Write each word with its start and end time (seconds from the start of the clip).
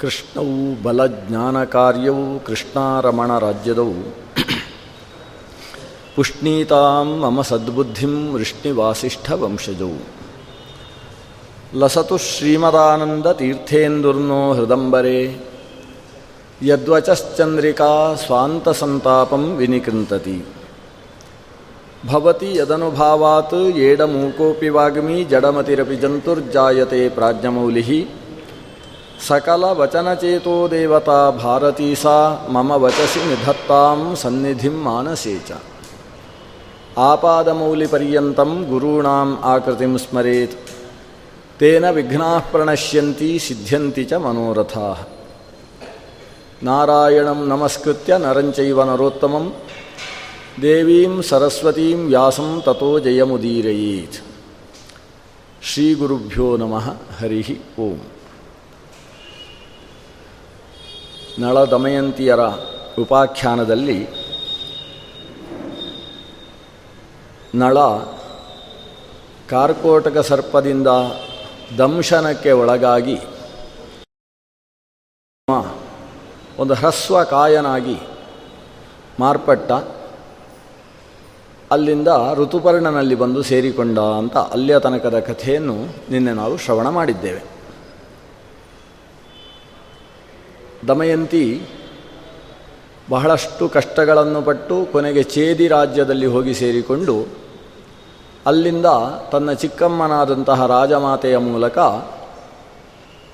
ಕೃಷ್ಣವು 0.00 0.82
ಬಲಜ್ಞಾನಕಾರ್ಯವು 0.82 2.44
ಕೃಷ್ಣಾರಮಣ 2.44 3.38
ರಾಜ್ಯದವು 3.38 3.98
ಪುಷ್ಣೀತಾಂ 6.16 7.18
ಮಮ 7.20 7.42
ಸದ್ಬುದ್ಧಿಂ 7.42 8.32
ವೃಷ್ಣಿವಾಸಿಷ್ಠ 8.34 9.32
ವಂಶಜೌ 9.32 9.90
ಲಸತು 11.74 12.18
ಶ್ರೀಮದಾನಂದ 12.18 13.26
ತೀರ್ಥೇಂದುರ್ನೋ 13.26 14.52
ಹೃದಂಬರೆ. 14.52 15.18
ಯದ್ವಚಶ್ಚಂದ್ರಿಕಾ 16.62 18.14
ಸ್ವಾಂತಸಂತಾಪಂ 18.14 19.44
ವಿನಿಕೃಂತತಿ. 19.56 20.44
ಭವತಿ 22.06 22.56
ಯದನುಭಾವಾತ್ 22.56 23.54
ಏಡಮೂಕೋಪಿ 23.54 24.68
ವಾಗ್ಮಿ 24.68 25.24
ಜಡಮತಿರಪಿ 25.24 25.96
ಜಂತುರ್ಜಾಯತೆ 25.96 27.08
ಪ್ರಾಜ್ಞಮೌಲಿ 27.08 28.19
ಸಕಲವಚನಚೇತೋ 29.20 30.54
ದೇವತಾ 30.70 31.18
ಭಾರತೀ 31.38 31.88
ಸಾ 31.94 32.14
ಮಮ 32.48 32.70
ವಚಸಿ 32.82 33.22
ನಿಧತ್ತಾಂ 33.26 34.00
ಸನ್ನಿಧಿಂ 34.14 34.76
ಮಾನಸೇ 34.84 35.34
ಚ 35.48 35.58
ಆಪಾದಮೌಲಿಪರ್ಯಂతం 37.04 38.52
ಗುರುಣಾಂ 38.70 39.30
ಆಕೃತಿಂ 39.44 39.94
ಸ್ಮರೇತ್ 39.98 40.56
ತೇನ 41.60 41.86
ವಿಘ್ನಾಃ 41.90 42.44
ಪ್ರಣಶ್ಯಂತಿ 42.52 43.30
ಸಿದ್ಧ್ಯಂತಿ 43.38 44.04
ಚ 44.04 44.20
ಮನೋರಥಾಃ 44.24 45.00
ನಾರಾಯಣಂ 46.62 47.42
ನಮಸ್ಕೃತ್ಯ 47.48 48.18
ನರಂಚೈವ 48.18 48.84
ನರೋತ್ತಮಂ 48.84 49.46
ದೇವೀಂ 50.62 51.14
ಸರಸ್ವತೀಂ 51.22 52.00
ವ್ಯಾಸಂ 52.08 52.50
ತಥೋ 52.60 52.90
ಜಯಮುದೀರಯೇತ್ 53.00 54.18
ಶ್ರೀಗುರುಭ್ಯೋ 55.62 56.48
ನಮಃ 56.56 56.86
ಹರಿ 57.18 57.42
ಓಂ 57.82 57.98
ನಳ 61.38 61.64
ದಮಯಂತಿಯರ 61.64 62.40
ಉಪಾಖ್ಯಾನದಲ್ಲಿ 62.98 64.08
ನಳ 67.54 67.78
ಕಾರ್ಕೋಟಕ 69.50 70.18
ಸರ್ಪದಿಂದ 70.18 70.86
ದಂಶನಕ್ಕೆ 71.78 72.50
ಒಳಗಾಗಿ 72.52 73.18
ಒಂದು 76.58 76.74
ಹ್ರಸ್ವ 76.74 77.24
ಕಾಯನಾಗಿ 77.24 77.98
ಮಾರ್ಪಟ್ಟ 79.20 79.72
ಅಲ್ಲಿಂದ 81.70 82.08
ಋತುಪರ್ಣನಲ್ಲಿ 82.34 83.14
ಬಂದು 83.14 83.42
ಸೇರಿಕೊಂಡ 83.42 83.98
ಅಂತ 83.98 84.36
ಅಲ್ಲಿಯ 84.36 84.78
ತನಕದ 84.78 85.18
ಕಥೆಯನ್ನು 85.18 85.76
ನಿನ್ನೆ 86.10 86.32
ನಾವು 86.32 86.56
ಶ್ರವಣ 86.56 86.88
ಮಾಡಿದ್ದೇವೆ. 86.88 87.59
ದಮಯಂತಿ 90.88 91.62
ಬಹಳಷ್ಟು 93.10 93.68
ಕಷ್ಟಗಳನ್ನು 93.68 94.42
ಪಟ್ಟು 94.42 94.86
ಕೊನೆಗೆ 94.92 95.22
ಚೇದಿ 95.22 95.68
ರಾಜ್ಯದಲ್ಲಿ 95.68 96.26
ಹೋಗಿ 96.26 96.54
ಸೇರಿಕೊಂಡು 96.54 97.26
ಅಲ್ಲಿಂದ 98.46 98.86
ತನ್ನ 99.32 99.52
ಚಿಕ್ಕಮ್ಮನಾದಂತಹ 99.52 100.66
ರಾಜಮಾತೆಯ 100.66 101.38
ಮೂಲಕ 101.38 101.78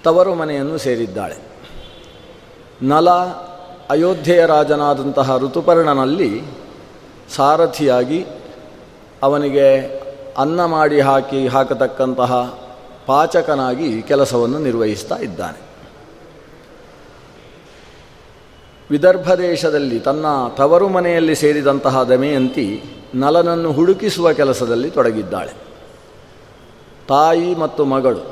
ತವರು 0.04 0.34
ಮನೆಯನ್ನು 0.34 0.78
ಸೇರಿದ್ದಾಳೆ. 0.78 1.36
ನಲ 2.82 3.10
ಅಯೋಧ್ಯೆಯ 3.90 4.46
ರಾಜನಾದಂತಹ 4.46 5.38
ಋತುಪರ್ಣನಲ್ಲಿ 5.38 6.42
ಸಾರಥಿಯಾಗಿ 7.36 8.26
ಅವನಿಗೆ 9.22 10.00
ಅನ್ನ 10.38 10.64
ಮಾಡಿ 10.64 11.00
ಹಾಕಿ 11.00 11.48
ಹಾಕತಕ್ಕಂತಹ 11.48 12.58
ಪಾಚಕನಾಗಿ 13.06 14.02
ಕೆಲಸವನ್ನು 14.02 14.58
ನಿರ್ವಹಿಸ್ತಾ 14.58 15.16
ಇದ್ದಾನೆ. 15.16 15.65
ವಿದರ್ಭ 18.90 19.34
ದೇಶದಲ್ಲಿ 19.34 20.00
ತನ್ನ 20.00 20.26
ತವರು 20.56 20.88
ಮನೆಯಲ್ಲಿ 20.88 21.34
ಸೇರಿದಂತಹ 21.34 22.02
ದಮಯಂತಿ 22.02 22.82
ನಲನನ್ನು 23.14 23.72
ಹುಡುಕಿಸುವ 23.72 24.32
ಕೆಲಸದಲ್ಲಿ 24.32 24.90
ತೊಡಗಿದ್ದಾಳೆ. 24.90 25.52
ತಾಯಿ 27.08 27.54
ಮತ್ತು 27.54 27.84
ಮಗಳು, 27.84 28.22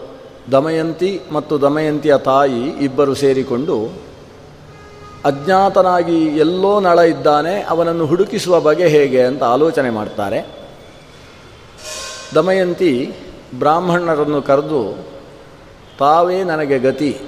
ದಮಯಂತಿ 0.53 1.20
ಮತ್ತು 1.32 1.60
ದಮಯಂತಿಯ 1.60 2.19
ತಾಯಿ 2.19 2.62
ಇಬ್ಬರು 2.69 3.15
ಸೇರಿಕೊಂಡು 3.15 3.76
ಅಜ್ಞಾತನಾಗಿ 5.25 6.25
ಎಲ್ಲೋ 6.25 6.81
ನಳ 6.81 6.98
ಇದ್ದಾನೆ, 6.98 7.62
ಅವನನ್ನು 7.62 8.06
ಹುಡುಕಿಸುವ 8.06 8.60
ಬಗೆ 8.60 8.86
ಹೇಗೆ 8.86 9.22
ಅಂತ 9.22 9.42
ಆಲೋಚನೆ 9.42 9.91
ಮಾಡ್ತಾರೆ. 9.91 10.47
ದಮಯಂತಿ 12.34 13.12
ಬ್ರಾಹ್ಮಣರನ್ನು 13.59 14.42
ಕರೆದು, 14.42 15.06
ತಾವೇ 15.98 16.42
ನನಗೆ 16.44 16.78
ಗತಿ 16.78 17.19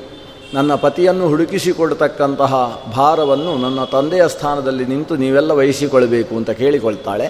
ನನ್ನ 0.55 0.75
ಪತಿಯನ್ನು 0.75 1.29
ಹುಡುಕಿಸಿಕೊಡ್ತಕ್ಕಂತಹ 1.29 2.83
ಭಾರವನ್ನು 2.97 3.57
ನನ್ನ 3.57 3.84
ತಂದೆಯ 3.84 4.29
ಸ್ಥಾನದಲ್ಲಿ 4.29 4.84
ನಿಂತು 4.87 5.17
ನೀವೆಲ್ಲ 5.17 5.53
ವಹಿಸಿಕೊಳ್ಳಬೇಕು 5.53 6.37
ಅಂತ 6.37 6.51
ಕೇಳಿಕೊಳ್ತಾಳೆ. 6.51 7.27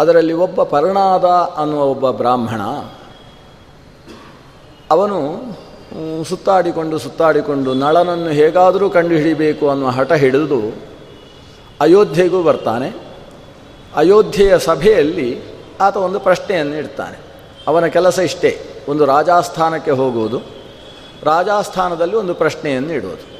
ಅದರಲ್ಲಿ 0.00 0.32
ಒಬ್ಬ 0.32 0.62
ಪರ್ಣಾದ 0.62 1.24
ಅನ್ನುವ 1.56 1.82
ಒಬ್ಬ 1.84 2.10
ಬ್ರಾಹ್ಮಣ, 2.10 2.62
ಅವನು 4.90 5.18
ಸುತ್ತಾಡಿಕೊಂಡು 6.24 6.98
ಸುತ್ತಾಡಿಕೊಂಡು 6.98 7.74
ನಳನನ್ನು 7.74 8.30
ಹೇಗಾದರೂ 8.30 8.90
ಕಂಡುಹಿಡಿಬೇಕು 8.90 9.68
ಅನ್ನುವ 9.68 9.88
ಹಠ 9.88 10.12
ಹಿಡಿದು 10.12 10.60
ಅಯೋಧ್ಯೆಗೂ 11.80 12.42
ಬರ್ತಾನೆ. 12.42 12.88
ಅಯೋಧ್ಯೆಯ 13.96 14.58
ಸಭೆಯಲ್ಲಿ 14.58 15.28
ಆತ 15.80 15.96
ಒಂದು 15.96 16.20
ಪ್ರಶ್ನೆಯನ್ನು 16.20 16.76
ಇಡ್ತಾನೆ. 16.76 17.18
ಅವನ 17.66 17.86
ಕೆಲಸ 17.86 18.18
ಇಷ್ಟೇ, 18.18 18.50
ಒಂದು 18.88 19.04
ರಾಜಾಸ್ಥಾನಕ್ಕೆ 19.04 19.90
ಹೋಗುವುದು. 19.90 20.63
ರಾಜಾಸ್ಥಾನದಲ್ಲಿ 21.22 22.16
ಒಂದು 22.16 22.34
ಪ್ರಶ್ನೆಯನ್ನು 22.34 22.92
ಇಡುವುದು. 22.92 23.34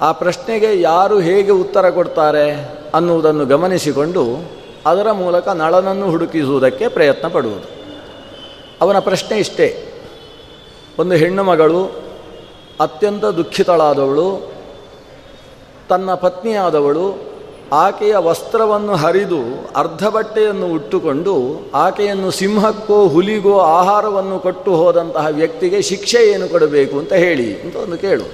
ಆ 0.00 0.12
ಪ್ರಶ್ನೆಗೆ 0.12 0.80
ಯಾರು 0.80 1.20
ಹೇಗೆ 1.20 1.50
ಉತ್ತರ 1.50 1.90
ಕೊಡ್ತಾರೆ 1.90 2.52
ಅನ್ನುವುದನ್ನು 2.94 3.46
ಗಮನಿಸಿಕೊಂಡು 3.46 4.52
ಅದರ 4.86 5.12
ಮೂಲಕ 5.12 5.48
ನಳನನ್ನು 5.48 6.10
ಹುಡುಕಿಸುವುದಕ್ಕೆ 6.10 6.88
ಪ್ರಯತ್ನ 6.88 7.28
ಪಡುವುದು. 7.28 7.68
ಅವನ 8.80 8.98
ಪ್ರಶ್ನೆ 8.98 9.38
ಇಷ್ಟೇ. 9.38 9.92
ಒಂದು 10.98 11.14
ಹೆಣ್ಣು 11.14 11.44
ಮಗಳು 11.44 11.84
ಅತ್ಯಂತ 12.80 13.24
ದುಃಖಿತಳಾದವಳು, 13.24 14.52
ತನ್ನ 15.88 16.14
ಪತ್ನಿಯಾದವಳು 16.14 17.31
ಆಕೆಯ 17.72 18.16
ವಸ್ತ್ರವನ್ನು 18.16 18.94
ಹರಿದು 18.94 19.70
ಅರ್ಧ 19.76 20.06
ಬಟ್ಟೆಯನ್ನು 20.06 20.66
ಉಟ್ಟುಕೊಂಡು 20.66 21.34
ಆಕೆಯನ್ನು 21.74 22.30
ಸಿಂಹಕ್ಕೋ 22.30 23.06
ಹುಲಿಗೋ 23.08 23.58
ಆಹಾರವನ್ನು 23.58 24.38
ಕೊಟ್ಟು 24.38 24.76
ಹೋದಂತಹ 24.76 25.26
ವ್ಯಕ್ತಿಗೆ 25.26 25.82
ಶಿಕ್ಷೆ 25.82 26.30
ಏನು 26.30 26.48
ಕೊಡಬೇಕು 26.48 26.98
ಅಂತ 26.98 27.12
ಹೇಳಿ 27.12 27.62
ಅಂತ 27.62 27.76
ಒಂದು 27.76 27.98
ಕೇಳು. 27.98 28.24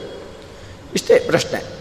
ಇಷ್ಟೇ 0.94 1.19
ಪ್ರಶ್ನೆ. 1.19 1.79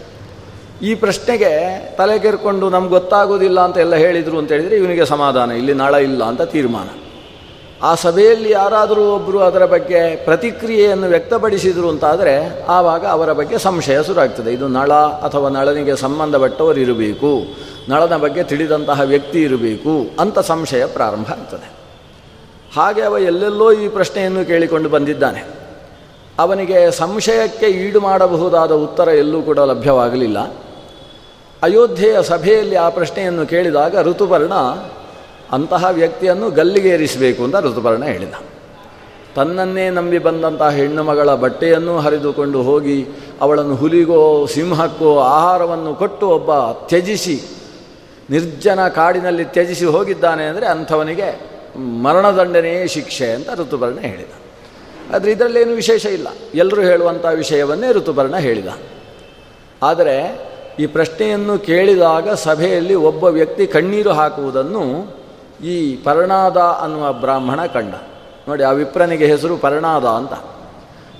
ಈ 0.82 0.94
ಪ್ರಶ್ನೆಗೆ 0.94 1.78
ತಲೆ 1.96 2.18
ಕೆರ್ಕೊಂಡು 2.18 2.70
ನಮ್ಗೆ 2.70 2.88
ಗೊತ್ತಾಗೋದಿಲ್ಲ 2.88 3.60
ಅಂತ 3.60 3.76
ಎಲ್ಲ 3.76 3.94
ಹೇಳಿದರು 3.94 4.38
ಅಂತ 4.38 4.52
ಹೇಳಿದರೆ 4.52 4.76
ಇವನಿಗೆ 4.76 5.04
ಸಮಾಧಾನ, 5.04 5.50
ಇಲ್ಲಿ 5.50 5.74
ನಳ 5.74 5.94
ಇಲ್ಲ 5.94 6.24
ಅಂತ 6.24 6.42
ತೀರ್ಮಾನ. 6.42 6.88
ಆ 7.82 7.94
ಸಭೆಯಲ್ಲಿ 7.94 8.50
ಯಾರಾದರೂ 8.50 9.14
ಒಬ್ಬರು 9.14 9.40
ಅದರ 9.40 9.66
ಬಗ್ಗೆ 9.66 10.16
ಪ್ರತಿಕ್ರಿಯೆಯನ್ನು 10.16 11.06
ವ್ಯಕ್ತಪಡಿಸಿದರು 11.06 11.88
ಅಂತಾದರೆ 11.88 12.64
ಆವಾಗ 12.64 13.06
ಅವರ 13.06 13.32
ಬಗ್ಗೆ 13.32 13.58
ಸಂಶಯ 13.58 14.02
ಶುರುವಾಗ್ತದೆ 14.02 14.52
ಇದು 14.52 14.68
ನಳ 14.68 14.92
ಅಥವಾ 14.94 15.48
ನಳನಿಗೆ 15.48 15.96
ಸಂಬಂಧಪಟ್ಟವರು 15.96 16.80
ಇರಬೇಕು. 16.80 17.40
ನಳನ 17.88 18.16
ಬಗ್ಗೆ 18.16 18.42
ತಿಳಿದಂತಹ 18.42 19.00
ವ್ಯಕ್ತಿ 19.00 19.42
ಇರಬೇಕು 19.42 20.20
ಅಂತ 20.20 20.38
ಸಂಶಯ 20.38 20.86
ಪ್ರಾರಂಭ 20.86 21.30
ಆಗ್ತದೆ. 21.30 21.70
ಹಾಗೆ 22.76 23.02
ಅವ 23.02 23.18
ಎಲ್ಲೆಲ್ಲೋ 23.18 23.72
ಈ 23.72 23.88
ಪ್ರಶ್ನೆಯನ್ನು 23.88 24.46
ಕೇಳಿಕೊಂಡು 24.46 24.88
ಬಂದಿದ್ದಾನೆ. 24.88 25.44
ಅವನಿಗೆ 26.38 26.90
ಸಂಶಯಕ್ಕೆ 26.90 27.66
ಈಡು 27.66 28.00
ಮಾಡಬಹುದಾದ 28.00 28.72
ಉತ್ತರ 28.72 29.08
ಎಲ್ಲೂ 29.08 29.42
ಕೂಡ 29.42 29.58
ಲಭ್ಯವಾಗಲಿಲ್ಲ. 29.58 30.38
ಅಯೋಧ್ಯೆಯ 31.62 32.22
ಸಭೆಯಲ್ಲಿ 32.22 32.76
ಆ 32.76 32.88
ಪ್ರಶ್ನೆಯನ್ನು 32.88 33.46
ಕೇಳಿದಾಗ 33.46 34.00
ಋತುಪರ್ಣ 34.00 34.52
ಅಂತಹ 35.52 35.84
ವ್ಯಕ್ತಿಯನ್ನು 35.90 36.50
ಗಲ್ಲಿಗೇರಿಸಬೇಕು 36.50 37.44
ಅಂತ 37.44 37.56
ಋತುಪರ್ಣ 37.56 38.04
ಹೇಳಿದ. 38.04 38.34
ತನ್ನನ್ನೇ 39.34 39.90
ನಂಬಿ 39.90 40.18
ಬಂದಂತಹ 40.18 40.70
ಹೆಣ್ಣು 40.70 41.02
ಮಗಳ 41.02 41.34
ಬಟ್ಟೆಯನ್ನು 41.34 41.98
ಹರಿದುಕೊಂಡು 41.98 42.62
ಹೋಗಿ 42.62 43.06
ಅವಳನ್ನು 43.40 43.74
ಹುಲಿಗೋ, 43.74 44.46
ಸಿಂಹಕ್ಕೋ, 44.46 45.18
ಆಹಾರವನ್ನು 45.18 45.94
ಕೊಟ್ಟು 45.94 46.28
ಒಬ್ಬ 46.28 46.72
ತ್ಯಜಿಸಿ, 46.72 47.40
ನಿರ್ಜನ 48.30 48.88
ಕಾಡಿನಲ್ಲಿ 48.88 49.44
ತ್ಯಜಿಸಿ 49.44 49.84
ಹೋಗಿದ್ದಾನೆ 49.84 50.44
ಅಂದರೆ 50.44 50.66
ಅಂಥವನಿಗೆ 50.66 51.58
ಮರಣದಂಡನೆಯೇ 51.76 52.86
ಶಿಕ್ಷೆ 52.86 53.32
ಅಂತ 53.32 53.50
ಋತುಪರ್ಣ 53.54 53.98
ಹೇಳಿದ. 53.98 54.30
ಆದರೆ 55.14 55.32
ಇದರಲ್ಲೇನು 55.32 55.72
ವಿಶೇಷ 55.72 56.06
ಇಲ್ಲ. 56.06 56.28
ಎಲ್ಲರೂ 56.54 56.82
ಹೇಳುವಂಥ 56.82 57.26
ವಿಷಯವನ್ನೇ 57.34 57.92
ಋತುಪರ್ಣ 57.92 58.36
ಹೇಳಿದ. 58.36 58.68
ಆದರೆ 59.82 60.48
ಈ 60.80 60.86
ಪ್ರಶ್ನೆಯನ್ನು 60.86 61.58
ಕೇಳಿದಾಗ 61.58 62.30
ಸಭೆಯಲ್ಲಿ 62.30 62.94
ಒಬ್ಬ 62.94 63.24
ವ್ಯಕ್ತಿ 63.24 63.66
ಕಣ್ಣೀರು 63.66 64.12
ಹಾಕುವುದನ್ನು 64.12 65.18
ಈ 65.64 65.96
ಪರ್ಣಾದ 65.96 66.56
ಅನ್ನುವ 66.56 67.12
ಬ್ರಾಹ್ಮಣ 67.12 67.66
ಕಂಡ. 67.66 67.94
ನೋಡಿ, 68.48 68.62
ಆ 68.62 68.70
ವಿಪ್ರನಿಗೆ 68.70 69.26
ಹೆಸರು 69.26 69.56
ಪರ್ಣಾದ 69.56 70.04
ಅಂತ. 70.04 70.32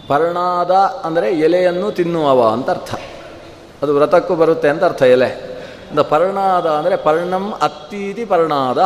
ಪರ್ಣಾದ 0.08 0.70
ಅಂದರೆ 1.05 1.31
ಎಲೆಯನ್ನು 1.31 1.93
ತಿನ್ನುವವ 1.93 2.49
ಅಂತ 2.49 2.70
ಅರ್ಥ. 2.70 2.94
ಅದು 3.82 3.94
ವ್ರತಕ್ಕೂ 3.94 4.35
ಬರುತ್ತೆ 4.35 4.69
ಅಂತ 4.69 4.85
ಅರ್ಥ 4.85 5.02
ಎಲೆ. 5.02 5.58
ಅಂತ 5.90 6.00
ಪರ್ಣಾದ 6.00 6.67
ಅಂದರೆ 6.67 6.96
ಪರ್ಣಂ 6.96 7.52
ಅತ್ತೀತಿ 7.62 8.25
ಪರ್ಣಾದ. 8.25 8.79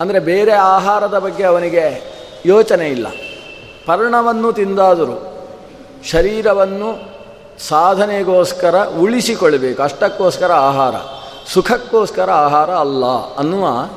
ಅಂದರೆ 0.00 0.18
ಬೇರೆ 0.18 0.52
ಆಹಾರದ 0.52 1.18
ಬಗ್ಗೆ 1.18 1.44
ಅವನಿಗೆ 1.44 2.02
ಯೋಚನೆ 2.46 2.88
ಇಲ್ಲ. 2.88 3.06
ಪರ್ಣವನ್ನು 3.86 4.52
ತಿಂದಾದರೂ 4.52 5.34
ಶರೀರವನ್ನು 6.10 7.18
ಸಾಧನೆಗೋಸ್ಕರ 7.58 8.84
ಉಳಿಸಿಕೊಳ್ಳಬೇಕು 8.84 9.82
ಅಷ್ಟಕ್ಕೋಸ್ಕರ 9.82 10.52
ಆಹಾರ. 10.52 10.94
ಸುಖಕ್ಕೋಸ್ಕರ 11.54 12.30
ಆಹಾರ 12.30 12.70
ಅಲ್ಲ 12.70 13.04
ಅನ್ನುವ 13.36 13.88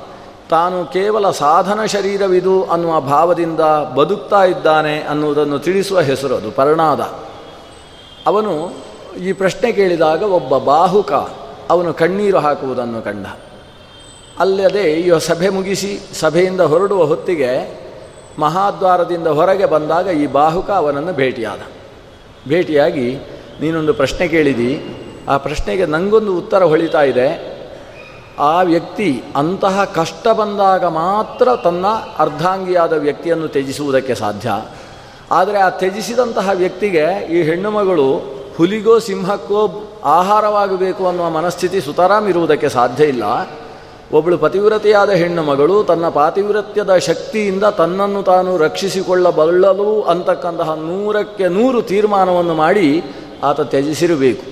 ತಾನು 0.50 0.86
ಕೇವಲ 0.86 1.32
ಸಾಧನ 1.32 1.86
ಶರೀರವಿದು 1.86 2.64
ಅನ್ನುವ 2.64 3.02
ಭಾವದಿಂದ 3.02 3.60
ಬದುಕ್ತಾ 3.96 4.44
ಇದ್ದಾನೆ 4.44 5.02
ಅನ್ನುವುದನ್ನು 5.02 5.60
ತಿಳಿಸುವ 5.60 6.00
ಹೆಸರು 6.00 6.36
ಅದು 6.36 6.52
ಪರ್ಣಾದ. 6.52 7.02
ಅವನು 8.28 8.74
ಈ 9.20 9.32
ಪ್ರಶ್ನೆ 9.32 9.72
ಕೇಳಿದಾಗ 9.72 10.24
ಒಬ್ಬ 10.24 10.58
ಬಾಹುಕ 10.58 11.12
ಅವನು 11.70 11.94
ಕಣ್ಣೀರು 11.94 12.40
ಹಾಕುವುದನ್ನು 12.40 13.02
ಕಂಡ. 13.02 13.26
ಅಲ್ಲದೆ 14.40 14.94
ಈ 14.94 15.12
ಸಭೆ 15.20 15.50
ಮುಗಿಸಿ 15.50 16.00
ಸಭೆಯಿಂದ 16.20 16.62
ಹೊರಡುವ 16.62 17.04
ಹೊತ್ತಿಗೆ 17.04 17.82
ಮಹಾದ್ವಾರದಿಂದ 18.40 19.28
ಹೊರಗೆ 19.28 19.66
ಬಂದಾಗ 19.66 20.08
ಈ 20.08 20.28
ಬಾಹುಕ 20.28 20.72
ಅವನನ್ನು 20.72 21.14
ಭೇಟಿಯಾದ. 21.14 21.60
ಭೇಟಿಯಾಗಿ, 22.50 23.16
ನೀನೊಂದು 23.62 23.94
ಪ್ರಶ್ನೆ 23.94 24.28
ಕೇಳಿದಿ 24.28 24.72
ಆ 25.28 25.38
ಪ್ರಶ್ನೆಗೆ 25.38 25.86
ನನಗೊಂದು 25.86 26.38
ಉತ್ತರ 26.38 26.64
ಹೊಳಿತಾ 26.64 27.02
ಇದೆ. 27.02 27.62
ಆ 28.40 28.62
ವ್ಯಕ್ತಿ 28.62 29.24
ಅಂತಹ 29.36 29.84
ಕಷ್ಟ 29.84 30.28
ಬಂದಾಗ 30.28 30.86
ಮಾತ್ರ 30.86 31.48
ತನ್ನ 31.64 31.86
ಅರ್ಧಾಂಗಿಯಾದ 32.18 32.94
ವ್ಯಕ್ತಿಯನ್ನು 32.94 33.48
ತ್ಯಜಿಸುವುದಕ್ಕೆ 33.48 34.16
ಸಾಧ್ಯ. 34.16 34.52
ಆದರೆ 35.32 35.58
ಆ 35.58 35.70
ತ್ಯಜಿಸಿದಂತಹ 35.70 36.50
ವ್ಯಕ್ತಿಗೆ 36.54 37.34
ಈ 37.34 37.42
ಹೆಣ್ಣುಮಗಳು 37.42 38.42
ಹುಲಿಗೋ 38.58 39.00
ಸಿಂಹಕ್ಕೋ 39.00 39.92
ಆಹಾರವಾಗಬೇಕು 40.04 41.08
ಅನ್ನುವ 41.08 41.30
ಮನಸ್ಥಿತಿ 41.30 41.82
ಸುತರಾಮ್ 41.82 42.30
ಇರುವುದಕ್ಕೆ 42.30 42.70
ಸಾಧ್ಯ 42.70 43.04
ಇಲ್ಲ. 43.04 43.24
ಒಬ್ಬಳು 44.14 44.38
ಪತಿವ್ರತೆಯಾದ 44.38 45.10
ಹೆಣ್ಣು 45.10 45.44
ಮಗಳು 45.44 45.84
ತನ್ನ 45.84 46.10
ಪಾತಿವ್ರತ್ಯದ 46.10 46.98
ಶಕ್ತಿಯಿಂದ 46.98 47.64
ತನ್ನನ್ನು 47.64 48.24
ತಾನು 48.24 48.58
ರಕ್ಷಿಸಿಕೊಳ್ಳಬಲ್ಲಲು 48.58 50.02
ಅಂತಕ್ಕಂತಹ 50.02 50.74
ನೂರಕ್ಕೆ 50.74 51.48
ನೂರು 51.48 51.82
ತೀರ್ಮಾನವನ್ನು 51.82 52.54
ಮಾಡಿ 52.54 53.04
ಆತ 53.44 53.62
ತ್ಯಜಿಸಿರಬೇಕು. 53.62 54.51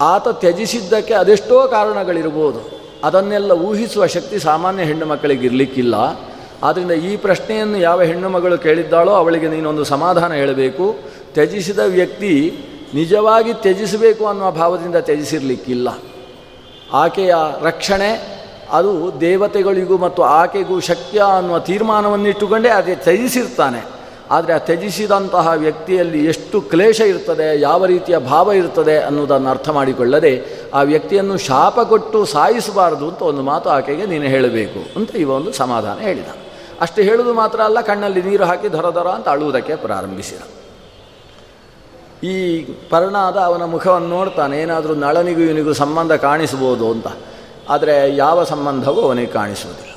ಆತ 0.00 0.28
ತ್ಯಜಿಸಿದ್ದಕ್ಕೆ 0.28 1.14
ಅದೆಷ್ಟೋ 1.14 1.68
ಕಾರಣಗಳಿರ್ಬೋದು. 1.68 2.70
ಅದನ್ನೆಲ್ಲ 3.04 3.52
ಊಹಿಸುವ 3.52 4.06
ಶಕ್ತಿ 4.06 4.38
ಸಾಮಾನ್ಯ 4.38 4.82
ಹೆಣ್ಣು 4.82 5.06
ಮಕ್ಕಳಿಗೆ 5.06 5.46
ಇರಲಿಕ್ಕಿಲ್ಲ 5.46 5.94
ಆದ್ದರಿಂದ 6.62 6.90
ಈ 6.90 7.16
ಪ್ರಶ್ನೆಯನ್ನು 7.16 7.78
ಯಾವ 7.78 8.02
ಹೆಣ್ಣು 8.02 8.28
ಮಗಳು 8.28 8.58
ಕೇಳಿದ್ದಾಳೋ 8.58 9.12
ಅವಳಿಗೆ 9.12 9.48
ನೀನೊಂದು 9.48 9.84
ಸಮಾಧಾನ 9.84 10.32
ಹೇಳಬೇಕು. 10.32 10.96
ತ್ಯಜಿಸಿದ 11.32 11.78
ವ್ಯಕ್ತಿ 11.78 12.64
ನಿಜವಾಗಿ 12.94 13.54
ತ್ಯಜಿಸಬೇಕು 13.54 14.26
ಅನ್ನುವ 14.26 14.50
ಭಾವದಿಂದ 14.50 14.96
ತ್ಯಜಿಸಿರಲಿಕ್ಕಿಲ್ಲ. 14.96 15.98
ಆಕೆಯ 16.92 17.34
ರಕ್ಷಣೆ, 17.62 18.36
ಅದು 18.70 19.20
ದೇವತೆಗಳಿಗೂ 19.20 19.98
ಮತ್ತು 19.98 20.22
ಆಕೆಗೂ 20.22 20.80
ಶಕ್ಯ 20.80 21.22
ಅನ್ನುವ 21.36 21.58
ತೀರ್ಮಾನವನ್ನಿಟ್ಟುಕೊಂಡೇ 21.58 22.68
ಅದೇ 22.68 22.94
ತ್ಯಜಿಸಿರ್ತಾನೆ. 22.94 23.95
ಆದರೆ 24.34 24.52
ಆ 24.52 24.60
ತ್ಯಜಿಸಿದಂತಹ 24.68 25.48
ವ್ಯಕ್ತಿಯಲ್ಲಿ 25.64 26.20
ಎಷ್ಟು 26.26 26.56
ಕ್ಲೇಶ 26.72 27.00
ಇರ್ತದೆ, 27.12 27.60
ಯಾವ 27.60 27.80
ರೀತಿಯ 27.92 28.16
ಭಾವ 28.18 28.52
ಇರ್ತದೆ 28.52 28.96
ಅನ್ನೋದನ್ನು 29.08 29.48
ಅರ್ಥ 29.50 29.68
ಮಾಡಿಕೊಳ್ಳದೆ 29.68 30.32
ಆ 30.74 30.80
ವ್ಯಕ್ತಿಯನ್ನು 30.82 31.36
ಶಾಪ 31.48 31.78
ಕೊಟ್ಟು 31.92 32.20
ಸಾಯಿಸಬಾರದು 32.24 33.06
ಅಂತ 33.10 33.22
ಒಂದು 33.30 33.42
ಮಾತು 33.50 33.70
ಆಕೆಗೆ 33.70 34.06
ನೀನು 34.06 34.26
ಹೇಳಬೇಕು 34.34 34.80
ಅಂತ 34.98 35.14
ಇವ 35.24 35.30
ಒಂದು 35.30 35.52
ಸಮಾಧಾನ 35.52 35.96
ಹೇಳಿದ. 36.08 36.30
ಅಷ್ಟು 36.80 37.00
ಹೇಳುವುದು 37.02 37.34
ಮಾತ್ರ 37.34 37.58
ಅಲ್ಲ, 37.60 37.78
ಕಣ್ಣಲ್ಲಿ 37.80 38.22
ನೀರು 38.22 38.44
ಹಾಕಿ 38.44 38.68
ದೊರ 38.72 38.88
ದೊರ 38.94 39.08
ಅಂತ 39.18 39.28
ಅಳುವುದಕ್ಕೆ 39.28 39.76
ಪ್ರಾರಂಭಿಸಿದ. 39.86 40.42
ಈ 42.22 42.34
ಪರ್ಣಾದ 42.90 43.36
ಅವನ 43.48 43.64
ಮುಖವನ್ನು 43.76 44.08
ನೋಡ್ತಾನೆ, 44.08 44.54
ಏನಾದರೂ 44.62 44.94
ನಳನಿಗೂ 45.06 45.40
ಇವನಿಗೂ 45.40 45.72
ಸಂಬಂಧ 45.72 46.12
ಕಾಣಿಸ್ಬೋದು 46.12 46.86
ಅಂತ. 46.90 47.08
ಆದರೆ 47.68 48.16
ಯಾವ 48.16 48.44
ಸಂಬಂಧವೂ 48.44 49.00
ಅವನಿಗೆ 49.00 49.32
ಕಾಣಿಸುವುದಿಲ್ಲ. 49.32 49.92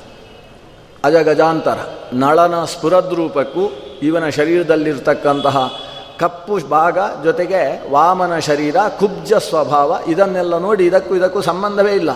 ಅಜಗಜಾಂತರ, 1.04 1.78
ನಳನ 2.24 2.56
ಸ್ಫುರದ್ರೂಪಕ್ಕೂ 2.64 3.64
ಇವನ 4.02 4.28
ಶರೀರದಲ್ಲಿರ್ತಕ್ಕಂತಹ 4.28 5.72
ಕಪ್ಪು 6.18 6.68
ಭಾಗ 6.68 6.98
ಜೊತೆಗೆ 7.24 7.92
ವಾಮನ 7.92 8.38
ಶರೀರ, 8.38 8.76
ಕುಬ್ಜ 8.98 9.32
ಸ್ವಭಾವ, 9.32 9.98
ಇದನ್ನೆಲ್ಲ 10.08 10.58
ನೋಡಿ 10.58 10.86
ಇದಕ್ಕೂ 10.86 11.14
ಇದಕ್ಕೂ 11.14 11.40
ಸಂಬಂಧವೇ 11.40 11.92
ಇಲ್ಲ. 11.92 12.10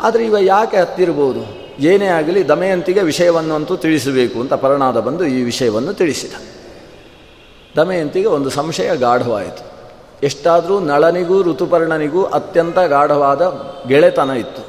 ಆದರೆ 0.00 0.24
ಇವ 0.24 0.36
ಯಾಕೆ 0.40 0.76
ಹತ್ತಿರಬಹುದು? 0.76 1.68
ಏನೇ 1.82 2.06
ಆಗಲಿ 2.06 2.48
ದಮಯಂತಿಗೆ 2.48 3.00
ವಿಷಯವನ್ನು 3.00 3.54
ಅಂತೂ 3.54 3.76
ತಿಳಿಸಬೇಕು 3.76 4.40
ಅಂತ 4.40 4.54
ಪರನಾದ 4.54 5.00
ಬಂದು 5.00 5.24
ಈ 5.24 5.42
ವಿಷಯವನ್ನು 5.42 5.94
ತಿಳಿಸಿದ. 5.94 6.32
ದಮಯಂತಿಗೆ 7.76 8.26
ಒಂದು 8.26 8.50
ಸಂಶಯ 8.50 8.96
ಗಾಢವಾಯಿತು. 8.96 9.78
ಎಷ್ಟಾದರೂ 10.22 10.80
ನಳನಿಗೂ 10.80 11.42
ಋತುಪರ್ಣನಿಗೂ 11.42 12.24
ಅತ್ಯಂತ 12.24 12.78
ಗಾಢವಾದ 12.78 13.42
ಗೆಳೆತನ 13.88 14.30
ಇತ್ತು. 14.30 14.67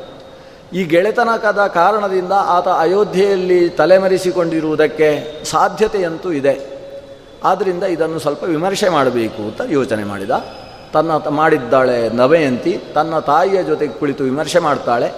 ಈ 0.73 0.83
ಗೆಳೆತನಕದ 0.83 1.67
ಕಾರಣದಿಂದ 1.67 2.31
ಆತ 2.31 2.67
ಅಯೋಧ್ಯೆಯಲ್ಲಿ 2.67 3.69
ತಲೆಮರೆಸಿಕೊಂಡಿರುವುದಕ್ಕೆ 3.69 5.39
ಸಾಧ್ಯತೆಯಂತೂ 5.45 6.31
ಇದೆ. 6.31 6.79
ಆದ್ದರಿಂದ 7.43 7.83
ಇದನ್ನು 7.83 8.19
ಸ್ವಲ್ಪ 8.19 8.43
ವಿಮರ್ಶೆ 8.43 8.89
ಮಾಡಬೇಕು 8.89 9.41
ಅಂತ 9.43 9.61
ಯೋಚನೆ 9.69 10.03
ಮಾಡಿದ. 10.03 10.31
ತನ್ನ 10.93 11.11
ಮಾಡಿದ್ದಾಳೆ 11.29 12.09
ನವಯಂತಿ, 12.09 12.81
ತನ್ನ 12.95 13.19
ತಾಯಿಯ 13.19 13.63
ಜೊತೆಗೆ 13.63 13.93
ಕುಳಿತು 13.93 14.23
ವಿಮರ್ಶೆ 14.23 14.59
ಮಾಡ್ತಾಳೆ. 14.59 15.13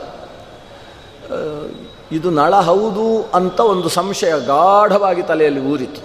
ಇದು 2.12 2.30
ನಳ 2.30 2.56
ಹೌದು 2.56 3.30
ಅಂತ 3.34 3.60
ಒಂದು 3.60 3.90
ಸಂಶಯ 3.90 4.34
ಗಾಢವಾಗಿ 4.46 5.24
ತಲೆಯಲ್ಲಿ 5.24 5.62
ಊರಿತು. 5.62 6.02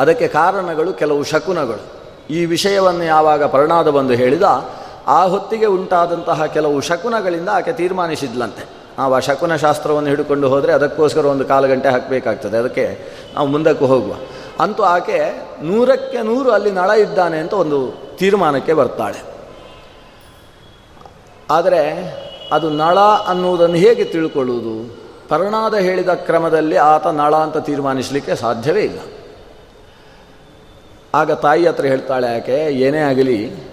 ಅದಕ್ಕೆ 0.00 0.28
ಕಾರಣಗಳು 0.28 0.92
ಕೆಲವು 0.92 1.24
ಶಕುನಗಳು. 1.24 2.00
ಈ 2.32 2.44
ವಿಷಯವನ್ನು 2.44 3.04
ಯಾವಾಗ 3.04 3.44
ಪರ್ಣಾದ 3.44 3.88
ಬಂದು 3.88 4.12
ಹೇಳಿದ 4.12 4.42
ಆ 5.10 5.24
ಹೊತ್ತಿಗೆ 5.24 5.66
ಉಂಟಾದಂತಹ 5.66 6.46
ಕೆಲವು 6.46 6.80
ಶಕುನಗಳಿಂದ 6.80 7.48
ಆಕೆ 7.48 7.72
ತೀರ್ಮಾನಿಸಿದ್ಲಂತೆ. 7.72 8.64
ನಾವು 8.98 9.14
ಆ 9.14 9.18
ಶಕುನ 9.18 9.56
ಶಾಸ್ತ್ರವನ್ನು 9.56 10.08
ಹಿಡ್ಕೊಂಡು 10.08 10.48
ಹೋದರೆ 10.48 10.72
ಅದಕ್ಕೋಸ್ಕರ 10.72 11.24
ಒಂದು 11.26 11.44
ಕಾಲು 11.44 11.68
ಗಂಟೆ 11.68 11.88
ಹಾಕಬೇಕಾಗ್ತದೆ. 11.88 12.56
ಅದಕ್ಕೆ 12.56 12.84
ನಾವು 13.34 13.48
ಮುಂದಕ್ಕೆ 13.48 13.84
ಹೋಗುವ. 13.84 14.14
ಅಂತೂ 14.60 14.82
ಆಕೆ 14.82 15.18
ನೂರಕ್ಕೆ 15.62 16.22
ನೂರು 16.22 16.50
ಅಲ್ಲಿ 16.50 16.70
ನಳ 16.70 16.90
ಇದ್ದಾನೆ 16.90 17.38
ಅಂತ 17.38 17.52
ಒಂದು 17.52 17.78
ತೀರ್ಮಾನಕ್ಕೆ 18.16 18.72
ಬರ್ತಾಳೆ. 18.72 19.20
ಆದರೆ 21.50 21.82
ಅದು 22.52 22.70
ನಳ 22.70 22.98
ಅನ್ನುವುದನ್ನು 23.26 23.76
ಹೇಗೆ 23.76 24.04
ತಿಳ್ಕೊಳ್ಳುವುದು? 24.04 24.74
ಪರ್ಣಾದ 25.28 25.74
ಹೇಳಿದ 25.74 26.08
ಕ್ರಮದಲ್ಲಿ 26.08 26.76
ಆತ 26.76 27.06
ನಳ 27.06 27.36
ಅಂತ 27.36 27.56
ತೀರ್ಮಾನಿಸಲಿಕ್ಕೆ 27.56 28.34
ಸಾಧ್ಯವೇ 28.34 28.82
ಇಲ್ಲ. 28.82 28.98
ಆಗ 31.14 31.32
ತಾಯಿ 31.32 31.66
ಹತ್ರ 31.66 31.84
ಹೇಳ್ತಾಳೆ 31.84 32.36
ಆಕೆ, 32.36 32.56
ಏನೇ 32.56 32.98
ಆಗಲಿ 32.98 33.69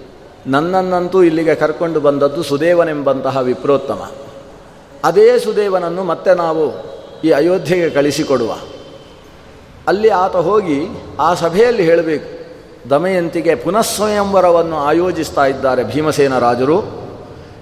ನನ್ನನ್ನಂತೂ 0.48 1.24
ಇಲ್ಲಿಗೆ 1.24 1.56
ಕರ್ಕೊಂಡು 1.56 2.00
ಬಂದದ್ದು 2.00 2.44
ಸುದೇವನೆಂಬಂತಹ 2.44 3.38
ವಿಪ್ರೋತ್ತಮ. 3.38 4.12
ಅದೇ 5.04 5.40
ಸುದೇವನನ್ನು 5.40 6.04
ಮತ್ತೆ 6.04 6.34
ನಾವು 6.34 6.64
ಈ 7.24 7.32
ಅಯೋಧ್ಯೆಗೆ 7.32 7.90
ಕಳಿಸಿಕೊಡುವ. 7.90 8.58
ಅಲ್ಲಿ 9.88 10.10
ಆತ 10.10 10.36
ಹೋಗಿ 10.36 10.80
ಆ 11.20 11.34
ಸಭೆಯಲ್ಲಿ 11.34 11.84
ಹೇಳಬೇಕು, 11.84 12.30
ದಮಯಂತಿಗೆ 12.90 13.56
ಪುನಃಸ್ವಯಂವರವನ್ನು 13.56 14.78
ಆಯೋಜಿಸ್ತಾ 14.78 15.46
ಇದ್ದಾರೆ 15.46 15.84
ಭೀಮಸೇನ 15.84 16.40
ರಾಜರು. 16.40 16.78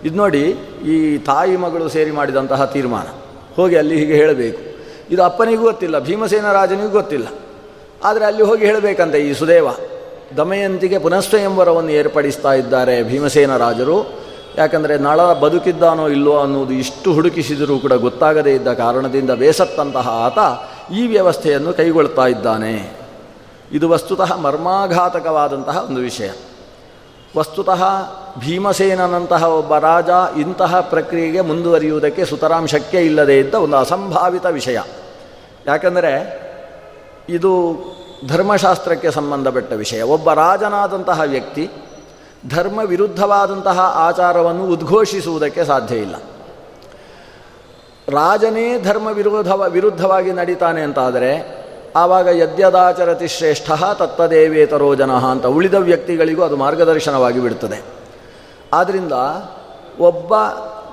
ಇದು 0.04 0.16
ನೋಡಿ 0.16 0.44
ಈ 0.86 1.18
ತಾಯಿ 1.18 1.56
ಮಗಳು 1.56 1.90
ಸೇರಿ 1.90 2.12
ಮಾಡಿದಂತಹ 2.12 2.66
ತೀರ್ಮಾನ. 2.66 3.08
ಹೋಗಿ 3.56 3.76
ಅಲ್ಲಿ 3.76 3.98
ಹೀಗೆ 3.98 4.14
ಹೇಳಬೇಕು. 4.14 4.62
ಇದು 5.12 5.24
ಅಪ್ಪನಿಗೂ 5.24 5.64
ಗೊತ್ತಿಲ್ಲ, 5.64 6.00
ಭೀಮಸೇನ 6.00 6.52
ರಾಜನಿಗೂ 6.52 6.90
ಗೊತ್ತಿಲ್ಲ. 6.90 7.28
ಆದರೆ 8.04 8.26
ಅಲ್ಲಿ 8.26 8.44
ಹೋಗಿ 8.44 8.66
ಹೇಳಬೇಕಂತೆ 8.66 9.20
ಈ 9.20 9.34
ಸುದೇವ. 9.34 9.68
ದಮಯಂತಿಗೆ 10.38 10.98
ಪುನಃಸ್ವಯಂವರವನ್ನು 10.98 11.92
ಏರ್ಪಡಿಸ್ತಾ 11.92 12.54
ಇದ್ದಾರೆ 12.54 13.04
ಭೀಮಸೇನ 13.04 13.58
ರಾಜರು. 13.58 14.26
ಯಾಕಂದರೆ 14.58 14.98
ನಳ 14.98 15.34
ಬದುಕಿದ್ದಾನೋ 15.34 16.08
ಇಲ್ಲವೋ 16.08 16.40
ಅನ್ನೋದು 16.40 16.74
ಇಷ್ಟು 16.74 17.14
ಹುಡುಕಿಸಿದರೂ 17.14 17.80
ಕೂಡ 17.80 17.94
ಗೊತ್ತಾಗದೇ 17.94 18.54
ಇದ್ದ 18.54 18.68
ಕಾರಣದಿಂದ 18.74 19.30
ಬೇಸತ್ತಂತಹ 19.30 20.10
ಆತ 20.10 20.38
ಈ 20.94 21.08
ವ್ಯವಸ್ಥೆಯನ್ನು 21.08 21.74
ಕೈಗೊಳ್ತಾ 21.74 22.28
ಇದ್ದಾನೆ. 22.28 22.98
ಇದು 23.72 23.90
ವಸ್ತುತಃ 23.90 24.36
ಮರ್ಮಾಘಾತಕವಾದಂತಹ 24.36 25.86
ಒಂದು 25.90 26.02
ವಿಷಯ. 26.02 26.30
ವಸ್ತುತಃ 27.38 27.84
ಭೀಮಸೇನಂತಹ 28.40 29.44
ಒಬ್ಬ 29.44 29.78
ರಾಜ 29.78 30.10
ಇಂತಹ 30.40 30.80
ಪ್ರಕ್ರಿಯೆಗೆ 30.80 31.42
ಮುಂದುವರಿಯುವುದಕ್ಕೆ 31.42 32.26
ಸುತರಾಂ 32.26 32.68
ಶಕ್ಯ 32.68 33.02
ಇಲ್ಲದೇ 33.02 33.40
ಇದ್ದ 33.40 33.54
ಒಂದು 33.54 33.78
ಅಸಂಭಾವಿತ 33.78 34.46
ವಿಷಯ. 34.46 34.80
ಯಾಕಂದರೆ 35.68 36.46
ಇದು 37.30 37.74
ಧರ್ಮಶಾಸ್ತ್ರಕ್ಕೆ 38.28 39.12
ಸಂಬಂಧಪಟ್ಟ 39.12 39.74
ವಿಷಯ. 39.74 40.02
ಒಬ್ಬ 40.02 40.34
ರಾಜನಾದಂತಹ 40.34 41.22
ವ್ಯಕ್ತಿ 41.22 41.70
ಧರ್ಮ 42.50 42.80
ವಿರುದ್ಧವಾದಂತಹ 42.80 43.80
ಆಚಾರವನ್ನು 43.80 44.66
ಉದ್ಘೋಷಿಸುವುದಕ್ಕೆ 44.66 45.66
ಸಾಧ್ಯ 45.66 45.96
ಇಲ್ಲ. 45.96 46.16
ರಾಜನೇ 48.10 48.82
ಧರ್ಮ 48.82 49.08
ವಿರೋಧ 49.08 49.48
ವಿರುದ್ಧವಾಗಿ 49.48 50.32
ನಡೀತಾನೆ 50.32 50.82
ಅಂತಾದರೆ, 50.82 51.66
ಆವಾಗ 51.96 52.28
ಯದ್ಯದಾಚರತಿ 52.28 53.28
ಶ್ರೇಷ್ಠ 53.28 53.72
ತತ್ತದೇವೇತರೋ 53.72 54.96
ಜನ 54.96 55.12
ಅಂತ 55.12 55.46
ಉಳಿದ 55.46 55.74
ವ್ಯಕ್ತಿಗಳಿಗೂ 55.74 56.44
ಅದು 56.44 56.58
ಮಾರ್ಗದರ್ಶನವಾಗಿ 56.58 57.40
ಬಿಡುತ್ತದೆ. 57.40 57.84
ಆದ್ದರಿಂದ 58.74 59.14
ಒಬ್ಬ 60.00 60.34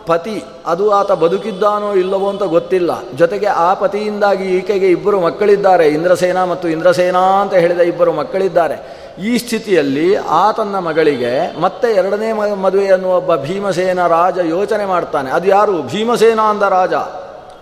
ಪತಿ, 0.06 0.44
ಅದು 0.66 0.90
ಆತ 0.90 1.12
ಬದುಕಿದ್ದಾನೋ 1.12 1.92
ಇಲ್ಲವೋ 1.92 2.28
ಅಂತ 2.28 2.42
ಗೊತ್ತಿಲ್ಲ. 2.42 2.90
ಜೊತೆಗೆ 3.16 3.46
ಆ 3.46 3.74
ಪತಿಯಿಂದಾಗಿ 3.74 4.44
ಈಕೆಗೆ 4.44 4.86
ಇಬ್ಬರು 4.86 5.20
ಮಕ್ಕಳಿದ್ದಾರೆ, 5.20 5.88
ಇಂದ್ರಸೇನ 5.88 6.44
ಮತ್ತು 6.44 6.68
ಇಂದ್ರಸೇನಾ 6.68 7.42
ಅಂತ 7.42 7.54
ಹೇಳಿದ 7.54 7.80
ಇಬ್ಬರು 7.80 8.12
ಮಕ್ಕಳಿದ್ದಾರೆ. 8.12 9.02
ಈ 9.24 9.38
ಸ್ಥಿತಿಯಲ್ಲಿ 9.38 10.16
ಆ 10.16 10.52
ತನ್ನ 10.52 10.78
ಮಗಳಿಗೆ 10.78 11.60
ಮತ್ತೆ 11.60 11.88
ಎರಡನೇ 11.88 12.54
ಮದುವೆಯನ್ನು 12.54 13.08
ಒಬ್ಬ 13.08 13.36
ಭೀಮಸೇನ 13.36 14.06
ರಾಜ 14.06 14.38
ಯೋಚನೆ 14.38 14.84
ಮಾಡ್ತಾನೆ. 14.84 15.30
ಅದು 15.30 15.48
ಯಾರು? 15.48 15.82
ಭೀಮಸೇನ 15.82 16.40
ಅಂದ 16.40 16.62
ರಾಜ. 16.62 16.94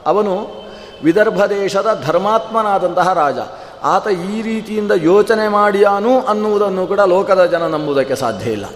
ಅವನು 0.07 0.65
ವಿದರ್ಭ 1.05 1.45
ದೇಶದ 1.45 2.03
ಧರ್ಮಾತ್ಮನಾದಂತಹ 2.07 3.13
ರಾಜ. 3.13 3.39
ಆತ 3.83 4.09
ಈ 4.09 4.43
ರೀತಿಯಿಂದ 4.43 4.93
ಯೋಚನೆ 4.97 5.49
ಮಾಡಿಯಾನು 5.49 6.21
ಅನ್ನುವುದನ್ನು 6.21 6.87
ಕೂಡ 6.87 7.01
ಲೋಕದ 7.01 7.45
ಜನ 7.45 7.67
ನಂಬುವುದಕ್ಕೆ 7.67 8.15
ಸಾಧ್ಯ 8.15 8.51
ಇಲ್ಲ. 8.51 8.67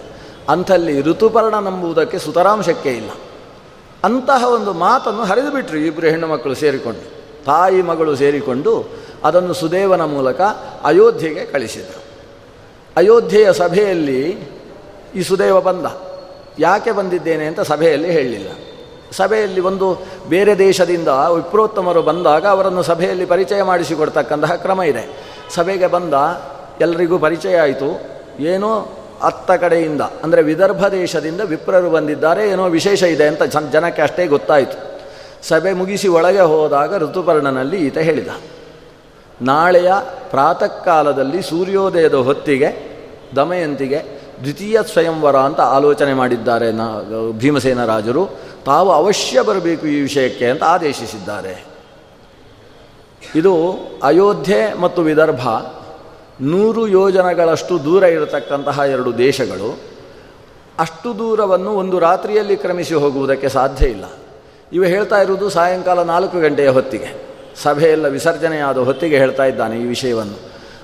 ಅಂಥಲ್ಲಿ 0.49 1.01
ಋತುಪರ್ಣ 1.01 1.55
ನಂಬುವುದಕ್ಕೆ 1.55 2.19
ಸುತರಾಂಶಕ್ಕೆ 2.19 2.89
ಇಲ್ಲ. 2.89 3.09
ಅಂತಹ 4.05 4.43
ಒಂದು 4.47 4.73
ಮಾತನ್ನು 4.73 5.23
ಹರಿದು 5.23 5.51
ಬಿಟ್ಟರು 5.51 5.77
ಇಬ್ಬರು 5.77 6.07
ಹೆಣ್ಣು 6.07 6.27
ಮಕ್ಕಳು 6.27 6.55
ಸೇರಿಕೊಂಡು. 6.55 7.05
ತಾಯಿ 7.45 7.81
ಮಗಳು 7.81 8.15
ಸೇರಿಕೊಂಡು 8.15 8.73
ಅದನ್ನು 9.23 9.53
ಸುದೇವನ 9.53 10.03
ಮೂಲಕ 10.05 10.41
ಅಯೋಧ್ಯೆಗೆ 10.83 11.45
ಕಳಿಸಿದರು. 11.45 12.03
ಅಯೋಧ್ಯೆಯ 12.97 13.53
ಸಭೆಯಲ್ಲಿ 13.53 14.21
ಈ 15.15 15.21
ಸುದೇವ 15.21 15.61
ಬಂದ. 15.61 15.85
ಯಾಕೆ 16.59 16.91
ಬಂದಿದ್ದೇನೆ 16.91 17.45
ಅಂತ 17.45 17.61
ಸಭೆಯಲ್ಲಿ 17.61 18.11
ಹೇಳಲಿಲ್ಲ 18.11 18.49
ಸಭೆಯಲ್ಲಿ 19.11 19.61
ಒಂದು 19.61 19.87
ಬೇರೆ 20.29 20.57
ದೇಶದಿಂದ 20.57 21.07
ವಿಪ್ರೋತ್ತಮರು 21.07 22.01
ಬಂದಾಗ 22.01 22.45
ಅವರನ್ನು 22.47 22.83
ಸಭೆಯಲ್ಲಿ 22.83 23.25
ಪರಿಚಯ 23.25 23.63
ಮಾಡಿಸಿಕೊಡ್ತಕ್ಕಂತಹ 23.63 24.55
ಕ್ರಮ 24.55 24.81
ಇದೆ. 24.81 25.03
ಸಭೆಗೆ 25.55 25.87
ಬಂದ 25.87 26.13
ಎಲ್ಲರಿಗೂ 26.81 27.17
ಪರಿಚಯ 27.19 27.55
ಆಯಿತು. 27.57 27.89
ಏನೋ 28.39 28.71
ಅತ್ತ 29.21 29.51
ಕಡೆಯಿಂದ, 29.51 30.01
ಅಂದರೆ 30.23 30.41
ವಿದರ್ಭ 30.41 30.87
ದೇಶದಿಂದ 30.87 31.41
ವಿಪ್ರರು 31.41 31.89
ಬಂದಿದ್ದಾರೆ, 31.89 32.49
ಏನೋ 32.49 32.65
ವಿಶೇಷ 32.69 33.03
ಇದೆ 33.03 33.27
ಅಂತ 33.27 33.43
ಜನಕ್ಕೆ 33.43 34.01
ಅಷ್ಟೇ 34.01 34.27
ಗೊತ್ತಾಯಿತು. 34.27 34.77
ಸಭೆ 35.43 35.73
ಮುಗಿಸಿ 35.73 36.07
ಒಳಗೆ 36.07 36.41
ಹೋದಾಗ 36.41 36.97
ಋತುಪರ್ಣನಲ್ಲಿ 36.97 37.77
ಈತ 37.87 37.97
ಹೇಳಿದ, 37.97 38.31
ನಾಳೆಯ 39.41 39.91
ಪ್ರಾತಃ 40.31 40.73
ಕಾಲದಲ್ಲಿ 40.83 41.41
ಸೂರ್ಯೋದಯದ 41.41 42.13
ಹೊತ್ತಿಗೆ, 42.13 42.69
ದಮಯಂತಿಗೆ 43.35 43.99
ದ್ವಿತೀಯ 44.41 44.77
ಸ್ವಯಂವರ 44.83 45.35
ಅಂತ 45.35 45.61
ಆಲೋಚನೆ 45.61 46.13
ಮಾಡಿದ್ದಾರೆ 46.13 46.71
ನಾ 46.71 46.85
ಭೀಮಸೇನ 47.31 47.85
ರಾಜರು. 47.85 48.23
ತಾವು 48.65 48.89
ಅವಶ್ಯ 48.91 49.41
ಬರಬೇಕು 49.41 49.87
ಈ 49.87 50.01
ವಿಷಯಕ್ಕೆ 50.01 50.45
ಅಂತ 50.45 50.63
ಆದೇಶಿಸಿದ್ದಾರೆ. 50.63 51.55
ಇದು 53.35 53.53
ಅಯೋಧ್ಯೆ 54.03 54.59
ಮತ್ತು 54.81 55.01
ವಿದರ್ಭ 55.01 55.43
ನೂರು 56.41 56.87
ಯೋಜನಗಳಷ್ಟು 56.87 57.83
ದೂರ 57.83 58.03
ಇರತಕ್ಕಂತಹ 58.03 58.79
ಎರಡು 58.79 59.17
ದೇಶಗಳು 59.17 59.79
ಅಷ್ಟು 60.79 61.17
ದೂರವನ್ನು 61.17 61.71
ಒಂದು 61.71 61.99
ರಾತ್ರಿಯಲ್ಲಿ 61.99 62.57
ಕ್ರಮಿಸಿ 62.57 62.93
ಹೋಗುವುದಕ್ಕೆ 62.93 63.49
ಸಾಧ್ಯ 63.49 63.85
ಇಲ್ಲ. 63.85 64.05
ಇವ 64.73 64.85
ಹೇಳ್ತಾ 64.85 65.21
ಇರುವುದು 65.21 65.49
ಸಾಯಂಕಾಲ 65.49 66.03
ನಾಲ್ಕು 66.03 66.39
ಗಂಟೆಯ 66.39 66.69
ಹೊತ್ತಿಗೆ. 66.69 67.25
ಸಭೆಯೆಲ್ಲ 67.63 68.07
ವಿಸರ್ಜನೆಯಾದ 68.07 68.77
ಹೊತ್ತಿಗೆ 68.77 69.17
ಹೇಳ್ತಾ 69.17 69.45
ಇದ್ದಾನೆ 69.45 69.79
ಈ 69.79 69.85
ವಿಷಯವನ್ನು. 69.85 70.39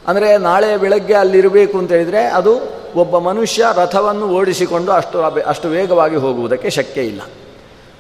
ಅಂದರೆ 0.08 0.38
ನಾಳೆ 0.38 0.78
ಬೆಳಗ್ಗೆ 0.78 1.14
ಅಲ್ಲಿರಬೇಕು 1.14 1.78
ಅಂತ 1.78 1.92
ಹೇಳಿದರೆ 1.92 2.24
ಅದು 2.24 2.60
ಒಬ್ಬ 2.96 3.18
ಮನುಷ್ಯ 3.18 3.66
ರಥವನ್ನು 3.76 4.28
ಓಡಿಸಿಕೊಂಡು 4.28 4.92
ಅಷ್ಟು 4.92 5.24
ಅಷ್ಟು 5.24 5.68
ವೇಗವಾಗಿ 5.68 6.16
ಹೋಗುವುದಕ್ಕೆ 6.16 6.70
ಶಕ್ಯ 6.70 7.02
ಇಲ್ಲ. 7.02 7.22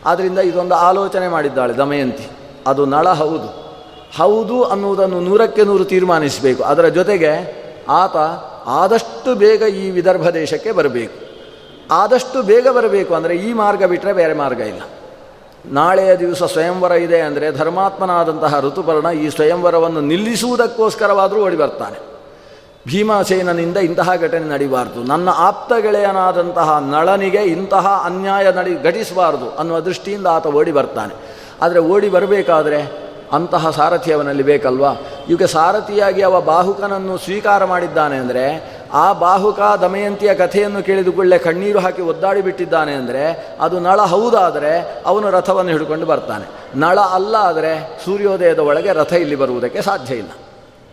ಆದ್ದರಿಂದ 0.06 0.38
ಇದೊಂದು 0.38 0.76
ಆಲೋಚನೆ 0.76 1.28
ಮಾಡಿದ್ದಾಳೆ 1.28 1.74
ದಮಯಂತಿ. 1.74 2.30
ಅದು 2.68 2.86
ನಳ 2.86 3.10
ಹೌದು. 3.10 3.61
ಹೌದು 4.18 4.64
ಅನ್ನುವುದನ್ನು 4.64 5.20
ನೂರಕ್ಕೆ 5.20 5.64
ನೂರು 5.64 5.86
ತೀರ್ಮಾನಿಸಬೇಕು. 5.86 6.64
ಅದರ 6.64 6.88
ಜೊತೆಗೆ 6.88 7.62
ಆತ 7.90 8.16
ಆದಷ್ಟು 8.66 9.36
ಬೇಗ 9.36 9.62
ಈ 9.62 9.90
ವಿದರ್ಭ 9.90 10.30
ದೇಶಕ್ಕೆ 10.30 10.72
ಬರಬೇಕು. 10.72 11.32
ಆದಷ್ಟು 11.92 12.42
ಬೇಗ 12.42 12.68
ಬರಬೇಕು 12.68 13.14
ಅಂದರೆ 13.14 13.36
ಈ 13.36 13.54
ಮಾರ್ಗ 13.54 13.84
ಬಿಟ್ಟರೆ 13.84 14.14
ಬೇರೆ 14.14 14.34
ಮಾರ್ಗ 14.34 14.60
ಇಲ್ಲ. 14.60 14.82
ನಾಳೆಯ 15.66 16.16
ದಿವಸ 16.16 16.44
ಸ್ವಯಂವರ 16.44 16.92
ಇದೆ 16.92 17.22
ಅಂದರೆ 17.22 17.52
ಧರ್ಮಾತ್ಮನಾದಂತಹ 17.52 18.60
ಋತುಪರ್ಣ 18.60 19.10
ಈ 19.10 19.30
ಸ್ವಯಂವರವನ್ನು 19.30 20.02
ನಿಲ್ಲಿಸುವುದಕ್ಕೋಸ್ಕರವಾದರೂ 20.02 21.46
ಓಡಿ 21.46 21.56
ಬರ್ತಾನೆ. 21.56 22.00
ಭೀಮಸೇನನಿಂದ 22.88 23.78
ಇಂತಹ 23.78 24.16
ಘಟನೆ 24.16 24.46
ನಡಿಬಾರ್ದು. 24.50 25.04
ನನ್ನ 25.04 25.30
ಆಪ್ತ 25.36 25.74
ಗೆಳೆಯನಾದಂತಹ 25.74 26.84
ನಳನಿಗೆ 26.92 27.38
ಇಂತಹ 27.38 28.02
ಅನ್ಯಾಯ 28.06 28.52
ನಡಿ 28.52 28.84
ಘಟಿಸಬಾರ್ದು 28.84 29.56
ಅನ್ನುವ 29.56 29.80
ದೃಷ್ಟಿಯಿಂದ 29.80 30.28
ಆತ 30.28 30.48
ಓಡಿ 30.48 30.72
ಬರ್ತಾನೆ. 30.72 31.14
ಆದರೆ 31.62 31.80
ಓಡಿ 31.80 32.10
ಬರಬೇಕಾದ್ರೆ 32.10 33.11
ಅಂತಹ 33.32 33.70
ಸಾರಥಿ 33.70 34.14
ಅವನಲ್ಲಿ 34.14 34.44
ಬೇಕಲ್ವಾ? 34.44 34.94
ಇವಕ್ಕೆ 35.30 35.48
ಸಾರಥಿಯಾಗಿ 35.48 36.22
ಅವ 36.22 36.42
ಬಾಹುಕನನ್ನು 36.42 37.18
ಸ್ವೀಕಾರ 37.18 37.66
ಮಾಡಿದ್ದಾನೆ 37.66 38.18
ಅಂದರೆ, 38.18 38.74
ಆ 38.94 39.14
ಬಾಹುಕ 39.14 39.60
ದಮಯಂತಿಯ 39.82 40.36
ಕಥೆಯನ್ನು 40.36 40.84
ಕೇಳಿದುಕೊಳ್ಳೆ 40.84 41.38
ಕಣ್ಣೀರು 41.38 41.80
ಹಾಕಿ 41.80 42.02
ಒದ್ದಾಡಿ 42.02 42.42
ಬಿಟ್ಟಿದ್ದಾನೆ 42.42 42.94
ಅಂದರೆ, 42.94 43.56
ಅದು 43.60 43.80
ನಳ 43.80 44.02
ಹೌದಾದರೆ 44.02 45.04
ಅವನು 45.06 45.30
ರಥವನ್ನು 45.30 45.72
ಹಿಡ್ಕೊಂಡು 45.72 46.06
ಬರ್ತಾನೆ. 46.06 46.50
ನಳ 46.76 47.00
ಅಲ್ಲ 47.00 47.36
ಆದರೆ 47.36 48.02
ಸೂರ್ಯೋದಯದ 48.06 48.60
ಒಳಗೆ 48.60 48.94
ರಥ 48.94 49.14
ಇಲ್ಲಿ 49.14 49.36
ಬರುವುದಕ್ಕೆ 49.36 49.82
ಸಾಧ್ಯ 49.82 50.16
ಇಲ್ಲ. 50.16 50.30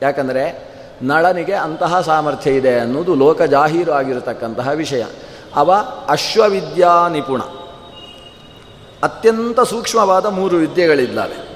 ಯಾಕಂದರೆ 0.02 0.68
ನಳನಿಗೆ 1.02 1.54
ಅಂತಹ 1.54 2.00
ಸಾಮರ್ಥ್ಯ 2.00 2.50
ಇದೆ 2.50 2.78
ಅನ್ನೋದು 2.78 3.14
ಲೋಕ 3.14 3.42
ಜಾಹೀರು 3.42 3.92
ಆಗಿರತಕ್ಕಂತಹ 3.92 4.68
ವಿಷಯ. 4.68 5.04
ಅವ 5.57 5.73
ಅಶ್ವವಿದ್ಯಾ 6.09 7.09
ನಿಪುಣ. 7.09 7.40
ಅತ್ಯಂತ 9.02 9.61
ಸೂಕ್ಷ್ಮವಾದ 9.61 10.26
ಮೂರು 10.26 10.57
ವಿದ್ಯೆಗಳಿದ್ದಾವೆ. 10.57 11.48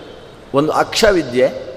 ಒಂದು 0.54 0.73
ಅಕ್ಷವಿದ್ಯೆ, 0.73 1.73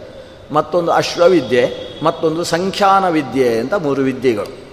ಮತ್ತೊಂದು 0.51 0.91
ಅಶ್ವವಿದ್ಯೆ, 0.91 1.85
ಮತ್ತೊಂದು 2.03 2.43
ಸಂಖ್ಯಾನ 2.43 3.09
ವಿದ್ಯೆ 3.09 3.59
ಅಂತ 3.59 3.73
ಮೂರು 3.73 4.01
ವಿದ್ಯೆಗಳು. 4.01 4.65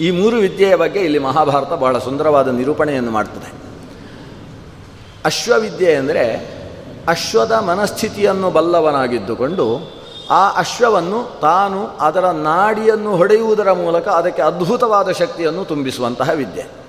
ಈ 0.00 0.10
ಮೂರು 0.10 0.36
ವಿದ್ಯೆಯ 0.36 0.76
ಬಗ್ಗೆ 0.76 1.00
ಇಲ್ಲಿ 1.00 1.18
ಮಹಾಭಾರತ 1.18 1.72
ಬಹಳ 1.72 1.98
ಸುಂದರವಾದ 1.98 2.48
ನಿರೂಪಣೆಯನ್ನು 2.48 3.10
ಮಾಡ್ತದೆ. 3.10 3.52
ಅಶ್ವವಿದ್ಯೆ 5.24 5.94
ಅಂದರೆ 5.94 6.56
ಅಶ್ವದ 7.08 7.52
ಮನಸ್ಥಿತಿಯನ್ನು 7.52 8.50
ಬಲ್ಲವನಾಗಿದ್ದುಕೊಂಡು 8.50 9.96
ಆ 10.30 10.50
ಅಶ್ವವನ್ನು 10.50 11.40
ತಾನು 11.40 11.86
ಅದರ 11.86 12.24
ನಾಡಿಯನ್ನು 12.24 13.16
ಹೊಡೆಯುವುದರ 13.16 13.72
ಮೂಲಕ 13.72 14.08
ಅದಕ್ಕೆ 14.08 14.42
ಅದ್ಭುತವಾದ 14.42 15.10
ಶಕ್ತಿಯನ್ನು 15.10 15.64
ತುಂಬಿಸುವಂತಹ 15.64 16.30
ವಿದ್ಯೆ. 16.30 16.85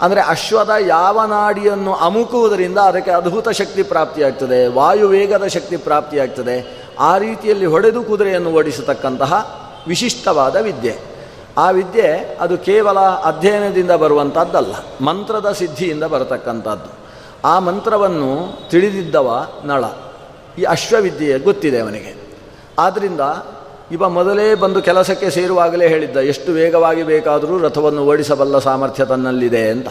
ಅಂದರೆ 0.00 0.20
ಅಶ್ವದ 0.20 0.70
ಯಾವ 0.86 1.26
ನಾಡಿಯನ್ನು 1.26 1.94
ಅಮುಕುವುದರಿಂದ 1.94 2.78
ಅದಕ್ಕೆ 2.78 3.10
ಅದ್ಭುತ 3.10 3.48
ಶಕ್ತಿ 3.48 3.82
ಪ್ರಾಪ್ತಿಯಾಗ್ತದೆ, 3.82 4.66
ವಾಯುವೇಗದ 4.66 5.46
ಶಕ್ತಿ 5.46 5.76
ಪ್ರಾಪ್ತಿಯಾಗ್ತದೆ, 5.76 6.86
ಆ 6.98 7.18
ರೀತಿಯಲ್ಲಿ 7.18 7.66
ಹೊಡೆದು 7.66 8.04
ಕುದುರೆಯನ್ನು 8.04 8.50
ಓಡಿಸತಕ್ಕಂತಹ 8.50 9.60
ವಿಶಿಷ್ಟವಾದ 9.88 10.56
ವಿದ್ಯೆ. 10.56 10.98
ಆ 11.58 11.70
ವಿದ್ಯೆ 11.70 12.38
ಅದು 12.40 12.58
ಕೇವಲ 12.58 12.98
ಅಧ್ಯಯನದಿಂದ 13.00 13.90
ಬರುವಂಥದ್ದಲ್ಲ 13.90 15.04
ಮಂತ್ರದ 15.04 15.52
ಸಿದ್ಧಿಯಿಂದ 15.52 16.04
ಬರತಕ್ಕಂಥದ್ದು 16.04 17.04
ಆ 17.44 17.58
ಮಂತ್ರವನ್ನು 17.58 18.30
ತಿಳಿದಿದ್ದವ 18.70 19.46
ನಳ. 19.64 19.84
ಈ 20.58 20.62
ಅಶ್ವವಿದ್ಯೆ 20.62 21.38
ಗೊತ್ತಿದೆ 21.38 21.80
ಅವನಿಗೆ. 21.80 22.16
ಆದ್ದರಿಂದ 22.78 23.20
ಇವ 23.92 24.08
ಮೊದಲೇ 24.08 24.54
ಬಂದು 24.54 24.82
ಕೆಲಸಕ್ಕೆ 24.82 25.30
ಸೇರುವಾಗಲೇ 25.30 25.88
ಹೇಳಿದ್ದ, 25.88 26.16
ಎಷ್ಟು 26.16 26.52
ವೇಗವಾಗಿ 26.52 27.02
ಬೇಕಾದರೂ 27.02 27.58
ರಥವನ್ನು 27.58 28.06
ಓಡಿಸಬಲ್ಲ 28.06 28.58
ಸಾಮರ್ಥ್ಯ 28.58 29.04
ತನ್ನಲ್ಲಿದೆ 29.04 29.68
ಅಂತ. 29.68 29.88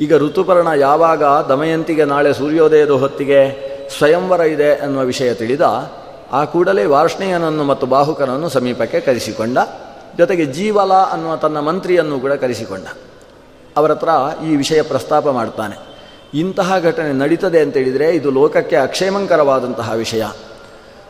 ಈಗ 0.00 0.16
ಋತುಪರ್ಣ 0.16 0.68
ಯಾವಾಗ 0.76 1.24
ದಮಯಂತಿಗೆ, 1.24 2.04
ನಾಳೆ 2.04 2.32
ಸೂರ್ಯೋದಯದ 2.32 2.90
ಹೊತ್ತಿಗೆ 2.90 3.72
ಸ್ವಯಂವರ 3.98 4.40
ಇದೆ 4.40 4.74
ಅನ್ನುವ 4.74 5.02
ವಿಷಯ 5.02 5.34
ತಿಳಿದ, 5.34 5.60
ಆ 6.32 6.44
ಕೂಡಲೇ 6.44 6.84
ವಾರ್ಷ್ಣೇಯನನ್ನು 6.84 7.64
ಮತ್ತು 7.64 7.86
ಬಾಹುಕನನ್ನು 7.86 8.48
ಸಮೀಪಕ್ಕೆ 8.48 9.00
ಕರೆಸಿಕೊಂಡ, 9.00 9.58
ಜೊತೆಗೆ 10.18 10.44
ಜೀವಲ 10.44 10.92
ಅನ್ನುವ 10.92 11.36
ತನ್ನ 11.36 11.60
ಮಂತ್ರಿಯನ್ನು 11.60 12.20
ಕೂಡ 12.20 12.32
ಕರೆಸಿಕೊಂಡ. 12.32 12.86
ಅವರ 13.76 13.90
ಹತ್ರ 13.90 14.08
ಈ 14.46 14.56
ವಿಷಯ 14.56 14.82
ಪ್ರಸ್ತಾಪ 14.82 15.28
ಮಾಡ್ತಾನೆ. 15.28 15.78
ಇಂತಹ 16.34 16.78
ಘಟನೆ 16.78 17.12
ನಡೀತದೆ 17.12 17.60
ಅಂತೇಳಿದರೆ 17.60 18.10
ಇದು 18.10 18.30
ಲೋಕಕ್ಕೆ 18.30 18.76
ಅಕ್ಷೇಮಂಕರವಾದಂತಹ 18.76 19.92
ವಿಷಯ. 19.96 20.24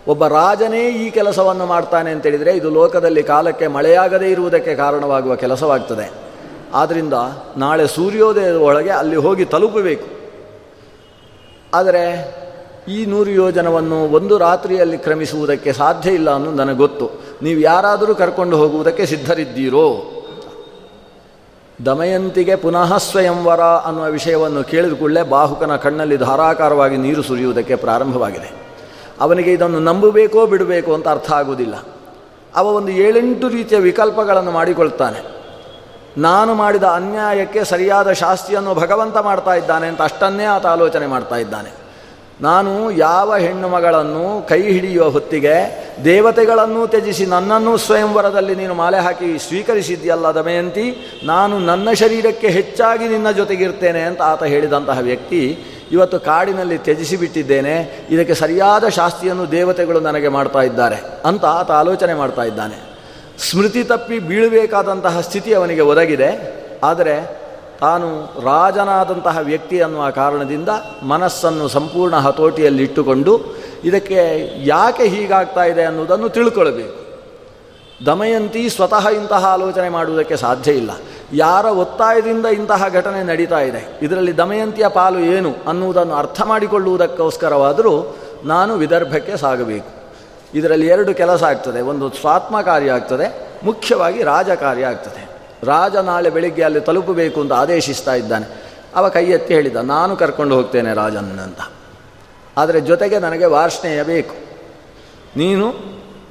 ಒಬ್ಬ 0.08 0.26
ರಾಜನೇ 0.26 0.90
ಈ 0.90 1.10
ಕೆಲಸವನ್ನು 1.10 1.66
ಮಾಡ್ತಾನೆ 1.66 2.10
ಅಂತೇಳಿದರೆ 2.10 2.52
ಇದು 2.52 2.70
ಲೋಕದಲ್ಲಿ 2.70 3.22
ಕಾಲಕ್ಕೆ 3.22 3.66
ಮಳೆಯಾಗದೇ 3.66 4.30
ಇರುವುದಕ್ಕೆ 4.30 4.74
ಕಾರಣವಾಗುವ 4.74 5.36
ಕೆಲಸವಾಗ್ತದೆ. 5.36 6.10
ಆದ್ದರಿಂದ 6.74 7.12
ನಾಳೆ 7.56 7.86
ಸೂರ್ಯೋದಯದ 7.86 8.56
ಒಳಗೆ 8.56 8.90
ಅಲ್ಲಿ 8.90 9.16
ಹೋಗಿ 9.16 9.44
ತಲುಪಬೇಕು. 9.44 10.06
ಆದರೆ 11.74 12.34
ಈ 12.88 13.06
ನೂರು 13.06 13.30
ಯೋಜನವನ್ನು 13.30 14.04
ಒಂದು 14.04 14.38
ರಾತ್ರಿಯಲ್ಲಿ 14.38 14.98
ಕ್ರಮಿಸುವುದಕ್ಕೆ 14.98 15.72
ಸಾಧ್ಯ 15.72 16.10
ಇಲ್ಲ 16.10 16.30
ಅನ್ನೋದು 16.30 16.56
ನನಗೆ 16.56 16.76
ಗೊತ್ತು. 16.76 17.10
ನೀವು 17.42 17.60
ಯಾರಾದರೂ 17.60 18.14
ಕರ್ಕೊಂಡು 18.14 18.56
ಹೋಗುವುದಕ್ಕೆ 18.56 19.06
ಸಿದ್ಧರಿದ್ದೀರೋ? 19.06 20.02
ದಮಯಂತಿಗೆ 21.86 22.56
ಪುನಃ 22.56 22.96
ಸ್ವಯಂವರ 22.96 23.60
ಅನ್ನುವ 23.60 24.04
ವಿಷಯವನ್ನು 24.04 24.64
ಕೇಳಿದ 24.64 24.92
ಕೂಡಲೇ 24.92 25.22
ಬಾಹುಕನ 25.22 25.76
ಕಣ್ಣಲ್ಲಿ 25.76 26.16
ಧಾರಾಕಾರವಾಗಿ 26.16 26.96
ನೀರು 26.96 27.22
ಸುರಿಯುವುದಕ್ಕೆ 27.22 27.76
ಪ್ರಾರಂಭವಾಗಿದೆ. 27.76 28.61
ಅವನಿಗೆ 29.20 29.52
ಇದನ್ನು 29.52 29.80
ನಂಬಬೇಕೋ 29.80 30.46
ಬಿಡಬೇಕು 30.46 30.94
ಅಂತ 30.94 31.08
ಅರ್ಥ 31.08 31.32
ಆಗುವುದಿಲ್ಲ. 31.32 31.74
ಅವ 32.56 32.66
ಒಂದು 32.66 32.92
ಏಳೆಂಟು 32.92 33.48
ರೀತಿಯ 33.48 33.78
ವಿಕಲ್ಪಗಳನ್ನು 33.78 34.50
ಮಾಡಿಕೊಳ್ತಾನೆ. 34.50 35.32
ನಾನು 36.18 36.54
ಮಾಡಿದ 36.54 36.82
ಅನ್ಯಾಯಕ್ಕೆ 36.82 37.64
ಸರಿಯಾದ 37.64 38.12
ಶಾಸ್ತಿಯನ್ನು 38.12 38.74
ಭಗವಂತ 38.74 39.16
ಮಾಡ್ತಾ 39.16 39.54
ಇದ್ದಾನೆ 39.54 39.86
ಅಂತ 39.86 40.02
ಅಷ್ಟನ್ನೇ 40.02 40.44
ಆತ 40.44 40.66
ಆಲೋಚನೆ 40.66 41.06
ಮಾಡ್ತಾ 41.06 41.36
ಇದ್ದಾನೆ. 41.36 41.82
ನಾನು 42.40 42.90
ಯಾವ 42.90 43.36
ಹೆಣ್ಣು 43.36 43.68
ಮಗಳನ್ನು 43.68 44.48
ಕೈ 44.48 44.62
ಹಿಡಿಯುವ 44.62 45.08
ಹೊತ್ತಿಗೆ 45.08 45.54
ದೇವತೆಗಳನ್ನು 46.04 46.86
ತ್ಯಜಿಸಿ 46.86 47.26
ನನ್ನನ್ನು 47.26 47.76
ಸ್ವಯಂವರದಲ್ಲಿ 47.76 48.54
ನೀನು 48.54 48.74
ಮಾಲೆ 48.74 48.98
ಹಾಕಿ 48.98 49.38
ಸ್ವೀಕರಿಸಿದ್ಯಲ್ಲ 49.38 50.26
ದಮಯಂತಿ, 50.26 51.18
ನಾನು 51.24 51.58
ನನ್ನ 51.58 51.92
ಶರೀರಕ್ಕೆ 51.92 52.48
ಹೆಚ್ಚಾಗಿ 52.48 53.08
ನಿನ್ನ 53.08 53.30
ಜೊತೆಗಿರ್ತೇನೆ 53.30 54.00
ಅಂತ 54.00 54.22
ಆತ 54.22 54.42
ಹೇಳಿದಂತಹ 54.42 54.98
ವ್ಯಕ್ತಿ 54.98 55.58
ಇವತ್ತು 55.92 56.20
ಕಾಡಿನಲ್ಲಿ 56.20 56.78
ತ್ಯಜಿಸಿಬಿಟ್ಟಿದ್ದೇನೆ. 56.78 58.06
ಇದಕ್ಕೆ 58.10 58.34
ಸರಿಯಾದ 58.34 58.88
ಶಾಸ್ತಿಯನ್ನು 58.88 59.50
ದೇವತೆಗಳು 59.50 60.00
ನನಗೆ 60.00 60.28
ಮಾಡ್ತಾ 60.28 60.62
ಇದ್ದಾರೆ 60.62 60.96
ಅಂತ 61.24 61.44
ಆತ 61.44 61.70
ಆಲೋಚನೆ 61.70 62.14
ಮಾಡ್ತಾ 62.14 62.42
ಇದ್ದಾನೆ. 62.42 62.92
ಸ್ಮೃತಿ 63.50 63.84
ತಪ್ಪಿ 63.84 64.18
ಬೀಳಬೇಕಾದಂತಹ 64.18 65.20
ಸ್ಥಿತಿ 65.20 65.54
ಅವನಿಗೆ 65.54 65.80
ಒದಗಿದೆ. 65.80 66.62
ಆದರೆ 66.84 67.42
ತಾನು 67.80 68.24
ರಾಜನಾದಂತಹ 68.24 69.38
ವ್ಯಕ್ತಿ 69.42 69.80
ಅನ್ನುವ 69.80 70.10
ಕಾರಣದಿಂದ 70.10 70.68
ಮನಸ್ಸನ್ನು 71.02 71.68
ಸಂಪೂರ್ಣ 71.68 72.16
ಹತೋಟಿಯಲ್ಲಿಟ್ಟುಕೊಂಡು 72.16 73.40
ಇದಕ್ಕೆ 73.84 74.50
ಯಾಕೆ 74.64 75.04
ಹೀಗಾಗ್ತಾ 75.04 75.64
ಇದೆ 75.64 75.84
ಅನ್ನೋದನ್ನು 75.84 76.28
ತಿಳ್ಕೊಳ್ಬೇಕು. 76.28 77.02
ದಮಯಂತಿ 78.06 78.68
ಸ್ವತಃ 78.68 79.08
ಇಂತಹ 79.08 79.44
ಆಲೋಚನೆ 79.44 79.88
ಮಾಡುವುದಕ್ಕೆ 79.88 80.36
ಸಾಧ್ಯ 80.36 80.72
ಇಲ್ಲ. 80.72 80.90
ಯಾರ 81.32 81.64
ಒತ್ತಾಯದಿಂದ 81.64 82.46
ಇಂತಹ 82.46 82.88
ಘಟನೆ 82.88 83.22
ನಡೀತಾ 83.22 83.60
ಇದೆ? 83.60 83.98
ಇದರಲ್ಲಿ 84.02 84.38
ದಮಯಂತಿಯ 84.38 84.88
ಪಾಲು 84.88 85.18
ಏನು 85.18 85.54
ಅನ್ನುವುದನ್ನು 85.68 86.14
ಅರ್ಥ 86.14 86.42
ಮಾಡಿಕೊಳ್ಳುವುದಕ್ಕೋಸ್ಕರವಾದರೂ 86.42 88.16
ನಾನು 88.44 88.74
ವಿದರ್ಭಕ್ಕೆ 88.74 89.36
ಸಾಗಬೇಕು. 89.36 89.86
ಇದರಲ್ಲಿ 90.54 90.86
ಎರಡು 90.86 91.14
ಕೆಲಸ 91.14 91.42
ಆಗ್ತದೆ. 91.42 91.80
ಒಂದು 91.80 92.10
ಸ್ವಾತ್ಮ 92.10 92.60
ಕಾರ್ಯ 92.60 92.90
ಆಗ್ತದೆ, 92.90 93.58
ಮುಖ್ಯವಾಗಿ 93.64 94.22
ರಾಜಕಾರ್ಯ 94.22 94.86
ಆಗ್ತದೆ. 94.86 95.28
ರಾಜ 95.64 95.96
ನಾಳೆ 95.96 96.30
ಬೆಳಿಗ್ಗೆ 96.30 96.62
ಅಲ್ಲಿ 96.62 96.80
ತಲುಪಬೇಕು 96.80 97.40
ಅಂತ 97.40 97.52
ಆದೇಶಿಸ್ತಾ 97.52 98.14
ಇದ್ದಾನೆ. 98.14 98.62
ಅವ 98.94 99.08
ಕೈ 99.08 99.24
ಎತ್ತಿ 99.26 99.54
ಹೇಳಿದ, 99.54 99.76
ನಾನು 99.76 100.16
ಕರ್ಕೊಂಡು 100.16 100.56
ಹೋಗ್ತೇನೆ 100.56 100.94
ರಾಜನಂತ 100.94 101.70
ಆದರೆ 102.56 102.80
ಜೊತೆಗೆ 102.80 103.18
ನನಗೆ 103.18 103.44
ವಾರ್ಷ್ಣೇಯ 103.44 104.02
ಬೇಕು. 104.02 104.34
ನೀನು 105.36 105.72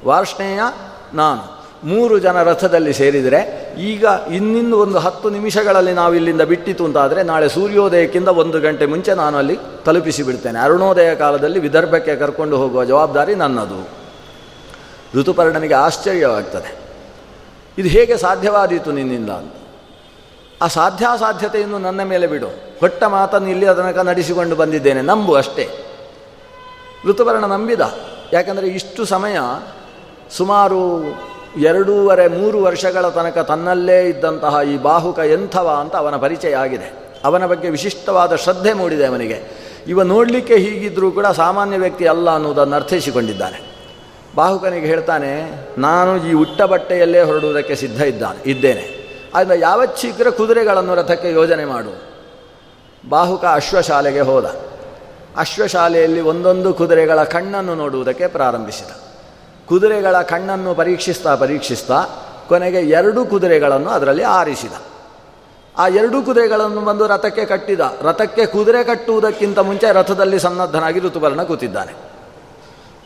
ವಾರ್ಷ್ಣೇಯ, 0.04 0.60
ನಾನು. 1.14 1.61
ಮೂರು 1.84 2.18
ಜನ 2.18 2.42
ರಥದಲ್ಲಿ 2.42 2.92
ಸೇರಿದರೆ 2.92 3.74
ಈಗ 3.78 4.04
ಇನ್ನಿಂದು 4.32 4.78
ಒಂದು 4.78 4.98
ಹತ್ತು 4.98 5.30
ನಿಮಿಷಗಳಲ್ಲಿ 5.30 5.92
ನಾವು 5.92 6.14
ಇಲ್ಲಿಂದ 6.14 6.40
ಬಿಟ್ಟಿತು 6.40 6.84
ಅಂತಾದರೆ 6.84 7.22
ನಾಳೆ 7.22 7.48
ಸೂರ್ಯೋದಯಕ್ಕಿಂತ 7.48 8.28
ಒಂದು 8.28 8.60
ಗಂಟೆ 8.60 8.86
ಮುಂಚೆ 8.86 9.14
ನಾನು 9.14 9.38
ಅಲ್ಲಿ 9.38 9.58
ತಲುಪಿಸಿ 9.84 10.22
ಬಿಡ್ತೇನೆ. 10.22 10.58
ಅರುಣೋದಯ 10.58 11.14
ಕಾಲದಲ್ಲಿ 11.14 11.58
ವಿದರ್ಭಕ್ಕೆ 11.58 12.16
ಕರ್ಕೊಂಡು 12.16 12.56
ಹೋಗುವ 12.56 12.84
ಜವಾಬ್ದಾರಿ 12.84 13.34
ನನ್ನದು. 13.34 14.02
ಋತುಪರ್ಣನಿಗೆ 15.20 15.74
ಆಶ್ಚರ್ಯವಾಗ್ತದೆ. 15.74 16.74
ಇದು 17.78 17.88
ಹೇಗೆ 17.88 18.16
ಸಾಧ್ಯವಾದೀತು 18.16 18.92
ನಿನ್ನಿಂದ 18.92 19.30
ಅಂತ. 19.30 19.52
ಆ 20.62 20.66
ಸಾಧ್ಯಾಸಾಧ್ಯತೆಯನ್ನು 20.66 21.78
ನನ್ನ 21.78 22.02
ಮೇಲೆ 22.02 22.26
ಬಿಡು. 22.26 22.46
ಹೊಟ್ಟ 22.80 23.04
ಮಾತನ್ನು 23.04 23.48
ಇಲ್ಲಿ 23.48 23.66
ತನಕ 23.66 23.98
ನಡೆಸಿಕೊಂಡು 23.98 24.56
ಬಂದಿದ್ದೇನೆ. 24.56 25.02
ನಂಬು 25.02 25.34
ಅಷ್ಟೇ. 25.34 25.68
ಋತುಪರ್ಣ 27.08 27.44
ನಂಬಿದ. 27.44 27.80
ಯಾಕಂದರೆ 28.32 28.66
ಇಷ್ಟು 28.66 29.04
ಸಮಯ 29.04 29.36
ಸುಮಾರು 30.30 31.02
ಎರಡೂವರೆ, 31.56 32.28
ಮೂರು 32.28 32.62
ವರ್ಷಗಳ 32.62 33.08
ತನಕ 33.08 33.38
ತನ್ನಲ್ಲೇ 33.38 34.02
ಇದ್ದಂತಹ 34.02 34.56
ಈ 34.68 34.76
ಬಾಹುಕ 34.76 35.18
ಎಂಥವ 35.18 35.78
ಅಂತ 35.80 35.96
ಅವನ 35.96 36.16
ಪರಿಚಯ 36.16 36.56
ಆಗಿದೆ. 36.56 36.92
ಅವನ 37.24 37.46
ಬಗ್ಗೆ 37.46 37.70
ವಿಶಿಷ್ಟವಾದ 37.70 38.34
ಶ್ರದ್ಧೆ 38.34 38.72
ಮೂಡಿದೆ 38.72 39.06
ಅವನಿಗೆ. 39.06 39.62
ಇವ 39.86 40.02
ನೋಡಲಿಕ್ಕೆ 40.02 40.54
ಹೀಗಿದ್ದರೂ 40.54 41.10
ಕೂಡ 41.10 41.26
ಸಾಮಾನ್ಯ 41.26 41.78
ವ್ಯಕ್ತಿ 41.78 42.06
ಅಲ್ಲ 42.06 42.30
ಅನ್ನೋದನ್ನು 42.30 42.76
ಅರ್ಥೈಸಿಕೊಂಡಿದ್ದಾನೆ. 42.76 43.72
ಬಾಹುಕನಿಗೆ 44.34 44.86
ಹೇಳ್ತಾನೆ, 44.86 45.50
ನಾನು 45.78 46.26
ಈ 46.26 46.32
ಉಟ್ಟ 46.32 46.62
ಬಟ್ಟೆಯಲ್ಲೇ 46.62 47.22
ಹೊರಡುವುದಕ್ಕೆ 47.22 47.74
ಸಿದ್ಧ 47.74 48.02
ಇದ್ದಾನೆ, 48.02 48.50
ಇದ್ದೇನೆ. 48.50 49.02
ಆದ್ದರಿಂದ 49.34 49.62
ಯಾವತ್ 49.62 49.98
ಶೀಘ್ರ 49.98 50.30
ಕುದುರೆಗಳನ್ನು 50.30 50.94
ರಥಕ್ಕೆ 50.94 51.32
ಯೋಜನೆ 51.32 51.64
ಮಾಡು. 51.64 52.12
ಬಾಹುಕ 53.08 53.44
ಅಶ್ವಶಾಲೆಗೆ 53.44 54.20
ಹೋದ. 54.20 54.44
ಅಶ್ವಶಾಲೆಯಲ್ಲಿ 55.36 56.20
ಒಂದೊಂದು 56.20 56.74
ಕುದುರೆಗಳ 56.74 57.22
ಕಣ್ಣನ್ನು 57.22 57.74
ನೋಡುವುದಕ್ಕೆ 57.74 58.26
ಪ್ರಾರಂಭಿಸಿದ. 58.26 59.11
ಕುದುರೆಗಳ 59.68 60.22
ಕಣ್ಣನ್ನು 60.22 60.74
ಪರೀಕ್ಷಿಸ್ತಾ 60.74 61.34
ಪರೀಕ್ಷಿಸ್ತಾ 61.34 62.04
ಕೊನೆಗೆ 62.48 62.80
ಎರಡು 62.80 63.24
ಕುದುರೆಗಳನ್ನು 63.24 63.90
ಅದರಲ್ಲಿ 63.90 64.22
ಆರಿಸಿದ. 64.22 64.72
ಆ 65.78 65.88
ಎರಡು 65.88 66.22
ಕುದುರೆಗಳನ್ನು 66.22 66.80
ಬಂದು 66.80 67.06
ರಥಕ್ಕೆ 67.06 67.44
ಕಟ್ಟಿದ. 67.44 67.80
ರಥಕ್ಕೆ 68.02 68.46
ಕುದುರೆ 68.46 68.84
ಕಟ್ಟುವುದಕ್ಕಿಂತ 68.84 69.58
ಮುಂಚೆ 69.58 69.92
ರಥದಲ್ಲಿ 69.92 70.38
ಸನ್ನದ್ಧನಾಗಿ 70.38 71.00
ಋತುಪರ್ಣ 71.00 71.42
ಕೂತಿದ್ದಾನೆ. 71.42 71.92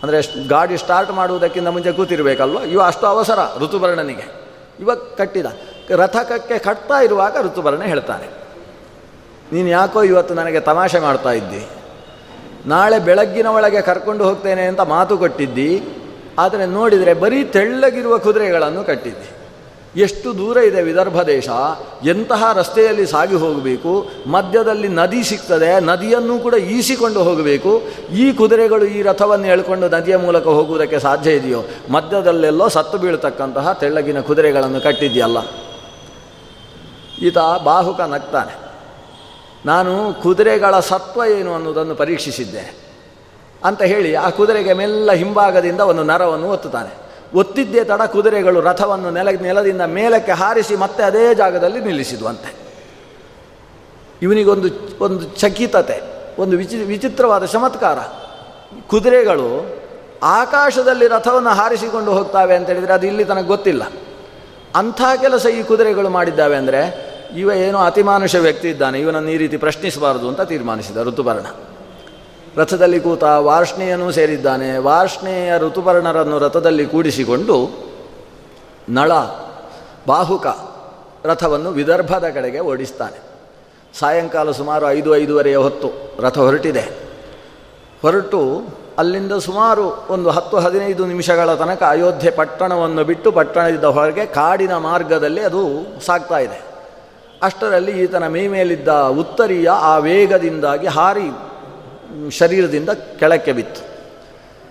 ಅಂದರೆ 0.02 0.48
ಗಾಡಿ 0.48 0.78
ಸ್ಟಾರ್ಟ್ 0.78 1.12
ಮಾಡುವುದಕ್ಕಿಂತ 1.12 1.68
ಮುಂಚೆ 1.68 1.92
ಕೂತಿರಬೇಕಲ್ವ? 1.92 2.58
ಇವ 2.58 2.82
ಅಷ್ಟು 2.82 3.06
ಅವಸರ 3.06 3.38
ಋತುಪರ್ಣನಿಗೆ 3.58 4.46
ಇವಾಗ 4.80 4.98
ಕಟ್ಟಿದ. 4.98 5.46
ರಥಕಕ್ಕೆ 5.90 6.58
ಕಟ್ತಾ 6.58 7.00
ಇರುವಾಗ 7.00 7.36
ಋತುಪರ್ಣ 7.42 7.82
ಹೇಳ್ತಾನೆ. 7.82 8.46
ನೀನು 9.52 9.68
ಯಾಕೋ 9.68 10.02
ಇವತ್ತು 10.02 10.34
ನನಗೆ 10.34 10.60
ತಮಾಷೆ 10.60 10.98
ಮಾಡ್ತಾ 10.98 11.32
ಇದ್ದಿ? 11.32 11.68
ನಾಳೆ 12.66 12.98
ಬೆಳಗ್ಗಿನ 12.98 13.46
ಒಳಗೆ 13.46 13.80
ಕರ್ಕೊಂಡು 13.80 14.24
ಹೋಗ್ತೇನೆ 14.24 14.66
ಅಂತ 14.66 14.80
ಮಾತು 14.80 15.18
ಕೊಟ್ಟಿದ್ದಿ? 15.18 15.88
ಆದರೆ 16.38 16.66
ನೋಡಿದರೆ 16.66 17.14
ಬರೀ 17.14 17.44
ತೆಳ್ಳಗಿರುವ 17.44 18.18
ಕುದುರೆಗಳನ್ನು 18.18 18.84
ಕಟ್ಟಿದ್ದೆ. 18.84 19.36
ಎಷ್ಟು 20.00 20.38
ದೂರ 20.38 20.56
ಇದೆ 20.56 20.82
ವಿದರ್ಭ 20.82 21.22
ದೇಶ, 21.22 21.48
ಎಂತಹ 22.04 22.52
ರಸ್ತೆಯಲ್ಲಿ 22.52 23.06
ಸಾಗಿ 23.06 23.34
ಹೋಗಬೇಕು, 23.34 24.08
ಮಧ್ಯದಲ್ಲಿ 24.26 24.88
ನದಿ 24.88 25.24
ಸಿಗ್ತದೆ, 25.24 25.80
ನದಿಯನ್ನು 25.80 26.38
ಕೂಡ 26.38 26.54
ಈಸಿಕೊಂಡು 26.54 27.22
ಹೋಗಬೇಕು, 27.22 27.82
ಈ 28.12 28.32
ಕುದುರೆಗಳು 28.32 28.84
ಈ 28.84 29.02
ರಥವನ್ನು 29.02 29.46
ಎಳ್ಕೊಂಡು 29.46 29.88
ನದಿಯ 29.88 30.16
ಮೂಲಕ 30.16 30.44
ಹೋಗುವುದಕ್ಕೆ 30.44 30.98
ಸಾಧ್ಯ 30.98 31.32
ಇದೆಯೋ? 31.32 31.64
ಮಧ್ಯದಲ್ಲೆಲ್ಲೋ 31.90 32.68
ಸತ್ತು 32.68 32.98
ಬೀಳ್ತಕ್ಕಂತಹ 32.98 33.72
ತೆಳ್ಳಗಿನ 33.72 34.20
ಕುದುರೆಗಳನ್ನು 34.20 34.80
ಕಟ್ಟಿದೆಯಲ್ಲ. 34.80 35.38
ಈತ 37.22 37.38
ಬಾಹುಕ 37.64 38.00
ನಗ್ತಾನೆ. 38.00 38.66
ನಾನು 39.66 40.22
ಕುದುರೆಗಳ 40.22 40.80
ಸತ್ವ 40.80 41.22
ಏನು 41.38 41.54
ಅನ್ನೋದನ್ನು 41.54 41.94
ಪರೀಕ್ಷಿಸಿದ್ದೆ. 41.94 42.85
ಅಂತ 43.68 43.82
ಹೇಳಿ 43.92 44.10
ಆ 44.24 44.28
ಕುದುರೆಗೆ 44.38 44.72
ಮೆಲ್ಲ 44.80 45.12
ಹಿಂಭಾಗದಿಂದ 45.22 45.82
ಒಂದು 45.92 46.02
ನರವನ್ನು 46.10 46.48
ಒತ್ತುತ್ತಾನೆ. 46.56 46.92
ಒತ್ತಿದ್ದೇ 47.40 47.82
ತಡ 47.84 48.02
ಕುದುರೆಗಳು 48.14 48.58
ರಥವನ್ನು 48.60 49.10
ನೆಲ, 49.10 49.28
ನೆಲದಿಂದ 49.46 49.84
ಮೇಲಕ್ಕೆ 49.96 50.34
ಹಾರಿಸಿ 50.42 50.74
ಮತ್ತೆ 50.76 51.02
ಅದೇ 51.02 51.24
ಜಾಗದಲ್ಲಿ 51.34 51.80
ನಿಲ್ಲಿಸಿದ್ವಂತೆ. 51.80 52.50
ಇವನಿಗೊಂದು 54.22 54.68
ಒಂದು 55.04 55.24
ಚಕಿತತೆ, 55.42 55.98
ಒಂದು 56.38 56.54
ವಿಚಿ, 56.56 56.76
ವಿಚಿತ್ರವಾದ 56.92 57.44
ಚಮತ್ಕಾರ. 57.54 57.98
ಕುದುರೆಗಳು 58.88 59.48
ಆಕಾಶದಲ್ಲಿ 60.22 61.06
ರಥವನ್ನು 61.08 61.52
ಹಾರಿಸಿಕೊಂಡು 61.58 62.10
ಹೋಗ್ತಾವೆ 62.12 62.54
ಅಂತ 62.56 62.68
ಹೇಳಿದರೆ 62.72 62.92
ಅದು 62.92 63.06
ಇಲ್ಲಿ 63.06 63.24
ತನಗೆ 63.24 63.46
ಗೊತ್ತಿಲ್ಲ. 63.46 63.82
ಅಂಥ 64.74 65.00
ಕೆಲಸ 65.20 65.46
ಈ 65.58 65.60
ಕುದುರೆಗಳು 65.62 66.08
ಮಾಡಿದ್ದಾವೆ 66.08 66.56
ಅಂದರೆ 66.56 66.80
ಇವ 67.36 67.50
ಏನೋ 67.66 67.78
ಅತಿಮಾನುಷ 67.78 68.34
ವ್ಯಕ್ತಿ 68.46 68.68
ಇದ್ದಾನೆ, 68.68 68.96
ಇವನನ್ನು 69.00 69.30
ಈ 69.30 69.36
ರೀತಿ 69.36 69.56
ಪ್ರಶ್ನಿಸಬಾರದು 69.56 70.26
ಅಂತ 70.28 70.42
ತೀರ್ಮಾನಿಸಿದ 70.52 71.02
ಋತುಪರ್ಣ. 71.08 71.48
ರಥದಲ್ಲಿ 72.56 73.00
ಕೂತ 73.00 73.22
ವಾರ್ಷ್ಣೆಯನೂ 73.22 74.10
ಸೇರಿದ್ದಾನೆ. 74.10 74.78
ವಾರ್ಷ್ಣೆಯ 74.78 75.58
ಋತುಪರ್ಣರನ್ನು 75.58 76.38
ರಥದಲ್ಲಿ 76.38 76.86
ಕೂಡಿಸಿಕೊಂಡು 76.86 77.86
ನಳ, 78.88 79.12
ಬಾಹುಕ 80.06 80.46
ರಥವನ್ನು 81.24 81.70
ವಿದರ್ಭದ 81.70 82.24
ಕಡೆಗೆ 82.34 82.60
ಓಡಿಸ್ತಾನೆ. 82.60 83.20
ಸಾಯಂಕಾಲ 83.98 84.50
ಸುಮಾರು 84.50 84.90
ಐದು, 84.90 85.16
ಐದೂವರೆಯ 85.16 85.56
ಹೊತ್ತು 85.56 85.88
ರಥ 86.22 86.38
ಹೊರಟಿದೆ. 86.38 86.80
ಹೊರಟು 88.02 88.62
ಅಲ್ಲಿಂದ 88.98 89.32
ಸುಮಾರು 89.32 90.06
ಒಂದು 90.10 90.30
ಹತ್ತು, 90.30 90.58
ಹದಿನೈದು 90.58 91.06
ನಿಮಿಷಗಳ 91.06 91.54
ತನಕ 91.54 91.82
ಅಯೋಧ್ಯೆ 91.82 92.30
ಪಟ್ಟಣವನ್ನು 92.30 93.04
ಬಿಟ್ಟು 93.04 93.32
ಪಟ್ಟಣದಿಂದ 93.32 93.84
ಹೊರಗೆ 93.84 94.26
ಕಾಡಿನ 94.26 94.76
ಮಾರ್ಗದಲ್ಲಿ 94.76 95.40
ಅದು 95.40 95.60
ಸಾಗ್ತಾ 96.06 96.38
ಇದೆ. 96.38 96.62
ಅಷ್ಟರಲ್ಲಿ 97.42 98.02
ಈತನ 98.02 98.28
ಮೈ 98.28 98.46
ಮೇಲಿದ್ದ 98.46 98.88
ಉತ್ತರಿಯ 98.88 99.68
ಆ 99.68 99.98
ವೇಗದಿಂದಾಗಿ 99.98 100.86
ಹಾರಿ 100.86 101.45
ಶರೀರದಿಂದ 102.38 102.90
ಕೆಳಕ್ಕೆ 103.20 103.52
ಬಿತ್ತು. 103.58 103.82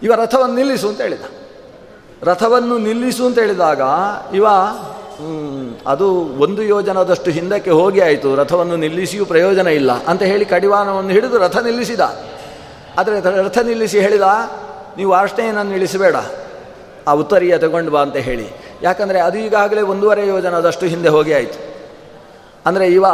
ಇವ 0.05 0.13
ರಥವನ್ನು 0.23 0.55
ನಿಲ್ಲಿಸು 0.61 0.87
ಅಂತ 0.91 1.01
ಹೇಳಿದ. 1.07 1.25
ರಥವನ್ನು 2.29 2.75
ನಿಲ್ಲಿಸು 2.87 3.23
ಅಂತ 3.27 3.37
ಹೇಳಿದಾಗ 3.43 3.81
ಇವ 4.39 4.45
ಅದು 5.87 6.07
ಒಂದು 6.45 6.61
ಯೋಜನದಷ್ಟು 6.71 7.29
ಹಿಂದಕ್ಕೆ 7.37 7.71
ಹೋಗಿ 7.79 7.99
ಆಯಿತು. 8.07 8.29
ರಥವನ್ನು 8.41 8.77
ನಿಲ್ಲಿಸಿಯೂ 8.83 9.25
ಪ್ರಯೋಜನ 9.25 9.67
ಇಲ್ಲ 9.79 9.91
ಅಂತ 10.11 10.23
ಹೇಳಿ 10.31 10.45
ಕಡಿವಾಣವನ್ನು 10.53 11.11
ಹಿಡಿದು 11.17 11.37
ರಥ 11.45 11.57
ನಿಲ್ಲಿಸಿದ. 11.67 12.03
ಆದರೆ 12.99 13.15
ರಥ 13.45 13.59
ನಿಲ್ಲಿಸಿ 13.69 13.97
ಹೇಳಿದ, 14.05 14.27
ನೀವು 14.97 15.09
ವಾರ್ಷ್ಣೆಯನ್ನು 15.11 15.63
ನಿಲ್ಲಿಸಬೇಡ. 15.73 16.17
ಆ 17.07 17.13
ಉತ್ತರಿಯ 17.21 17.53
ತಗೊಂಡು 17.63 17.91
ಬಾ 17.95 18.01
ಅಂತ 18.07 18.17
ಹೇಳಿ. 18.27 18.47
ಯಾಕಂದರೆ 18.83 19.19
ಅದು 19.27 19.37
ಈಗಾಗಲೇ 19.45 19.81
ಒಂದೂವರೆ 19.93 20.23
ಯೋಜನದಷ್ಟು 20.27 20.85
ಹಿಂದೆ 20.93 21.09
ಹೋಗಿ 21.15 21.33
ಆಯಿತು. 21.39 21.59
ಅಂದರೆ 22.65 22.85
ಇವ 22.97 23.05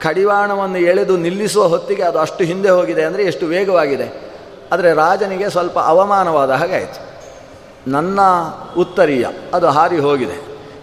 ಕಡಿವಾಣವನ್ನು 0.00 0.78
ಎಳೆದು 0.78 1.16
ನಿಲ್ಲಿಸುವ 1.16 1.64
ಹೊತ್ತಿಗೆ 1.64 2.02
ಅದು 2.02 2.18
ಅಷ್ಟು 2.18 2.44
ಹಿಂದೆ 2.44 2.70
ಹೋಗಿದೆ 2.70 3.02
ಅಂದರೆ 3.04 3.24
ಎಷ್ಟು 3.24 3.46
ವೇಗವಾಗಿದೆ. 3.46 4.06
ಆದರೆ 4.72 4.92
ರಾಜನಿಗೆ 4.92 5.50
ಸ್ವಲ್ಪ 5.50 5.78
ಅವಮಾನವಾದ 5.78 6.50
ಹಾಗೆ 6.50 6.74
ಆಯಿತು. 6.74 7.00
ನನ್ನ 7.90 8.20
ಉತ್ತರೀಯ, 8.76 9.26
ಅದು 9.54 9.66
ಹಾರಿ 9.66 9.98
ಹೋಗಿದೆ. 9.98 10.36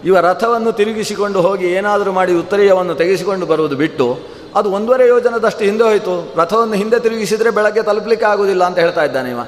ಇವ 0.04 0.20
ರಥವನ್ನು 0.20 0.72
ತಿರುಗಿಸಿಕೊಂಡು 0.72 1.40
ಹೋಗಿ 1.40 1.66
ಏನಾದರೂ 1.66 2.12
ಮಾಡಿ 2.12 2.32
ಉತ್ತರೀಯವನ್ನು 2.34 2.94
ತೆಗೆಸಿಕೊಂಡು 2.94 3.46
ಬರುವುದು 3.46 3.76
ಬಿಟ್ಟು, 3.76 4.18
ಅದು 4.56 4.72
ಒಂದೂವರೆ 4.72 5.08
ಯೋಜನದಷ್ಟು 5.08 5.64
ಹಿಂದೆ 5.64 5.84
ಹೋಯಿತು. 5.84 6.32
ರಥವನ್ನು 6.36 6.74
ಹಿಂದೆ 6.74 7.00
ತಿರುಗಿಸಿದರೆ 7.00 7.50
ಬೆಳಗ್ಗೆ 7.50 7.82
ತಲುಪಲಿಕ್ಕೆ 7.82 8.26
ಆಗೋದಿಲ್ಲ 8.26 8.64
ಅಂತ 8.64 8.78
ಹೇಳ್ತಾ 8.78 9.04
ಇದ್ದಾನೆ 9.04 9.30
ಇವ. 9.30 9.40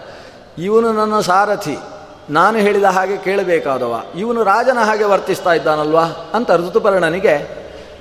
ಇವನು 0.58 0.92
ನನ್ನ 0.92 1.20
ಸಾರಥಿ, 1.20 1.76
ನಾನು 2.30 2.58
ಹೇಳಿದ 2.58 2.84
ಹಾಗೆ 2.84 3.16
ಕೇಳಬೇಕಾದವ. 3.16 4.02
ಇವನು 4.18 4.44
ರಾಜನ 4.44 4.78
ಹಾಗೆ 4.78 5.04
ವರ್ತಿಸ್ತಾ 5.04 5.52
ಇದ್ದಾನಲ್ವಾ 5.52 6.04
ಅಂತ 6.34 6.50
ಋತುಪರ್ಣನಿಗೆ 6.50 7.57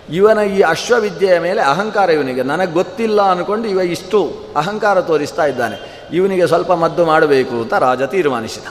ಇವನ 0.09 0.39
ಈ 0.39 0.61
ಅಶ್ವವಿದ್ಯೆಯ 0.61 1.39
ಮೇಲೆ 1.39 1.61
ಅಹಂಕಾರ 1.61 2.09
ಇವನಿಗೆ. 2.09 2.43
ನನಗೆ 2.43 2.71
ಗೊತ್ತಿಲ್ಲ 2.71 3.21
ಅಂದ್ಕೊಂಡು 3.21 3.67
ಇವ 3.67 3.79
ಇಷ್ಟು 3.79 4.33
ಅಹಂಕಾರ 4.55 5.01
ತೋರಿಸ್ತಾ 5.01 5.45
ಇದ್ದಾನೆ. 5.45 6.07
ಇವನಿಗೆ 6.13 6.47
ಸ್ವಲ್ಪ 6.47 6.71
ಮದ್ದು 6.71 7.05
ಮಾಡಬೇಕು 7.05 7.55
ಅಂತ 7.55 7.73
ರಾಜ 7.73 8.03
ತೀರ್ಮಾನಿಸಿದ. 8.03 8.63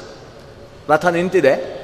ರಥ 0.91 1.07
ನಿಂತಿದೆ. 1.07 1.77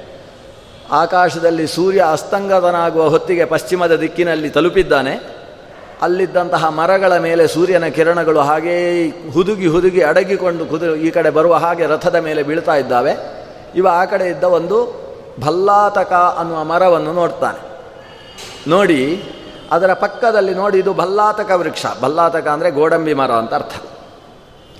ಆಕಾಶದಲ್ಲಿ 0.90 1.66
ಸೂರ್ಯ 1.66 2.04
ಅಸ್ತಂಗತನಾಗುವ 2.12 3.08
ಹೊತ್ತಿಗೆ 3.08 3.44
ಪಶ್ಚಿಮದ 3.44 3.96
ದಿಕ್ಕಿನಲ್ಲಿ 3.96 4.50
ತಲುಪಿದ್ದಾನೆ. 4.50 5.42
ಅಲ್ಲಿದ್ದಂತಹ 6.02 6.68
ಮರಗಳ 6.68 7.16
ಮೇಲೆ 7.16 7.46
ಸೂರ್ಯನ 7.46 7.86
ಕಿರಣಗಳು 7.86 8.40
ಹಾಗೇ 8.40 9.08
ಹುದುಗಿ 9.32 9.66
ಹುದುಗಿ 9.66 10.00
ಅಡಗಿಕೊಂಡು 10.00 10.66
ಕುದು 10.66 10.96
ಈ 10.96 11.10
ಕಡೆ 11.10 11.30
ಬರುವ 11.30 11.54
ಹಾಗೆ 11.54 11.86
ರಥದ 11.86 12.14
ಮೇಲೆ 12.14 12.42
ಬೀಳ್ತಾ 12.42 12.74
ಇದ್ದಾವೆ. 12.74 13.16
ಇವ 13.74 13.88
ಆ 13.92 14.04
ಕಡೆ 14.04 14.26
ಇದ್ದ 14.26 14.44
ಒಂದು 14.44 15.02
ಭಲ್ಲಾತಕ 15.40 16.12
ಅನ್ನುವ 16.12 16.64
ಮರವನ್ನು 16.64 17.12
ನೋಡ್ತಾನೆ. 17.12 17.72
ನೋಡಿ 18.70 19.22
ಅದರ 19.74 19.90
ಪಕ್ಕದಲ್ಲಿ 20.04 20.54
ನೋಡಿ, 20.62 20.76
ಇದು 20.84 20.92
ಭಲ್ಲಾತಕ 21.02 21.50
ವೃಕ್ಷ. 21.62 21.84
ಭಲ್ಲಾತಕ 22.04 22.46
ಅಂದರೆ 22.54 22.70
ಗೋಡಂಬಿ 22.78 23.14
ಮರ 23.20 23.32
ಅಂತ 23.42 23.52
ಅರ್ಥ. 23.60 23.74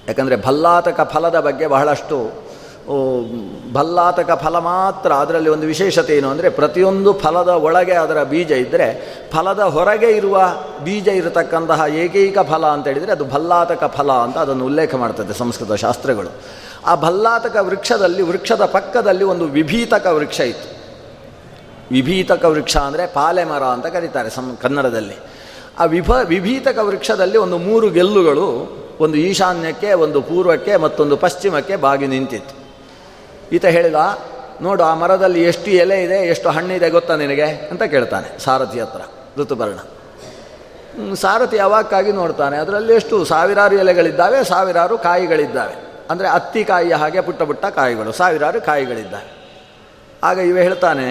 ಯಾಕಂದರೆ 0.09 0.37
ಭಲ್ಲಾತಕ 0.47 1.01
ಫಲದ 1.13 1.37
ಬಗ್ಗೆ 1.49 1.67
ಬಹಳಷ್ಟು 1.75 2.19
ಭಲ್ಲಾತಕ 3.77 4.31
ಫಲ 4.43 4.57
ಮಾತ್ರ 4.69 5.11
ಅದರಲ್ಲಿ 5.23 5.51
ಒಂದು 5.53 5.67
ವಿಶೇಷತೆ 5.73 6.13
ಏನು 6.19 6.29
ಅಂದರೆ, 6.33 6.49
ಪ್ರತಿಯೊಂದು 6.57 7.11
ಫಲದ 7.23 7.53
ಒಳಗೆ 7.67 7.95
ಅದರ 8.05 8.19
ಬೀಜ 8.33 8.51
ಇದ್ದರೆ 8.65 8.89
ಫಲದ 9.35 9.63
ಹೊರಗೆ 9.77 10.11
ಇರುವ 10.17 10.39
ಬೀಜ 10.87 11.09
ಇರತಕ್ಕಂತಹ 11.21 11.81
ಏಕೈಕ 12.05 12.39
ಫಲ 12.51 12.65
ಅಂತ 12.77 12.87
ಹೇಳಿದರೆ 12.93 13.13
ಅದು 13.17 13.27
ಭಲ್ಲಾತಕ 13.35 13.85
ಫಲ 13.99 14.11
ಅಂತ 14.25 14.37
ಅದನ್ನು 14.45 14.67
ಉಲ್ಲೇಖ 14.71 14.95
ಮಾಡ್ತದೆ 15.03 15.35
ಸಂಸ್ಕೃತ 15.43 15.79
ಶಾಸ್ತ್ರಗಳು. 15.85 16.33
ಆ 16.91 16.95
ಭಲ್ಲಾತಕ 17.07 17.57
ವೃಕ್ಷದಲ್ಲಿ, 17.69 18.23
ವೃಕ್ಷದ 18.31 18.67
ಪಕ್ಕದಲ್ಲಿ 18.77 19.25
ಒಂದು 19.33 19.49
ವಿಭೀತಕ 19.59 20.07
ವೃಕ್ಷ 20.19 20.41
ಇತ್ತು. 20.53 20.69
ವಿಭೀತಕ 21.93 22.45
ವೃಕ್ಷ 22.45 22.75
ಅಂದರೆ 22.89 23.05
ಪಾಲೆ 23.07 23.45
ಮರ 23.45 23.65
ಅಂತ 23.77 23.87
ಕರೀತಾರೆ 23.87 24.31
ಸಂ 24.31 24.47
ಕನ್ನಡದಲ್ಲಿ. 24.63 25.17
ಆ 25.79 25.85
ವಿಭ 25.85 26.11
ವಿಭೀತಕ 26.33 26.79
ವೃಕ್ಷದಲ್ಲಿ 26.79 27.39
ಒಂದು 27.39 27.59
ಮೂರು 27.59 27.87
ಗೆಲ್ಲುಗಳು, 27.91 28.47
ಒಂದು 29.01 29.17
ಈಶಾನ್ಯಕ್ಕೆ, 29.29 29.91
ಒಂದು 30.05 30.19
ಪೂರ್ವಕ್ಕೆ 30.23 30.75
ಮತ್ತೊಂದು 30.77 31.17
ಪಶ್ಚಿಮಕ್ಕೆ 31.17 31.77
ಬಾಗಿ 31.77 32.07
ನಿಂತಿತ್ತು. 32.07 32.55
ಈತ 33.53 33.65
ಹೇಳಿದ, 33.77 34.01
ನೋಡು, 34.63 34.83
ಆ 34.83 34.95
ಮರದಲ್ಲಿ 34.95 35.41
ಎಷ್ಟು 35.45 35.71
ಎಲೆ 35.83 35.97
ಇದೆ, 36.05 36.19
ಎಷ್ಟು 36.33 36.49
ಹಣ್ಣಿದೆ 36.49 36.89
ಗೊತ್ತಾ 36.91 37.15
ನಿನಗೆ? 37.17 37.49
ಅಂತ 37.71 37.83
ಕೇಳ್ತಾನೆ 37.83 38.29
ಸಾರಥಿ 38.39 38.81
ಹತ್ರ, 38.81 39.03
ಋತುಪರ್ಣ. 39.39 39.79
ಸಾರಥಿ 41.15 41.57
ಯಾವಾಗಕ್ಕಾಗಿ 41.57 42.13
ನೋಡ್ತಾನೆ? 42.13 42.57
ಅದರಲ್ಲಿ 42.57 42.93
ಎಷ್ಟು 42.95 43.17
ಸಾವಿರಾರು 43.25 43.75
ಎಲೆಗಳಿದ್ದಾವೆ, 43.75 44.39
ಸಾವಿರಾರು 44.45 44.95
ಕಾಯಿಗಳಿದ್ದಾವೆ. 44.99 45.75
ಅಂದರೆ 46.11 46.29
ಅತ್ತಿ 46.29 46.63
ಕಾಯಿಯ 46.65 46.95
ಹಾಗೆ 46.95 47.21
ಪುಟ್ಟ 47.21 47.43
ಪುಟ್ಟ 47.43 47.65
ಕಾಯಿಗಳು, 47.79 48.13
ಸಾವಿರಾರು 48.13 48.61
ಕಾಯಿಗಳಿದ್ದಾವೆ. 48.61 49.29
ಆಗ 50.25 50.39
ಇವ 50.51 50.59
ಹೇಳ್ತಾನೆ 50.69 51.09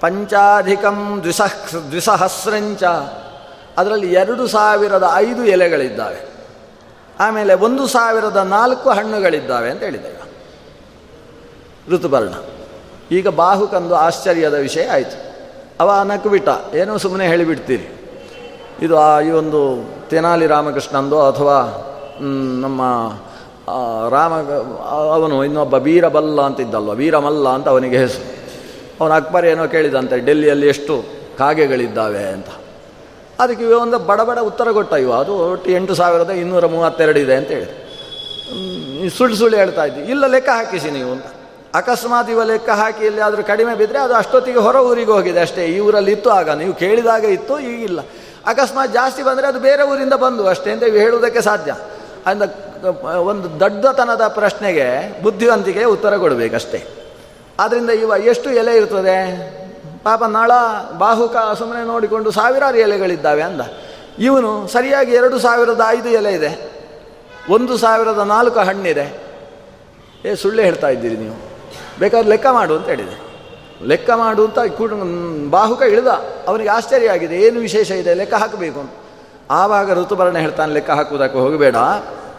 ಪಂಚಾಧಿಕಂ 0.00 1.18
ದ್ವಿಸಹ 1.22 1.52
ದ್ವಿಸಹಸ್ರಂಚ 1.90 2.82
ಅದರಲ್ಲಿ 3.78 4.12
ಎರಡು 4.12 4.46
ಸಾವಿರದ 4.46 5.10
ಐದು 5.14 5.44
ಎಲೆಗಳಿದ್ದಾವೆ. 5.44 6.36
ಆಮೇಲೆ 7.20 7.54
ಒಂದು 7.54 7.86
ಸಾವಿರದ 7.86 8.36
ನಾಲ್ಕು 8.36 8.90
ಹಣ್ಣುಗಳಿದ್ದಾವೆ 8.90 9.70
ಅಂತ 9.70 9.82
ಹೇಳಿದ್ದೇವೆ 9.82 10.16
ಋತುಪರ್ಣ. 11.90 12.34
ಈಗ 13.10 13.28
ಬಾಹುಕಂದು 13.28 13.94
ಆಶ್ಚರ್ಯದ 13.94 14.54
ವಿಷಯ 14.54 14.88
ಆಯಿತು. 14.88 15.26
ಅವ 15.80 16.02
ನಕ್ಬಿಟ್ಟ. 16.04 16.48
ಏನೋ 16.74 16.96
ಸುಮ್ಮನೆ 16.96 17.28
ಹೇಳಿಬಿಡ್ತೀರಿ. 17.28 17.92
ಇದು 18.82 18.98
ಆ, 18.98 19.20
ಈ 19.20 19.30
ಒಂದು 19.30 19.84
ತೆನಾಲಿ 20.08 20.46
ರಾಮಕೃಷ್ಣಂದು 20.46 21.26
ಅಥವಾ 21.26 21.82
ನಮ್ಮ 22.60 22.82
ರಾಮ, 24.10 24.34
ಅವನು 24.88 25.44
ಇನ್ನೊಬ್ಬ 25.44 25.74
ವೀರಬಲ್ಲ 25.74 26.40
ಅಂತಿದ್ದಲ್ವ 26.40 26.90
ವೀರಮಲ್ಲ 26.90 27.48
ಅಂತ 27.48 27.68
ಅವನಿಗೆ 27.68 27.98
ಹೆಸರು. 27.98 28.35
ಅವನು 29.00 29.14
ಅಕ್ಬರ್ 29.14 29.46
ಏನೋ 29.46 29.66
ಕೇಳಿದಂತೆ, 29.66 30.18
ಡೆಲ್ಲಿಯಲ್ಲಿ 30.18 30.68
ಎಷ್ಟು 30.68 31.04
ಕಾಗೆಗಳಿದ್ದಾವೆ? 31.38 32.24
ಅಂತ. 32.24 32.48
ಅದಕ್ಕೆ 33.40 33.64
ಇವ 33.64 33.78
ಒಂದು 33.78 33.98
ಬಡ 33.98 34.20
ಬಡ 34.20 34.38
ಉತ್ತರ 34.38 34.72
ಕೊಟ್ಟ 34.72 34.92
ಇವ. 34.92 35.12
ಅದು 35.12 35.32
ಒಟ್ಟು 35.52 35.70
ಎಂಟು 35.70 35.94
ಸಾವಿರದ 35.94 36.30
ಇನ್ನೂರ 36.30 36.66
ಮೂವತ್ತೆರಡು 36.66 37.18
ಇದೆ 37.18 37.34
ಅಂತ 37.34 37.48
ಹೇಳಿ 37.48 39.10
ಸುಳ್ಳು 39.10 39.36
ಸುಳ್ಳು 39.36 39.56
ಹೇಳ್ತಾ 39.56 39.84
ಇದ್ದೀವಿ 39.84 40.06
ಇಲ್ಲ, 40.06 40.26
ಲೆಕ್ಕ 40.26 40.48
ಹಾಕಿಸಿ 40.48 40.90
ನೀವು 40.90 41.12
ಅಂತ. 41.12 41.24
ಅಕಸ್ಮಾತ್ 41.74 42.30
ಇವ 42.30 42.42
ಲೆಕ್ಕ 42.42 42.70
ಹಾಕಿ 42.70 43.04
ಎಲ್ಲಿಯಾದರೂ 43.04 43.42
ಕಡಿಮೆ 43.42 43.74
ಬಿದ್ದರೆ 43.74 43.98
ಅದು 43.98 44.14
ಅಷ್ಟೊತ್ತಿಗೆ 44.14 44.58
ಹೊರ 44.58 44.76
ಊರಿಗೆ 44.76 45.10
ಹೋಗಿದೆ 45.10 45.40
ಅಷ್ಟೇ. 45.40 45.66
ಈ 45.66 45.78
ಊರಲ್ಲಿ 45.78 46.12
ಇತ್ತು 46.12 46.30
ಆಗ. 46.30 46.50
ನೀವು 46.50 46.74
ಕೇಳಿದಾಗ 46.74 47.24
ಇತ್ತು 47.24 47.58
ಈಗಿಲ್ಲ 47.58 48.00
ಅಕಸ್ಮಾತ್ 48.46 48.92
ಜಾಸ್ತಿ 48.92 49.22
ಬಂದರೆ 49.22 49.46
ಅದು 49.46 49.60
ಬೇರೆ 49.60 49.82
ಊರಿಂದ 49.82 50.12
ಬಂದು 50.12 50.46
ಅಷ್ಟೇ 50.48 50.70
ಅಂತ 50.70 50.82
ಹೇಳುವುದಕ್ಕೆ 50.82 51.40
ಸಾಧ್ಯ. 51.40 51.76
ಅಂದ, 52.26 52.42
ಒಂದು 53.04 53.60
ದಡ್ಡತನದ 53.60 54.26
ಪ್ರಶ್ನೆಗೆ 54.28 54.86
ಬುದ್ಧಿವಂತಿಕೆ 55.22 55.84
ಉತ್ತರ 55.84 56.16
ಕೊಡಬೇಕಷ್ಟೇ. 56.16 56.95
ಆದ್ದರಿಂದ 57.60 57.90
ಇವ 57.90 58.12
ಎಷ್ಟು 58.24 58.50
ಎಲೆ 58.50 58.76
ಇರ್ತದೆ? 58.76 59.56
ಪಾಪ 60.02 60.24
ನಳ 60.24 60.50
ಬಾಹುಕ 60.98 61.36
ಸುಮ್ಮನೆ 61.58 61.86
ನೋಡಿಕೊಂಡು 61.86 62.30
ಸಾವಿರಾರು 62.30 62.76
ಎಲೆಗಳಿದ್ದಾವೆ 62.76 63.42
ಅಂದ. 63.42 63.60
ಇವನು 64.18 64.66
ಸರಿಯಾಗಿ 64.66 65.12
ಎರಡು 65.12 65.38
ಸಾವಿರದ 65.38 65.80
ಐದು 65.88 66.08
ಎಲೆ 66.08 66.32
ಇದೆ. 66.32 66.72
ಒಂದು 67.50 67.76
ಸಾವಿರದ 67.76 68.18
ನಾಲ್ಕು 68.18 68.58
ಹಣ್ಣಿದೆ. 68.58 69.22
ಏ, 70.24 70.34
ಸುಳ್ಳೆ 70.34 70.62
ಹೇಳ್ತಾ 70.62 70.88
ಇದ್ದೀರಿ 70.88 71.16
ನೀವು. 71.16 71.34
ಬೇಕಾದ್ರೆ 71.98 72.28
ಲೆಕ್ಕ 72.28 72.46
ಮಾಡು 72.46 72.76
ಅಂತ 72.76 72.86
ಹೇಳಿದೆ. 72.88 73.26
ಲೆಕ್ಕ 73.86 74.10
ಮಾಡು 74.10 74.44
ಅಂತ 74.44 74.58
ಕೂಡ 74.58 74.92
ಬಾಹುಕ 75.50 75.82
ಇಳಿದ. 75.82 76.06
ಅವನಿಗೆ 76.46 76.68
ಆಶ್ಚರ್ಯ 76.68 77.10
ಆಗಿದೆ. 77.10 77.36
ಏನು 77.36 77.60
ವಿಶೇಷ 77.60 77.90
ಇದೆ? 77.90 78.14
ಲೆಕ್ಕ 78.14 78.34
ಹಾಕಬೇಕು 78.34 78.80
ಅಂತ. 78.80 78.90
ಆವಾಗ 79.50 80.00
ಋತುಭರಣೆ 80.00 80.40
ಹೇಳ್ತಾನೆ, 80.40 80.72
ಲೆಕ್ಕ 80.72 80.90
ಹಾಕುವುದಕ್ಕೆ 80.90 81.38
ಹೋಗಬೇಡ. 81.38 81.76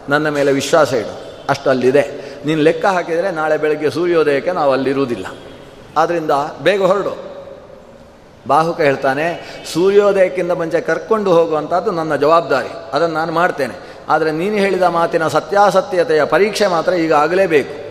ನನ್ನ 0.08 0.28
ಮೇಲೆ 0.28 0.52
ವಿಶ್ವಾಸ 0.52 0.92
ಇಡು. 0.92 1.36
ಅಷ್ಟು 1.48 1.70
ಅಲ್ಲಿದೆ 1.70 2.27
ನೀನು 2.46 2.62
ಲೆಕ್ಕ 2.62 2.84
ಹಾಕಿದರೆ 2.86 3.30
ನಾಳೆ 3.30 3.56
ಬೆಳಗ್ಗೆ 3.56 3.90
ಸೂರ್ಯೋದಯಕ್ಕೆ 3.90 4.52
ನಾವು 4.52 4.72
ಅಲ್ಲಿರುವುದಿಲ್ಲ. 4.72 5.26
ಆದ್ದರಿಂದ 5.96 6.30
ಬೇಗ 6.62 6.82
ಹೊರಡು. 6.82 7.28
ಬಾಹುಕ 8.48 8.80
ಹೇಳ್ತಾನೆ, 8.80 9.26
ಸೂರ್ಯೋದಯಕ್ಕಿಂತ 9.72 10.50
ಮುಂಚೆ 10.50 10.80
ಕರ್ಕೊಂಡು 10.80 11.32
ಹೋಗುವಂಥದ್ದು 11.32 11.90
ನನ್ನ 11.90 12.16
ಜವಾಬ್ದಾರಿ. 12.16 12.68
ಅದನ್ನು 12.92 13.14
ನಾನು 13.14 13.32
ಮಾಡ್ತೇನೆ. 13.32 13.74
ಆದರೆ 14.08 14.32
ನೀನು 14.32 14.56
ಹೇಳಿದ 14.56 14.82
ಮಾತಿನ 14.82 15.28
ಸತ್ಯಾಸತ್ಯತೆಯ 15.28 16.24
ಪರೀಕ್ಷೆ 16.24 16.66
ಮಾತ್ರ 16.66 16.92
ಈಗ 16.92 17.12
ಆಗಲೇಬೇಕು. 17.12 17.88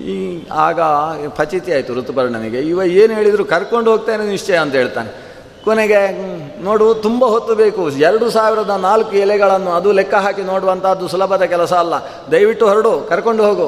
ಈ 0.00 0.46
ಆಗ 0.52 0.80
ಫಚಿತಿ 1.28 1.72
ಆಯಿತು 1.72 1.94
ಋತುಪರ್ಣನಿಗೆ. 1.94 2.60
ಇವ 2.60 2.82
ಏನು 2.84 3.14
ಹೇಳಿದರೂ 3.14 3.44
ಕರ್ಕೊಂಡು 3.44 3.90
ಹೋಗ್ತೇನೆ 3.90 4.26
ನಿಶ್ಚಯ 4.26 4.56
ಅಂತ 4.56 4.74
ಹೇಳ್ತಾನೆ. 4.74 5.31
ಕೊನೆಗೆ 5.64 5.98
ನೋಡು, 6.62 6.94
ತುಂಬ 6.94 7.24
ಹೊತ್ತು 7.24 7.54
ಬೇಕು. 7.54 7.90
ಎರಡು 7.90 8.30
ಸಾವಿರದ 8.30 8.70
ನಾಲ್ಕು 8.70 9.12
ಎಲೆಗಳನ್ನು 9.12 9.70
ಅದು 9.70 9.92
ಲೆಕ್ಕ 9.92 10.14
ಹಾಕಿ 10.14 10.42
ನೋಡುವಂಥದ್ದು 10.42 11.08
ಸುಲಭದ 11.08 11.42
ಕೆಲಸ 11.42 11.72
ಅಲ್ಲ. 11.72 11.94
ದಯವಿಟ್ಟು 12.30 12.68
ಹೊರಡು, 12.68 13.00
ಕರ್ಕೊಂಡು 13.00 13.44
ಹೋಗು. 13.44 13.66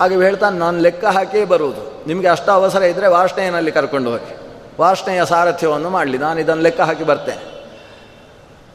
ಹಾಗೆ 0.00 0.14
ಹೇಳ್ತಾನೆ 0.14 0.58
ನಾನು 0.58 0.80
ಲೆಕ್ಕ 0.80 1.04
ಹಾಕಿಯೇ 1.04 1.44
ಬರುವುದು. 1.44 2.04
ನಿಮಗೆ 2.06 2.28
ಅಷ್ಟು 2.28 2.50
ಅವಸರ 2.50 2.82
ಇದ್ದರೆ 2.82 3.06
ವಾರ್ಷ್ಣೆಯಲ್ಲಿ 3.06 3.72
ಕರ್ಕೊಂಡು 3.72 4.10
ಹೋಗಿ. 4.10 4.36
ವಾರ್ಷ್ಣೆಯ 4.80 5.24
ಸಾರಥ್ಯವನ್ನು 5.24 5.90
ಮಾಡಲಿ. 5.90 6.18
ನಾನು 6.18 6.40
ಇದನ್ನು 6.40 6.62
ಲೆಕ್ಕ 6.62 6.80
ಹಾಕಿ 6.80 7.04
ಬರ್ತೇನೆ. 7.04 7.54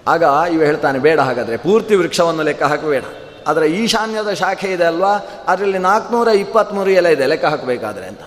ಆಗ 0.08 0.24
ಇವ 0.52 0.64
ಹೇಳ್ತಾನೆ, 0.64 1.00
ಬೇಡ 1.00 1.20
ಹಾಗಾದರೆ. 1.20 1.58
ಪೂರ್ತಿ 1.58 1.96
ವೃಕ್ಷವನ್ನು 1.96 2.44
ಲೆಕ್ಕ 2.44 2.64
ಹಾಕಬೇಡ. 2.64 3.04
ಅದರ 3.48 3.64
ಈಶಾನ್ಯದ 3.64 4.34
ಶಾಖೆ 4.34 4.68
ಇದೆ 4.68 4.84
ಅಲ್ವಾ? 4.84 5.18
ಅದರಲ್ಲಿ 5.48 5.78
ನಾಲ್ಕುನೂರ 5.78 6.28
ಇಪ್ಪತ್ತ್ಮೂರು 6.28 6.90
ಎಲೆ 6.90 7.12
ಇದೆ. 7.12 7.26
ಲೆಕ್ಕ 7.26 7.46
ಹಾಕಬೇಕಾದ್ರೆ 7.46 8.06
ಅಂತ. 8.06 8.22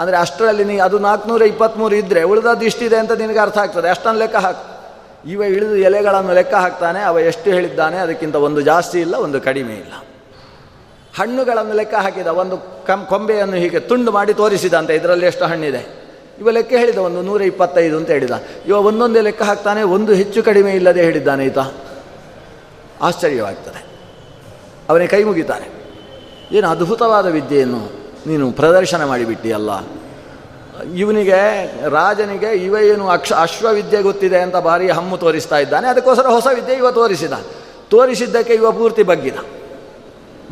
ಅಂದರೆ 0.00 0.16
ಅಷ್ಟರಲ್ಲಿ 0.16 0.64
ನೀ 0.64 0.78
ಅದು 0.78 0.98
ನಾಲ್ಕುನೂರ 0.98 1.42
ಇಪ್ಪತ್ತ್ಮೂರು 1.42 1.94
ಇದ್ದರೆ 1.94 2.22
ಉಳಿದದ್ದು 2.22 2.64
ಇಷ್ಟಿದೆ 2.64 2.96
ಅಂತ 2.96 3.12
ನಿನಗೆ 3.12 3.38
ಅರ್ಥ 3.38 3.58
ಆಗ್ತದೆ? 3.58 3.88
ಅಷ್ಟನ್ನು 3.88 4.20
ಲೆಕ್ಕ 4.20 4.36
ಹಾಕು. 4.36 4.74
ಇವ 5.28 5.42
ಇಳಿದು 5.42 5.76
ಎಲೆಗಳನ್ನು 5.76 6.32
ಲೆಕ್ಕ 6.32 6.54
ಹಾಕ್ತಾನೆ, 6.54 7.00
ಅವ 7.00 7.18
ಎಷ್ಟು 7.18 7.50
ಹೇಳಿದ್ದಾನೆ 7.50 7.96
ಅದಕ್ಕಿಂತ 7.96 8.36
ಒಂದು 8.36 8.60
ಜಾಸ್ತಿ 8.60 9.00
ಇಲ್ಲ, 9.00 9.14
ಒಂದು 9.14 9.40
ಕಡಿಮೆ 9.40 9.74
ಇಲ್ಲ. 9.74 9.92
ಹಣ್ಣುಗಳನ್ನು 11.18 11.74
ಲೆಕ್ಕ 11.74 11.94
ಹಾಕಿದ, 11.94 12.26
ಒಂದು 12.26 12.84
ಕಂ, 12.86 13.06
ಕೊಂಬೆಯನ್ನು 13.08 13.56
ಹೀಗೆ 13.56 13.80
ತುಂಡು 13.80 14.12
ಮಾಡಿ 14.12 14.34
ತೋರಿಸಿದ 14.34 14.74
ಅಂತ 14.74 14.90
ಇದರಲ್ಲಿ 14.90 15.26
ಎಷ್ಟು 15.26 15.44
ಹಣ್ಣಿದೆ? 15.44 15.86
ಇವ 16.40 16.50
ಲೆಕ್ಕ 16.50 16.72
ಹೇಳಿದ, 16.72 16.98
ಒಂದು 16.98 17.22
ನೂರ 17.22 17.42
ಇಪ್ಪತ್ತೈದು 17.42 17.96
ಅಂತ 17.96 18.10
ಹೇಳಿದ. 18.10 18.30
ಇವ 18.66 18.76
ಒಂದೊಂದೇ 18.76 19.20
ಲೆಕ್ಕ 19.20 19.42
ಹಾಕ್ತಾನೆ, 19.42 19.82
ಒಂದು 19.82 20.12
ಹೆಚ್ಚು 20.12 20.42
ಕಡಿಮೆ 20.42 20.72
ಇಲ್ಲದೆ 20.72 21.02
ಹೇಳಿದ್ದಾನೆ 21.02 21.44
ಈತ. 21.44 21.58
ಆಶ್ಚರ್ಯವಾಗ್ತದೆ. 23.02 23.86
ಅವನೇ 24.88 25.06
ಕೈ 25.06 25.24
ಮುಗಿತಾನೆ. 25.24 25.68
ಏನು 26.52 26.68
ಅದ್ಭುತವಾದ 26.68 27.26
ವಿದ್ಯೆಯನ್ನು. 27.26 28.03
ನೀನು 28.26 28.52
ಪ್ರದರ್ಶನ 28.52 29.04
ಮಾಡಿಬಿಟ್ಟಿಯಲ್ಲ. 29.04 29.70
ಇವನಿಗೆ, 30.96 31.64
ರಾಜನಿಗೆ 31.88 32.50
ಇವ 32.52 32.76
ಏನು 32.76 33.08
ಅಕ್ಷ, 33.08 33.32
ಅಶ್ವವಿದ್ಯೆ 33.32 34.02
ಗೊತ್ತಿದೆ 34.02 34.38
ಅಂತ 34.38 34.56
ಭಾರಿ 34.56 34.90
ಹಮ್ಮು 34.90 35.16
ತೋರಿಸ್ತಾ 35.16 35.58
ಇದ್ದಾನೆ. 35.58 35.88
ಅದಕ್ಕೋಸ್ಕರ 35.88 36.26
ಹೊಸ 36.26 36.46
ವಿದ್ಯೆ 36.54 36.76
ಇವ 36.76 36.90
ತೋರಿಸಿದ. 36.90 37.32
ತೋರಿಸಿದ್ದಕ್ಕೆ 37.90 38.54
ಇವ 38.54 38.72
ಪೂರ್ತಿ 38.72 39.02
ಬಗ್ಗಿದ. 39.02 39.36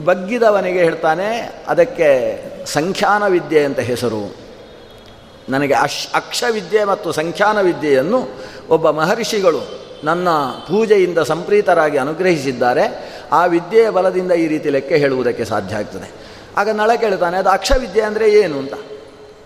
ಬಗ್ಗಿದವನಿಗೆ 0.05 0.79
ಹೇಳ್ತಾನೆ, 0.79 1.55
ಅದಕ್ಕೆ 1.69 2.09
ಸಂಖ್ಯಾನ 2.67 3.27
ವಿದ್ಯೆ 3.27 3.65
ಅಂತ 3.65 3.79
ಹೆಸರು. 3.79 4.37
ನನಗೆ 5.49 5.75
ಅಶ್, 5.75 6.09
ಅಕ್ಷವಿದ್ಯೆ 6.15 6.85
ಮತ್ತು 6.85 7.13
ಸಂಖ್ಯಾನ 7.13 7.61
ವಿದ್ಯೆಯನ್ನು 7.61 8.29
ಒಬ್ಬ 8.69 8.91
ಮಹರ್ಷಿಗಳು 8.91 9.83
ನನ್ನ 10.05 10.29
ಪೂಜೆಯಿಂದ 10.69 11.19
ಸಂಪ್ರೀತರಾಗಿ 11.19 11.99
ಅನುಗ್ರಹಿಸಿದ್ದಾರೆ. 11.99 13.15
ಆ 13.33 13.47
ವಿದ್ಯೆಯ 13.47 13.91
ಬಲದಿಂದ 13.91 14.33
ಈ 14.33 14.47
ರೀತಿ 14.47 14.69
ಲೆಕ್ಕ 14.71 14.93
ಹೇಳುವುದಕ್ಕೆ 14.93 15.45
ಸಾಧ್ಯ 15.45 15.77
ಆಗ್ತದೆ. 15.77 16.32
ಆಗ 16.61 16.69
ನಳ 16.81 16.91
ಕೇಳ್ತಾನೆ, 17.05 17.37
ಅದು 17.43 17.51
ಅಕ್ಷವಿದ್ಯೆ 17.57 18.03
ಅಂದರೆ 18.09 18.27
ಏನು 18.43 18.57
ಅಂತ. 18.63 18.75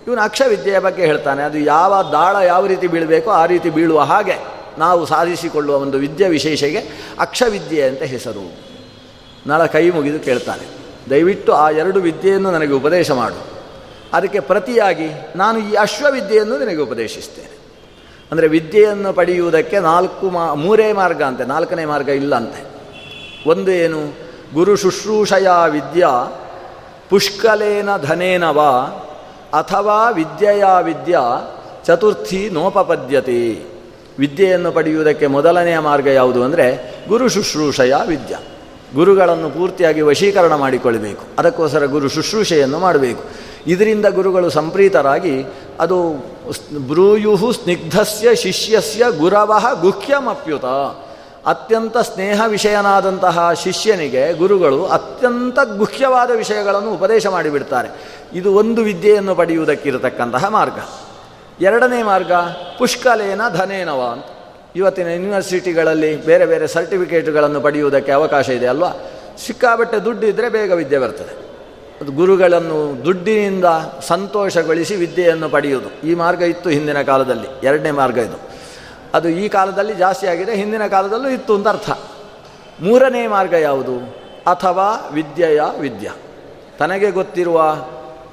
ಇವನು 0.06 0.20
ಅಕ್ಷವಿದ್ಯೆಯ 0.28 0.78
ಬಗ್ಗೆ 0.86 1.02
ಹೇಳ್ತಾನೆ, 1.10 1.42
ಅದು 1.48 1.58
ಯಾವ 1.74 1.92
ದಾಳ 2.14 2.36
ಯಾವ 2.52 2.62
ರೀತಿ 2.72 2.86
ಬೀಳಬೇಕೋ 2.94 3.30
ಆ 3.40 3.44
ರೀತಿ 3.52 3.68
ಬೀಳುವ 3.76 4.00
ಹಾಗೆ 4.12 4.36
ನಾವು 4.82 5.00
ಸಾಧಿಸಿಕೊಳ್ಳುವ 5.12 5.76
ಒಂದು 5.84 5.98
ವಿದ್ಯೆ 6.04 6.26
ವಿಶೇಷಗೆ 6.36 6.80
ಅಕ್ಷವಿದ್ಯೆ 7.24 7.82
ಅಂತ 7.90 8.02
ಹೆಸರು. 8.14 8.46
ನಳ 9.50 9.60
ಕೈ 9.74 9.84
ಮುಗಿದು 9.96 10.18
ಕೇಳ್ತಾನೆ, 10.28 10.66
ದಯವಿಟ್ಟು 11.10 11.52
ಆ 11.64 11.66
ಎರಡು 11.82 11.98
ವಿದ್ಯೆಯನ್ನು 12.08 12.50
ನನಗೆ 12.56 12.74
ಉಪದೇಶ 12.80 13.10
ಮಾಡು. 13.20 13.40
ಅದಕ್ಕೆ 14.16 14.40
ಪ್ರತಿಯಾಗಿ 14.50 15.08
ನಾನು 15.42 15.58
ಈ 15.68 15.72
ಅಶ್ವವಿದ್ಯೆಯನ್ನು 15.84 16.56
ನಿನಗೆ 16.62 16.80
ಉಪದೇಶಿಸ್ತೇನೆ. 16.86 17.54
ಅಂದರೆ 18.30 18.46
ವಿದ್ಯೆಯನ್ನು 18.54 19.10
ಪಡೆಯುವುದಕ್ಕೆ 19.18 19.78
ನಾಲ್ಕು 19.90 20.26
ಮಾ, 20.36 20.44
ಮೂರೇ 20.62 20.88
ಮಾರ್ಗ 21.00 21.22
ಅಂತೆ, 21.30 21.44
ನಾಲ್ಕನೇ 21.54 21.84
ಮಾರ್ಗ 21.92 22.08
ಇಲ್ಲ 22.22 22.32
ಅಂತೆ. 22.40 22.62
ಒಂದು 23.52 23.70
ಏನು, 23.84 24.00
ಗುರು 24.54 24.74
ಶುಶ್ರೂಷಯ 24.82 25.48
ವಿದ್ಯಾ 25.76 26.10
ಪುಷ್ಕಲೇನ 27.10 27.96
ಧನೇನವ 27.96 28.60
ಅಥವಾ 29.52 30.10
ವಿದ್ಯೆಯ 30.10 30.64
ವಿದ್ಯಾ 30.82 31.20
ಚತುರ್ಥಿ 31.86 32.50
ನೋಪಪದ್ಯತೆ. 32.52 33.66
ವಿದ್ಯೆಯನ್ನು 34.18 34.72
ಪಡೆಯುವುದಕ್ಕೆ 34.72 35.26
ಮೊದಲನೆಯ 35.26 35.78
ಮಾರ್ಗ 35.78 36.06
ಯಾವುದು 36.06 36.44
ಅಂದರೆ 36.44 36.94
ಗುರು 37.08 37.28
ಶುಶ್ರೂಷೆಯ 37.28 37.94
ವಿದ್ಯ. 38.06 38.38
ಗುರುಗಳನ್ನು 38.94 39.50
ಪೂರ್ತಿಯಾಗಿ 39.50 40.00
ವಶೀಕರಣ 40.00 40.54
ಮಾಡಿಕೊಳ್ಳಬೇಕು. 40.54 41.22
ಅದಕ್ಕೋಸ್ಕರ 41.38 41.84
ಗುರು 41.84 42.08
ಶುಶ್ರೂಷೆಯನ್ನು 42.08 42.78
ಮಾಡಬೇಕು. 42.78 43.24
ಇದರಿಂದ 43.66 44.06
ಗುರುಗಳು 44.06 44.50
ಸಂಪ್ರೀತರಾಗಿ 44.50 45.44
ಅದು 45.80 46.10
ಬ್ರೂಯು 46.88 47.52
ಸ್ನಿಗ್ಧಸ್ಯ 47.52 48.34
ಶಿಷ್ಯಸ್ಯ 48.34 49.04
ಗುರವಃ 49.18 49.80
ಗುಹ್ಯಮಪ್ಯುತ. 49.80 50.64
ಅತ್ಯಂತ 51.46 51.98
ಸ್ನೇಹ 51.98 52.42
ವಿಷಯನಾದಂತಹ 52.46 53.52
ಶಿಷ್ಯನಿಗೆ 53.52 54.32
ಗುರುಗಳು 54.32 54.86
ಅತ್ಯಂತ 54.86 55.58
ಗುಖ್ಯವಾದ 55.76 56.30
ವಿಷಯಗಳನ್ನು 56.30 56.92
ಉಪದೇಶ 56.92 57.26
ಮಾಡಿಬಿಡ್ತಾರೆ. 57.26 57.88
ಇದು 58.34 58.54
ಒಂದು 58.54 58.82
ವಿದ್ಯೆಯನ್ನು 58.82 59.34
ಪಡೆಯುವುದಕ್ಕಿರತಕ್ಕಂತಹ 59.34 60.48
ಮಾರ್ಗ. 60.48 60.78
ಎರಡನೇ 61.60 62.02
ಮಾರ್ಗ, 62.02 62.32
ಪುಷ್ಕಲೇನ 62.78 63.40
ಧನೇನವ 63.56 64.10
ಅಂತ. 64.12 64.24
ಇವತ್ತಿನ 64.76 65.08
ಯೂನಿವರ್ಸಿಟಿಗಳಲ್ಲಿ 65.08 66.26
ಬೇರೆ 66.26 66.46
ಬೇರೆ 66.46 66.66
ಸರ್ಟಿಫಿಕೇಟ್ಗಳನ್ನು 66.66 67.60
ಪಡೆಯುವುದಕ್ಕೆ 67.60 68.12
ಅವಕಾಶ 68.12 68.48
ಇದೆ 68.48 68.66
ಅಲ್ವಾ? 68.66 68.92
ಸಿಕ್ಕಾಬಟ್ಟೆ 69.46 70.04
ದುಡ್ಡು 70.04 70.26
ಇದ್ದರೆ 70.26 70.48
ಬೇಗ 70.48 70.72
ವಿದ್ಯೆ 70.72 70.98
ಬರ್ತದೆ. 70.98 71.46
ಅದು 72.00 72.12
ಗುರುಗಳನ್ನು 72.12 73.04
ದುಡ್ಡಿನಿಂದ 73.04 73.64
ಸಂತೋಷಗೊಳಿಸಿ 74.00 74.94
ವಿದ್ಯೆಯನ್ನು 74.94 75.48
ಪಡೆಯುವುದು. 75.48 76.06
ಈ 76.06 76.14
ಮಾರ್ಗ 76.14 76.42
ಇತ್ತು 76.42 76.70
ಹಿಂದಿನ 76.70 77.02
ಕಾಲದಲ್ಲಿ. 77.02 77.66
ಎರಡನೇ 77.66 77.90
ಮಾರ್ಗ 77.90 78.18
ಇದು. 78.18 78.55
ಅದು 79.14 79.28
ಈ 79.28 79.48
ಕಾಲದಲ್ಲಿ 79.48 79.94
ಜಾಸ್ತಿ 79.94 80.26
ಆಗಿದೆ, 80.26 80.56
ಹಿಂದಿನ 80.56 80.86
ಕಾಲದಲ್ಲೂ 80.86 81.28
ಇತ್ತು 81.28 81.54
ಅಂತ 81.54 81.68
ಅರ್ಥ. 81.68 81.90
ಮೂರನೇ 82.80 83.26
ಮಾರ್ಗ 83.26 83.52
ಯಾವುದು? 83.52 83.94
ಅಥವಾ 84.46 85.10
ವಿದ್ಯೆಯ 85.12 85.62
ವಿದ್ಯ. 85.80 86.12
ತನಗೆ 86.78 87.10
ಗೊತ್ತಿರುವ 87.10 87.76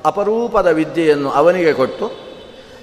ಅಪರೂಪದ 0.05 0.67
ವಿದ್ಯೆಯನ್ನು 0.67 1.29
ಅವನಿಗೆ 1.29 1.73
ಕೊಟ್ಟು, 1.73 2.11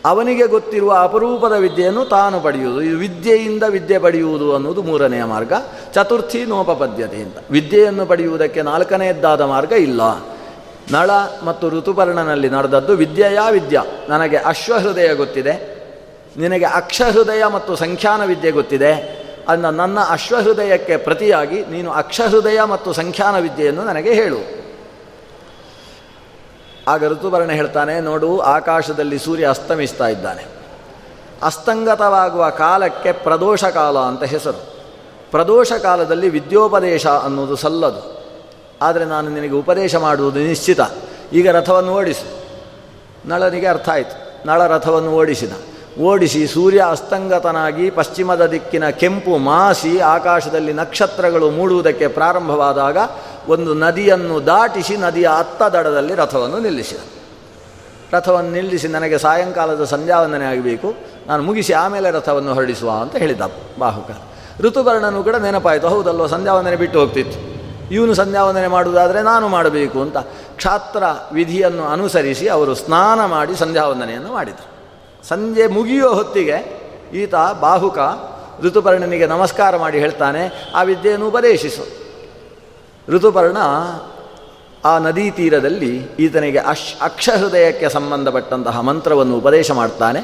ಅವನಿಗೆ 0.05 0.47
ಗೊತ್ತಿರುವ 0.47 0.93
ಅಪರೂಪದ 0.93 1.53
ವಿದ್ಯೆಯನ್ನು 1.53 2.05
ತಾನು 2.05 2.41
ಪಡೆಯುವುದು. 2.41 2.83
ಇದು 2.83 2.97
ವಿದ್ಯೆಯಿಂದ 2.97 3.63
ವಿದ್ಯೆ 3.63 3.99
ಪಡೆಯುವುದು 3.99 4.55
ಅನ್ನೋದು 4.55 4.83
ಮೂರನೆಯ 4.83 5.25
ಮಾರ್ಗ. 5.25 5.53
ಚತುರ್ಥಿ 5.93 6.45
ನೋಪಪದ್ಯತೆ 6.45 7.17
ಅಂತ 7.17 7.37
ವಿದ್ಯೆಯನ್ನು 7.51 8.07
ಪಡೆಯುವುದಕ್ಕೆ 8.07 8.63
ನಾಲ್ಕನೆಯದ್ದಾದ 8.63 9.41
ಮಾರ್ಗ 9.41 9.73
ಇಲ್ಲ. 9.73 10.01
ನಳ 10.93 11.11
ಮತ್ತು 11.45 11.69
ಋತುಪರ್ಣನಲ್ಲಿ 11.69 12.51
ನಡೆದದ್ದು 12.51 12.93
ವಿದ್ಯೆಯ 12.93 13.39
ವಿದ್ಯ. 13.51 13.83
ನನಗೆ 14.09 14.37
ಅಶ್ವಹೃದಯ 14.37 15.15
ಗೊತ್ತಿದೆ. 15.15 15.70
ನಿನಗೆ 16.37 16.65
ಅಕ್ಷಹೃದಯ 16.65 17.47
ಮತ್ತು 17.47 17.77
ಸಂಖ್ಯಾನ 17.77 18.25
ವಿದ್ಯೆ 18.25 18.51
ಗೊತ್ತಿದೆ, 18.51 19.21
ಅನ್ನ 19.49 19.71
ನನ್ನ 19.71 19.99
ಅಶ್ವಹೃದಯಕ್ಕೆ 20.01 20.97
ಪ್ರತಿಯಾಗಿ 20.97 21.65
ನೀನು 21.65 21.93
ಅಕ್ಷಹೃದಯ 21.93 22.63
ಮತ್ತು 22.63 22.93
ಸಂಖ್ಯಾನ 22.93 23.39
ವಿದ್ಯೆಯನ್ನು 23.39 23.85
ನನಗೆ 23.85 24.13
ಹೇಳು. 24.13 24.61
ಆಗ 26.89 27.07
ಋತುಭರಣೆ 27.09 27.55
ಹೇಳ್ತಾನೆ, 27.55 28.01
ನೋಡು, 28.01 28.41
ಆಕಾಶದಲ್ಲಿ 28.41 29.19
ಸೂರ್ಯ 29.19 29.49
ಅಸ್ತಮಿಸ್ತಾ 29.49 30.09
ಇದ್ದಾನೆ. 30.09 30.45
ಅಸ್ತಂಗತವಾಗುವ 31.43 32.51
ಕಾಲಕ್ಕೆ 32.51 33.13
ಪ್ರದೋಷ 33.13 33.65
ಕಾಲ 33.65 33.99
ಅಂತ 33.99 34.25
ಹೆಸರು. 34.25 34.75
ಪ್ರದೋಷ 35.31 35.73
ಕಾಲದಲ್ಲಿ 35.73 36.29
ವಿದ್ಯೋಪದೇಶ 36.29 37.07
ಅನ್ನೋದು 37.07 37.57
ಸಲ್ಲದು. 37.57 38.21
ಆದರೆ 38.83 39.05
ನಾನು 39.05 39.31
ನಿನಗೆ 39.31 39.51
ಉಪದೇಶ 39.51 39.95
ಮಾಡುವುದು 39.95 40.39
ನಿಶ್ಚಿತ. 40.39 40.81
ಈಗ 41.33 41.51
ರಥವನ್ನು 41.51 41.95
ಓಡಿಸು. 41.95 42.45
ನಳನಿಗೆ 43.29 43.67
ಅರ್ಥ 43.67 43.89
ಆಯಿತು. 43.89 44.47
ನಳ 44.47 44.67
ರಥವನ್ನು 44.67 45.13
ಓಡಿಸಿದ. 45.13 45.53
ಓಡಿಸಿ 46.01 46.47
ಸೂರ್ಯ 46.47 46.87
ಅಸ್ತಂಗತನಾಗಿ 46.91 47.91
ಪಶ್ಚಿಮದ 47.91 48.47
ದಿಕ್ಕಿನ 48.47 48.89
ಕೆಂಪು 48.89 49.39
ಮಾಸಿ 49.39 49.99
ಆಕಾಶದಲ್ಲಿ 49.99 50.73
ನಕ್ಷತ್ರಗಳು 50.73 51.51
ಮೂಡುವುದಕ್ಕೆ 51.51 52.09
ಪ್ರಾರಂಭವಾದಾಗ 52.09 52.97
ಒಂದು 53.49 53.75
ನದಿಯನ್ನು 53.75 54.47
ದಾಟಿಸಿ 54.47 54.97
ನದಿಯ 54.97 55.29
ಅತ್ತ 55.39 55.63
ದಡದಲ್ಲಿ 55.63 56.15
ರಥವನ್ನು 56.15 56.59
ನಿಲ್ಲಿಸಿದ. 56.59 56.99
ರಥವನ್ನು 58.13 58.51
ನಿಲ್ಲಿಸಿ 58.51 58.89
ನನಗೆ 58.89 59.19
ಸಾಯಂಕಾಲದ 59.19 59.85
ಸಂಧ್ಯಾವಂದನೆ 59.85 60.45
ಆಗಬೇಕು. 60.45 60.95
ನಾನು 61.27 61.43
ಮುಗಿಸಿ 61.43 61.73
ಆಮೇಲೆ 61.73 62.11
ರಥವನ್ನು 62.11 62.55
ಹೊರಡಿಸುವ 62.55 62.91
ಅಂತ 62.91 63.17
ಹೇಳಿದ 63.17 63.41
ಬಾಹುಕ. 63.79 64.11
ಋತುಪರ್ಣನು 64.61 65.23
ಕೂಡ 65.23 65.37
ನೆನಪಾಯಿತು, 65.37 65.89
ಹೌದಲ್ವ, 65.89 66.27
ಸಂಧ್ಯಾವಂದನೆ 66.27 66.77
ಬಿಟ್ಟು 66.77 67.01
ಹೋಗ್ತಿತ್ತು. 67.01 67.39
ಇವನು 67.95 68.15
ಸಂಧ್ಯಾವಂದನೆ 68.15 68.69
ಮಾಡುವುದಾದರೆ 68.69 69.23
ನಾನು 69.23 69.49
ಮಾಡಬೇಕು 69.49 70.01
ಅಂತ 70.01 70.17
ಕ್ಷಾತ್ರ 70.57 71.03
ವಿಧಿಯನ್ನು 71.33 71.85
ಅನುಸರಿಸಿ 71.85 72.49
ಅವರು 72.49 72.75
ಸ್ನಾನ 72.75 73.25
ಮಾಡಿ 73.25 73.57
ಸಂಧ್ಯಾವಂದನೆಯನ್ನು 73.57 74.33
ಮಾಡಿದರು. 74.33 74.70
ಸಂಜೆ 75.29 75.67
ಮುಗಿಯೋ 75.67 76.15
ಹೊತ್ತಿಗೆ 76.15 76.59
ಈತ 77.15 77.35
ಬಾಹುಕ 77.61 77.99
ಋತುಪರ್ಣನಿಗೆ 78.63 79.27
ನಮಸ್ಕಾರ 79.27 79.77
ಮಾಡಿ 79.77 79.99
ಹೇಳ್ತಾನೆ, 79.99 80.71
ಆ 80.75 80.83
ವಿದ್ಯೆಯನ್ನು 80.83 81.29
ಉಪದೇಶಿಸು. 81.29 81.87
ಋತುಪರ್ಣ 83.09 83.57
ಆ 84.85 84.99
ನದಿ 84.99 85.31
ತೀರದಲ್ಲಿ 85.31 85.97
ಈತನಿಗೆ 85.97 86.59
ಅಶ್ 86.59 87.03
ಅಕ್ಷಹೃದಯಕ್ಕೆ 87.03 87.89
ಸಂಬಂಧಪಟ್ಟಂತಹ 87.89 88.81
ಮಂತ್ರವನ್ನು 88.81 89.39
ಉಪದೇಶ 89.39 89.71
ಮಾಡ್ತಾನೆ, 89.71 90.21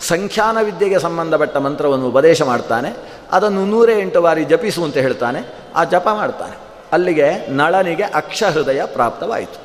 ಸಂಖ್ಯಾನ 0.00 0.58
ವಿದ್ಯೆಗೆ 0.62 0.98
ಸಂಬಂಧಪಟ್ಟ 0.98 1.56
ಮಂತ್ರವನ್ನು 1.56 2.08
ಉಪದೇಶ 2.08 2.42
ಮಾಡ್ತಾನೆ, 2.42 2.96
ಅದನ್ನು 3.32 3.66
ನೂರೇ 3.66 4.00
ಎಂಟು 4.00 4.22
ಬಾರಿ 4.22 4.44
ಜಪಿಸು 4.44 4.84
ಅಂತ 4.84 4.96
ಹೇಳ್ತಾನೆ, 4.96 5.54
ಆ 5.76 5.84
ಜಪ 5.84 6.08
ಮಾಡ್ತಾನೆ. 6.12 6.56
ಅಲ್ಲಿಗೆ 6.92 7.46
ನಳನಿಗೆ 7.48 8.02
ಅಕ್ಷಹೃದಯ 8.02 8.82
ಪ್ರಾಪ್ತವಾಯಿತು. 8.84 9.58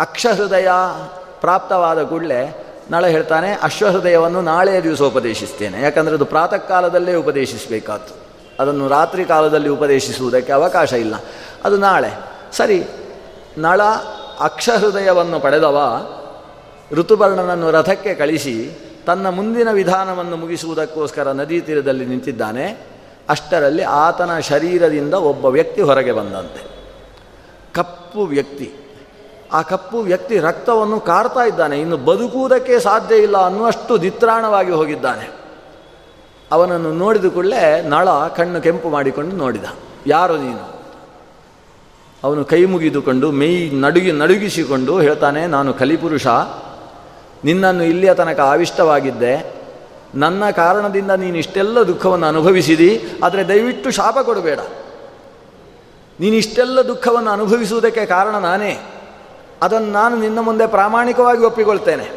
ಅಕ್ಷಹೃದಯ 0.00 0.68
ಪ್ರಾಪ್ತವಾದ 1.40 2.02
ಕೂಡಲೇ 2.02 2.65
ನಳ 2.90 3.06
ಹೇಳ್ತಾನೆ, 3.06 3.58
ಅಶ್ವಹೃದಯವನ್ನು 3.62 4.42
ನಾಳೆಯ 4.42 4.82
ದಿವಸ 4.82 5.02
ಉಪದೇಶಿಸ್ತೇನೆ. 5.02 5.82
ಯಾಕಂದರೆ 5.82 6.14
ಅದು 6.14 6.24
ಪ್ರಾತಃ 6.24 6.56
ಕಾಲದಲ್ಲೇ 6.56 7.14
ಉಪದೇಶಿಸಬೇಕಾತು. 7.14 8.14
ಅದನ್ನು 8.60 8.88
ರಾತ್ರಿ 8.88 9.24
ಕಾಲದಲ್ಲಿ 9.24 9.68
ಉಪದೇಶಿಸುವುದಕ್ಕೆ 9.68 10.52
ಅವಕಾಶ 10.52 10.92
ಇಲ್ಲ. 10.92 11.14
ಅದು 11.64 11.76
ನಾಳೆ. 11.76 12.12
ಸರಿ, 12.52 12.84
ನಳ 13.58 13.82
ಅಕ್ಷಹೃದಯವನ್ನು 14.40 15.40
ಪಡೆದವ 15.40 16.06
ಋತುಪರ್ಣನನ್ನು 16.92 17.70
ರಥಕ್ಕೆ 17.70 18.14
ಕಳಿಸಿ 18.14 18.70
ತನ್ನ 19.06 19.28
ಮುಂದಿನ 19.28 19.70
ವಿಧಾನವನ್ನು 19.70 20.36
ಮುಗಿಸುವುದಕ್ಕೋಸ್ಕರ 20.36 21.32
ನದಿ 21.32 21.60
ತೀರದಲ್ಲಿ 21.60 22.06
ನಿಂತಿದ್ದಾನೆ. 22.06 22.86
ಅಷ್ಟರಲ್ಲಿ 23.28 23.82
ಆತನ 23.82 24.38
ಶರೀರದಿಂದ 24.38 25.14
ಒಬ್ಬ 25.14 25.44
ವ್ಯಕ್ತಿ 25.44 25.82
ಹೊರಗೆ 25.82 26.12
ಬಂದಂತೆ. 26.12 26.66
ಕಪ್ಪು 27.74 28.24
ವ್ಯಕ್ತಿ. 28.24 28.85
ಆ 29.52 29.62
ಕಪ್ಪು 29.62 29.98
ವ್ಯಕ್ತಿ 29.98 30.38
ರಕ್ತವನ್ನು 30.38 31.00
ಕಾರ್ತಾ 31.00 31.40
ಇದ್ದಾನೆ. 31.40 31.80
ಇನ್ನು 31.80 31.96
ಬದುಕುವುದಕ್ಕೆ 31.96 32.80
ಸಾಧ್ಯ 32.80 33.14
ಇಲ್ಲ 33.14 33.36
ಅನ್ನುವಷ್ಟು 33.36 34.02
ದಿತ್ರಾಣವಾಗಿ 34.02 34.70
ಹೋಗಿದ್ದಾನೆ. 34.70 35.28
ಅವನನ್ನು 36.52 36.92
ನೋಡಿದ 36.92 37.24
ಕೂಡಲೇ 37.24 37.82
ನಳ 37.82 38.08
ಕಣ್ಣು 38.36 38.60
ಕೆಂಪು 38.60 38.88
ಮಾಡಿಕೊಂಡು 38.88 39.36
ನೋಡಿದ. 39.36 39.64
ಯಾರು 40.06 40.36
ನೀನು? 40.36 40.76
ಅವನು 42.24 42.44
ಕೈ 42.44 42.64
ಮುಗಿದುಕೊಂಡು 42.64 43.32
ಮೈ 43.32 43.70
ನಡುಗಿ 43.70 44.12
ನಡುಗಿಸಿಕೊಂಡು 44.12 45.00
ಹೇಳ್ತಾನೆ, 45.00 45.46
ನಾನು 45.46 45.74
ಕಲಿಪುರುಷ. 45.74 46.26
ನಿನ್ನನ್ನು 47.44 47.84
ಇಲ್ಲಿಯ 47.84 48.14
ತನಕ 48.14 48.40
ಆವಿಷ್ಟವಾಗಿದ್ದೆ. 48.40 49.54
ನನ್ನ 50.14 50.50
ಕಾರಣದಿಂದ 50.50 51.10
ನೀನು 51.10 51.38
ಇಷ್ಟೆಲ್ಲ 51.38 51.82
ದುಃಖವನ್ನು 51.82 52.26
ಅನುಭವಿಸಿದಿ. 52.26 53.04
ಆದರೆ 53.24 53.48
ದಯವಿಟ್ಟು 53.48 53.90
ಶಾಪ 53.90 54.18
ಕೊಡಬೇಡ. 54.18 54.58
ನೀನು 56.20 56.36
ಇಷ್ಟೆಲ್ಲ 56.36 56.80
ದುಃಖವನ್ನು 56.80 57.30
ಅನುಭವಿಸುವುದಕ್ಕೆ 57.30 58.06
ಕಾರಣ 58.06 58.34
ನಾನೇ. 58.38 58.95
ಅದನ್ನು 59.62 59.92
ನಾನು 59.92 60.16
ನಿನ್ನ 60.16 60.38
ಮುಂದೆ 60.38 60.66
ಪ್ರಾಮಾಣಿಕವಾಗಿ 60.66 61.44
ಒಪ್ಪಿಕೊಳ್ತೇನೆ. 61.44 62.10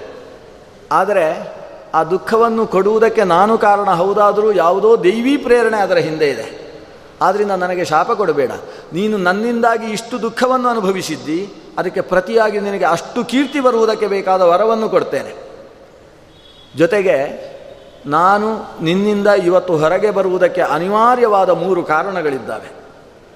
ಆದರೆ 0.91 1.59
ಆ 1.93 2.03
ದುಃಖವನ್ನು 2.03 2.67
ಕೊಡುವುದಕ್ಕೆ 2.67 3.23
ನಾನು 3.23 3.57
ಕಾರಣ 3.57 3.89
ಹೌದಾದರೂ 3.89 4.51
ಯಾವುದೋ 4.51 5.03
ದೈವೀ 5.03 5.37
ಪ್ರೇರಣೆ 5.37 5.77
ಅದರ 5.77 5.95
ಹಿಂದೆ 5.95 6.29
ಇದೆ. 6.29 6.69
ಆದ್ದರಿಂದ 7.21 7.51
ನನಗೆ 7.51 7.85
ಶಾಪ 7.85 8.11
ಕೊಡಬೇಡ. 8.11 8.51
ನೀನು 8.93 9.17
ನನ್ನಿಂದಾಗಿ 9.17 9.87
ಇಷ್ಟು 9.87 10.21
ದುಃಖವನ್ನು 10.21 10.69
ಅನುಭವಿಸಿದ್ದಿ, 10.69 11.53
ಅದಕ್ಕೆ 11.77 12.01
ಪ್ರತಿಯಾಗಿ 12.01 12.59
ನಿನಗೆ 12.59 12.85
ಅಷ್ಟು 12.85 13.25
ಕೀರ್ತಿ 13.25 13.59
ಬರುವುದಕ್ಕೆ 13.59 14.07
ಬೇಕಾದ 14.07 14.41
ವರವನ್ನು 14.41 14.89
ಕೊಡ್ತೇನೆ. 14.89 15.49
ಜೊತೆಗೆ 16.77 17.49
ನಾನು 18.05 18.53
ನಿನ್ನಿಂದ 18.83 19.27
ಇವತ್ತು 19.27 19.77
ಹೊರಗೆ 19.77 20.11
ಬರುವುದಕ್ಕೆ 20.11 20.61
ಅನಿವಾರ್ಯವಾದ 20.61 21.49
ಮೂರು 21.49 21.83
ಕಾರಣಗಳಿದ್ದಾವೆ. 21.83 22.78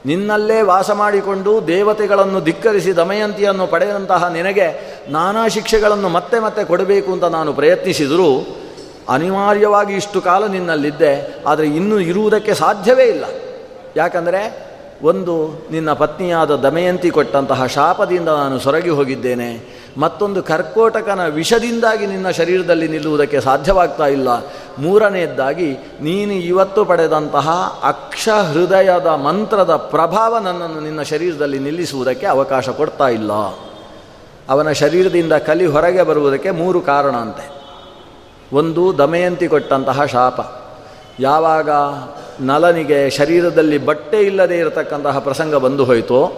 ನಿನ್ನಲ್ಲೇ 0.05 0.61
ವಾಸ 0.61 0.91
ಮಾಡಿಕೊಂಡು 0.91 1.67
ದೇವತೆಗಳನ್ನು 1.67 2.39
ಧಿಕ್ಕರಿಸಿ 2.41 2.95
ದಮಯಂತಿಯನ್ನು 2.95 3.67
ಪಡೆದಂತಹ 3.67 4.27
ನಿನಗೆ 4.27 4.67
ನಾನಾ 5.09 5.47
ಶಿಕ್ಷೆಗಳನ್ನು 5.47 6.09
ಮತ್ತೆ 6.09 6.39
ಮತ್ತೆ 6.39 6.63
ಕೊಡಬೇಕು 6.65 7.13
ಅಂತ 7.13 7.23
ನಾನು 7.23 7.53
ಪ್ರಯತ್ನಿಸಿದರೂ 7.53 8.29
ಅನಿವಾರ್ಯವಾಗಿ 9.09 9.93
ಇಷ್ಟು 9.93 10.21
ಕಾಲ 10.21 10.47
ನಿನ್ನಲ್ಲಿದ್ದೆ, 10.47 11.13
ಆದರೆ 11.47 11.67
ಇನ್ನೂ 11.67 11.99
ಇರುವುದಕ್ಕೆ 11.99 12.53
ಸಾಧ್ಯವೇ 12.53 13.05
ಇಲ್ಲ. 13.05 13.25
ಯಾಕಂದರೆ 13.95 14.41
ಒಂದು 15.01 15.33
ನಿನ್ನ 15.71 15.93
ಪತ್ನಿಯಾದ 15.93 16.55
ದಮಯಂತಿ 16.55 17.09
ಕೊಟ್ಟಂತಹ 17.09 17.65
ಶಾಪದಿಂದ 17.65 18.29
ನಾನು 18.29 18.59
ಸೊರಗಿ 18.59 18.89
ಹೋಗಿದ್ದೇನೆ 18.89 19.49
ಮತ್ತೊಂದು 19.97 20.43
ಕರ್ಕೋಟಕನ 20.43 21.27
ವಿಷದಿಂದಾಗಿ 21.27 22.07
ನಿನ್ನ 22.07 22.29
ಶರೀರದಲ್ಲಿ 22.29 22.87
ನಿಲ್ಲುವುದಕ್ಕೆ 22.87 23.41
ಸಾಧ್ಯವಾಗ್ತಾ 23.41 24.07
ಇಲ್ಲ. 24.07 24.27
ಮೂರನೆಯದ್ದಾಗಿ, 24.77 25.71
ನೀನು 26.01 26.33
ಇವತ್ತು 26.33 26.85
ಪಡೆದಂತಹ 26.85 27.79
ಅಕ್ಷ 27.83 28.29
ಹೃದಯದ 28.29 29.05
ಮಂತ್ರದ 29.05 29.75
ಪ್ರಭಾವ 29.75 30.39
ನನ್ನನ್ನು 30.39 30.79
ನಿನ್ನ 30.79 31.01
ಶರೀರದಲ್ಲಿ 31.01 31.59
ನಿಲ್ಲಿಸುವುದಕ್ಕೆ 31.59 32.25
ಅವಕಾಶ 32.25 32.69
ಕೊಡ್ತಾ 32.69 33.07
ಇಲ್ಲ. 33.07 33.31
ಅವನ 34.49 34.71
ಶರೀರದಿಂದ 34.71 35.33
ಕಲಿ 35.33 35.65
ಹೊರಗೆ 35.65 36.03
ಬರುವುದಕ್ಕೆ 36.03 36.51
ಮೂರು 36.51 36.81
ಕಾರಣ 36.81 37.15
ಅಂತೆ. 37.15 37.51
ಒಂದು, 38.53 38.97
ದಮಯಂತಿ 38.97 39.47
ಕೊಟ್ಟಂತಹ 39.47 40.05
ಶಾಪ. 40.05 40.63
ಯಾವಾಗ 41.19 41.69
ನಲನಿಗೆ 42.39 43.09
ಶರೀರದಲ್ಲಿ 43.09 43.77
ಬಟ್ಟೆ 43.77 44.21
ಇಲ್ಲದೆ 44.21 44.57
ಇರತಕ್ಕಂತಹ 44.57 45.19
ಪ್ರಸಂಗ 45.19 45.55
ಬಂದು 45.55 45.85
ಹೋಯಿತೋ, 45.85 46.31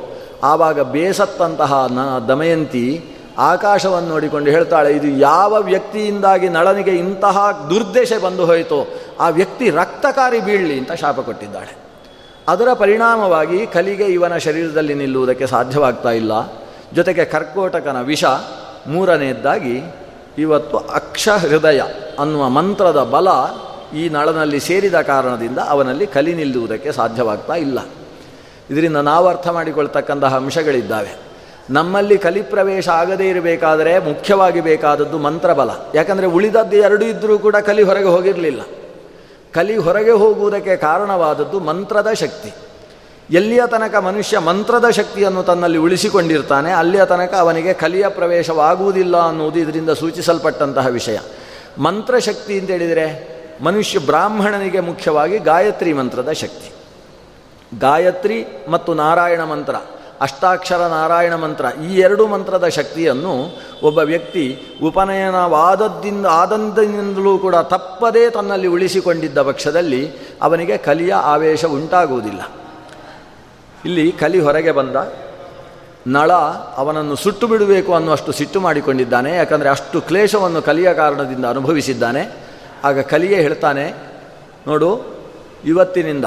ಆವಾಗ 0.44 0.80
ಬೇಸತ್ತಂತಹ 0.80 1.88
ನ 1.90 2.20
ದಮಯಂತಿ 2.28 3.06
ಆಕಾಶವನ್ನು 3.38 4.10
ನೋಡಿಕೊಂಡು 4.10 4.52
ಹೇಳ್ತಾಳೆ, 4.52 4.94
ಇದು 4.94 5.08
ಯಾವ 5.08 5.54
ವ್ಯಕ್ತಿಯಿಂದಾಗಿ 5.54 6.50
ನಳನಿಗೆ 6.50 6.92
ಇಂತಹ 6.92 7.68
ದುರ್ದೇಶ 7.70 8.14
ಬಂದು 8.24 8.46
ಹೋಯಿತು, 8.46 8.88
ಆ 9.20 9.30
ವ್ಯಕ್ತಿ 9.30 9.70
ರಕ್ತಕಾರಿ 9.70 10.40
ಬೀಳಲಿ 10.40 10.80
ಅಂತ 10.80 10.92
ಶಾಪ 10.92 11.20
ಕೊಟ್ಟಿದ್ದಾಳೆ. 11.20 11.76
ಅದರ 12.48 12.74
ಪರಿಣಾಮವಾಗಿ 12.74 13.68
ಕಲಿಗೆ 13.68 14.04
ಇವನ 14.04 14.38
ಶರೀರದಲ್ಲಿ 14.38 14.94
ನಿಲ್ಲುವುದಕ್ಕೆ 14.94 15.48
ಸಾಧ್ಯವಾಗ್ತಾ 15.48 16.12
ಇಲ್ಲ. 16.12 16.32
ಜೊತೆಗೆ 16.94 17.26
ಕರ್ಕೋಟಕನ 17.26 18.02
ವಿಷ 18.02 18.26
ಮೂರನೆಯದ್ದಾಗಿ 18.88 19.82
ಇವತ್ತು 20.38 20.78
ಅಕ್ಷ 20.78 21.30
ಹೃದಯ 21.30 21.82
ಅನ್ನುವ 22.20 22.50
ಮಂತ್ರದ 22.50 23.04
ಬಲ 23.04 23.28
ಈ 23.98 24.10
ನಳನಲ್ಲಿ 24.10 24.60
ಸೇರಿದ 24.60 25.02
ಕಾರಣದಿಂದ 25.02 25.58
ಅವನಲ್ಲಿ 25.58 26.08
ಕಲಿ 26.08 26.34
ನಿಲ್ಲುವುದಕ್ಕೆ 26.34 26.92
ಸಾಧ್ಯವಾಗ್ತಾ 26.92 27.54
ಇಲ್ಲ. 27.54 27.80
ಇದರಿಂದ 28.70 28.98
ನಾವು 28.98 29.28
ಅರ್ಥ 29.28 29.48
ಮಾಡಿಕೊಳ್ತಕ್ಕಂತಹ 29.48 30.36
ಅಂಶಗಳಿದ್ದಾವೆ. 30.36 31.25
ನಮ್ಮಲ್ಲಿ 31.70 32.18
ಕಲಿಪ್ರವೇಶ 32.18 32.90
ಆಗದೇ 32.90 33.30
ಇರಬೇಕಾದರೆ 33.30 34.00
ಮುಖ್ಯವಾಗಿ 34.00 34.62
ಬೇಕಾದದ್ದು 34.62 35.18
ಮಂತ್ರಬಲ. 35.18 35.70
ಯಾಕಂದರೆ 35.96 36.26
ಉಳಿದದ್ದು 36.26 36.78
ಎರಡೂ 36.78 37.06
ಇದ್ದರೂ 37.06 37.40
ಕೂಡ 37.40 37.56
ಕಲಿ 37.56 37.84
ಹೊರಗೆ 37.84 38.06
ಹೋಗಿರಲಿಲ್ಲ. 38.06 38.62
ಕಲಿ 39.54 39.78
ಹೊರಗೆ 39.78 40.12
ಹೋಗುವುದಕ್ಕೆ 40.12 40.76
ಕಾರಣವಾದದ್ದು 40.76 41.60
ಮಂತ್ರದ 41.60 42.14
ಶಕ್ತಿ. 42.14 42.54
ಎಲ್ಲಿಯ 43.32 43.62
ತನಕ 43.68 43.96
ಮನುಷ್ಯ 43.96 44.40
ಮಂತ್ರದ 44.40 44.90
ಶಕ್ತಿಯನ್ನು 44.90 45.44
ತನ್ನಲ್ಲಿ 45.44 45.78
ಉಳಿಸಿಕೊಂಡಿರ್ತಾನೆ, 45.78 46.72
ಅಲ್ಲಿಯ 46.72 47.06
ತನಕ 47.06 47.34
ಅವನಿಗೆ 47.34 47.74
ಕಲಿಯ 47.74 48.08
ಪ್ರವೇಶವಾಗುವುದಿಲ್ಲ 48.08 49.18
ಅನ್ನುವುದು 49.18 49.60
ಇದರಿಂದ 49.60 49.90
ಸೂಚಿಸಲ್ಪಟ್ಟಂತಹ 49.90 50.88
ವಿಷಯ. 50.88 51.18
ಮಂತ್ರಶಕ್ತಿ 51.78 52.60
ಅಂತ 52.60 52.70
ಹೇಳಿದರೆ 52.70 53.36
ಮನುಷ್ಯ 53.64 54.00
ಬ್ರಾಹ್ಮಣನಿಗೆ 54.00 54.80
ಮುಖ್ಯವಾಗಿ 54.80 55.38
ಗಾಯತ್ರಿ 55.38 55.94
ಮಂತ್ರದ 55.94 56.32
ಶಕ್ತಿ. 56.32 56.72
ಗಾಯತ್ರಿ 57.80 58.46
ಮತ್ತು 58.70 58.94
ನಾರಾಯಣ 58.94 59.44
ಮಂತ್ರ. 59.44 59.76
ಅಷ್ಟಾಕ್ಷರ 60.22 60.88
ನಾರಾಯಣ 60.88 61.36
ಮಂತ್ರ, 61.36 61.66
ಈ 61.84 61.96
ಎರಡು 61.98 62.28
ಮಂತ್ರದ 62.28 62.68
ಶಕ್ತಿಯನ್ನು 62.68 63.34
ಒಬ್ಬ 63.84 63.98
ವ್ಯಕ್ತಿ 63.98 64.46
ಉಪನಯನವಾದದ್ದಿಂದ 64.84 66.26
ಆದಂದಿನಿಂದಲೂ 66.26 67.38
ಕೂಡ 67.38 67.56
ತಪ್ಪದೇ 67.56 68.30
ತನ್ನಲ್ಲಿ 68.30 68.68
ಉಳಿಸಿಕೊಂಡಿದ್ದ 68.68 69.42
ಪಕ್ಷದಲ್ಲಿ 69.42 70.02
ಅವನಿಗೆ 70.42 70.78
ಕಲಿಯ 70.78 71.14
ಆವೇಶ 71.14 71.66
ಉಂಟಾಗುವುದಿಲ್ಲ. 71.66 72.42
ಇಲ್ಲಿ 73.86 74.12
ಕಲಿ 74.12 74.40
ಹೊರಗೆ 74.40 74.72
ಬಂದ, 74.72 74.96
ನಳ 76.08 76.32
ಅವನನ್ನು 76.76 77.16
ಸುಟ್ಟು 77.16 77.48
ಬಿಡಬೇಕು 77.48 77.94
ಅನ್ನುವಷ್ಟು 77.94 78.32
ಸಿಟ್ಟು 78.32 78.60
ಮಾಡಿಕೊಂಡಿದ್ದಾನೆ, 78.60 79.36
ಯಾಕಂದರೆ 79.36 79.70
ಅಷ್ಟು 79.70 80.02
ಕ್ಲೇಶವನ್ನು 80.02 80.62
ಕಲಿಯ 80.62 80.94
ಕಾರಣದಿಂದ 80.94 81.46
ಅನುಭವಿಸಿದ್ದಾನೆ. 81.46 82.32
ಆಗ 82.84 83.00
ಕಲಿಯೇ 83.00 83.42
ಹೇಳ್ತಾನೆ, 83.42 83.94
ನೋಡು, 84.68 84.90
ಇವತ್ತಿನಿಂದ 85.66 86.26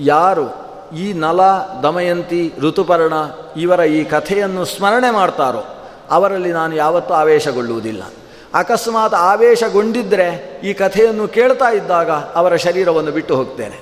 ಯಾರು 0.00 0.67
ಈ 0.96 1.12
ನಲ 1.12 1.40
ದಮಯಂತಿ 1.82 2.52
ಋತುಪರ್ಣ 2.60 3.12
ಇವರ 3.56 3.80
ಈ 3.80 4.04
ಕಥೆಯನ್ನು 4.04 4.64
ಸ್ಮರಣೆ 4.64 5.10
ಮಾಡ್ತಾರೋ, 5.10 5.64
ಅವರಲ್ಲಿ 6.10 6.52
ನಾನು 6.52 6.76
ಯಾವತ್ತೂ 6.76 7.14
ಆವೇಶಗೊಳ್ಳುವುದಿಲ್ಲ. 7.14 8.02
ಅಕಸ್ಮಾತ್ 8.54 9.14
ಆವೇಶಗೊಂಡಿದ್ದರೆ 9.14 10.60
ಈ 10.64 10.72
ಕಥೆಯನ್ನು 10.72 11.28
ಕೇಳ್ತಾ 11.28 11.72
ಇದ್ದಾಗ 11.72 12.10
ಅವರ 12.10 12.56
ಶರೀರವನ್ನು 12.56 13.10
ಬಿಟ್ಟು 13.10 13.36
ಹೋಗ್ತೇನೆ. 13.36 13.80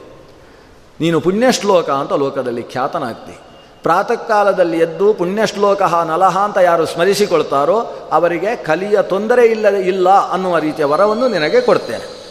ನೀನು 1.01 1.21
ಪುಣ್ಯಶ್ಲೋಕ 1.21 1.90
ಅಂತ 1.90 2.12
ಲೋಕದಲ್ಲಿ 2.12 2.62
ಖ್ಯಾತನಾಗ್ತಿ. 2.62 3.38
ಪ್ರಾತಃ 3.83 4.14
ಕಾಲದಲ್ಲಿ 4.14 4.79
ಎದ್ದು 4.79 5.14
ಪುಣ್ಯಶ್ಲೋಕ 5.14 5.83
ನಲಹ 5.83 6.38
ಅಂತ 6.38 6.59
ಯಾರು 6.59 6.87
ಸ್ಮರಿಸಿಕೊಳ್ತಾರೋ, 6.87 8.09
ಅವರಿಗೆ 8.12 8.57
ಕಲಿಯ 8.57 9.03
ತೊಂದರೆ 9.03 9.47
ಇಲ್ಲದೆ 9.47 9.81
ಇಲ್ಲ 9.81 10.11
ಅನ್ನುವ 10.11 10.59
ರೀತಿಯ 10.59 10.85
ವರವನ್ನು 10.85 11.29
ನಿನಗೆ 11.29 11.61
ಕೊಡ್ತೇನೆ. 11.61 12.26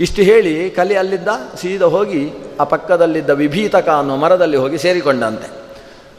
ಇಷ್ಟು 0.00 0.22
ಹೇಳಿ 0.22 0.70
ಕಲಿ 0.70 0.96
ಅಲ್ಲಿದ್ದ 0.96 1.28
ಸೀದ 1.60 1.82
ಹೋಗಿ 1.82 2.30
ಆ 2.60 2.64
ಪಕ್ಕದಲ್ಲಿದ್ದ 2.64 3.30
ವಿಭೀತಕ 3.30 3.88
ಅನ್ನೋ 3.88 4.16
ಮರದಲ್ಲಿ 4.16 4.56
ಹೋಗಿ 4.56 4.78
ಸೇರಿಕೊಂಡಂತೆ. 4.78 5.50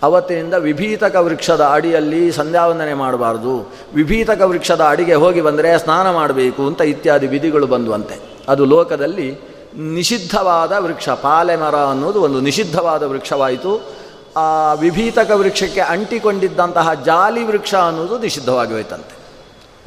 ಅವತ್ತಿನಿಂದ 0.04 0.54
ವಿಭೀತಕ 0.54 1.16
ವೃಕ್ಷದ 1.16 1.62
ಅಡಿಯಲ್ಲಿ 1.62 2.32
ಸಂಧ್ಯಾವಂದನೆ 2.32 2.94
ಮಾಡಬಾರ್ದು. 2.94 3.72
ವಿಭೀತಕ 3.96 4.42
ವೃಕ್ಷದ 4.42 4.82
ಅಡಿಗೆ 4.90 5.14
ಹೋಗಿ 5.14 5.42
ಬಂದರೆ 5.42 5.78
ಸ್ನಾನ 5.78 6.12
ಮಾಡಬೇಕು 6.12 6.68
ಅಂತ 6.68 6.82
ಇತ್ಯಾದಿ 6.82 7.28
ವಿಧಿಗಳು 7.28 7.68
ಬಂದುವಂತೆ. 7.68 8.20
ಅದು 8.50 8.66
ಲೋಕದಲ್ಲಿ 8.66 9.38
ನಿಷಿದ್ಧವಾದ 9.78 10.72
ವೃಕ್ಷ 10.72 11.10
ಪಾಲೆ 11.10 11.56
ಮರ 11.56 11.76
ಅನ್ನೋದು 11.76 12.22
ಒಂದು 12.22 12.42
ನಿಷಿದ್ಧವಾದ 12.42 13.04
ವೃಕ್ಷವಾಯಿತು. 13.04 13.94
ಆ 14.38 14.74
ವಿಭೀತಕ 14.74 15.32
ವೃಕ್ಷಕ್ಕೆ 15.32 15.82
ಅಂಟಿಕೊಂಡಿದ್ದಂತಹ 15.82 16.94
ಜಾಲಿ 16.94 17.44
ವೃಕ್ಷ 17.44 17.76
ಅನ್ನೋದು 17.76 18.20
ನಿಷಿದ್ಧವಾಗಿ 18.20 18.74
ಹೋಯ್ತಂತೆ. 18.74 19.16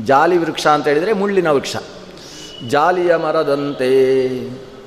ಜಾಲಿ 0.04 0.38
ವೃಕ್ಷ 0.38 0.66
ಅಂತ 0.66 0.88
ಹೇಳಿದರೆ 0.88 1.12
ಮುಳ್ಳಿನ 1.12 1.48
ವೃಕ್ಷ. 1.48 1.76
ಜಾಲಿಯ 2.68 3.16
ಮರದಂತೆ 3.16 3.90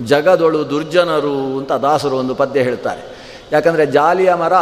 ಜಗದೊಳು 0.06 0.70
ದುರ್ಜನರು 0.70 1.60
ಅಂತ 1.60 1.72
ದಾಸರು 1.72 2.18
ಒಂದು 2.18 2.36
ಪದ್ಯ 2.36 2.62
ಹೇಳ್ತಾರೆ. 2.62 3.02
ಯಾಕಂದರೆ 3.52 3.86
ಜಾಲಿಯ 3.86 4.34
ಮರ 4.34 4.54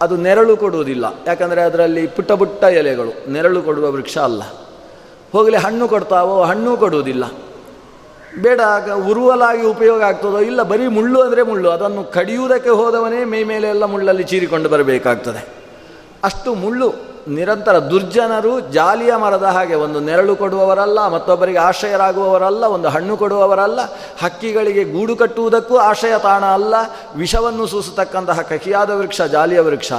ಅದು 0.00 0.16
ನೆರಳು 0.16 0.56
ಕೊಡುವುದಿಲ್ಲ. 0.56 1.14
ಯಾಕಂದರೆ 1.26 1.62
ಅದರಲ್ಲಿ 1.62 2.06
ಪುಟ್ಟ 2.06 2.32
ಪುಟ್ಟ 2.32 2.64
ಎಲೆಗಳು, 2.64 3.32
ನೆರಳು 3.32 3.62
ಕೊಡುವ 3.62 3.90
ವೃಕ್ಷ 3.90 4.18
ಅಲ್ಲ. 4.18 4.42
ಹೋಗಲಿ 5.32 5.56
ಹಣ್ಣು 5.56 5.88
ಕೊಡ್ತಾವೋ 5.88 6.42
ಹಣ್ಣು 6.42 6.76
ಕೊಡುವುದಿಲ್ಲ. 6.76 7.24
ಬೇಡ 8.38 8.60
ಉರುವಲಾಗಿ 9.10 9.62
ಉಪಯೋಗ 9.62 10.02
ಆಗ್ತದೋ 10.02 10.38
ಇಲ್ಲ, 10.38 10.62
ಬರೀ 10.62 10.86
ಮುಳ್ಳು 10.86 11.22
ಅಂದರೆ 11.22 11.42
ಮುಳ್ಳು, 11.42 11.70
ಅದನ್ನು 11.70 12.04
ಕಡಿಯುವುದಕ್ಕೆ 12.04 12.70
ಹೋದವನೇ 12.70 13.24
ಮೈ 13.24 13.44
ಮೇಲೆ 13.44 13.68
ಎಲ್ಲ 13.68 13.84
ಮುಳ್ಳಲ್ಲಿ 13.84 14.22
ಚೀರಿಕೊಂಡು 14.22 14.68
ಬರಬೇಕಾಗ್ತದೆ. 14.68 15.48
ಅಷ್ಟು 16.24 16.54
ಮುಳ್ಳು. 16.54 17.07
ನಿರಂತರ 17.28 17.78
ದುರ್ಜನರು 17.78 18.60
ಜಾಲಿಯ 18.60 19.16
ಮರದ 19.16 19.42
ಹಾಗೆ 19.42 19.74
ಒಂದು 19.74 20.00
ನೆರಳು 20.00 20.36
ಕೊಡುವವರಲ್ಲ, 20.36 21.08
ಮತ್ತೊಬ್ಬರಿಗೆ 21.08 21.58
ಆಶ್ರಯರಾಗುವವರಲ್ಲ, 21.58 22.64
ಒಂದು 22.64 22.88
ಹಣ್ಣು 22.88 23.16
ಕೊಡುವವರಲ್ಲ, 23.16 23.80
ಹಕ್ಕಿಗಳಿಗೆ 24.24 24.84
ಗೂಡು 24.84 25.16
ಕಟ್ಟುವುದಕ್ಕೂ 25.16 25.76
ಆಶ್ರಯ 25.76 26.18
ತಾಣ 26.18 26.44
ಅಲ್ಲ, 26.44 26.74
ವಿಷವನ್ನು 27.16 27.66
ಸೂಸತಕ್ಕಂತಹ 27.66 28.40
ಕಹಿಯಾದ 28.40 28.90
ವೃಕ್ಷ, 28.90 29.22
ಜಾಲಿಯ 29.22 29.60
ವೃಕ್ಷ. 29.60 29.92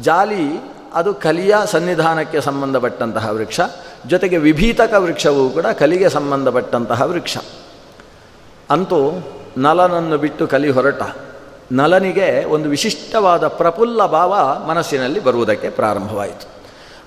ಜಾಲಿ, 0.00 0.72
ಅದು 0.94 1.14
ಕಲಿಯ 1.14 1.56
ಸನ್ನಿಧಾನಕ್ಕೆ 1.64 2.40
ಸಂಬಂಧಪಟ್ಟಂತಹ 2.40 3.28
ವೃಕ್ಷ, 3.30 3.60
ಜೊತೆಗೆ 4.06 4.36
ವಿಭೀತಕ 4.36 4.94
ವೃಕ್ಷವೂ 4.94 5.48
ಕೂಡ 5.48 5.66
ಕಲಿಗೆ 5.66 6.08
ಸಂಬಂಧಪಟ್ಟಂತಹ 6.08 7.02
ವೃಕ್ಷ. 7.02 7.36
ಅಂತೂ 8.70 9.12
ನಲನನ್ನು 9.56 10.18
ಬಿಟ್ಟು 10.18 10.46
ಕಲಿ 10.46 10.70
ಹೊರಟ. 10.70 11.02
ನಲನಿಗೆ 11.72 12.44
ಒಂದು 12.44 12.68
ವಿಶಿಷ್ಟವಾದ 12.68 13.48
ಪ್ರಫುಲ್ಲ 13.48 14.06
ಭಾವ 14.06 14.34
ಮನಸ್ಸಿನಲ್ಲಿ 14.68 15.20
ಬರುವುದಕ್ಕೆ 15.20 15.70
ಪ್ರಾರಂಭವಾಯಿತು. 15.70 16.51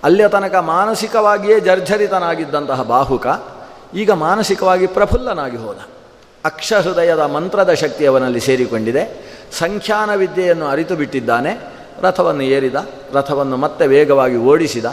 ಅಲ್ಲಿಯ 0.05 0.27
ತನಕ 0.27 0.55
ಮಾನಸಿಕವಾಗಿಯೇ 0.55 1.59
ಜರ್ಜರಿತನಾಗಿದ್ದಂತಹ 1.59 2.83
ಬಾಹುಕ 2.83 3.27
ಈಗ 3.93 4.11
ಮಾನಸಿಕವಾಗಿ 4.11 4.87
ಪ್ರಫುಲ್ಲನಾಗಿ 4.87 5.57
ಹೋದ. 5.57 5.77
ಅಕ್ಷಹೃದಯದ 6.45 7.19
ಮಂತ್ರದ 7.19 7.73
ಶಕ್ತಿ 7.73 8.05
ಅವನಲ್ಲಿ 8.05 8.39
ಸೇರಿಕೊಂಡಿದೆ. 8.39 9.31
ಸಂಖ್ಯಾನ 9.51 10.15
ವಿದ್ಯೆಯನ್ನು 10.15 10.65
ಅರಿತು 10.65 10.95
ಬಿಟ್ಟಿದ್ದಾನೆ. 10.95 11.73
ರಥವನ್ನು 12.01 12.41
ಏರಿದ, 12.41 12.75
ರಥವನ್ನು 13.13 13.57
ಮತ್ತೆ 13.57 13.87
ವೇಗವಾಗಿ 13.87 14.37
ಓಡಿಸಿದ. 14.37 14.85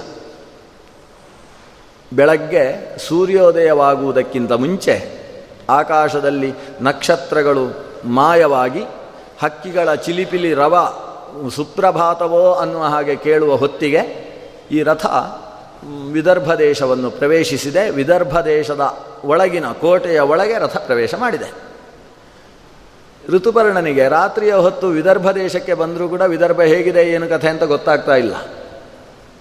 ಬೆಳಗ್ಗೆ 2.12 2.96
ಸೂರ್ಯೋದಯವಾಗುವುದಕ್ಕಿಂತ 2.98 4.52
ಮುಂಚೆ 4.52 5.22
ಆಕಾಶದಲ್ಲಿ 5.70 6.54
ನಕ್ಷತ್ರಗಳು 6.80 7.84
ಮಾಯವಾಗಿ 8.04 8.82
ಹಕ್ಕಿಗಳ 9.42 9.94
ಚಿಲಿಪಿಲಿ 9.94 10.54
ರವ 10.54 10.94
ಸುಪ್ರಭಾತವೋ 11.56 12.52
ಅನ್ನುವ 12.52 12.84
ಹಾಗೆ 12.84 13.16
ಕೇಳುವ 13.16 13.56
ಹೊತ್ತಿಗೆ 13.56 14.31
ಈ 14.72 14.82
ರಥ 14.82 15.06
ವಿದರ್ಭ 16.12 16.54
ದೇಶವನ್ನು 16.54 17.10
ಪ್ರವೇಶಿಸಿದೆ. 17.10 17.90
ವಿದರ್ಭ 17.90 18.40
ದೇಶದ 18.40 18.98
ಒಳಗಿನ 19.24 19.66
ಕೋಟೆಯ 19.66 20.20
ಒಳಗೆ 20.20 20.58
ರಥ 20.58 20.76
ಪ್ರವೇಶ 20.76 21.14
ಮಾಡಿದೆ. 21.14 21.72
ಋತುಪರ್ಣನಿಗೆ 23.28 24.08
ರಾತ್ರಿಯ 24.08 24.54
ಹೊತ್ತು 24.54 24.86
ವಿದರ್ಭ 24.86 25.30
ದೇಶಕ್ಕೆ 25.30 25.74
ಬಂದರೂ 25.74 26.08
ಕೂಡ 26.08 26.20
ವಿದರ್ಭ 26.20 26.60
ಹೇಗಿದೆ, 26.60 27.02
ಏನು 27.02 27.28
ಕಥೆ 27.28 27.48
ಅಂತ 27.48 27.62
ಗೊತ್ತಾಗ್ತಾ 27.62 28.14
ಇಲ್ಲ. 28.14 28.34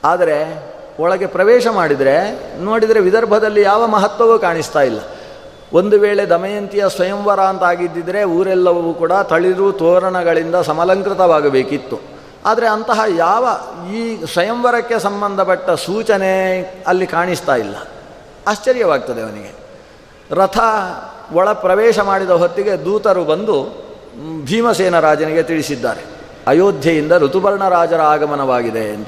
ಆದರೆ 0.04 0.72
ಒಳಗೆ 1.00 1.26
ಪ್ರವೇಶ 1.26 1.68
ಮಾಡಿದರೆ, 1.68 2.16
ನೋಡಿದರೆ 2.62 3.00
ವಿದರ್ಭದಲ್ಲಿ 3.00 3.62
ಯಾವ 3.62 3.88
ಮಹತ್ವವೂ 3.88 4.40
ಕಾಣಿಸ್ತಾ 4.40 4.82
ಇಲ್ಲ. 4.82 5.00
ಒಂದು 5.74 6.00
ವೇಳೆ 6.00 6.26
ದಮಯಂತಿಯ 6.26 6.84
ಸ್ವಯಂವರ 6.96 7.40
ಅಂತ 7.40 7.64
ಆಗಿದ್ದಿದ್ರೆ 7.64 8.24
ಊರೆಲ್ಲವೂ 8.24 8.94
ಕೂಡ 8.94 9.12
ತಳಿರು 9.12 9.72
ತೋರಣಗಳಿಂದ 9.72 10.56
ಸಮಲಂಕೃತವಾಗಬೇಕಿತ್ತು. 10.56 12.11
ಆದರೆ 12.46 12.68
ಅಂತಹ 12.68 13.00
ಯಾವ 13.18 13.48
ಈ 13.94 14.26
ಸ್ವಯಂವರಕ್ಕೆ 14.26 15.00
ಸಂಬಂಧಪಟ್ಟ 15.00 15.70
ಸೂಚನೆ 15.70 16.62
ಅಲ್ಲಿ 16.88 17.08
ಕಾಣಿಸ್ತಾ 17.08 17.56
ಇಲ್ಲ. 17.56 17.76
ಆಶ್ಚರ್ಯವಾಗ್ತದೆ 18.48 19.22
ಅವನಿಗೆ. 19.22 19.56
ರಥ 20.32 20.58
ಒಳ 21.34 21.52
ಪ್ರವೇಶ 21.52 22.00
ಮಾಡಿದ 22.00 22.30
ಹೊತ್ತಿಗೆ 22.30 22.86
ದೂತರು 22.86 23.24
ಬಂದು 23.24 23.82
ಭೀಮಸೇನ 24.46 25.00
ರಾಜನಿಗೆ 25.00 25.44
ತಿಳಿಸಿದ್ದಾರೆ. 25.44 26.02
ಅಯೋಧ್ಯೆಯಿಂದ 26.48 27.12
ಋತುಪರ್ಣ 27.12 27.70
ರಾಜರ 27.70 28.02
ಆಗಮನವಾಗಿದೆ 28.02 28.94
ಎಂದ 28.94 29.08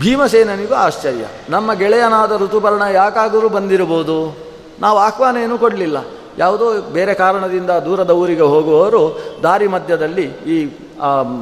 ಭೀಮಸೇನನಿಗೂ 0.00 0.74
ಆಶ್ಚರ್ಯ. 0.74 1.24
ನಮ್ಮ 1.48 1.72
ಗೆಳೆಯನಾದ 1.72 2.42
ಋತುಪರ್ಣ 2.42 2.82
ಯಾಕಾದರೂ 2.82 3.48
ಬಂದಿರಬಹುದು? 3.48 4.36
ನಾವು 4.80 4.98
ಆಹ್ವಾನ 4.98 5.36
ಏನೂ 5.36 5.58
ಕೊಡಲಿಲ್ಲ. 5.58 5.96
ಯಾವುದೋ 6.38 6.80
ಬೇರೆ 6.80 7.14
ಕಾರಣದಿಂದ 7.14 7.70
ದೂರದ 7.70 8.10
ಊರಿಗೆ 8.10 8.40
ಹೋಗುವವರು 8.40 9.22
ದಾರಿ 9.42 9.66
ಮಧ್ಯದಲ್ಲಿ 9.66 10.22
ಈ 10.22 10.78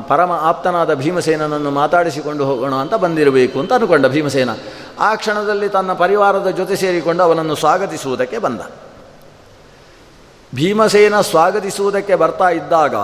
ಪರಮ 0.08 0.32
ಆಪ್ತನಾದ 0.32 0.94
ಭೀಮಸೇನನನ್ನು 0.94 1.70
ಮಾತಾಡಿಸಿಕೊಂಡು 1.70 2.44
ಹೋಗೋಣ 2.44 2.74
ಅಂತ 2.74 2.94
ಬಂದಿರಬೇಕು 2.94 3.60
ಅಂತ 3.60 3.72
ಅಂದುಕೊಂಡ 3.72 4.06
ಭೀಮಸೇನ. 4.06 4.50
ಆ 4.98 5.14
ಕ್ಷಣದಲ್ಲಿ 5.14 5.68
ತನ್ನ 5.68 5.92
ಪರಿವಾರದ 5.92 6.48
ಜೊತೆ 6.48 6.76
ಸೇರಿಕೊಂಡು 6.76 7.22
ಅವನನ್ನು 7.22 7.54
ಸ್ವಾಗತಿಸುವುದಕ್ಕೆ 7.54 8.38
ಬಂದ. 8.38 8.60
ಭೀಮಸೇನ 10.54 11.20
ಸ್ವಾಗತಿಸುವುದಕ್ಕೆ 11.20 12.14
ಬರ್ತಾ 12.14 12.48
ಇದ್ದಾಗ 12.48 12.94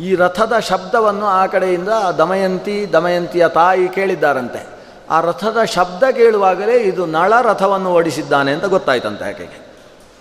ಈ 0.00 0.14
ರಥದ 0.14 0.58
ಶಬ್ದವನ್ನು 0.58 1.26
ಆ 1.26 1.46
ಕಡೆಯಿಂದ 1.46 1.88
ದಮಯಂತಿ, 2.18 2.92
ದಮಯಂತಿಯ 2.92 3.48
ತಾಯಿ 3.48 3.88
ಕೇಳಿದ್ದಾರಂತೆ. 3.88 4.66
ಆ 5.10 5.20
ರಥದ 5.20 5.64
ಶಬ್ದ 5.64 6.02
ಕೇಳುವಾಗಲೇ 6.02 6.76
ಇದು 6.76 7.06
ನಳ 7.06 7.32
ರಥವನ್ನು 7.42 7.92
ಓಡಿಸಿದ್ದಾನೆ 7.92 8.52
ಅಂತ 8.52 8.64
ಗೊತ್ತಾಯ್ತಂತೆ 8.64 9.24
ಆಕೆಗೆ. 9.24 9.70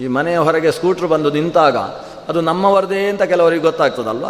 ಈ 0.02 0.08
ಮನೆಯ 0.08 0.38
ಹೊರಗೆ 0.38 0.72
ಸ್ಕೂಟ್ರ್ 0.72 1.08
ಬಂದು 1.08 1.32
ನಿಂತಾಗ 1.32 1.78
ಅದು 2.30 2.42
ನಮ್ಮವರದೇ 2.42 3.10
ಅಂತ 3.10 3.24
ಕೆಲವರಿಗೆ 3.24 3.62
ಗೊತ್ತಾಗ್ತದಲ್ವ? 3.62 4.26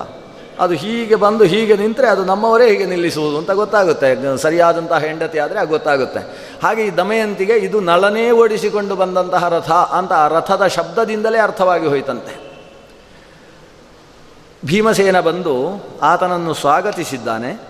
ಅದು 0.59 0.73
ಹೀಗೆ 0.73 1.15
ಬಂದು 1.15 1.43
ಹೀಗೆ 1.43 1.75
ನಿಂತರೆ 1.75 2.07
ಅದು 2.07 2.25
ನಮ್ಮವರೇ 2.25 2.69
ಹೀಗೆ 2.69 2.85
ನಿಲ್ಲಿಸುವುದು 2.85 3.37
ಅಂತ 3.37 3.51
ಗೊತ್ತಾಗುತ್ತೆ. 3.51 4.37
ಸರಿಯಾದಂತಹ 4.37 4.97
ಹೆಂಡತಿ 4.97 5.39
ಆದರೆ 5.39 5.59
ಅದು 5.59 5.69
ಗೊತ್ತಾಗುತ್ತೆ. 5.69 6.19
ಹಾಗೆ 6.63 6.85
ಈ 6.85 6.89
ದಮಯಂತಿಗೆ 6.97 7.53
ಇದು 7.53 7.79
ನಳನೇ 7.79 8.31
ಓಡಿಸಿಕೊಂಡು 8.31 8.95
ಬಂದಂತಹ 8.95 9.47
ರಥ 9.47 9.71
ಅಂತ 9.71 10.13
ಆ 10.13 10.27
ರಥದ 10.27 10.67
ಶಬ್ದದಿಂದಲೇ 10.67 11.37
ಅರ್ಥವಾಗಿ 11.37 11.87
ಹೋಯ್ತಂತೆ. 11.87 12.49
ಭೀಮಸೇನ 14.65 15.19
ಬಂದು 15.19 15.85
ಆತನನ್ನು 16.01 16.53
ಸ್ವಾಗತಿಸಿದ್ದಾನೆ. 16.53 17.69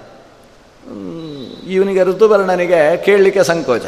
ಇವನಿಗೆ 1.67 2.03
ಋತುವರ್ಣನಿಗೆ 2.03 2.97
ಕೇಳಲಿಕ್ಕೆ 2.97 3.43
ಸಂಕೋಚ. 3.43 3.85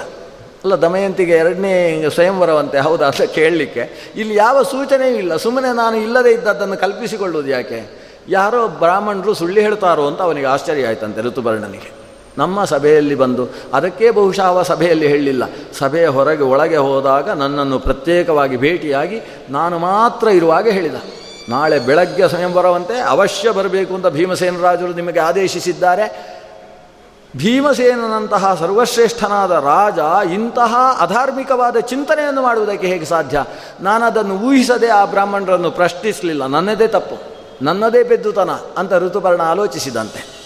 ಅಲ್ಲ, 0.63 0.75
ದಮಯಂತಿಗೆ 0.75 1.31
ಎರಡನೇ 1.31 2.05
ಸ್ವಯಂವರವಂತೆ, 2.09 2.79
ಹೌದಾ? 2.79 3.05
ಅಂತ 3.05 3.21
ಕೇಳಲಿಕ್ಕೆ. 3.21 4.13
ಇಲ್ಲಿ 4.15 4.35
ಯಾವ 4.35 4.63
ಸೂಚನೆಯೂ 4.63 5.17
ಇಲ್ಲ. 5.17 5.35
ಸುಮ್ಮನೆ 5.35 5.75
ನಾನು 5.75 5.97
ಇಲ್ಲದೇ 5.97 6.29
ಇದ್ದದ್ದನ್ನು 6.29 6.77
ಕಲ್ಪಿಸಿಕೊಳ್ಳುವುದು 6.77 7.49
ಯಾಕೆ? 7.49 8.00
ಯಾರೋ 8.29 8.67
ಬ್ರಾಹ್ಮಣರು 8.67 9.33
ಸುಳ್ಳು 9.33 9.61
ಹೇಳ್ತಾರೋ 9.61 10.07
ಅಂತ 10.07 10.21
ಅವನಿಗೆ 10.21 10.47
ಆಶ್ಚರ್ಯ 10.47 10.87
ಆಯ್ತಂತೆ 10.87 11.21
ಋತುಪರ್ಣನಿಗೆ 11.21 12.01
ನಮ್ಮ 12.37 12.65
ಸಭೆಯಲ್ಲಿ 12.65 13.15
ಬಂದು 13.15 13.47
ಅದಕ್ಕೆ 13.73 14.11
ಬಹುಶಃ 14.11 14.41
ಅವ 14.41 14.63
ಸಭೆಯಲ್ಲಿ 14.63 15.07
ಹೇಳಲಿಲ್ಲ. 15.07 15.43
ಸಭೆಯ 15.77 16.07
ಹೊರಗೆ 16.07 16.43
ಒಳಗೆ 16.43 16.77
ಹೋದಾಗ 16.77 17.29
ನನ್ನನ್ನು 17.29 17.79
ಪ್ರತ್ಯೇಕವಾಗಿ 17.79 18.57
ಭೇಟಿಯಾಗಿ 18.57 19.21
ನಾನು 19.49 19.79
ಮಾತ್ರ 19.79 20.27
ಇರುವಾಗ 20.27 20.67
ಹೇಳಿದ. 20.67 20.95
ನಾಳೆ 21.49 21.79
ಬೆಳಗ್ಗೆ 21.79 22.27
ಸ್ವಯಂವರವಂತೆ 22.27 22.99
ಅವಶ್ಯ 22.99 23.51
ಬರಬೇಕು 23.51 23.95
ಅಂತ 23.95 24.07
ಭೀಮಸೇನ 24.07 24.61
ರಾಜರು 24.61 24.93
ನಿಮಗೆ 24.93 25.19
ಆದೇಶಿಸಿದ್ದಾರೆ. 25.19 26.37
ಭೀಮಸೇನಂತಹ 27.37 28.55
ಸರ್ವಶ್ರೇಷ್ಠನಾದ 28.55 29.51
ರಾಜ 29.51 30.27
ಇಂತಹ 30.27 30.75
ಅಧಾರ್ಮಿಕವಾದ 30.99 31.77
ಚಿಂತನೆಯನ್ನು 31.77 32.41
ಮಾಡುವುದಕ್ಕೆ 32.41 32.87
ಹೇಗೆ 32.87 33.05
ಸಾಧ್ಯ? 33.05 33.45
ನಾನು 33.81 34.05
ಅದನ್ನು 34.05 34.35
ಊಹಿಸದೆ 34.35 34.87
ಆ 34.87 35.05
ಬ್ರಾಹ್ಮಣರನ್ನು 35.05 35.71
ಪ್ರಶ್ನಿಸಲಿಲ್ಲ. 35.71 36.45
ನನ್ನದೇ 36.45 36.87
ತಪ್ಪು. 36.87 37.40
ನನ್ನದೇ 37.61 38.03
ಬೆದ್ದುತನ 38.03 38.49
ಅಂತ 38.77 38.93
ಋತುಪರ್ಣ 38.93 39.41
ಆಲೋಚಿಸಿದಂತೆ. 39.41 40.41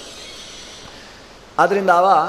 ಆದ್ದರಿಂದ 1.60 1.90
ಅವ 1.90 2.28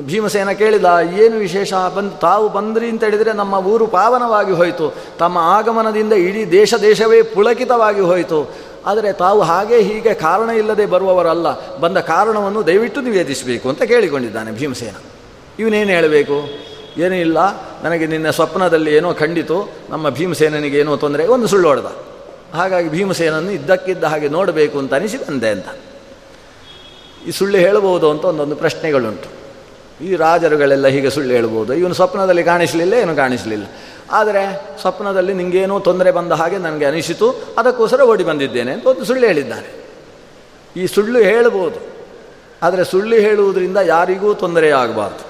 ಭೀಮಸೇನ 0.00 0.50
ಕೇಳಿದ, 0.50 0.84
ಏನು 1.20 1.36
ವಿಶೇಷ 1.36 1.74
ಬಂದು, 1.74 2.20
ತಾವು 2.20 2.48
ಬಂದ್ರಿ 2.48 2.88
ಅಂತ 2.88 3.04
ಹೇಳಿದರೆ 3.04 3.32
ನಮ್ಮ 3.32 3.54
ಊರು 3.54 3.86
ಪಾವನವಾಗಿ 3.86 4.52
ಹೋಯಿತು. 4.52 4.94
ತಮ್ಮ 5.18 5.38
ಆಗಮನದಿಂದ 5.38 6.12
ಇಡೀ 6.12 6.44
ದೇಶ 6.44 6.74
ದೇಶವೇ 6.82 7.22
ಪುಳಕಿತವಾಗಿ 7.22 8.00
ಹೋಯಿತು. 8.00 8.50
ಆದರೆ 8.86 9.12
ತಾವು 9.12 9.42
ಹಾಗೆ 9.42 9.82
ಹೀಗೆ 9.82 10.14
ಕಾರಣ 10.14 10.50
ಇಲ್ಲದೆ 10.50 10.86
ಬರುವವರಲ್ಲ. 10.86 11.76
ಬಂದ 11.78 11.98
ಕಾರಣವನ್ನು 11.98 12.66
ದಯವಿಟ್ಟು 12.66 13.00
ನಿವೇದಿಸಬೇಕು 13.00 13.68
ಅಂತ 13.68 13.82
ಕೇಳಿಕೊಂಡಿದ್ದಾನೆ 13.82 14.52
ಭೀಮಸೇನ. 14.52 14.94
ಇವನೇನು 15.58 15.90
ಹೇಳಬೇಕು? 15.90 16.42
ಏನೂ 16.96 17.14
ಇಲ್ಲ. 17.14 17.38
ನನಗೆ 17.82 18.06
ನಿನ್ನ 18.06 18.30
ಸ್ವಪ್ನದಲ್ಲಿ 18.30 18.94
ಏನೋ 18.94 19.14
ಖಂಡಿತು. 19.14 19.72
ನಮ್ಮ 19.90 20.08
ಭೀಮಸೇನನಿಗೆ 20.08 20.78
ಏನೋ 20.78 20.96
ತೊಂದರೆ. 20.96 21.26
ಒಂದು 21.26 21.46
ಸುಳ್ಳು 21.46 21.68
ಹೊಡೆದ. 21.68 22.07
ಹಾಗಾಗಿ 22.54 22.88
ಭೀಮಸೇನನ್ನು 22.88 23.50
ಇದ್ದಕ್ಕಿದ್ದ 23.50 24.04
ಹಾಗೆ 24.04 24.28
ನೋಡಬೇಕು 24.28 24.78
ಅಂತ 24.78 24.94
ಅನಿಸಿ 24.94 25.16
ಬಂದೆ 25.16 25.48
ಅಂತ. 25.48 25.68
ಈ 27.26 27.30
ಸುಳ್ಳು 27.30 27.58
ಹೇಳಬಹುದು 27.58 28.10
ಅಂತ 28.10 28.24
ಒಂದೊಂದು 28.24 28.56
ಪ್ರಶ್ನೆಗಳುಂಟು. 28.56 29.28
ಈ 30.04 30.16
ರಾಜರುಗಳೆಲ್ಲ 30.16 30.86
ಹೀಗೆ 30.86 31.10
ಸುಳ್ಳು 31.10 31.34
ಹೇಳ್ಬೋದು 31.34 31.74
ಇವನು 31.74 31.94
ಸ್ವಪ್ನದಲ್ಲಿ 31.94 32.42
ಕಾಣಿಸಲಿಲ್ಲ, 32.42 32.94
ಏನು 32.94 33.16
ಕಾಣಿಸಲಿಲ್ಲ. 33.16 33.66
ಆದರೆ 34.10 34.74
ಸ್ವಪ್ನದಲ್ಲಿ 34.80 35.34
ನಿಮಗೇನೋ 35.34 35.78
ತೊಂದರೆ 35.78 36.10
ಬಂದ 36.10 36.32
ಹಾಗೆ 36.32 36.58
ನನಗೆ 36.58 36.84
ಅನಿಸಿತು, 36.84 37.30
ಅದಕ್ಕೋಸ್ಕರ 37.58 38.00
ಓಡಿ 38.00 38.24
ಬಂದಿದ್ದೇನೆ 38.24 38.72
ಅಂತ 38.72 38.86
ಒಂದು 38.86 39.04
ಸುಳ್ಳು 39.04 39.26
ಹೇಳಿದ್ದಾನೆ 39.26 39.70
ಈ 40.76 40.86
ಸುಳ್ಳು 40.86 41.18
ಹೇಳ್ಬೋದು 41.18 41.98
ಆದರೆ 42.62 42.84
ಸುಳ್ಳು 42.84 43.16
ಹೇಳುವುದರಿಂದ 43.16 43.76
ಯಾರಿಗೂ 43.76 44.34
ತೊಂದರೆ 44.34 44.70
ಆಗಬಾರ್ದು. 44.70 45.24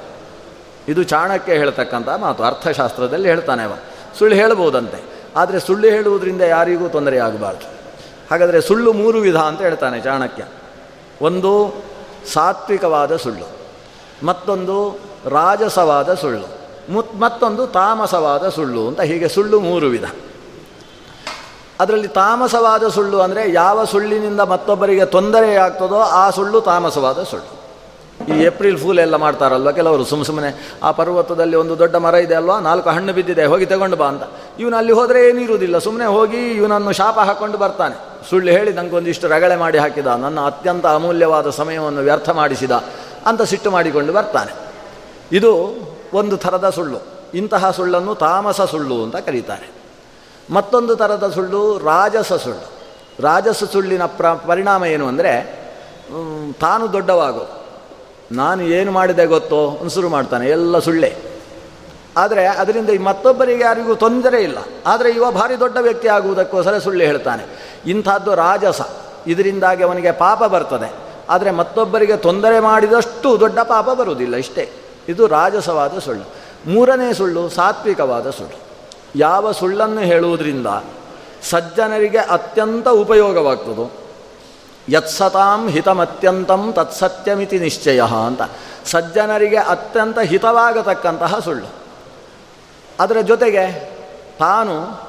ಇದು 0.88 1.02
ಚಾಣಕ್ಯ 1.02 1.52
ಹೇಳ್ತಕ್ಕಂಥ 1.52 2.08
ಮಾತು, 2.08 2.42
ಅರ್ಥಶಾಸ್ತ್ರದಲ್ಲಿ 2.42 3.28
ಹೇಳ್ತಾನೆ 3.28 3.62
ಅವ. 3.62 3.72
ಸುಳ್ಳು 4.18 4.36
ಹೇಳ್ಬೋದಂತೆ 4.36 5.17
ಆದರೆ 5.38 5.58
ಸುಳ್ಳು 5.60 5.86
ಹೇಳುವುದರಿಂದ 5.86 6.44
ಯಾರಿಗೂ 6.50 6.86
ತೊಂದರೆ 6.88 7.18
ಆಗಬಾರ್ದು. 7.18 7.66
ಹಾಗಾದರೆ 8.30 8.58
ಸುಳ್ಳು 8.60 8.90
ಮೂರು 8.92 9.18
ವಿಧ 9.18 9.38
ಅಂತ 9.40 9.60
ಹೇಳ್ತಾನೆ 9.60 9.98
ಚಾಣಕ್ಯ. 10.00 10.44
ಒಂದು 11.20 11.52
ಸಾತ್ವಿಕವಾದ 12.26 13.12
ಸುಳ್ಳು, 13.16 13.46
ಮತ್ತೊಂದು 14.22 14.76
ರಾಜಸವಾದ 15.28 16.10
ಸುಳ್ಳು, 16.14 16.48
ಮುತ್, 16.88 17.14
ಮತ್ತೊಂದು 17.14 17.62
ತಾಮಸವಾದ 17.66 18.44
ಸುಳ್ಳು 18.48 18.82
ಅಂತ 18.88 19.00
ಹೀಗೆ 19.10 19.28
ಸುಳ್ಳು 19.28 19.56
ಮೂರು 19.60 19.86
ವಿಧ. 19.86 20.06
ಅದರಲ್ಲಿ 21.80 22.08
ತಾಮಸವಾದ 22.14 22.84
ಸುಳ್ಳು 22.88 23.18
ಅಂದರೆ 23.20 23.42
ಯಾವ 23.52 23.84
ಸುಳ್ಳಿನಿಂದ 23.84 24.42
ಮತ್ತೊಬ್ಬರಿಗೆ 24.52 25.04
ತೊಂದರೆಯಾಗ್ತದೋ 25.06 26.00
ಆ 26.22 26.24
ಸುಳ್ಳು 26.30 26.60
ತಾಮಸವಾದ 26.60 27.22
ಸುಳ್ಳು. 27.22 27.52
ಈ 28.26 28.36
ಏಪ್ರಿಲ್ 28.44 28.78
ಫೂಲ್ 28.78 28.98
ಎಲ್ಲ 28.98 29.16
ಮಾಡ್ತಾರಲ್ವ? 29.16 29.70
ಕೆಲವರು 29.72 30.04
ಸುಮ್ಮ 30.04 30.24
ಸುಮ್ಮನೆ 30.24 30.50
ಆ 30.82 30.90
ಪರ್ವತದಲ್ಲಿ 30.90 31.56
ಒಂದು 31.56 31.78
ದೊಡ್ಡ 31.78 31.96
ಮರ 31.96 32.14
ಇದೆ 32.14 32.34
ಅಲ್ವಾ? 32.34 32.60
ನಾಲ್ಕು 32.60 32.90
ಹಣ್ಣು 32.90 33.12
ಬಿದ್ದಿದೆ, 33.12 33.44
ಹೋಗಿ 33.44 33.66
ತಗೊಂಡು 33.66 33.96
ಬಾ 33.96 34.08
ಅಂತ. 34.08 34.22
ಇವನು 34.58 34.76
ಅಲ್ಲಿ 34.76 34.92
ಹೋದರೆ 34.92 35.28
ಏನಿರುವುದಿಲ್ಲ 35.28 35.78
ಸುಮ್ಮನೆ 35.78 36.06
ಹೋಗಿ 36.06 36.40
ಇವನನ್ನು 36.52 36.92
ಶಾಪ 36.92 37.18
ಹಾಕ್ಕೊಂಡು 37.18 37.58
ಬರ್ತಾನೆ. 37.58 37.96
ಸುಳ್ಳು 38.30 38.50
ಹೇಳಿ 38.50 38.72
ನನಗೊಂದಿಷ್ಟು 38.72 39.28
ರಗಳೆ 39.28 39.56
ಮಾಡಿ 39.56 39.78
ಹಾಕಿದ. 39.78 40.06
ನನ್ನ 40.06 40.40
ಅತ್ಯಂತ 40.40 40.86
ಅಮೂಲ್ಯವಾದ 40.86 41.50
ಸಮಯವನ್ನು 41.50 42.00
ವ್ಯರ್ಥ 42.00 42.30
ಮಾಡಿಸಿದ 42.30 42.72
ಅಂತ 43.26 43.42
ಸಿಟ್ಟು 43.42 43.70
ಮಾಡಿಕೊಂಡು 43.70 44.12
ಬರ್ತಾನೆ. 44.12 44.52
ಇದು 45.32 45.52
ಒಂದು 46.14 46.36
ಥರದ 46.36 46.70
ಸುಳ್ಳು. 46.70 47.00
ಇಂತಹ 47.34 47.70
ಸುಳ್ಳನ್ನು 47.70 48.14
ತಾಮಸ 48.14 48.60
ಸುಳ್ಳು 48.60 49.02
ಅಂತ 49.02 49.16
ಕರೀತಾರೆ. 49.16 49.70
ಮತ್ತೊಂದು 50.50 50.96
ಥರದ 50.96 51.28
ಸುಳ್ಳು 51.34 51.78
ರಾಜಸ 51.78 52.32
ಸುಳ್ಳು. 52.32 52.66
ರಾಜಸ 53.22 53.64
ಸುಳ್ಳಿನ 53.64 54.04
ಪ್ರ, 54.04 54.26
ಪರಿಣಾಮ 54.32 54.84
ಏನು 54.84 55.06
ಅಂದರೆ 55.06 55.32
ತಾನು 56.60 56.92
ದೊಡ್ಡವಾಗೋದು. 56.92 57.57
ನಾನು 58.32 58.62
ಏನು 58.62 58.92
ಮಾಡಿದೆ 58.92 59.26
ಗೊತ್ತೋ 59.26 59.88
ಶುರು 59.94 60.08
ಮಾಡ್ತಾನೆ, 60.08 60.48
ಎಲ್ಲ 60.48 60.78
ಸುಳ್ಳೆ. 60.78 61.16
ಆದರೆ 62.16 62.46
ಅದರಿಂದ 62.46 62.88
ಈ 62.88 62.98
ಮತ್ತೊಬ್ಬರಿಗೆ 62.98 63.62
ಯಾರಿಗೂ 63.62 63.94
ತೊಂದರೆ 63.94 64.42
ಇಲ್ಲ. 64.42 64.58
ಆದರೆ 64.86 65.10
ಇವ 65.10 65.30
ಭಾರಿ 65.30 65.60
ದೊಡ್ಡ 65.60 65.78
ವ್ಯಕ್ತಿ 65.80 66.08
ಆಗುವುದಕ್ಕೋಸ್ಕರ 66.08 66.78
ಸುಳ್ಳು 66.78 67.04
ಹೇಳ್ತಾನೆ. 67.04 67.44
ಇಂಥದ್ದು 67.86 68.34
ರಾಜಸ. 68.34 68.80
ಇದರಿಂದಾಗಿ 69.26 69.84
ಅವನಿಗೆ 69.84 70.12
ಪಾಪ 70.12 70.44
ಬರ್ತದೆ. 70.44 70.92
ಆದರೆ 71.28 71.50
ಮತ್ತೊಬ್ಬರಿಗೆ 71.50 72.16
ತೊಂದರೆ 72.16 72.60
ಮಾಡಿದಷ್ಟು 72.60 73.40
ದೊಡ್ಡ 73.40 73.58
ಪಾಪ 73.58 73.90
ಬರುವುದಿಲ್ಲ, 73.90 74.36
ಇಷ್ಟೇ. 74.36 74.70
ಇದು 75.08 75.26
ರಾಜಸವಾದ 75.26 75.98
ಸುಳ್ಳು. 75.98 76.24
ಮೂರನೇ 76.70 77.12
ಸುಳ್ಳು 77.12 77.48
ಸಾತ್ವಿಕವಾದ 77.48 78.30
ಸುಳ್ಳು. 78.30 78.58
ಯಾವ 79.16 79.52
ಸುಳ್ಳನ್ನು 79.52 80.00
ಹೇಳುವುದರಿಂದ 80.00 80.66
ಸಜ್ಜನರಿಗೆ 81.42 82.18
ಅತ್ಯಂತ 82.18 82.88
ಉಪಯೋಗವಾಗ್ತದೋ 82.88 83.90
ಯತ್ಸತಾಂ 84.88 85.68
ಹಿತಮತ್ಯಂತಂ 85.68 86.72
ತತ್ಸತ್ಯಮಿತಿ 86.72 87.58
ನಿಶ್ಚಯ 87.58 88.02
ಅಂತ. 88.26 88.42
ಸಜ್ಜನರಿಗೆ 88.86 89.56
ಅತ್ಯಂತ 89.56 90.18
ಹಿತವಾಗತಕ್ಕಂತಹ 90.18 91.38
ಸುಳ್ಳು. 91.38 91.66
ಅದರ 93.00 93.20
ಜೊತೆಗೆ 93.20 93.98
ತಾನು 94.38 95.08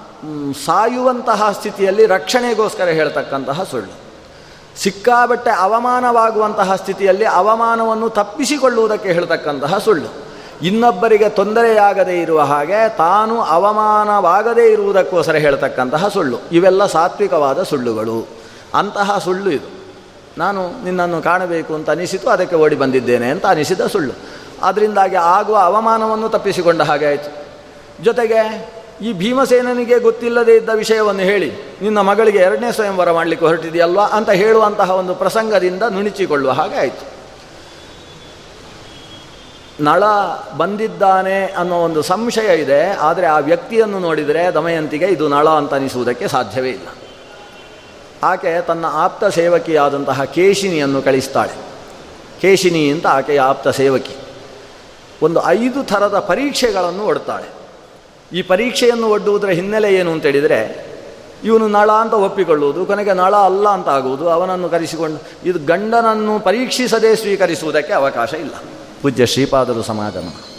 ಸಾಯುವಂತಹ 0.65 1.51
ಸ್ಥಿತಿಯಲ್ಲಿ 1.51 2.05
ರಕ್ಷಣೆಗೋಸ್ಕರ 2.05 2.83
ಹೇಳ್ತಕ್ಕಂತಹ 2.83 3.63
ಸುಳ್ಳು. 3.63 4.09
ಸಿಕ್ಕಾಬಟ್ಟೆ 4.79 5.51
ಅವಮಾನವಾಗುವಂತಹ 5.51 6.75
ಸ್ಥಿತಿಯಲ್ಲಿ 6.75 7.25
ಅವಮಾನವನ್ನು 7.25 8.09
ತಪ್ಪಿಸಿಕೊಳ್ಳುವುದಕ್ಕೆ 8.09 9.11
ಹೇಳ್ತಕ್ಕಂತಹ 9.11 9.77
ಸುಳ್ಳು. 9.77 10.29
ಇನ್ನೊಬ್ಬರಿಗೆ 10.61 11.29
ತೊಂದರೆಯಾಗದೇ 11.29 12.21
ಇರುವ 12.21 12.41
ಹಾಗೆ 12.41 12.97
ತಾನು 12.97 13.41
ಅವಮಾನವಾಗದೇ 13.41 14.71
ಇರುವುದಕ್ಕೋಸ್ಕರ 14.71 15.35
ಹೇಳ್ತಕ್ಕಂತಹ 15.35 16.07
ಸುಳ್ಳು. 16.07 16.37
ಇವೆಲ್ಲ 16.51 16.85
ಸಾತ್ವಿಕವಾದ 16.85 17.63
ಸುಳ್ಳುಗಳು. 17.63 18.38
ಅಂತಹ 18.73 19.17
ಸುಳ್ಳು 19.17 19.49
ಇದು. 19.49 19.69
ನಾನು 20.37 20.83
ನಿನ್ನನ್ನು 20.83 21.21
ಕಾಣಬೇಕು 21.21 21.75
ಅಂತ 21.75 21.89
ಅನಿಸಿತು, 21.89 22.29
ಅದಕ್ಕೆ 22.29 22.55
ಓಡಿ 22.55 22.75
ಬಂದಿದ್ದೇನೆ 22.75 23.29
ಅಂತ 23.29 23.45
ಅನಿಸಿದ 23.45 23.81
ಸುಳ್ಳು. 23.81 24.13
ಅದರಿಂದಾಗಿ 24.61 25.15
ಆಗುವ 25.15 25.57
ಅವಮಾನವನ್ನು 25.57 26.29
ತಪ್ಪಿಸಿಕೊಂಡ 26.29 26.81
ಹಾಗೆ 26.81 27.05
ಆಯಿತು. 27.05 27.31
ಜೊತೆಗೆ 28.03 28.69
ಈ 29.01 29.13
ಭೀಮಸೇನನಿಗೆ 29.13 29.99
ಗೊತ್ತಿಲ್ಲದೇ 29.99 30.55
ಇದ್ದ 30.55 30.69
ವಿಷಯವನ್ನು 30.69 31.21
ಹೇಳಿ, 31.21 31.51
ನಿನ್ನ 31.81 31.99
ಮಗಳಿಗೆ 31.99 32.37
ಎರಡನೇ 32.37 32.71
ಸ್ವಯಂವರ 32.71 33.11
ಮಾಡಲಿಕ್ಕೆ 33.11 33.45
ಹೊರಟಿದೆಯಲ್ವಾ 33.45 34.05
ಅಂತ 34.07 34.29
ಹೇಳುವಂತಹ 34.29 34.91
ಒಂದು 34.91 35.15
ಪ್ರಸಂಗದಿಂದ 35.15 35.83
ನುಣಿಚಿಕೊಳ್ಳುವ 35.83 36.51
ಹಾಗೆ 36.51 36.75
ಆಯಿತು. 36.75 37.05
ನಳ 39.83 40.03
ಬಂದಿದ್ದಾನೆ 40.57 41.45
ಅನ್ನೋ 41.45 41.75
ಒಂದು 41.75 42.01
ಸಂಶಯ 42.01 42.61
ಇದೆ, 42.61 42.89
ಆದರೆ 42.91 43.25
ಆ 43.25 43.37
ವ್ಯಕ್ತಿಯನ್ನು 43.37 43.99
ನೋಡಿದರೆ 43.99 44.53
ದಮಯಂತಿಗೆ 44.53 45.05
ಇದು 45.05 45.27
ನಳ 45.27 45.49
ಅಂತ 45.49 45.73
ಅನಿಸುವುದಕ್ಕೆ 45.73 46.27
ಸಾಧ್ಯವೇ 46.27 46.69
ಇಲ್ಲ. 46.69 46.87
ಆಕೆ 48.23 48.61
ತನ್ನ 48.61 48.85
ಆಪ್ತ 48.85 49.25
ಸೇವಕಿಯಾದಂತಹ 49.25 50.23
ಕೇಶಿನಿಯನ್ನು 50.23 51.01
ಕಳಿಸ್ತಾಳೆ. 51.01 51.51
ಕೇಶಿನಿ 52.41 52.89
ಅಂತ 52.89 53.07
ಆಕೆಯ 53.07 53.39
ಆಪ್ತ 53.39 53.67
ಸೇವಕಿ. 53.67 54.15
ಒಂದು 55.21 55.45
ಐದು 55.45 55.83
ಥರದ 55.83 56.19
ಪರೀಕ್ಷೆಗಳನ್ನು 56.19 57.05
ಒಡ್ತಾಳೆ. 57.05 57.59
ಈ 58.37 58.41
ಪರೀಕ್ಷೆಯನ್ನು 58.41 59.07
ಒಡ್ಡುವುದರ 59.07 59.49
ಹಿನ್ನೆಲೆ 59.49 59.93
ಏನು 59.93 60.11
ಅಂತೇಳಿದರೆ 60.11 60.89
ಇವನು 61.43 61.67
ನಳ 61.67 61.91
ಅಂತ 61.91 62.13
ಒಪ್ಪಿಕೊಳ್ಳುವುದು, 62.13 62.85
ಕೊನೆಗೆ 62.85 63.13
ನಳ 63.13 63.35
ಅಲ್ಲ 63.35 63.69
ಅಂತ 63.69 63.89
ಆಗುವುದು, 63.89 64.29
ಅವನನ್ನು 64.29 64.69
ಕರೆಸಿಕೊಂಡು 64.69 65.49
ಇದು 65.49 65.65
ಗಂಡನನ್ನು 65.65 66.39
ಪರೀಕ್ಷಿಸದೇ 66.39 67.15
ಸ್ವೀಕರಿಸುವುದಕ್ಕೆ 67.15 67.93
ಅವಕಾಶ 67.93 68.33
ಇಲ್ಲ. 68.33 68.53
ಪೂಜ್ಯ 69.01 69.25
ಶ್ರೀಪಾದರು 69.25 69.83
ಸಮಾಗಮ. 69.83 70.58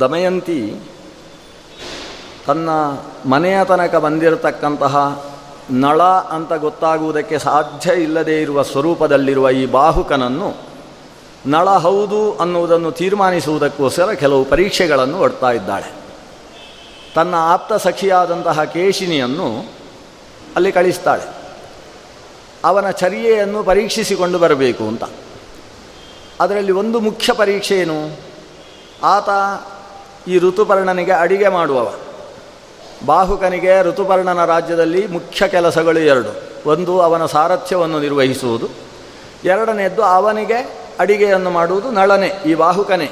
ದಮಯಂತಿ 0.00 0.74
ತನ್ನ 2.46 2.70
ಮನೆಯ 3.28 3.64
ತನಕ 3.64 3.94
ಬಂದಿರತಕ್ಕಂತಹ 3.94 5.24
ನಳ 5.70 6.02
ಅಂತ 6.02 6.52
ಗೊತ್ತಾಗುವುದಕ್ಕೆ 6.52 7.38
ಸಾಧ್ಯ 7.38 7.92
ಇಲ್ಲದೇ 7.92 8.40
ಇರುವ 8.40 8.62
ಸ್ವರೂಪದಲ್ಲಿರುವ 8.62 9.50
ಈ 9.50 9.66
ಬಾಹುಕನನ್ನು 9.66 10.54
ನಳ 11.46 11.70
ಹೌದು 11.70 12.36
ಅನ್ನುವುದನ್ನು 12.36 12.90
ತೀರ್ಮಾನಿಸುವುದಕ್ಕೋಸ್ಕರ 12.90 14.12
ಕೆಲವು 14.12 14.44
ಪರೀಕ್ಷೆಗಳನ್ನು 14.44 15.20
ಒಡ್ತಾ 15.20 15.50
ಇದ್ದಾಳೆ. 15.50 15.92
ತನ್ನ 17.14 17.34
ಆಪ್ತ 17.38 17.72
ಸಖಿಯಾದಂತಹ 17.72 18.64
ಕೇಶಿನಿಯನ್ನು 18.64 19.72
ಅಲ್ಲಿ 20.56 20.72
ಕಳಿಸ್ತಾಳೆ. 20.72 21.22
ಅವನ 22.64 22.90
ಚರ್ಯೆಯನ್ನು 22.90 23.62
ಪರೀಕ್ಷಿಸಿಕೊಂಡು 23.62 24.38
ಬರಬೇಕು 24.38 24.84
ಅಂತ. 24.84 25.04
ಅದರಲ್ಲಿ 26.40 26.72
ಒಂದು 26.72 27.00
ಮುಖ್ಯ 27.00 27.32
ಪರೀಕ್ಷೆ 27.32 27.78
ಏನು? 27.78 28.16
ಆತ 29.02 29.28
ಈ 30.26 30.38
ಋತುಪರ್ಣನಿಗೆ 30.38 31.12
ಅಡಿಗೆ 31.12 31.48
ಮಾಡುವವ. 31.48 31.92
ಬಾಹುಕನಿಗೆ 33.06 33.82
ಋತುಪರ್ಣನ 33.82 34.44
ರಾಜ್ಯದಲ್ಲಿ 34.44 35.06
ಮುಖ್ಯ 35.06 35.48
ಕೆಲಸಗಳು 35.48 35.98
ಎರಡು. 35.98 36.48
ಒಂದು, 36.68 37.00
ಅವನ 37.00 37.26
ಸಾರಥ್ಯವನ್ನು 37.26 38.00
ನಿರ್ವಹಿಸುವುದು. 38.00 38.68
ಎರಡನೆಯದ್ದು, 39.44 40.02
ಅವನಿಗೆ 40.02 40.88
ಅಡಿಗೆಯನ್ನು 40.98 41.50
ಮಾಡುವುದು 41.50 41.90
ನಳನೆ, 41.90 42.32
ಈ 42.46 42.54
ಬಾಹುಕನೇ. 42.54 43.10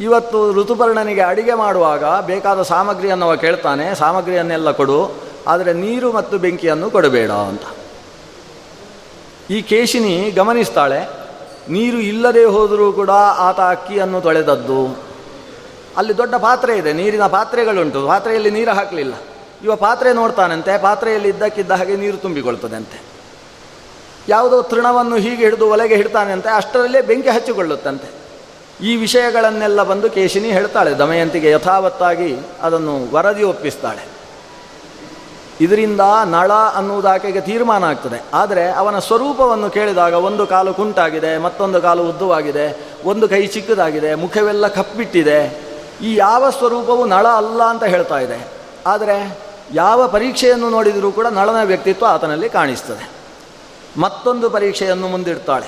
ಇವತ್ತು 0.00 0.52
ಋತುಪರ್ಣನಿಗೆ 0.52 1.20
ಅಡಿಗೆ 1.20 1.54
ಮಾಡುವಾಗ 1.54 2.04
ಬೇಕಾದ 2.04 2.62
ಸಾಮಗ್ರಿಯನ್ನು 2.62 3.26
ಅವ 3.26 3.36
ಕೇಳ್ತಾನೆ, 3.36 3.94
ಸಾಮಗ್ರಿಯನ್ನೆಲ್ಲ 3.94 4.70
ಕೊಡು, 4.70 5.12
ಆದರೆ 5.46 5.72
ನೀರು 5.72 6.12
ಮತ್ತು 6.12 6.38
ಬೆಂಕಿಯನ್ನು 6.38 6.90
ಕೊಡಬೇಡ 6.90 7.30
ಅಂತ. 7.30 7.62
ಈ 9.50 9.62
ಕೇಶಿನಿ 9.62 10.30
ಗಮನಿಸ್ತಾಳೆ, 10.30 11.08
ನೀರು 11.68 11.98
ಇಲ್ಲದೆ 11.98 12.44
ಹೋದರೂ 12.44 12.92
ಕೂಡ 12.92 13.10
ಆತ 13.36 13.60
ಅಕ್ಕಿಯನ್ನು 13.60 14.20
ತೊಳೆದದ್ದು. 14.20 15.05
ಅಲ್ಲಿ 15.98 16.14
ದೊಡ್ಡ 16.18 16.34
ಪಾತ್ರೆ 16.34 16.72
ಇದೆ, 16.78 16.92
ನೀರಿನ 16.92 17.26
ಪಾತ್ರೆಗಳುಂಟು. 17.26 18.00
ಪಾತ್ರೆಯಲ್ಲಿ 18.06 18.50
ನೀರು 18.50 18.72
ಹಾಕಲಿಲ್ಲ. 18.78 19.14
ಇವ 19.64 19.74
ಪಾತ್ರೆ 19.76 20.10
ನೋಡ್ತಾನಂತೆ, 20.12 20.72
ಪಾತ್ರೆಯಲ್ಲಿ 20.78 21.28
ಇದ್ದಕ್ಕಿದ್ದ 21.28 21.72
ಹಾಗೆ 21.80 21.96
ನೀರು 21.96 22.16
ತುಂಬಿಕೊಳ್ತದಂತೆ 22.16 22.98
ಯಾವುದೋ 24.28 24.56
ತೃಣವನ್ನು 24.62 25.16
ಹೀಗೆ 25.16 25.42
ಹಿಡಿದು 25.44 25.66
ಒಲೆಗೆ 25.70 25.96
ಹಿಡ್ತಾನಂತೆ, 25.96 26.48
ಅಷ್ಟರಲ್ಲೇ 26.48 27.00
ಬೆಂಕಿ 27.00 27.28
ಹಚ್ಚಿಕೊಳ್ಳುತ್ತಂತೆ. 27.28 28.08
ಈ 28.80 28.96
ವಿಷಯಗಳನ್ನೆಲ್ಲ 28.96 29.80
ಬಂದು 29.82 30.06
ಕೇಶಿನಿ 30.10 30.48
ಹೇಳ್ತಾಳೆ, 30.50 30.90
ದಮಯಂತಿಗೆ 30.98 31.50
ಯಥಾವತ್ತಾಗಿ 31.50 32.30
ಅದನ್ನು 32.62 32.94
ವರದಿ 33.14 33.42
ಒಪ್ಪಿಸ್ತಾಳೆ. 33.42 34.04
ಇದರಿಂದ 35.60 36.02
ನಳ 36.32 36.52
ಅನ್ನುವುದಾಕೆಗೆ 36.78 37.40
ತೀರ್ಮಾನ 37.40 37.84
ಆಗ್ತದೆ. 37.84 38.18
ಆದರೆ 38.34 38.64
ಅವನ 38.80 38.96
ಸ್ವರೂಪವನ್ನು 38.98 39.68
ಕೇಳಿದಾಗ 39.70 40.14
ಒಂದು 40.28 40.46
ಕಾಲು 40.46 40.72
ಕುಂಟಾಗಿದೆ, 40.74 41.38
ಮತ್ತೊಂದು 41.38 41.78
ಕಾಲು 41.82 42.02
ಉದ್ದವಾಗಿದೆ, 42.10 42.66
ಒಂದು 43.04 43.28
ಕೈ 43.28 43.46
ಚಿಕ್ಕದಾಗಿದೆ, 43.46 44.10
ಮುಖವೆಲ್ಲ 44.14 44.68
ಕಪ್ಪಿಟ್ಟಿದೆ. 44.68 45.40
ಈ 46.02 46.16
ಯಾವ 46.16 46.50
ಸ್ವರೂಪವು 46.50 47.06
ನಳ 47.06 47.26
ಅಲ್ಲ 47.26 47.62
ಅಂತ 47.62 47.84
ಹೇಳ್ತಾ 47.84 48.18
ಇದೆ. 48.18 48.48
ಆದರೆ 48.86 49.38
ಯಾವ 49.72 50.08
ಪರೀಕ್ಷೆಯನ್ನು 50.08 50.70
ನೋಡಿದರೂ 50.70 51.12
ಕೂಡ 51.12 51.26
ನಳನ 51.26 51.62
ವ್ಯಕ್ತಿತ್ವ 51.62 52.06
ಆತನಲ್ಲಿ 52.06 52.48
ಕಾಣಿಸ್ತದೆ. 52.48 53.10
ಮತ್ತೊಂದು 53.96 54.50
ಪರೀಕ್ಷೆಯನ್ನು 54.50 55.08
ಮುಂದಿಡ್ತಾಳೆ. 55.08 55.66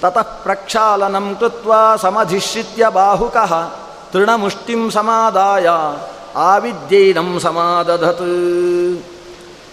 ತತಃ 0.00 0.22
ಪ್ರಕ್ಷಾಲನಂ 0.22 1.36
ಕೃತ್ವ 1.40 1.72
ಸಮಧಿಶ್ರಿತ್ಯ 1.96 2.88
ಬಾಹುಕಃ 2.88 3.72
ತೃಣಮುಷ್ಟಿಂ 4.12 4.90
ಸಮಾದಾಯ 4.90 5.68
ಆವಿದ್ಯೈನಂ 6.36 7.40
ಸಮಾದಧತ್. 7.40 9.02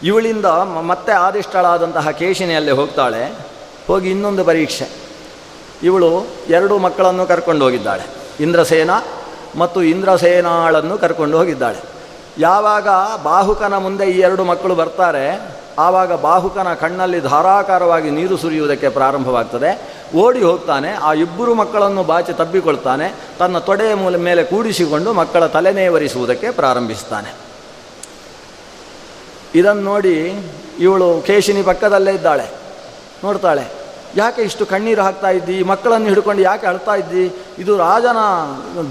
ಇವಳಿಂದ 0.04 0.46
ಮತ್ತೆ 0.86 1.12
ಆದಿಷ್ಟಳಾದಂತಹ 1.12 2.10
ಕೇಶಿನಿಯಲ್ಲಿ 2.10 2.72
ಹೋಗ್ತಾಳೆ. 2.72 3.40
ಹೋಗಿ 3.88 4.10
ಇನ್ನೊಂದು 4.10 4.46
ಪರೀಕ್ಷೆ. 4.46 4.90
ಇವಳು 5.84 6.28
ಎರಡು 6.50 6.78
ಮಕ್ಕಳನ್ನು 6.78 7.26
ಕರ್ಕೊಂಡು 7.26 7.66
ಹೋಗಿದ್ದಾಳೆ. 7.66 8.19
ಇಂದ್ರಸೇನ 8.40 8.90
ಮತ್ತು 9.56 9.84
ಇಂದ್ರಸೇನಾಳನ್ನು 9.84 10.98
ಕರ್ಕೊಂಡು 10.98 11.38
ಹೋಗಿದ್ದಾಳೆ. 11.38 11.82
ಯಾವಾಗ 12.38 12.88
ಬಾಹುಕನ 13.24 13.78
ಮುಂದೆ 13.78 14.06
ಈ 14.06 14.20
ಎರಡು 14.20 14.44
ಮಕ್ಕಳು 14.44 14.76
ಬರ್ತಾರೆ, 14.76 15.42
ಆವಾಗ 15.80 16.14
ಬಾಹುಕನ 16.22 16.74
ಕಣ್ಣಲ್ಲಿ 16.74 17.20
ಧಾರಾಕಾರವಾಗಿ 17.22 18.10
ನೀರು 18.10 18.38
ಸುರಿಯುವುದಕ್ಕೆ 18.38 18.90
ಪ್ರಾರಂಭವಾಗ್ತದೆ. 18.90 19.72
ಓಡಿ 20.16 20.42
ಹೋಗ್ತಾನೆ, 20.42 20.94
ಆ 20.94 21.14
ಇಬ್ಬರು 21.14 21.54
ಮಕ್ಕಳನ್ನು 21.54 22.04
ಬಾಚಿ 22.04 22.34
ತಬ್ಬಿಕೊಳ್ತಾನೆ, 22.34 23.16
ತನ್ನ 23.40 23.58
ತೊಡೆಯ 23.58 23.94
ಮೂಲ 23.94 24.18
ಮೇಲೆ 24.18 24.44
ಕೂಡಿಸಿಕೊಂಡು 24.44 25.14
ಮಕ್ಕಳ 25.14 25.46
ತಲೆನೇವರಿಸುವುದಕ್ಕೆ 25.46 26.52
ಪ್ರಾರಂಭಿಸ್ತಾನೆ. 26.52 27.34
ಇದನ್ನು 29.56 29.82
ನೋಡಿ 29.82 30.16
ಇವಳು 30.80 31.22
ಕೇಶಿನಿ 31.22 31.64
ಪಕ್ಕದಲ್ಲೇ 31.64 32.12
ಇದ್ದಾಳೆ, 32.12 32.48
ನೋಡ್ತಾಳೆ. 33.24 33.79
ಯಾಕೆ 34.16 34.42
ಇಷ್ಟು 34.42 34.66
ಕಣ್ಣೀರು 34.66 35.02
ಹಾಕ್ತಾ 35.02 35.30
ಇದ್ದಿ? 35.30 35.64
ಮಕ್ಕಳನ್ನು 35.64 36.08
ಹಿಡ್ಕೊಂಡು 36.08 36.42
ಯಾಕೆ 36.42 36.68
ಅಳ್ತಾ 36.68 36.96
ಇದ್ದಿ? 36.96 37.26
ಇದು 37.60 37.78
ರಾಜನ 37.78 38.18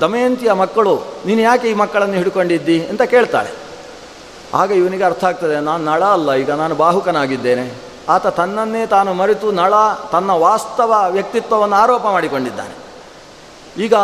ದಮಯಂತಿಯ 0.00 0.52
ಮಕ್ಕಳು, 0.52 0.94
ನೀನು 1.26 1.40
ಯಾಕೆ 1.40 1.70
ಈ 1.70 1.74
ಮಕ್ಕಳನ್ನು 1.74 2.14
ಹಿಡ್ಕೊಂಡಿದ್ದಿ? 2.14 2.86
ಅಂತ 2.86 3.02
ಕೇಳ್ತಾಳೆ. 3.02 3.50
ಆಗ 4.54 4.70
ಇವನಿಗೆ 4.70 5.04
ಅರ್ಥ 5.04 5.24
ಆಗ್ತದೆ, 5.24 5.60
ನಾನು 5.60 5.84
ನಳ 5.84 6.02
ಅಲ್ಲ, 6.02 6.32
ಈಗ 6.32 6.50
ನಾನು 6.50 6.74
ಬಾಹುಕನಾಗಿದ್ದೇನೆ. 6.74 7.74
ಆತ 8.08 8.26
ತನ್ನನ್ನೇ 8.26 8.86
ತಾನು 8.86 9.14
ಮರೆತು 9.14 9.52
ನಳ, 9.52 9.74
ತನ್ನ 10.12 10.30
ವಾಸ್ತವ 10.30 11.10
ವ್ಯಕ್ತಿತ್ವವನ್ನು 11.10 11.76
ಆರೋಪ 11.76 12.02
ಮಾಡಿಕೊಂಡಿದ್ದಾನೆ. 12.02 12.74
ಈಗ 13.76 13.94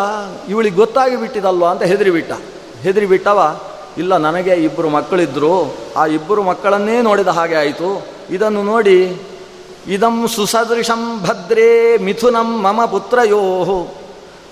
ಇವಳಿಗೆ 0.49 0.77
ಗೊತ್ತಾಗಿ 0.77 1.17
ಬಿಟ್ಟಿದಲ್ವ 1.17 1.65
ಅಂತ 1.67 1.83
ಹೆದರಿಬಿಟ್ಟ 1.83 2.33
ಹೆದರಿಬಿಟ್ಟವ 2.83 3.57
ಇಲ್ಲ, 3.99 4.17
ನನಗೆ 4.17 4.55
ಇಬ್ಬರು 4.55 4.89
ಮಕ್ಕಳಿದ್ದರು 4.89 5.77
ಆ 5.97 6.07
ಇಬ್ಬರು 6.07 6.43
ಮಕ್ಕಳನ್ನೇ 6.43 7.03
ನೋಡಿದ 7.03 7.29
ಹಾಗೆ 7.29 7.55
ಆಯಿತು. 7.55 8.07
ಇದನ್ನು 8.31 8.62
ನೋಡಿ 8.62 9.17
ಇದಂ 9.95 10.16
ಸುಸದೃಶಂ 10.35 11.03
ಭದ್ರೇ 11.26 11.70
ಮಿಥುನಂ 12.07 12.51
ಮಮ 12.64 12.80
ಪುತ್ರಯೋ 12.95 13.43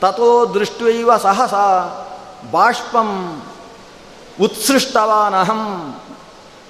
ತಥೋ 0.03 0.31
ದೃಷ್ಟ್ವೈವ 0.55 1.11
ಸಹಸ 1.25 1.55
ಬಾಷ್ಪಂ 2.55 3.11
ಉತ್ಸೃಷ್ಟವಾನಹಂ. 4.45 5.63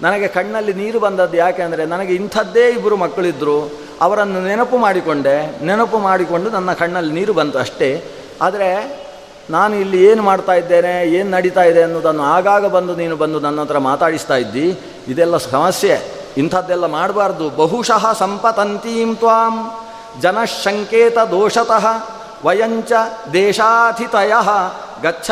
ನನಗೆ 0.04 0.28
ಕಣ್ಣಲ್ಲಿ 0.36 0.72
ನೀರು 0.80 0.98
ಬಂದದ್ದು 1.04 1.36
ಯಾಕೆಂದರೆ 1.36 1.82
ನನಗೆ 1.92 2.12
ಇಂಥದ್ದೇ 2.20 2.64
ಇಬ್ಬರು 2.76 2.96
ಮಕ್ಕಳಿದ್ದರು 3.04 3.58
ಅವರನ್ನು 4.04 4.40
ನೆನಪು 4.48 4.76
ಮಾಡಿಕೊಂಡೆ, 4.84 5.34
ನೆನಪು 5.68 5.98
ಮಾಡಿಕೊಂಡು 6.08 6.48
ನನ್ನ 6.50 6.70
ಕಣ್ಣಲ್ಲಿ 6.80 7.12
ನೀರು 7.18 7.32
ಬಂತು 7.40 7.58
ಅಷ್ಟೇ. 7.64 7.90
ಆದರೆ 8.46 8.70
ನಾನು 9.50 9.74
ಇಲ್ಲಿ 9.82 9.98
ಏನು 10.08 10.22
ಮಾಡ್ತಾ 10.22 10.54
ಇದ್ದೇನೆ, 10.62 10.94
ಏನು 11.18 11.28
ನಡೀತಾ 11.30 11.64
ಇದೆ 11.70 11.82
ಅನ್ನೋದನ್ನು 11.82 12.24
ಆಗಾಗ 12.36 12.64
ಬಂದು 12.76 12.92
ನೀನು 13.02 13.16
ಬಂದು 13.22 13.40
ನನ್ನ 13.40 13.60
ಹತ್ರ 13.60 13.78
ಮಾತಾಡಿಸ್ತಾ 13.90 14.36
ಇದ್ದಿ, 14.36 14.66
ಇದೆಲ್ಲ 15.12 15.36
ಸಮಸ್ಯೆ. 15.36 15.96
ಇಂಥದ್ದೆಲ್ಲ 16.36 16.86
ಮಾಡಬಾರ್ದು. 16.86 17.50
ಬಹುಶಃ 17.50 18.12
ಸಂಪತಂತೀಂ 18.12 19.16
ತ್ವಾಂ. 19.16 19.70
ಜನಶಂಕೇತ 20.20 21.18
ದೋಷತಃ. 21.18 21.86
ವಯಂಚ 22.44 22.92
ದೇಶಾಧಿತಯ. 23.32 24.32
ಗಚ್ಚ 25.02 25.30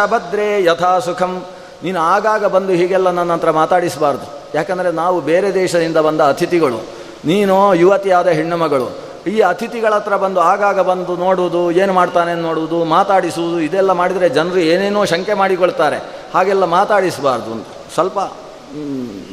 ಯಥಾ 0.58 0.98
ಸುಖಂ. 0.98 1.44
ನೀನು 1.84 2.00
ಆಗಾಗ 2.00 2.44
ಬಂದು 2.44 2.72
ಹೀಗೆಲ್ಲ 2.72 3.10
ನನ್ನ 3.10 3.32
ಹತ್ರ 3.32 3.50
ಮಾತಾಡಿಸಬಾರ್ದು. 3.50 4.40
ಯಾಕಂದರೆ 4.54 4.90
ನಾವು 4.90 5.20
ಬೇರೆ 5.20 5.54
ದೇಶದಿಂದ 5.54 5.96
ಬಂದ 5.96 6.20
ಅತಿಥಿಗಳು. 6.20 6.76
ನೀನು 7.24 7.74
ಯುವತಿಯಾದ 7.74 8.26
ಹೆಣ್ಣುಮಗಳು 8.26 9.10
ಈ 9.26 9.40
ಅತಿಥಿಗಳ 9.40 9.94
ಹತ್ರ 9.94 10.16
ಬಂದು 10.16 10.40
ಆಗಾಗ 10.40 10.80
ಬಂದು 10.80 11.16
ನೋಡುವುದು, 11.16 11.70
ಏನು 11.70 11.92
ಮಾಡ್ತಾನೆ 11.92 12.34
ನೋಡುವುದು, 12.34 12.84
ಮಾತಾಡಿಸುವುದು, 12.84 13.60
ಇದೆಲ್ಲ 13.60 13.92
ಮಾಡಿದರೆ 13.92 14.28
ಜನರು 14.28 14.58
ಏನೇನೋ 14.58 15.04
ಶಂಕೆ 15.04 15.34
ಮಾಡಿಕೊಳ್ತಾರೆ. 15.34 15.96
ಹಾಗೆಲ್ಲ 16.34 16.64
ಮಾತಾಡಿಸಬಾರ್ದು 16.64 17.66
ಸ್ವಲ್ಪ 17.94 18.18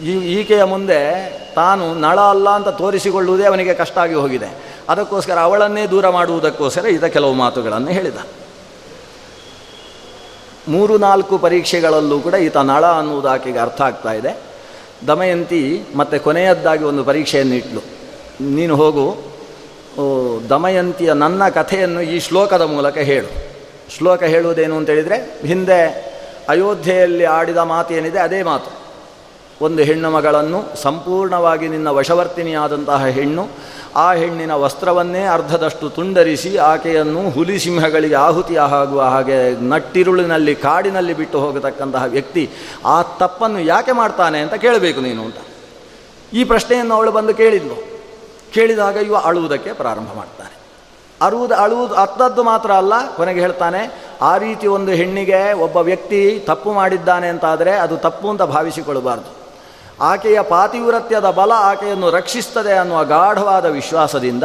ಈಕೆಯ 0.03 0.63
ಮುಂದೆ 0.63 1.29
ತಾನು 1.55 1.93
ನಳ 1.93 2.19
ಅಲ್ಲ 2.19 2.49
ಅಂತ 2.49 2.67
ತೋರಿಸಿಕೊಳ್ಳುವುದೇ 2.67 3.43
ಅವನಿಗೆ 3.43 3.73
ಕಷ್ಟ 3.73 3.97
ಆಗಿ 3.97 4.13
ಹೋಗಿದೆ. 4.13 4.77
ಅದಕ್ಕೋಸ್ಕರ 4.89 5.39
ಅವಳನ್ನೇ 5.39 5.87
ದೂರ 5.87 6.09
ಮಾಡುವುದಕ್ಕೋಸ್ಕರ 6.09 6.85
ಇದ 6.85 7.03
ಕೆಲವು 7.03 7.33
ಮಾತುಗಳನ್ನು 7.33 7.87
ಹೇಳಿದ. 7.87 8.17
ಮೂರು 10.67 10.97
ನಾಲ್ಕು 10.97 11.37
ಪರೀಕ್ಷೆಗಳಲ್ಲೂ 11.37 12.19
ಕೂಡ 12.19 12.33
ಈತ 12.33 12.57
ನಳ 12.57 12.85
ಅನ್ನುವುದು 12.85 13.29
ಆಕೆಗೆ 13.29 13.59
ಅರ್ಥ 13.59 13.81
ಆಗ್ತಾ 13.81 14.11
ಇದೆ. 14.11 14.37
ದಮಯಂತಿ 15.07 15.81
ಮತ್ತೆ 15.95 16.17
ಕೊನೆಯದ್ದಾಗಿ 16.17 16.83
ಒಂದು 16.83 17.03
ಪರೀಕ್ಷೆಯನ್ನು 17.03 17.55
ಇಟ್ಲು. 17.55 17.81
ನೀನು 18.41 18.75
ಹೋಗು. 18.75 19.17
ದಮಯಂತಿಯ 20.49 21.13
ನನ್ನ 21.13 21.49
ಕಥೆಯನ್ನು 21.49 22.01
ಈ 22.01 22.19
ಶ್ಲೋಕದ 22.19 22.61
ಮೂಲಕ 22.61 22.97
ಹೇಳು. 22.97 23.47
ಶ್ಲೋಕ 23.97 24.23
ಹೇಳುವುದೇನು 24.23 24.77
ಅಂತೇಳಿದರೆ 24.77 25.41
ಹಿಂದೆ 25.45 26.07
ಅಯೋಧ್ಯೆಯಲ್ಲಿ 26.49 27.25
ಆಡಿದ 27.25 27.57
ಮಾತು 27.57 27.93
ಏನಿದೆ 27.93 28.19
ಅದೇ 28.19 28.43
ಮಾತು. 28.43 28.86
ಒಂದು 29.61 29.83
ಹೆಣ್ಣು 29.83 30.11
ಮಗಳನ್ನು 30.11 30.81
ಸಂಪೂರ್ಣವಾಗಿ 30.81 31.67
ನಿನ್ನ 31.67 31.87
ವಶವರ್ತಿನಿಯಾದಂತಹ 31.87 33.05
ಹೆಣ್ಣು, 33.05 33.47
ಆ 33.95 34.13
ಹೆಣ್ಣಿನ 34.13 34.51
ವಸ್ತ್ರವನ್ನೇ 34.51 35.23
ಅರ್ಧದಷ್ಟು 35.25 35.89
ತುಂಡರಿಸಿ 35.89 36.57
ಆಕೆಯನ್ನು 36.57 37.29
ಹುಲಿ 37.29 37.59
ಸಿಂಹಗಳಿಗೆ 37.59 38.15
ಆಹುತಿಯಾಗುವ 38.15 39.01
ಹಾಗೆ 39.01 39.69
ನಟ್ಟಿರುಳಿನಲ್ಲಿ 39.69 40.55
ಕಾಡಿನಲ್ಲಿ 40.55 41.13
ಬಿಟ್ಟು 41.13 41.39
ಹೋಗತಕ್ಕಂತಹ 41.39 42.03
ವ್ಯಕ್ತಿ 42.03 42.49
ಆ 42.85 43.01
ತಪ್ಪನ್ನು 43.01 43.59
ಯಾಕೆ 43.59 43.91
ಮಾಡ್ತಾನೆ 43.91 44.39
ಅಂತ 44.39 44.53
ಕೇಳಬೇಕು 44.53 45.01
ನೀನು 45.01 45.23
ಅಂತ. 45.23 45.35
ಈ 46.33 46.43
ಪ್ರಶ್ನೆಯನ್ನು 46.43 46.95
ಅವಳು 46.95 47.11
ಬಂದು 47.11 47.33
ಕೇಳಿದ್ಲು. 47.33 47.75
ಕೇಳಿದಾಗ 48.53 48.95
ಇವ 48.95 49.15
ಅಳುವುದಕ್ಕೆ 49.15 49.73
ಪ್ರಾರಂಭ 49.73 50.07
ಮಾಡ್ತಾನೆ. 50.15 50.57
ಅರುವುದು, 51.21 51.55
ಅಳುವುದು 51.55 51.95
ಅತ್ತದ್ದು 51.95 52.43
ಮಾತ್ರ 52.43 52.71
ಅಲ್ಲ, 52.71 52.93
ಕೊನೆಗೆ 53.15 53.39
ಹೇಳ್ತಾನೆ, 53.39 54.01
ಆ 54.21 54.37
ರೀತಿ 54.37 54.67
ಒಂದು 54.67 54.91
ಹೆಣ್ಣಿಗೆ 54.91 55.53
ಒಬ್ಬ 55.53 55.77
ವ್ಯಕ್ತಿ 55.77 56.43
ತಪ್ಪು 56.47 56.71
ಮಾಡಿದ್ದಾನೆ 56.71 57.27
ಅಂತಾದರೆ 57.27 57.71
ಅದು 57.71 57.97
ತಪ್ಪು 57.97 58.29
ಅಂತ 58.29 58.41
ಭಾವಿಸಿಕೊಳ್ಳಬಾರ್ದು. 58.41 59.36
ಆಕೆಯ 60.01 60.41
ಪಾತಿವ್ರತ್ಯದ 60.41 61.29
ಬಲ 61.29 61.51
ಆಕೆಯನ್ನು 61.55 62.09
ರಕ್ಷಿಸ್ತದೆ 62.09 62.73
ಅನ್ನುವ 62.73 63.03
ಗಾಢವಾದ 63.03 63.65
ವಿಶ್ವಾಸದಿಂದ 63.65 64.43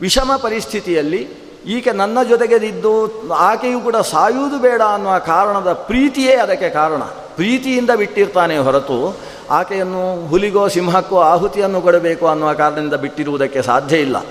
ವಿಷಮ 0.00 0.32
ಪರಿಸ್ಥಿತಿಯಲ್ಲಿ 0.42 1.28
ಈಕೆ 1.66 1.92
ನನ್ನ 1.92 2.18
ಜೊತೆಗೆ 2.28 2.66
ಇದ್ದು 2.66 3.32
ಆಕೆಯೂ 3.32 3.80
ಕೂಡ 3.80 3.96
ಸಾಯುವುದು 3.96 4.58
ಬೇಡ 4.58 4.82
ಅನ್ನುವ 4.82 5.18
ಕಾರಣದ 5.18 5.72
ಪ್ರೀತಿಯೇ 5.72 6.34
ಅದಕ್ಕೆ 6.34 6.70
ಕಾರಣ. 6.70 7.02
ಪ್ರೀತಿಯಿಂದ 7.34 7.90
ಬಿಟ್ಟಿರ್ತಾನೆ 7.90 8.58
ಹೊರತು 8.58 9.16
ಆಕೆಯನ್ನು 9.50 10.28
ಹುಲಿಗೋ 10.28 10.68
ಸಿಂಹಕ್ಕೋ 10.68 11.20
ಆಹುತಿಯನ್ನು 11.20 11.80
ಕೊಡಬೇಕು 11.80 12.28
ಅನ್ನುವ 12.28 12.52
ಕಾರಣದಿಂದ 12.52 12.94
ಬಿಟ್ಟಿರುವುದಕ್ಕೆ 12.94 13.62
ಸಾಧ್ಯ 13.62 13.96
ಇಲ್ಲ. 13.96 14.24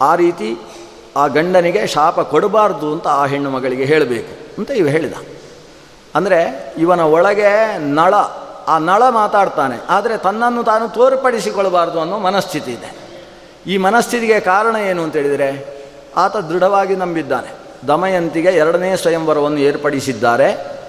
ಆ 0.00 0.14
ರೀತಿ 0.14 0.58
ಆ 1.16 1.26
ಗಂಡನಿಗೆ 1.26 1.86
ಶಾಪ 1.86 2.20
ಕೊಡಬಾರ್ದು 2.20 2.92
ಅಂತ 2.92 3.08
ಆ 3.08 3.26
ಹೆಣ್ಣು 3.26 3.50
ಮಗಳಿಗೆ 3.50 3.84
ಹೇಳಬೇಕು 3.84 4.56
ಅಂತ 4.58 4.70
ಇವ 4.70 4.86
ಹೇಳಿದ. 4.86 5.12
ಅಂದರೆ 6.14 6.74
ಇವನ 6.78 7.00
ಒಳಗೆ 7.00 7.78
ನಳ 7.78 8.14
ಆ 8.70 8.78
ನಳ 8.78 9.02
ಮಾತಾಡ್ತಾನೆ. 9.10 9.76
ಆದರೆ 9.88 10.16
ತನ್ನನ್ನು 10.16 10.62
ತಾನು 10.64 10.88
ತೋರ್ಪಡಿಸಿಕೊಳ್ಳಬಾರ್ದು 10.88 12.00
ಅನ್ನೋ 12.00 12.18
ಮನಸ್ಥಿತಿ 12.18 12.70
ಇದೆ. 12.70 12.90
ಈ 13.66 13.76
ಮನಸ್ಥಿತಿಗೆ 13.76 14.40
ಕಾರಣ 14.40 14.76
ಏನು 14.76 15.02
ಅಂತೇಳಿದರೆ 15.02 15.48
ಆತ 16.16 16.36
ದೃಢವಾಗಿ 16.36 16.96
ನಂಬಿದ್ದಾನೆ. 16.96 17.50
ದಮಯಂತಿಗೆ 17.88 18.48
ಎರಡನೇ 18.48 18.96
ಸ್ವಯಂವರವನ್ನು 18.96 19.58
ಏರ್ಪಡಿಸಿದ್ದಾರೆ. 19.58 20.80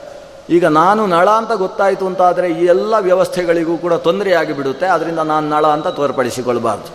ಈಗ 0.50 0.66
ನಾನು 0.66 1.08
ನಳ 1.08 1.30
ಅಂತ 1.30 1.52
ಗೊತ್ತಾಯಿತು 1.52 2.06
ಅಂತಾದರೆ 2.06 2.48
ಈ 2.52 2.66
ಎಲ್ಲ 2.66 2.94
ವ್ಯವಸ್ಥೆಗಳಿಗೂ 3.00 3.78
ಕೂಡ 3.78 3.94
ತೊಂದರೆಯಾಗಿ 3.94 4.54
ಬಿಡುತ್ತೆ 4.54 4.86
ಅದರಿಂದ 4.86 5.20
ನಾನು 5.20 5.50
ನಳ 5.50 5.68
ಅಂತ 5.68 5.88
ತೋರ್ಪಡಿಸಿಕೊಳ್ಬಾರ್ದು 5.88 6.90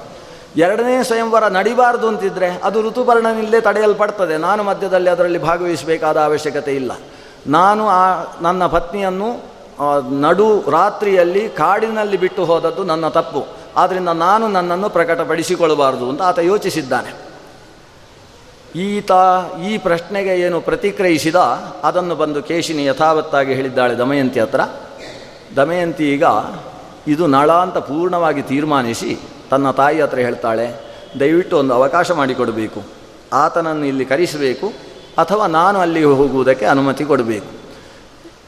ಎರಡನೇ 0.61 1.03
ಸ್ವಯಂವರ 1.03 1.45
ನಡಿಬಾರ್ದು 1.47 2.09
ಅಂತಿದ್ರೆ 2.09 2.49
ಅದು 2.65 2.83
ಋತುಪರ್ಣನಿಲ್ಲದೆ 2.83 3.61
ತಡೆಯಲ್ಪಡ್ತದೆ. 3.61 4.37
ನಾನು 4.37 4.63
ಮಧ್ಯದಲ್ಲಿ 4.63 5.11
ಅದರಲ್ಲಿ 5.11 5.39
ಭಾಗವಹಿಸಬೇಕಾದ 5.39 6.17
ಅವಶ್ಯಕತೆ 6.21 6.73
ಇಲ್ಲ. 6.75 6.93
ನಾನು 7.47 7.89
ಆ 7.89 8.03
ನನ್ನ 8.41 8.67
ಪತ್ನಿಯನ್ನು 8.67 9.56
ನಡು 10.11 10.71
ರಾತ್ರಿಯಲ್ಲಿ 10.71 11.49
ಕಾಡಿನಲ್ಲಿ 11.49 12.17
ಬಿಟ್ಟು 12.17 12.45
ಹೋದದ್ದು 12.45 12.85
ನನ್ನ 12.85 13.09
ತಪ್ಪು. 13.09 13.47
ಆದ್ದರಿಂದ 13.77 14.09
ನಾನು 14.09 14.49
ನನ್ನನ್ನು 14.49 14.91
ಪ್ರಕಟಪಡಿಸಿಕೊಳ್ಳಬಾರದು 14.91 16.11
ಅಂತ 16.11 16.23
ಆತ 16.23 16.39
ಯೋಚಿಸಿದ್ದಾನೆ. 16.39 17.27
ಈತ 18.77 19.11
ಈ 19.65 19.79
ಪ್ರಶ್ನೆಗೆ 19.79 20.41
ಏನು 20.41 20.61
ಪ್ರತಿಕ್ರಿಯಿಸಿದ, 20.61 21.37
ಅದನ್ನು 21.85 22.17
ಬಂದು 22.17 22.43
ಕೇಶಿನಿ 22.43 22.85
ಯಥಾವತ್ತಾಗಿ 22.85 23.55
ಹೇಳಿದ್ದಾಳೆ 23.55 23.99
ದಮಯಂತಿ 23.99 24.41
ಹತ್ರ. 24.41 24.61
ದಮಯಂತಿ 25.57 26.15
ಈಗ, 26.15 26.25
ಇದು 27.07 27.27
ನಳ 27.27 27.53
ಅಂತ 27.53 27.79
ಪೂರ್ಣವಾಗಿ 27.79 28.43
ತೀರ್ಮಾನಿಸಿ 28.43 29.19
ತನ್ನ 29.51 29.71
ತಾಯಿ 29.71 30.01
ಹತ್ರ 30.01 30.19
ಹೇಳ್ತಾಳೆ, 30.19 30.83
ದಯವಿಟ್ಟು 31.21 31.59
ಒಂದು 31.59 31.75
ಅವಕಾಶ 31.75 32.11
ಮಾಡಿಕೊಡಬೇಕು. 32.11 32.83
ಆತನನ್ನು 33.33 33.85
ಇಲ್ಲಿ 33.85 34.05
ಕರೆಸಬೇಕು 34.05 34.73
ಅಥವಾ 35.19 35.47
ನಾನು 35.47 35.79
ಅಲ್ಲಿಗೆ 35.79 36.07
ಹೋಗುವುದಕ್ಕೆ 36.07 36.65
ಅನುಮತಿ 36.65 37.05
ಕೊಡಬೇಕು. 37.05 37.66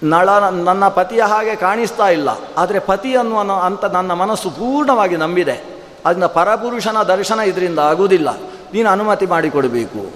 ನಳ 0.02 0.30
ನನ್ನ 0.38 0.88
ಪತಿಯ 0.88 1.22
ಹಾಗೆ 1.22 1.56
ಕಾಣಿಸ್ತಾ 1.56 2.08
ಇಲ್ಲ. 2.08 2.28
ಆದರೆ 2.56 2.78
ಪತಿ 2.78 3.16
ಅನ್ನುವ 3.16 3.60
ಅಂತ 3.62 3.84
ನನ್ನ 3.84 4.12
ಮನಸ್ಸು 4.12 4.50
ಪೂರ್ಣವಾಗಿ 4.50 5.16
ನಂಬಿದೆ. 5.16 5.84
ಅದನ್ನ 6.06 6.26
ಪರಪುರುಷನ 6.26 7.02
ದರ್ಶನ 7.02 7.40
ಇದರಿಂದ 7.40 7.78
ಆಗುವುದಿಲ್ಲ 7.78 8.40
ನೀನು 8.72 8.90
ಅನುಮತಿ 8.90 9.26
ಮಾಡಿಕೊಡಬೇಕು. 9.26 10.10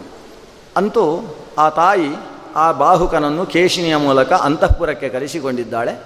ಅಂತೂ 0.76 1.34
ಆ 1.58 1.68
ತಾಯಿ 1.68 2.16
ಆ 2.56 2.72
ಬಾಹುಕನನ್ನು 2.72 3.46
ಕೇಶಿನಿಯ 3.46 3.96
ಮೂಲಕ 3.96 4.32
ಅಂತಃಪುರಕ್ಕೆ 4.32 5.08
ಕರೆಸಿಕೊಂಡಿದ್ದಾಳೆ. 5.08 5.98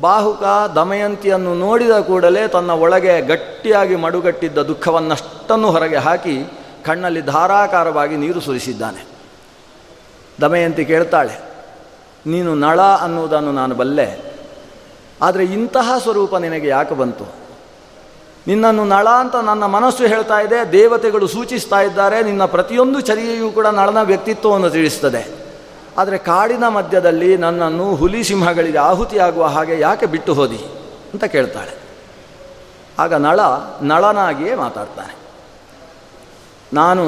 ಬಾಹುಕ 0.00 0.42
ದಮಯಂತಿಯನ್ನು 0.74 1.54
ನೋಡಿದ 1.54 1.90
ಕೂಡಲೇ 1.90 2.48
ತನ್ನ 2.48 2.70
ಒಳಗೆ 2.70 3.20
ಗಟ್ಟಿಯಾಗಿ 3.20 3.96
ಮಡುಗಟ್ಟಿದ್ದ 3.96 4.58
ದುಃಖವನ್ನಷ್ಟನ್ನು 4.58 5.70
ಹೊರಗೆ 5.70 5.96
ಹಾಕಿ 5.96 6.44
ಕಣ್ಣಲ್ಲಿ 6.84 7.22
ಧಾರಾಕಾರವಾಗಿ 7.22 8.16
ನೀರು 8.16 8.40
ಸುರಿಸಿದ್ದಾನೆ. 8.40 9.06
ದಮಯಂತಿ 10.40 10.84
ಕೇಳ್ತಾಳೆ 10.84 11.53
ನೀನು 12.26 12.54
ನಳ 12.54 12.80
ಅನ್ನುವುದನ್ನು 12.80 13.52
ನಾನು 13.52 13.74
ಬಲ್ಲೆ. 13.74 14.34
ಆದರೆ 15.22 15.44
ಇಂತಹ 15.44 15.98
ಸ್ವರೂಪ 15.98 16.36
ನಿನಗೆ 16.36 16.68
ಯಾಕೆ 16.68 16.94
ಬಂತು? 16.94 17.24
ನಿನ್ನನ್ನು 18.46 18.84
ನಳ 18.84 19.08
ಅಂತ 19.08 19.36
ನನ್ನ 19.36 19.64
ಮನಸ್ಸು 19.64 20.06
ಹೇಳ್ತಾ 20.06 20.40
ಇದೆ, 20.40 20.72
ದೇವತೆಗಳು 20.72 21.26
ಸೂಚಿಸ್ತಾ 21.26 21.80
ಇದ್ದಾರೆ, 21.80 22.22
ನಿನ್ನ 22.22 22.44
ಪ್ರತಿಯೊಂದು 22.44 23.00
ಚರಿಯೆಯೂ 23.00 23.50
ಕೂಡ 23.50 23.66
ನಳನ 23.66 24.02
ವ್ಯಕ್ತಿತ್ವವನ್ನು 24.02 24.70
ತಿಳಿಸ್ತದೆ. 24.70 25.44
ಆದರೆ 25.98 26.18
ಕಾಡಿನ 26.18 26.68
ಮಧ್ಯದಲ್ಲಿ 26.68 27.36
ನನ್ನನ್ನು 27.36 27.94
ಹುಲಿ 27.94 28.24
ಸಿಂಹಗಳಿಗೆ 28.24 28.78
ಆಹುತಿಯಾಗುವ 28.78 29.46
ಹಾಗೆ 29.46 29.80
ಯಾಕೆ 29.80 30.06
ಬಿಟ್ಟು 30.06 30.34
ಹೋದಿ 30.34 30.64
ಅಂತ 31.12 31.24
ಕೇಳ್ತಾಳೆ. 31.24 31.78
ಆಗ 32.98 33.14
ನಳ 33.14 33.40
ನಳನಾಗಿಯೇ 33.82 34.54
ಮಾತಾಡ್ತಾನೆ. 34.54 35.14
ನಾನು 36.72 37.04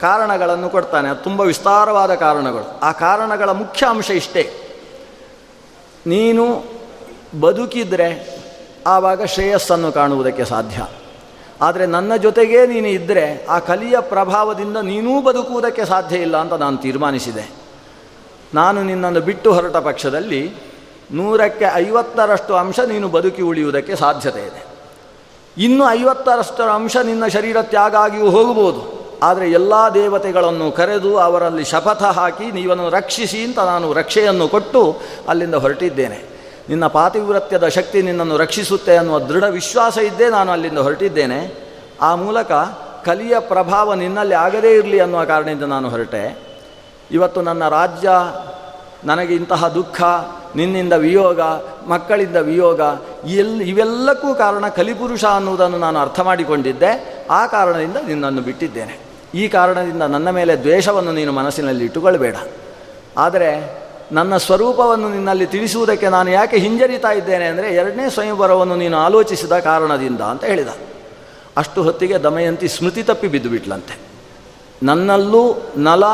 ಕಾರಣಗಳನ್ನು 0.00 0.68
ಕೊಡ್ತಾನೆ. 0.68 1.08
ಅದು 1.08 1.22
ತುಂಬ 1.22 1.40
ವಿಸ್ತಾರವಾದ 1.40 2.14
ಕಾರಣಗಳು. 2.14 2.80
ಆ 2.80 2.92
ಕಾರಣಗಳ 2.92 3.50
ಮುಖ್ಯ 3.50 3.86
ಅಂಶ 3.86 4.10
ಇಷ್ಟೇ. 4.10 4.52
ನೀನು 6.06 6.64
ಬದುಕಿದರೆ 7.40 8.36
ಆವಾಗ 8.86 9.24
ಶ್ರೇಯಸ್ಸನ್ನು 9.24 9.92
ಕಾಣುವುದಕ್ಕೆ 9.92 10.44
ಸಾಧ್ಯ. 10.44 10.86
ಆದರೆ 11.60 11.86
ನನ್ನ 11.86 12.16
ಜೊತೆಗೇ 12.16 12.66
ನೀನು 12.66 12.88
ಇದ್ದರೆ 12.88 13.46
ಆ 13.46 13.58
ಕಲಿಯ 13.58 14.00
ಪ್ರಭಾವದಿಂದ 14.00 14.76
ನೀನೂ 14.76 15.22
ಬದುಕುವುದಕ್ಕೆ 15.22 15.84
ಸಾಧ್ಯ 15.84 16.16
ಇಲ್ಲ 16.16 16.36
ಅಂತ 16.36 16.52
ನಾನು 16.52 16.76
ತೀರ್ಮಾನಿಸಿದೆ. 16.76 17.50
ನಾನು 18.54 18.82
ನಿನ್ನನ್ನು 18.82 19.20
ಬಿಟ್ಟು 19.20 19.52
ಹೊರಟ 19.52 19.76
ಪಕ್ಷದಲ್ಲಿ 19.76 20.54
ನೂರಕ್ಕೆ 21.12 21.64
ಐವತ್ತರಷ್ಟು 21.74 22.54
ಅಂಶ 22.54 22.80
ನೀನು 22.80 23.08
ಬದುಕಿ 23.08 23.42
ಉಳಿಯುವುದಕ್ಕೆ 23.42 23.96
ಸಾಧ್ಯತೆ 23.96 24.40
ಇದೆ. 24.40 24.66
ಇನ್ನು 25.58 25.90
ಐವತ್ತರಷ್ಟರ 25.90 26.70
ಅಂಶ 26.70 26.96
ನಿನ್ನ 26.96 27.26
ಶರೀರ 27.26 27.62
ತ್ಯಾಗ 27.62 27.94
ಆಗಿಯೂ 27.94 28.30
ಹೋಗಬಹುದು. 28.30 29.05
ಆದರೆ 29.22 29.50
ಎಲ್ಲ 29.50 29.72
ದೇವತೆಗಳನ್ನು 29.94 30.72
ಕರೆದು 30.72 31.18
ಅವರಲ್ಲಿ 31.18 31.64
ಶಪಥ 31.64 32.02
ಹಾಕಿ 32.02 32.52
ನೀವನ್ನು 32.52 32.90
ರಕ್ಷಿಸಿ 32.90 33.44
ಅಂತ 33.44 33.58
ನಾನು 33.58 33.92
ರಕ್ಷೆಯನ್ನು 33.92 34.48
ಕೊಟ್ಟು 34.48 34.96
ಅಲ್ಲಿಂದ 35.28 35.54
ಹೊರಟಿದ್ದೇನೆ. 35.54 36.36
ನಿನ್ನ 36.68 36.86
ಪಾತಿವ್ರತ್ಯದ 36.86 37.68
ಶಕ್ತಿ 37.68 38.02
ನಿನ್ನನ್ನು 38.02 38.36
ರಕ್ಷಿಸುತ್ತೆ 38.36 38.96
ಅನ್ನುವ 38.96 39.18
ದೃಢ 39.18 39.44
ವಿಶ್ವಾಸ 39.44 39.98
ಇದ್ದೇ 39.98 40.30
ನಾನು 40.30 40.52
ಅಲ್ಲಿಂದ 40.52 40.78
ಹೊರಟಿದ್ದೇನೆ. 40.78 41.66
ಆ 42.00 42.14
ಮೂಲಕ 42.14 42.52
ಕಲಿಯ 43.04 43.38
ಪ್ರಭಾವ 43.38 43.94
ನಿನ್ನಲ್ಲಿ 43.94 44.34
ಆಗದೇ 44.34 44.74
ಇರಲಿ 44.74 45.00
ಅನ್ನುವ 45.00 45.24
ಕಾರಣದಿಂದ 45.24 45.62
ನಾನು 45.62 45.88
ಹೊರಟೆ. 45.88 46.38
ಇವತ್ತು 47.10 47.42
ನನ್ನ 47.42 47.68
ರಾಜ್ಯ 47.68 48.10
ನನಗೆ 49.04 49.34
ಇಂತಹ 49.34 49.68
ದುಃಖ, 49.68 50.02
ನಿನ್ನಿಂದ 50.56 50.92
ವಿಯೋಗ, 50.92 51.40
ಮಕ್ಕಳಿಂದ 51.88 52.36
ವಿಯೋಗ 52.36 52.80
ಎಲ್ 53.26 53.62
ಇವೆಲ್ಲಕ್ಕೂ 53.62 54.34
ಕಾರಣ 54.34 54.68
ಕಲಿಪುರುಷ 54.68 55.24
ಅನ್ನುವುದನ್ನು 55.24 55.78
ನಾನು 55.78 55.98
ಅರ್ಥ 55.98 56.20
ಮಾಡಿಕೊಂಡಿದ್ದೆ. 56.20 57.24
ಆ 57.30 57.46
ಕಾರಣದಿಂದ 57.46 57.96
ನಿನ್ನನ್ನು 57.96 58.42
ಬಿಟ್ಟಿದ್ದೇನೆ. 58.42 59.05
ಈ 59.36 59.48
ಕಾರಣದಿಂದ 59.48 60.02
ನನ್ನ 60.02 60.30
ಮೇಲೆ 60.30 60.56
ದ್ವೇಷವನ್ನು 60.56 61.12
ನೀನು 61.12 61.32
ಮನಸ್ಸಿನಲ್ಲಿ 61.32 61.84
ಇಟ್ಟುಕೊಳ್ಬೇಡ 61.84 62.36
ಆದರೆ 63.16 63.50
ನನ್ನ 64.12 64.36
ಸ್ವರೂಪವನ್ನು 64.36 65.08
ನಿನ್ನಲ್ಲಿ 65.08 65.46
ತಿಳಿಸುವುದಕ್ಕೆ 65.46 66.08
ನಾನು 66.08 66.30
ಯಾಕೆ 66.30 66.56
ಹಿಂಜರಿತಾ 66.56 67.12
ಇದ್ದೇನೆ 67.12 67.44
ಅಂದರೆ 67.44 67.74
ಎರಡನೇ 67.74 68.10
ಸ್ವಯಂವರವನ್ನು 68.10 68.76
ನೀನು 68.76 68.96
ಆಲೋಚಿಸಿದ 68.96 69.52
ಕಾರಣದಿಂದ 69.52 70.20
ಅಂತ 70.20 70.44
ಹೇಳಿದ. 70.44 70.68
ಅಷ್ಟು 71.56 71.82
ಹೊತ್ತಿಗೆ 71.82 72.18
ದಮಯಂತಿ 72.18 72.68
ಸ್ಮೃತಿ 72.68 73.02
ತಪ್ಪಿ 73.02 73.28
ಬಿದ್ದು 73.28 73.48
ಬಿಟ್ಲಂತೆ. 73.48 73.98
ನನ್ನಲ್ಲೂ 74.82 75.56
ನಲ 75.76 76.04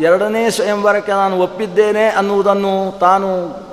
ಎರಡನೇ 0.00 0.50
ಸ್ವಯಂವರಕ್ಕೆ 0.50 1.12
ನಾನು 1.12 1.40
ಒಪ್ಪಿದ್ದೇನೆ 1.40 2.04
ಅನ್ನುವುದನ್ನು 2.08 2.98
ತಾನು 2.98 3.28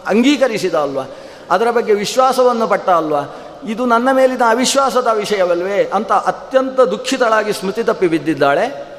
ಅಂಗೀಕರಿಸಿದ 0.07 0.75
ಅಲ್ವಾ? 0.75 1.03
ಅದರ 1.51 1.71
ಬಗ್ಗೆ 1.71 1.93
ವಿಶ್ವಾಸವನ್ನು 1.93 2.67
ಪಟ್ಟ 2.67 2.89
ಅಲ್ವಾ? 2.89 3.21
ಇದು 3.67 3.85
ನನ್ನ 3.85 4.09
ಮೇಲಿನ 4.11 4.41
ಅವಿಶ್ವಾಸದ 4.49 5.07
ವಿಷಯವಲ್ವೇ 5.13 5.91
ಅಂತ 5.93 6.11
ಅತ್ಯಂತ 6.11 6.79
ದುಃಖಿತಳಾಗಿ 6.79 7.53
ಸ್ಮೃತಿ 7.53 7.83
ತಪ್ಪಿ 7.83 8.07
ಬಿದ್ದಿದ್ದಾಳೆ. 8.07 8.96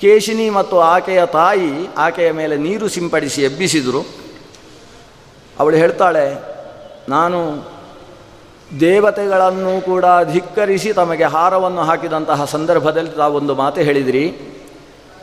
ಕೇಶಿನಿ 0.00 0.46
ಮತ್ತು 0.50 0.76
ಆಕೆಯ 0.80 1.22
ತಾಯಿ 1.26 1.70
ಆಕೆಯ 1.96 2.30
ಮೇಲೆ 2.32 2.56
ನೀರು 2.56 2.86
ಸಿಂಪಡಿಸಿ 2.88 3.40
ಎಬ್ಬಿಸಿದರು. 3.42 4.02
ಅವಳು 5.60 5.76
ಹೇಳ್ತಾಳೆ, 5.76 6.24
ನಾನು 7.08 7.38
ದೇವತೆಗಳನ್ನು 8.80 9.74
ಕೂಡ 9.80 10.04
ಧಿಕ್ಕರಿಸಿ 10.32 10.92
ತಮಗೆ 10.92 11.24
ಹಾರವನ್ನು 11.24 11.82
ಹಾಕಿದಂತಹ 11.82 12.44
ಸಂದರ್ಭದಲ್ಲಿ 12.44 13.10
ತಾವೊಂದು 13.10 13.54
ಮಾತು 13.54 13.80
ಹೇಳಿದಿರಿ. 13.80 14.24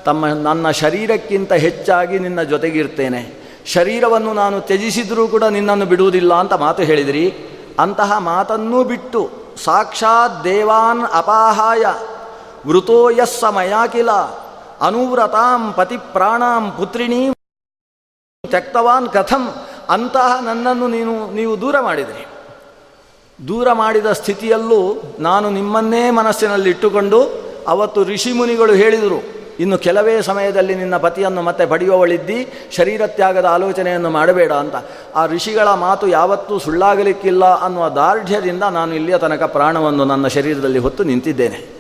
ತಮ್ಮ, 0.06 0.28
ನನ್ನ 0.28 0.72
ಶರೀರಕ್ಕಿಂತ 0.72 1.54
ಹೆಚ್ಚಾಗಿ 1.66 2.18
ನಿನ್ನ 2.20 2.42
ಜೊತೆಗಿರ್ತೇನೆ. 2.42 3.22
ಶರೀರವನ್ನು 3.66 4.34
ನಾನು 4.34 4.58
ತ್ಯಜಿಸಿದರೂ 4.62 5.24
ಕೂಡ 5.28 5.44
ನಿನ್ನನ್ನು 5.44 5.86
ಬಿಡುವುದಿಲ್ಲ 5.86 6.34
ಅಂತ 6.34 6.54
ಮಾತು 6.66 6.84
ಹೇಳಿದಿರಿ. 6.84 7.26
ಅಂತಹ 7.80 8.12
ಮಾತನ್ನೂ 8.18 8.80
ಬಿಟ್ಟು 8.84 9.22
ಸಾಕ್ಷಾತ್ 9.64 10.38
ದೇವಾನ್ 10.44 11.04
ಅಪಾಹಾಯ 11.14 11.86
ವೃತೋ 12.68 13.00
ಯಸ್ಸ 13.10 13.44
ಮಯಾಕಿಲ 13.44 14.12
ಅನುವ್ರತಾಂ 14.82 15.74
ಪತಿ 15.74 15.98
ಪ್ರಾಣಾಂ 15.98 16.72
ಪುತ್ರಿಣೀ 16.72 17.30
ತ್ಯಕ್ತವಾನ್ 18.44 19.10
ಕಥಂ, 19.10 19.54
ಅಂತಹ 19.90 20.40
ನನ್ನನ್ನು 20.42 20.88
ನೀನು, 20.88 21.32
ನೀವು 21.32 21.62
ದೂರ 21.62 21.80
ಮಾಡಿದಿರಿ. 21.80 22.26
ದೂರ 23.48 23.74
ಮಾಡಿದ 23.74 24.06
ಸ್ಥಿತಿಯಲ್ಲೂ 24.12 25.02
ನಾನು 25.20 25.50
ನಿಮ್ಮನ್ನೇ 25.50 26.10
ಮನಸ್ಸಿನಲ್ಲಿ 26.10 26.70
ಇಟ್ಟುಕೊಂಡು 26.70 27.20
ಅವತ್ತು 27.68 28.04
ಋಷಿಮುನಿಗಳು 28.04 28.74
ಹೇಳಿದರು, 28.74 29.20
ಇನ್ನು 29.60 29.78
ಕೆಲವೇ 29.78 30.22
ಸಮಯದಲ್ಲಿ 30.22 30.76
ನಿನ್ನ 30.76 30.98
ಪತಿಯನ್ನು 30.98 31.42
ಮತ್ತೆ 31.42 31.66
ಪಡೆಯುವವಳಿದ್ದಿ 31.66 32.70
ಶರೀರ 32.72 33.08
ತ್ಯಾಗದ 33.08 33.46
ಆಲೋಚನೆಯನ್ನು 33.46 34.10
ಮಾಡಬೇಡ 34.10 34.52
ಅಂತ. 34.52 34.76
ಆ 35.16 35.26
ಋಷಿಗಳ 35.26 35.68
ಮಾತು 35.68 36.08
ಯಾವತ್ತೂ 36.08 36.60
ಸುಳ್ಳಾಗಲಿಕ್ಕಿಲ್ಲ 36.60 37.46
ಅನ್ನುವ 37.46 37.90
ದಾರ್ಢ್ಯದಿಂದ 37.90 38.64
ನಾನು 38.64 38.94
ಇಲ್ಲಿಯ 38.96 39.18
ತನಕ 39.18 39.44
ಪ್ರಾಣವನ್ನು 39.44 40.06
ನನ್ನ 40.06 40.28
ಶರೀರದಲ್ಲಿ 40.28 40.80
ಹೊತ್ತು 40.80 41.04
ನಿಂತಿದ್ದೇನೆ. 41.04 41.77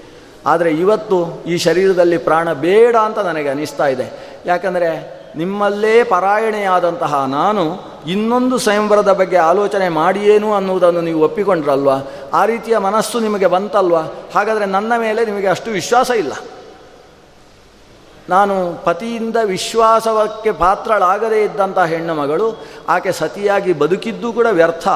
ಆದರೆ 0.48 0.72
ಇವತ್ತು 0.72 1.44
ಈ 1.48 1.58
ಶರೀರದಲ್ಲಿ 1.58 2.18
ಪ್ರಾಣ 2.18 2.54
ಬೇಡ 2.54 2.96
ಅಂತ 2.96 3.20
ನನಗೆ 3.20 3.50
ಅನಿಸ್ತಾ 3.50 3.88
ಇದೆ. 3.88 4.38
ಯಾಕಂದರೆ 4.46 5.18
ನಿಮ್ಮಲ್ಲೇ 5.36 6.04
ಪರಾಯಣೆಯಾದಂತಹ 6.04 7.26
ನಾನು 7.26 7.80
ಇನ್ನೊಂದು 8.08 8.58
ಸ್ವಯಂವರದ 8.58 9.14
ಬಗ್ಗೆ 9.14 9.38
ಆಲೋಚನೆ 9.38 9.90
ಮಾಡಿಯೇನು 9.90 10.54
ಅನ್ನುವುದನ್ನು 10.54 11.02
ನೀವು 11.02 11.24
ಒಪ್ಪಿಕೊಂಡ್ರಲ್ವಾ? 11.24 11.98
ಆ 12.34 12.46
ರೀತಿಯ 12.46 12.78
ಮನಸ್ಸು 12.78 13.20
ನಿಮಗೆ 13.20 13.48
ಬಂತಲ್ವಾ? 13.48 14.02
ಹಾಗಾದರೆ 14.36 14.66
ನನ್ನ 14.66 14.94
ಮೇಲೆ 14.98 15.26
ನಿಮಗೆ 15.26 15.48
ಅಷ್ಟು 15.48 15.72
ವಿಶ್ವಾಸ 15.72 16.10
ಇಲ್ಲ. 16.10 16.34
ನಾನು 18.30 18.86
ಪತಿಯಿಂದ 18.86 19.36
ವಿಶ್ವಾಸವಕ್ಕೆ 19.44 20.52
ಪಾತ್ರಳಾಗದೇ 20.52 21.44
ಇದ್ದಂಥ 21.44 21.80
ಹೆಣ್ಣು 21.80 22.14
ಮಗಳು, 22.14 22.66
ಆಕೆ 22.90 23.12
ಸತಿಯಾಗಿ 23.12 23.74
ಬದುಕಿದ್ದು 23.74 24.34
ಕೂಡ 24.34 24.46
ವ್ಯರ್ಥ. 24.52 24.88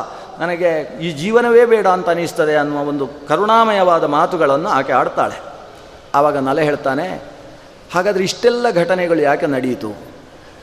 ನನಗೆ 0.42 0.70
ಈ 1.06 1.10
ಜೀವನವೇ 1.22 1.64
ಬೇಡ 1.72 1.88
ಅಂತ 1.96 2.08
ಅನಿಸ್ತದೆ 2.10 2.56
ಅನ್ನುವ 2.62 2.82
ಒಂದು 2.92 3.08
ಕರುಣಾಮಯವಾದ 3.30 4.06
ಮಾತುಗಳನ್ನು 4.18 4.70
ಆಕೆ 4.78 4.94
ಆಡ್ತಾಳೆ. 5.00 5.38
ಆವಾಗ 6.16 6.38
ನಲೆ 6.48 6.64
ಹೇಳ್ತಾನೆ, 6.70 7.06
ಹಾಗಾದರೆ 7.94 8.24
ಇಷ್ಟೆಲ್ಲ 8.30 8.66
ಘಟನೆಗಳು 8.82 9.22
ಯಾಕೆ 9.30 9.48
ನಡೆಯಿತು 9.56 9.92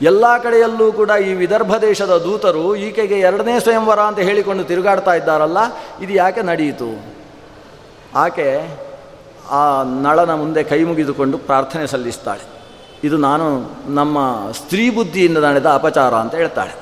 ಎಲ್ಲ 0.01 0.25
ಕಡೆಯಲ್ಲೂ 0.43 0.85
ಕೂಡ 0.99 1.11
ಈ 1.27 1.31
ವಿದರ್ಭ 1.43 1.73
ದೇಶದ 1.81 2.13
ದೂತರು 2.25 2.65
ಈಕೆಗೆ 2.87 3.17
ಎರಡನೇ 3.29 3.55
ಸ್ವಯಂವರ 3.59 3.99
ಅಂತ 4.09 4.19
ಹೇಳಿಕೊಂಡು 4.29 4.63
ತಿರುಗಾಡ್ತಾ 4.63 5.13
ಇದ್ದಾರಲ್ಲ, 5.13 5.59
ಇದು 6.03 6.13
ಯಾಕೆ 6.13 6.41
ನಡೆಯಿತು 6.51 6.89
ಆಕೆ 8.25 8.47
ಆ 9.59 9.63
ನಳನ 10.05 10.31
ಮುಂದೆ 10.41 10.61
ಕೈ 10.71 10.81
ಮುಗಿದುಕೊಂಡು 10.89 11.37
ಪ್ರಾರ್ಥನೆ 11.49 11.85
ಸಲ್ಲಿಸ್ತಾಳೆ. 11.87 12.45
ಇದು 13.07 13.17
ನಾನು 13.27 13.47
ನಮ್ಮ 13.95 14.17
ಸ್ತ್ರೀ 14.59 14.85
ಬುದ್ಧಿಯಿಂದ 14.95 15.39
ನಡೆದ 15.47 15.67
ಅಪಚಾರ 15.79 16.13
ಅಂತ 16.23 16.35
ಹೇಳ್ತಾಳೆ. 16.35 16.73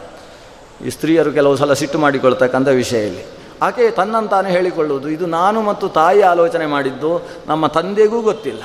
ಈ 0.85 0.89
ಸ್ತ್ರೀಯರು 0.89 1.31
ಕೆಲವು 1.31 1.55
ಸಲ 1.55 1.73
ಸಿಟ್ಟು 1.73 1.99
ಮಾಡಿಕೊಳ್ತಕ್ಕಂಥ 1.99 2.67
ವಿಷಯ 2.67 3.07
ಇಲ್ಲಿ. 3.07 3.25
ಆಕೆ 3.61 3.89
ತನ್ನಂತಾನೆ 3.89 4.51
ಹೇಳಿಕೊಳ್ಳುವುದು. 4.51 5.09
ಇದು 5.09 5.25
ನಾನು 5.25 5.61
ಮತ್ತು 5.61 5.89
ತಾಯಿ 5.89 6.21
ಆಲೋಚನೆ 6.21 6.65
ಮಾಡಿದ್ದು, 6.65 7.25
ನಮ್ಮ 7.47 7.67
ತಂದೆಗೂ 7.67 8.21
ಗೊತ್ತಿಲ್ಲ. 8.21 8.61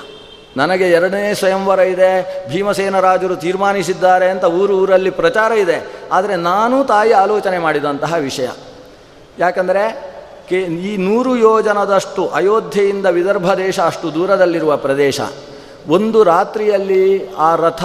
ನನಗೆ 0.57 0.91
ಎರಡನೇ 0.91 1.35
ಸ್ವಯಂವರ 1.35 1.79
ಇದೆ, 1.79 2.43
ಭೀಮಸೇನ 2.51 3.01
ರಾಜರು 3.01 3.37
ತೀರ್ಮಾನಿಸಿದ್ದಾರೆ 3.37 4.31
ಅಂತ 4.31 4.45
ಊರು 4.45 4.75
ಊರಲ್ಲಿ 4.79 5.11
ಪ್ರಚಾರ 5.11 5.53
ಇದೆ. 5.53 5.87
ಆದರೆ 6.13 6.37
ನಾನು 6.37 6.85
ತಾಯಿ 6.85 7.13
ಆಲೋಚನೆ 7.13 7.59
ಮಾಡಿದಂತಹ 7.59 8.15
ವಿಷಯ. 8.15 8.49
ಯಾಕಂದರೆ 9.39 10.13
ಕೆ, 10.49 10.59
ಈ 10.61 10.97
ನೂರು 10.97 11.37
ಯೋಜನದಷ್ಟು 11.37 12.29
ಅಯೋಧ್ಯೆಯಿಂದ 12.29 13.07
ವಿದರ್ಭ 13.07 13.55
ದೇಶ 13.55 13.81
ಅಷ್ಟು 13.81 14.15
ದೂರದಲ್ಲಿರುವ 14.15 14.77
ಪ್ರದೇಶ. 14.77 15.21
ಒಂದು 15.89 16.23
ರಾತ್ರಿಯಲ್ಲಿ 16.23 17.35
ಆ 17.35 17.55
ರಥ 17.55 17.85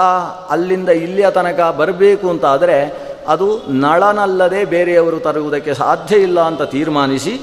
ಅಲ್ಲಿಂದ 0.49 0.89
ಇಲ್ಲಿಯ 0.89 1.29
ತನಕ 1.29 1.59
ಬರಬೇಕು 1.77 2.29
ಅಂತಾದರೆ 2.29 3.06
ಅದು 3.27 3.47
ನಳನಲ್ಲದೆ 3.69 4.65
ಬೇರೆಯವರು 4.65 5.19
ತರುವುದಕ್ಕೆ 5.19 5.73
ಸಾಧ್ಯ 5.73 6.15
ಇಲ್ಲ 6.17 6.39
ಅಂತ 6.41 6.61
ತೀರ್ಮಾನಿಸಿ, 6.61 7.41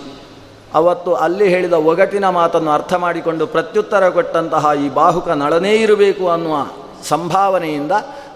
ಅವತ್ತು 0.75 1.15
ಅಲ್ಲಿ 1.15 1.49
ಹೇಳಿದ 1.49 1.73
ಒಗಟಿನ 1.73 2.29
ಮಾತನ್ನು 2.29 2.71
ಅರ್ಥ 2.71 2.95
ಮಾಡಿಕೊಂಡು 2.95 3.47
ಪ್ರತ್ಯುತ್ತರ 3.47 4.09
ಕೊಟ್ಟಂತಹ 4.09 4.71
ಈ 4.85 4.89
ಬಾಹುಕ 4.89 5.29
ನಳನೇ 5.29 5.75
ಇರಬೇಕು 5.75 6.29
ಅನ್ನುವ 6.29 6.57
ಸಂಭಾವನೆಯಿಂದ 7.09 7.93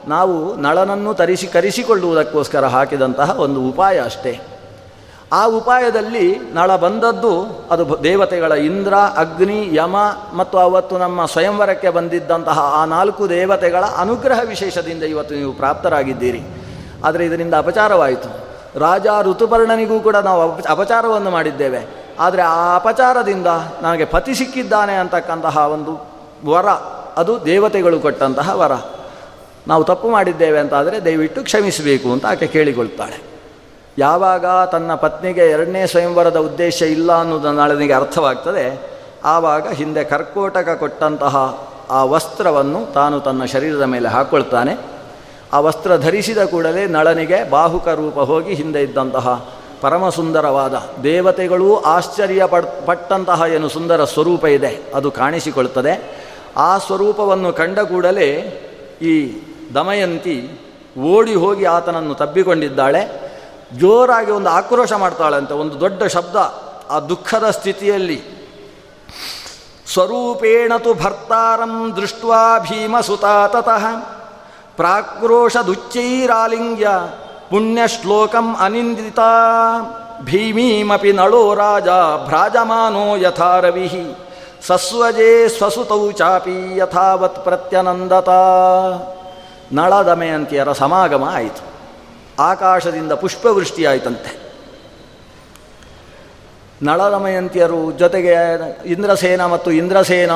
ನಾವು 0.09 0.57
ನಳನನ್ನು 0.57 1.15
ತರಿಸಿ 1.15 1.47
ಕರೆಸಿಕೊಳ್ಳುವುದಕ್ಕೋಸ್ಕರ 1.47 2.67
ಹಾಕಿದಂತಹ 2.67 3.41
ಒಂದು 3.41 3.61
ಉಪಾಯ 3.69 3.99
ಅಷ್ಟೇ. 4.01 4.41
ಆ 5.33 5.47
ಉಪಾಯದಲ್ಲಿ 5.47 6.39
ನಳ 6.53 6.77
ಬಂದದ್ದು 6.77 7.33
ಅದು 7.71 8.03
ದೇವತೆಗಳ 8.05 8.53
ಇಂದ್ರ, 8.53 8.95
ಅಗ್ನಿ, 8.95 9.69
ಯಮ 9.73 9.97
ಮತ್ತು 10.33 10.59
ಅವತ್ತು 10.59 10.99
ನಮ್ಮ 10.99 11.27
ಸ್ವಯಂವರಕ್ಕೆ 11.27 11.91
ಬಂದಿದ್ದಂತಹ 11.91 12.59
ಆ 12.75 12.85
ನಾಲ್ಕು 12.85 13.29
ದೇವತೆಗಳ 13.29 13.85
ಅನುಗ್ರಹ 13.97 14.41
ವಿಶೇಷದಿಂದ 14.45 15.03
ಇವತ್ತು 15.03 15.35
ನೀವು 15.35 15.53
ಪ್ರಾಪ್ತರಾಗಿದ್ದೀರಿ. 15.53 16.41
ಆದರೆ 17.05 17.25
ಇದರಿಂದ 17.25 17.55
ಅಪಚಾರವಾಯಿತು. 17.55 18.49
ರಾಜ 18.79 19.07
ಋತುಪರ್ಣನಿಗೂ 19.23 20.01
ಕೂಡ 20.01 20.17
ನಾವು 20.17 20.53
ಅಪ 20.53 20.67
ಅಪಚಾರವನ್ನು 20.69 21.31
ಮಾಡಿದ್ದೇವೆ. 21.31 22.09
ಆದರೆ 22.21 22.43
ಆ 22.43 22.77
ಅಪಚಾರದಿಂದ 22.77 23.47
ನನಗೆ 23.83 24.05
ಪತಿ 24.05 24.35
ಸಿಕ್ಕಿದ್ದಾನೆ 24.35 24.95
ಅಂತಕ್ಕಂತಹ 24.95 25.57
ಒಂದು 25.57 26.09
ವರ, 26.51 26.67
ಅದು 27.17 27.45
ದೇವತೆಗಳು 27.45 28.01
ಕೊಟ್ಟಂತಹ 28.01 28.51
ವರ. 28.55 28.73
ನಾವು 29.69 29.85
ತಪ್ಪು 29.85 30.11
ಮಾಡಿದ್ದೇವೆ 30.11 30.59
ಅಂತಾದರೆ 30.59 31.05
ದಯವಿಟ್ಟು 31.05 31.43
ಕ್ಷಮಿಸಬೇಕು 31.43 32.13
ಅಂತ 32.13 32.27
ಆಕೆ 32.27 32.47
ಕೇಳಿಕೊಳ್ತಾಳೆ. 32.47 33.23
ಯಾವಾಗ 33.99 34.47
ತನ್ನ 34.73 34.95
ಪತ್ನಿಗೆ 34.95 35.41
ಎರಡನೇ 35.41 35.87
ಸ್ವಯಂವರದ 35.87 36.37
ಉದ್ದೇಶ 36.37 36.83
ಇಲ್ಲ 36.83 37.21
ಅನ್ನೋದು 37.21 37.53
ನಾಳೆನಿಗೆ 37.53 37.93
ಅರ್ಥವಾಗ್ತದೆ. 37.93 38.99
ಆವಾಗ 39.25 39.69
ಹಿಂದೆ 39.69 40.05
ಕರ್ಕೋಟಕ 40.05 40.77
ಕೊಟ್ಟಂತಹ 40.79 41.59
ಆ 41.91 42.05
ವಸ್ತ್ರವನ್ನು 42.05 42.93
ತಾನು 42.93 43.21
ತನ್ನ 43.21 43.45
ಶರೀರದ 43.45 43.83
ಮೇಲೆ 43.83 44.09
ಹಾಕ್ಕೊಳ್ತಾನೆ 44.09 44.98
ಆ 45.53 45.61
ವಸ್ತ್ರ 45.61 45.97
ಧರಿಸಿದ 45.97 46.45
ಕೂಡಲೇ 46.45 46.87
ನಳನಿಗೆ 46.87 47.51
ಬಾಹುಕ 47.51 47.89
ರೂಪ 47.89 48.19
ಹೋಗಿ 48.19 48.55
ಹಿಂದೆ 48.55 48.83
ಇದ್ದಂತಹ 48.83 49.51
ಪರಮ 49.81 50.09
ಸುಂದರವಾದ 50.09 50.83
ದೇವತೆಗಳೂ 51.03 51.81
ಆಶ್ಚರ್ಯ 51.81 52.47
ಪಡ್, 52.47 52.87
ಪಟ್ಟಂತಹ 52.87 53.43
ಏನು 53.55 53.69
ಸುಂದರ 53.69 54.05
ಸ್ವರೂಪ 54.05 54.45
ಇದೆ, 54.45 54.93
ಅದು 54.95 55.11
ಕಾಣಿಸಿಕೊಳ್ತದೆ. 55.11 56.25
ಆ 56.57 56.79
ಸ್ವರೂಪವನ್ನು 56.79 57.53
ಕಂಡ 57.53 57.79
ಕೂಡಲೇ 57.79 58.31
ಈ 59.03 59.43
ದಮಯಂತಿ 59.75 60.51
ಓಡಿ 61.01 61.35
ಹೋಗಿ 61.35 61.65
ಆತನನ್ನು 61.65 62.15
ತಬ್ಬಿಕೊಂಡಿದ್ದಾಳೆ. 62.15 63.33
ಜೋರಾಗಿ 63.79 64.31
ಒಂದು 64.31 64.51
ಆಕ್ರೋಶ 64.51 64.93
ಮಾಡ್ತಾಳಂತೆ 64.93 65.55
ಒಂದು 65.55 65.81
ದೊಡ್ಡ 65.81 66.03
ಶಬ್ದ 66.03 66.37
ಆ 66.91 67.01
ದುಃಖದ 67.01 67.51
ಸ್ಥಿತಿಯಲ್ಲಿ. 67.51 68.23
ಸ್ವರೂಪೇಣ 69.93 70.73
ತು 70.79 70.95
ಭರ್ತಾರಂ 70.95 71.93
ದೃಷ್ಟ್ವಾ 71.97 72.59
ಭೀಮಸುತಾ 72.59 73.49
ತತಃ. 73.49 74.18
ಪ್ರಾಕ್ರೋಶದುಚ್ಚೈರಾಲಿಂಗ್ಯ 74.79 76.89
ಪುಣ್ಯಶ್ಲೋಕಂ 77.51 78.57
ಅನಿಂದಿತ. 78.61 79.19
ಭೀಮೀಮಿ 80.23 81.13
ನಳೋ 81.13 81.55
ರಾಜ 81.55 81.89
ಭ್ರಾಜಮಾನೋ 82.27 83.17
ಯಥಾ 83.17 83.61
ರವಿ 83.61 84.17
ಸಸ್ವಜೇ 84.67 85.49
ಸ್ವಸುತೌ 85.49 86.11
ಚಾಪಿ 86.11 86.79
ಯಥಾವತ್ 86.79 87.45
ಪ್ರತ್ಯನಂದತ. 87.45 88.29
ನಳದಮಯಂತಿಯರ 89.73 90.73
ಸಮಾಗಮ 90.73 91.29
ಆಯಿತು. 91.33 91.73
ಆಕಾಶದಿಂದ 92.39 93.13
ಪುಷ್ಪವೃಷ್ಟಿಯಾಯಿತಂತೆ 93.13 94.49
ನಳದಮಯಂತಿಯರು 96.83 97.93
ಜೊತೆಗೆ 97.93 98.35
ಇಂದ್ರಸೇನ 98.87 99.45
ಮತ್ತು 99.45 99.71
ಇಂದ್ರಸೇನ 99.71 100.31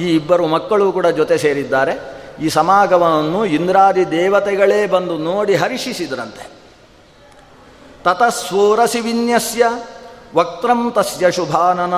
ಈ 0.00 0.14
ಇಬ್ಬರು 0.14 0.46
ಮಕ್ಕಳು 0.46 0.92
ಕೂಡ 0.92 1.06
ಜೊತೆ 1.06 1.38
ಸೇರಿದ್ದಾರೆ. 1.38 2.15
ಈ 2.42 2.48
ಸಮಾಗಮವನ್ನು 2.48 3.44
ಇಂದ್ರಾದಿ 3.44 4.10
ದೇವತೆಗಳೇ 4.10 4.86
ಬಂದು 4.86 5.18
ನೋಡಿ 5.18 5.54
ಹರ್ಷಿಸಿದ್ರಂತೆ 5.54 6.48
ತತಸ್ವೋರಸಿ 8.04 9.00
ವಿನ್ಯಸ್ಯ 9.00 9.66
ವಕ್ರಂ 10.34 10.92
ತಸ್ಯ 10.96 11.30
ಶುಭಾನನ. 11.30 11.94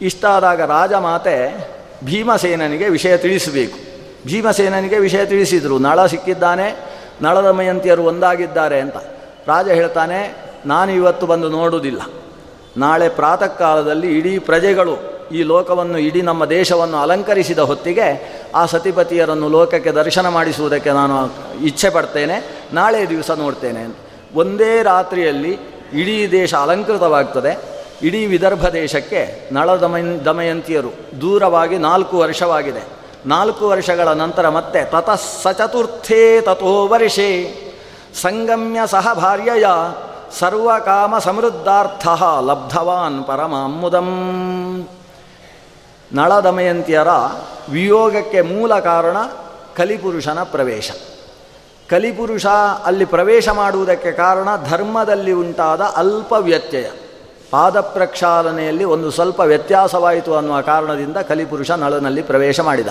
ಇಷ್ಟಾದಾಗ 0.00 0.60
ರಾಜಮಾತೆ 0.60 1.68
ಭೀಮಸೇನನಿಗೆ 2.04 2.88
ವಿಷಯ 2.88 3.16
ತಿಳಿಸಬೇಕು. 3.16 3.78
ಭೀಮಸೇನನಿಗೆ 4.26 4.98
ವಿಷಯ 4.98 5.26
ತಿಳಿಸಿದರು, 5.26 5.78
ನಳ 5.78 6.06
ಸಿಕ್ಕಿದ್ದಾನೆ 6.06 6.76
ನಳದಮಯಂತಿಯರು 7.22 8.02
ಒಂದಾಗಿದ್ದಾರೆ 8.02 8.80
ಅಂತ. 8.80 8.96
ರಾಜ 9.46 9.68
ಹೇಳ್ತಾನೆ 9.68 10.36
ನಾನು 10.66 10.92
ಇವತ್ತು 10.92 11.26
ಬಂದು 11.26 11.48
ನೋಡುವುದಿಲ್ಲ. 11.48 12.00
ನಾಳೆ 12.76 13.08
ಪ್ರಾತಃ 13.08 13.46
ಕಾಲದಲ್ಲಿ 13.46 14.18
ಇಡೀ 14.18 14.38
ಪ್ರಜೆಗಳು 14.38 15.17
ಈ 15.32 15.42
ಲೋಕವನ್ನು 15.42 15.98
ಇಡೀ 15.98 16.22
ನಮ್ಮ 16.22 16.44
ದೇಶವನ್ನು 16.44 16.96
ಅಲಂಕರಿಸಿದ 16.96 17.58
ಹೊತ್ತಿಗೆ 17.58 18.38
ಆ 18.54 18.66
ಸತಿಪತಿಯರನ್ನು 18.66 19.48
ಲೋಕಕ್ಕೆ 19.48 19.92
ದರ್ಶನ 19.92 20.28
ಮಾಡಿಸುವುದಕ್ಕೆ 20.28 20.90
ನಾನು 20.90 21.30
ಇಚ್ಛೆ 21.64 21.90
ಪಡ್ತೇನೆ. 21.90 22.64
ನಾಳೆ 22.72 23.08
ದಿವಸ 23.08 23.30
ನೋಡ್ತೇನೆ. 23.30 23.96
ಒಂದೇ 24.34 24.82
ರಾತ್ರಿಯಲ್ಲಿ 24.82 25.58
ಇಡೀ 25.94 26.30
ದೇಶ 26.30 26.54
ಅಲಂಕೃತವಾಗ್ತದೆ. 26.54 27.58
ಇಡೀ 28.02 28.26
ವಿದರ್ಭ 28.26 28.68
ದೇಶಕ್ಕೆ 28.68 29.48
ನಳ 29.52 29.76
ದಮಯ 29.76 30.02
ದಮಯಂತಿಯರು 30.02 31.20
ದೂರವಾಗಿ 31.20 31.78
ನಾಲ್ಕು 31.78 32.18
ವರ್ಷವಾಗಿದೆ. 32.18 32.86
ನಾಲ್ಕು 33.26 33.68
ವರ್ಷಗಳ 33.68 34.08
ನಂತರ 34.08 34.48
ಮತ್ತೆ 34.48 34.84
ತತಃ 34.84 35.20
ಸಚತುರ್ಥೇ 35.42 36.40
ತಥೋ 36.40 36.88
ವರ್ಷೇ. 36.88 37.64
ಸಂಗಮ್ಯ 38.14 38.80
ಸಹ 38.86 39.12
ಭಾರ್ಯಯ 39.12 39.66
ಸರ್ವಕಾಮ 40.38 41.18
ಸಮೃದ್ಧಾರ್ಥ 41.18 42.08
ಲಬ್ಧವಾನ್ 42.40 43.24
ಪರಮಾಮುದಂ 43.24 44.08
ನಳದಮಯಂತಿಯರ 46.12 47.08
ವಿಯೋಗಕ್ಕೆ 47.70 48.40
ಮೂಲ 48.40 48.78
ಕಾರಣ 48.78 49.16
ಕಲಿಪುರುಷನ 49.76 50.38
ಪ್ರವೇಶ. 50.42 50.90
ಕಲಿಪುರುಷ 51.90 52.46
ಅಲ್ಲಿ 52.84 53.04
ಪ್ರವೇಶ 53.04 53.48
ಮಾಡುವುದಕ್ಕೆ 53.48 54.12
ಕಾರಣ 54.12 54.48
ಧರ್ಮದಲ್ಲಿ 54.68 55.32
ಉಂಟಾದ 55.32 55.80
ಅಲ್ಪ 55.80 56.32
ವ್ಯತ್ಯಯ. 56.32 56.90
ಪಾದ 57.50 57.80
ಪ್ರಕ್ಷಾಲನೆಯಲ್ಲಿ 57.80 58.84
ಒಂದು 58.84 59.10
ಸ್ವಲ್ಪ 59.10 59.40
ವ್ಯತ್ಯಾಸವಾಯಿತು 59.40 60.36
ಅನ್ನುವ 60.36 60.60
ಕಾರಣದಿಂದ 60.60 61.16
ಕಲಿಪುರುಷ 61.16 61.70
ನಳನಲ್ಲಿ 61.70 62.22
ಪ್ರವೇಶ 62.22 62.60
ಮಾಡಿದ. 62.60 62.86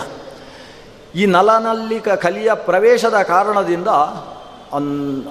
ಈ 1.15 1.25
ನಲನಲ್ಲಿ 1.25 1.99
ಕಲಿಯ 1.99 2.53
ಪ್ರವೇಶದ 2.53 3.21
ಕಾರಣದಿಂದ 3.21 3.87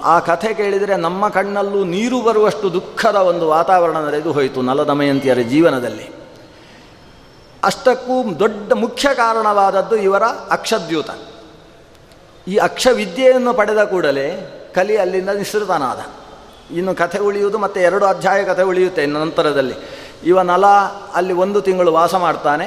ಆ 0.03 0.19
ಕಥೆ 0.19 0.53
ಕೇಳಿದರೆ 0.53 0.95
ನಮ್ಮ 0.95 1.29
ಕಣ್ಣಲ್ಲೂ 1.29 1.83
ನೀರು 1.83 2.21
ಬರುವಷ್ಟು 2.21 2.73
ದುಃಖದ 2.73 3.15
ಒಂದು 3.15 3.47
ವಾತಾವರಣ 3.47 3.97
ನಡೆದು 3.97 4.31
ಹೋಯಿತು 4.31 4.61
ನಲದಮಯಂತಿಯರ 4.61 5.37
ಜೀವನದಲ್ಲಿ. 5.37 6.16
ಅಷ್ಟಕ್ಕೂ 7.69 8.15
ದೊಡ್ಡ 8.39 8.69
ಮುಖ್ಯ 8.83 9.07
ಕಾರಣವಾದದ್ದು 9.21 9.95
ಇವರ 10.07 10.25
ಅಕ್ಷದ್ಯೂತ. 10.55 11.09
ಈ 12.47 12.55
ಅಕ್ಷವಿದ್ಯೆಯನ್ನು 12.67 13.53
ಪಡೆದ 13.53 13.81
ಕೂಡಲೇ 13.83 14.27
ಕಲಿ 14.75 14.97
ಅಲ್ಲಿಂದ 15.03 15.31
ನಿಸೃತನಾದ. 15.41 16.01
ಇನ್ನು 16.77 16.91
ಕಥೆ 16.95 17.19
ಉಳಿಯುವುದು 17.27 17.57
ಮತ್ತು 17.63 17.79
ಎರಡು 17.87 18.05
ಅಧ್ಯಾಯ 18.05 18.39
ಕಥೆ 18.43 18.63
ಉಳಿಯುತ್ತೆ 18.71 19.05
ನಂತರದಲ್ಲಿ. 19.05 19.75
ಇವ 20.23 20.41
ನಲ 20.41 20.65
ಅಲ್ಲಿ 21.15 21.33
ಒಂದು 21.43 21.59
ತಿಂಗಳು 21.61 21.91
ವಾಸ 21.93 22.15
ಮಾಡ್ತಾನೆ. 22.25 22.65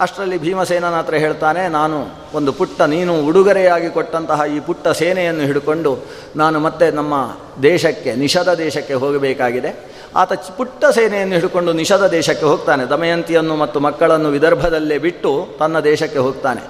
ಅಷ್ಟರಲ್ಲಿ 0.00 0.38
ಭೀಮಸೇನನ 0.38 0.96
ಹತ್ರ 0.98 1.16
ಹೇಳ್ತಾನೆ, 1.24 1.62
ನಾನು 1.68 1.96
ಒಂದು 2.34 2.50
ಪುಟ್ಟ 2.58 2.80
ನೀನು 2.94 3.12
ಉಡುಗೊರೆಯಾಗಿ 3.28 3.88
ಕೊಟ್ಟಂತಹ 3.90 4.40
ಈ 4.56 4.58
ಪುಟ್ಟ 4.60 4.88
ಸೇನೆಯನ್ನು 4.88 5.44
ಹಿಡ್ಕೊಂಡು 5.50 5.92
ನಾನು 6.36 6.58
ಮತ್ತೆ 6.66 6.86
ನಮ್ಮ 6.90 7.14
ದೇಶಕ್ಕೆ, 7.62 8.12
ನಿಷದ 8.14 8.50
ದೇಶಕ್ಕೆ 8.54 8.94
ಹೋಗಬೇಕಾಗಿದೆ. 8.94 9.70
ಆತ 10.16 10.32
ಪುಟ್ಟ 10.56 10.84
ಸೇನೆಯನ್ನು 10.84 11.34
ಹಿಡ್ಕೊಂಡು 11.34 11.72
ನಿಷದ 11.72 12.06
ದೇಶಕ್ಕೆ 12.06 12.46
ಹೋಗ್ತಾನೆ. 12.46 12.84
ದಮಯಂತಿಯನ್ನು 12.84 13.56
ಮತ್ತು 13.56 13.80
ಮಕ್ಕಳನ್ನು 13.80 14.28
ವಿದರ್ಭದಲ್ಲೇ 14.28 14.98
ಬಿಟ್ಟು 14.98 15.32
ತನ್ನ 15.58 15.80
ದೇಶಕ್ಕೆ 15.80 16.18
ಹೋಗ್ತಾನೆ. 16.18 16.62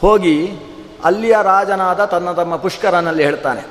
ಹೋಗಿ 0.00 0.36
ಅಲ್ಲಿಯ 1.04 1.36
ರಾಜನಾದ 1.42 2.04
ತನ್ನ 2.04 2.32
ತಮ್ಮ 2.32 2.56
ಪುಷ್ಕರನಲ್ಲಿ 2.56 3.24
ಹೇಳ್ತಾನೆ, 3.24 3.62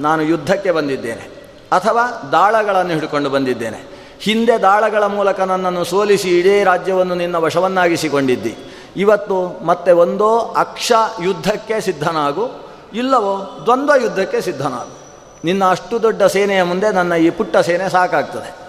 ನಾನು 0.00 0.22
ಯುದ್ಧಕ್ಕೆ 0.22 0.70
ಬಂದಿದ್ದೇನೆ 0.70 1.24
ಅಥವಾ 1.72 2.04
ದಾಳಗಳನ್ನು 2.32 2.90
ಹಿಡ್ಕೊಂಡು 2.90 3.30
ಬಂದಿದ್ದೇನೆ. 3.30 3.80
ಹಿಂದೆ 4.20 4.62
ದಾಳಗಳ 4.62 5.04
ಮೂಲಕ 5.06 5.40
ನನ್ನನ್ನು 5.40 5.84
ಸೋಲಿಸಿ 5.84 6.38
ಇಡೀ 6.38 6.64
ರಾಜ್ಯವನ್ನು 6.64 7.14
ನಿನ್ನ 7.14 7.36
ವಶವನ್ನಾಗಿಸಿಕೊಂಡಿದ್ದಿ. 7.36 8.56
ಇವತ್ತು 8.96 9.64
ಮತ್ತೆ 9.64 9.92
ಒಂದೋ 9.92 10.38
ಅಕ್ಷ 10.38 10.92
ಯುದ್ಧಕ್ಕೆ 11.22 11.80
ಸಿದ್ಧನಾಗು, 11.80 12.46
ಇಲ್ಲವೋ 12.94 13.62
ದ್ವಂದ್ವ 13.64 13.92
ಯುದ್ಧಕ್ಕೆ 14.02 14.40
ಸಿದ್ಧನಾಗು. 14.40 14.94
ನಿನ್ನ 15.44 15.70
ಅಷ್ಟು 15.70 16.02
ದೊಡ್ಡ 16.02 16.22
ಸೇನೆಯ 16.22 16.62
ಮುಂದೆ 16.62 16.90
ನನ್ನ 16.90 17.12
ಈ 17.12 17.30
ಪುಟ್ಟ 17.30 17.56
ಸೇನೆ 17.56 17.88
ಸಾಕಾಗ್ತದೆ. 17.88 18.59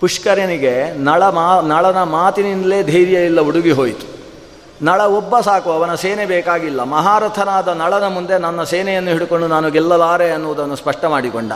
ಪುಷ್ಕರನಿಗೆ 0.00 0.98
ನಳ 1.04 1.28
ಮಾ, 1.28 1.60
ನಳನ 1.60 2.02
ಮಾತಿನಿಂದಲೇ 2.02 2.82
ಧೈರ್ಯ 2.82 3.24
ಇಲ್ಲ, 3.24 3.40
ಉಡುಗಿ 3.40 3.70
ಹೋಯಿತು. 3.70 4.16
ನಳ 4.82 5.00
ಒಬ್ಬ 5.00 5.40
ಸಾಕು, 5.40 5.72
ಅವನ 5.72 5.94
ಸೇನೆ 5.94 6.26
ಬೇಕಾಗಿಲ್ಲ. 6.26 6.82
ಮಹಾರಥನಾದ 6.82 7.68
ನಳನ 7.68 8.06
ಮುಂದೆ 8.06 8.38
ನನ್ನ 8.38 8.62
ಸೇನೆಯನ್ನು 8.62 9.10
ಹಿಡ್ಕೊಂಡು 9.10 9.46
ನಾನು 9.46 9.70
ಗೆಲ್ಲಲಾರೆ 9.70 10.30
ಅನ್ನುವುದನ್ನು 10.30 10.76
ಸ್ಪಷ್ಟ 10.76 11.04
ಮಾಡಿಕೊಂಡ. 11.04 11.52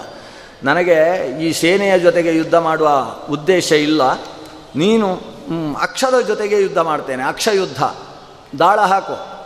ನನಗೆ 0.64 1.26
ಈ 1.42 1.52
ಸೇನೆಯ 1.52 1.98
ಜೊತೆಗೆ 1.98 2.36
ಯುದ್ಧ 2.36 2.54
ಮಾಡುವ 2.54 2.90
ಉದ್ದೇಶ 3.30 3.72
ಇಲ್ಲ. 3.72 4.12
ನೀನು 4.76 5.14
ಅಕ್ಷದ 5.80 6.20
ಜೊತೆಗೆ 6.20 6.62
ಯುದ್ಧ 6.62 6.78
ಮಾಡ್ತೇನೆ 6.78 7.22
ಅಕ್ಷ 7.22 7.48
ಯುದ್ಧ 7.52 7.82
ದಾಳ 8.58 8.80
ಹಾಕು. 8.80 9.40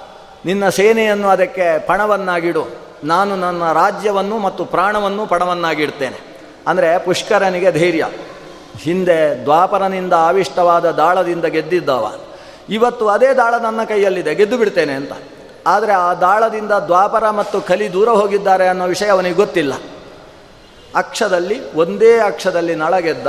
ನಿನ್ನ 0.45 0.68
ಸೇನೆಯನ್ನು 0.68 1.28
ಅದಕ್ಕೆ 1.28 1.86
ಪಣವನ್ನಾಗಿಡು. 1.86 2.66
ನಾನು 3.05 3.36
ನನ್ನ 3.36 3.72
ರಾಜ್ಯವನ್ನು 3.72 4.38
ಮತ್ತು 4.38 4.64
ಪ್ರಾಣವನ್ನು 4.64 5.26
ಪಣವನ್ನಾಗಿಡ್ತೇನೆ. 5.26 6.36
ಅಂದರೆ 6.66 6.99
ಪುಷ್ಕರನಿಗೆ 6.99 7.72
ಧೈರ್ಯ. 7.72 8.07
ಹಿಂದೆ 8.79 9.43
ದ್ವಾಪರನಿಂದ 9.43 10.12
ಆವಿಷ್ಟವಾದ 10.12 10.91
ದಾಳದಿಂದ 10.91 11.45
ಗೆದ್ದಿದ್ದವ. 11.45 12.12
ಇವತ್ತು 12.68 13.09
ಅದೇ 13.09 13.35
ದಾಳ 13.35 13.55
ನನ್ನ 13.55 13.85
ಕೈಯಲ್ಲಿದೆ, 13.85 14.35
ಗೆದ್ದು 14.35 14.59
ಬಿಡ್ತೇನೆ 14.59 14.93
ಅಂತ. 14.93 15.12
ಆದರೆ 15.66 15.93
ಆ 15.93 16.14
ದಾಳದಿಂದ 16.14 16.70
ದ್ವಾಪರ 16.70 17.31
ಮತ್ತು 17.31 17.61
ಕಲಿ 17.61 17.93
ದೂರ 17.93 18.09
ಹೋಗಿದ್ದಾರೆ 18.09 18.68
ಅನ್ನೋ 18.68 18.85
ವಿಷಯ 18.85 19.07
ಅವನಿಗೆ 19.07 19.35
ಗೊತ್ತಿಲ್ಲ. 19.35 19.72
ಅಕ್ಷದಲ್ಲಿ, 20.97 21.75
ಒಂದೇ 21.75 22.18
ಅಕ್ಷದಲ್ಲಿ 22.18 22.75
ನಳಗೆದ್ದ. 22.75 23.27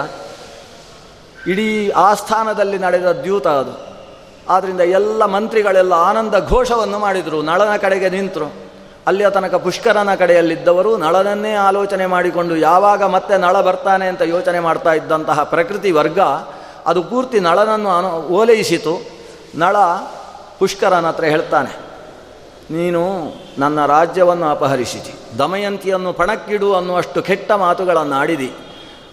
ಇಡೀ 1.48 1.89
ಆಸ್ಥಾನದಲ್ಲಿ 1.89 2.78
ನಡೆದ 2.78 3.12
ದ್ಯೂತ 3.12 3.48
ಅದು. 3.48 3.96
ಆದ್ದರಿಂದ 4.50 4.80
ಎಲ್ಲ 4.80 5.26
ಮಂತ್ರಿಗಳೆಲ್ಲ 5.26 5.93
ಆನಂದ 5.93 6.36
ಘೋಷವನ್ನು 6.50 7.00
ಮಾಡಿದರು, 7.00 7.41
ನಳನ 7.41 7.76
ಕಡೆಗೆ 7.76 8.10
ನಿಂತರು. 8.10 8.64
ಅಲ್ಲಿಯ 9.08 9.28
ತನಕ 9.30 9.56
ಪುಷ್ಕರನ 9.66 10.12
ಕಡೆಯಲ್ಲಿದ್ದವರು 10.16 10.91
ನಳನನ್ನೇ 10.97 11.53
ಆಲೋಚನೆ 11.66 12.06
ಮಾಡಿಕೊಂಡು 12.14 12.53
ಯಾವಾಗ 12.70 13.03
ಮತ್ತೆ 13.16 13.36
ನಳ 13.38 13.56
ಬರ್ತಾನೆ 13.62 14.06
ಅಂತ 14.08 14.24
ಯೋಚನೆ 14.36 14.60
ಮಾಡ್ತಾ 14.60 14.93
ಇದ್ದಂತಹ 14.93 15.39
ಪ್ರಕೃತಿ 15.53 15.91
ವರ್ಗ, 15.91 16.20
ಅದು 16.86 17.01
ಪೂರ್ತಿ 17.03 17.39
ನಳನನ್ನು 17.39 17.89
ಅನು, 17.97 18.10
ಓಲೈಸಿತು. 18.38 18.95
ನಳ 19.56 19.76
ಪುಷ್ಕರನ 20.60 21.08
ಹತ್ರ 21.08 21.26
ಹೇಳ್ತಾನೆ, 21.26 21.72
ನೀನು 22.72 23.01
ನನ್ನ 23.58 23.80
ರಾಜ್ಯವನ್ನು 23.86 24.47
ಅಪಹರಿಸಿದಿ. 24.47 25.14
ದಮಯಂತಿಯನ್ನು 25.38 26.12
ಪಣಕ್ಕಿಡು 26.14 26.70
ಅನ್ನುವಷ್ಟು 26.74 27.20
ಕೆಟ್ಟ 27.22 27.51
ಮಾತುಗಳನ್ನು 27.64 28.16
ಆಡಿದಿ. 28.16 28.51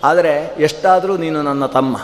ಆದರೆ 0.05 0.35
ಎಷ್ಟಾದರೂ 0.59 1.15
ನೀನು 1.17 1.39
ನನ್ನ 1.43 1.65
ತಮ್ಮ. 1.77 1.97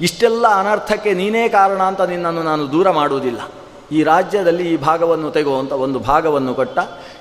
ಇಷ್ಟೆಲ್ಲ 0.00 0.44
ಅನರ್ಥಕ್ಕೆ 0.60 1.10
ನೀನೇ 1.14 1.42
ಕಾರಣ 1.48 1.80
ಅಂತ 1.82 2.02
ನಿನ್ನನ್ನು 2.12 2.42
ನಾನು 2.42 2.64
ದೂರ 2.72 2.90
ಮಾಡುವುದಿಲ್ಲ. 2.90 3.40
ಈ 3.92 4.00
ರಾಜ್ಯದಲ್ಲಿ 4.02 4.64
ಈ 4.72 4.76
ಭಾಗವನ್ನು 4.88 5.30
ತೆಗುವಂಥ 5.30 5.72
ಒಂದು 5.86 5.98
ಭಾಗವನ್ನು 6.10 6.52
ಕೊಟ್ಟ, 6.54 6.78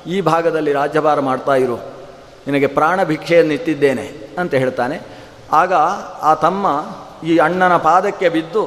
ಈ 0.08 0.18
ಭಾಗದಲ್ಲಿ 0.22 0.72
ರಾಜ್ಯಭಾರ 0.74 1.20
ಮಾಡ್ತಾ 1.30 1.56
ಇರು. 1.56 1.78
ನಿನಗೆ 2.48 2.68
ಪ್ರಾಣ 2.78 3.04
ಭಿಕ್ಷೆಯನ್ನು 3.04 3.54
ಇಟ್ಟಿದ್ದೇನೆ 3.54 4.06
ಅಂತ 4.38 4.54
ಹೇಳ್ತಾನೆ. 4.54 4.98
ಆಗ 5.62 5.74
ಆ 6.22 6.34
ತಮ್ಮ 6.46 6.66
ಈ 7.24 7.34
ಅಣ್ಣನ 7.38 7.76
ಪಾದಕ್ಕೆ 7.88 8.28
ಬಿದ್ದು, 8.30 8.64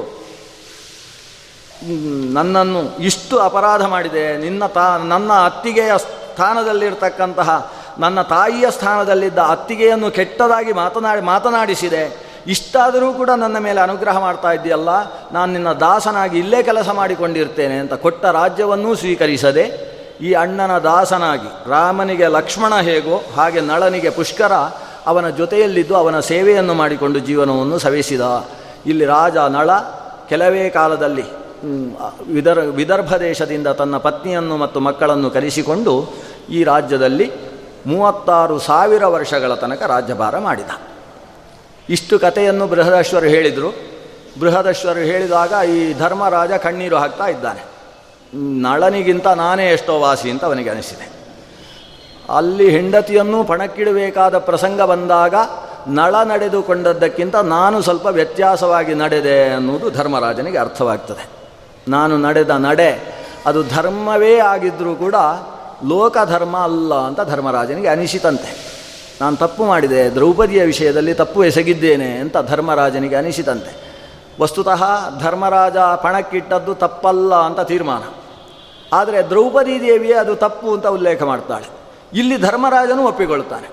ನನ್ನನ್ನು 2.37 2.81
ಇಷ್ಟು 3.03 3.35
ಅಪರಾಧ 3.39 3.83
ಮಾಡಿದೆ, 3.85 4.25
ನಿನ್ನ 4.37 4.65
ತಾ, 4.75 4.85
ನನ್ನ 5.13 5.31
ಅತ್ತಿಗೆಯ 5.47 5.93
ಸ್ಥಾನದಲ್ಲಿರ್ತಕ್ಕಂತಹ, 6.03 7.49
ನನ್ನ 7.99 8.19
ತಾಯಿಯ 8.21 8.67
ಸ್ಥಾನದಲ್ಲಿದ್ದ 8.71 9.39
ಅತ್ತಿಗೆಯನ್ನು 9.53 10.09
ಕೆಟ್ಟದಾಗಿ 10.11 10.71
ಮಾತನಾಡಿ, 10.73 11.21
ಮಾತನಾಡಿಸಿದೆ. 11.21 12.03
ಇಷ್ಟಾದರೂ 12.55 13.07
ಕೂಡ 13.19 13.29
ನನ್ನ 13.43 13.57
ಮೇಲೆ 13.65 13.79
ಅನುಗ್ರಹ 13.81 14.15
ಮಾಡ್ತಾ 14.19 14.51
ಇದ್ದೀಯಲ್ಲ, 14.51 14.91
ನಾನು 15.35 15.49
ನಿನ್ನ 15.53 15.71
ದಾಸನಾಗಿ 15.87 16.37
ಇಲ್ಲೇ 16.43 16.59
ಕೆಲಸ 16.69 16.89
ಮಾಡಿಕೊಂಡಿರ್ತೇನೆ 16.99 17.77
ಅಂತ 17.83 17.93
ಕೊಟ್ಟ 18.05 18.23
ರಾಜ್ಯವನ್ನೂ 18.39 18.89
ಸ್ವೀಕರಿಸದೆ, 19.01 19.65
ಈ 20.27 20.31
ಅಣ್ಣನ 20.43 20.73
ದಾಸನಾಗಿ, 20.77 21.49
ರಾಮನಿಗೆ 21.69 22.27
ಲಕ್ಷ್ಮಣ 22.37 22.73
ಹೇಗೋ 22.89 23.17
ಹಾಗೆ 23.37 23.61
ನಳನಿಗೆ 23.71 24.11
ಪುಷ್ಕರ, 24.19 24.53
ಅವನ 25.11 25.29
ಜೊತೆಯಲ್ಲಿದ್ದು 25.39 25.95
ಅವನ 26.01 26.17
ಸೇವೆಯನ್ನು 26.31 26.73
ಮಾಡಿಕೊಂಡು 26.81 27.19
ಜೀವನವನ್ನು 27.29 27.79
ಸವೆಸಿದ. 27.85 28.21
ಇಲ್ಲಿ 28.91 29.05
ರಾಜ 29.15 29.37
ನಳ, 29.57 29.69
ಕೆಲವೇ 30.29 30.63
ಕಾಲದಲ್ಲಿ 30.77 31.25
ವಿದರ್, 32.35 32.61
ವಿದರ್ಭ 32.79 33.15
ದೇಶದಿಂದ 33.27 33.67
ತನ್ನ 33.81 33.97
ಪತ್ನಿಯನ್ನು 34.05 34.55
ಮತ್ತು 34.63 34.79
ಮಕ್ಕಳನ್ನು 34.87 35.29
ಕರೆಸಿಕೊಂಡು 35.35 35.93
ಈ 36.57 36.61
ರಾಜ್ಯದಲ್ಲಿ 36.71 37.27
ಮೂವತ್ತಾರು 37.91 38.57
ಸಾವಿರ 38.69 39.05
ವರ್ಷಗಳ 39.13 39.53
ತನಕ 39.61 39.81
ರಾಜ್ಯಭಾರ 39.93 40.39
ಮಾಡಿದ. 40.39 40.71
ಇಷ್ಟು 41.89 42.19
ಕಥೆಯನ್ನು 42.19 42.67
ಬೃಹದಶ್ವರು 42.67 43.25
ಹೇಳಿದರು. 43.25 43.75
ಬೃಹದಶ್ವರು 44.39 44.99
ಹೇಳಿದಾಗ 44.99 45.53
ಈ 45.69 45.93
ಧರ್ಮರಾಜ 45.93 46.51
ಕಣ್ಣೀರು 46.51 46.97
ಹಾಕ್ತಾ 46.97 47.27
ಇದ್ದಾನೆ. 47.27 47.63
ನಳನಿಗಿಂತ 48.61 49.27
ನಾನೇ 49.27 49.69
ಎಷ್ಟೋ 49.69 49.99
ವಾಸಿ 49.99 50.31
ಅಂತ 50.31 50.45
ಅವನಿಗೆ 50.45 50.69
ಅನಿಸಿದೆ. 50.69 51.13
ಅಲ್ಲಿ 52.35 52.69
ಹೆಂಡತಿಯನ್ನು 52.69 53.43
ಪಣಕ್ಕಿಡಬೇಕಾದ 53.43 54.37
ಪ್ರಸಂಗ 54.37 54.81
ಬಂದಾಗ 54.81 55.35
ನಳ 55.87 56.15
ನಡೆದುಕೊಂಡದ್ದಕ್ಕಿಂತ 56.23 57.35
ನಾನು 57.35 57.81
ಸ್ವಲ್ಪ 57.81 58.05
ವ್ಯತ್ಯಾಸವಾಗಿ 58.05 58.95
ನಡೆದೆ 58.95 59.49
ಅನ್ನುವುದು 59.49 59.89
ಧರ್ಮರಾಜನಿಗೆ 59.89 60.57
ಅರ್ಥವಾಗ್ತದೆ. 60.57 61.29
ನಾನು 61.87 62.17
ನಡೆದ 62.17 62.49
ನಡೆ, 62.49 63.15
ಅದು 63.45 63.63
ಧರ್ಮವೇ 63.63 64.39
ಆಗಿದ್ದರೂ 64.39 64.95
ಕೂಡ 64.95 65.15
ಲೋಕಧರ್ಮ 65.87 66.57
ಅಲ್ಲ 66.57 66.93
ಅಂತ 66.93 67.21
ಧರ್ಮರಾಜನಿಗೆ 67.21 67.87
ಅನಿಸಿತಂತೆ. 67.87 68.62
ನಾನು 69.23 69.37
ತಪ್ಪು 69.37 69.63
ಮಾಡಿದೆ, 69.65 70.01
ದ್ರೌಪದಿಯ 70.09 70.61
ವಿಷಯದಲ್ಲಿ 70.63 71.13
ತಪ್ಪು 71.13 71.43
ಎಸಗಿದ್ದೇನೆ 71.43 72.09
ಅಂತ 72.17 72.37
ಧರ್ಮರಾಜನಿಗೆ 72.49 73.15
ಅನಿಸಿದಂತೆ. 73.15 73.71
ವಸ್ತುತಃ 74.41 74.83
ಧರ್ಮರಾಜ 75.19 75.77
ಪಣಕ್ಕಿಟ್ಟದ್ದು 75.77 76.73
ತಪ್ಪಲ್ಲ 76.75 77.35
ಅಂತ 77.35 77.59
ತೀರ್ಮಾನ. 77.59 78.03
ಆದರೆ 78.93 79.19
ದ್ರೌಪದಿ 79.29 79.75
ದೇವಿಯೇ 79.81 80.13
ಅದು 80.13 80.35
ತಪ್ಪು 80.35 80.67
ಅಂತ 80.73 80.87
ಉಲ್ಲೇಖ 80.87 81.21
ಮಾಡ್ತಾಳೆ. 81.23 81.67
ಇಲ್ಲಿ 82.13 82.37
ಧರ್ಮರಾಜನು 82.37 83.03
ಒಪ್ಪಿಕೊಳ್ತಾನೆ. 83.03 83.67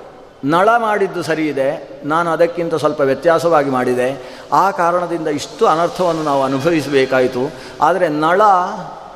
ನಳ 0.44 0.68
ಮಾಡಿದ್ದು 0.78 1.22
ಸರಿ 1.22 1.44
ಇದೆ 1.48 1.68
ನಾನು 2.04 2.28
ಅದಕ್ಕಿಂತ 2.30 2.74
ಸ್ವಲ್ಪ 2.74 3.00
ವ್ಯತ್ಯಾಸವಾಗಿ 3.00 3.70
ಮಾಡಿದೆ, 3.70 4.08
ಆ 4.52 4.70
ಕಾರಣದಿಂದ 4.70 5.28
ಇಷ್ಟು 5.28 5.66
ಅನರ್ಥವನ್ನು 5.66 6.22
ನಾವು 6.22 6.42
ಅನುಭವಿಸಬೇಕಾಯಿತು. 6.44 7.42
ಆದರೆ 7.80 8.08
ನಳ 8.08 8.42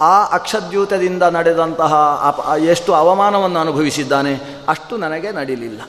ಆ 0.00 0.16
ಅಕ್ಷದ್ಯೂತದಿಂದ 0.24 1.22
ನಡೆದಂತಹ 1.22 1.94
ಅಪ, 2.28 2.38
ಎಷ್ಟು 2.62 2.90
ಅವಮಾನವನ್ನು 2.94 3.58
ಅನುಭವಿಸಿದ್ದಾನೆ, 3.58 4.32
ಅಷ್ಟು 4.68 4.96
ನನಗೆ 4.96 5.30
ನಡೀಲಿಲ್ಲ. 5.32 5.80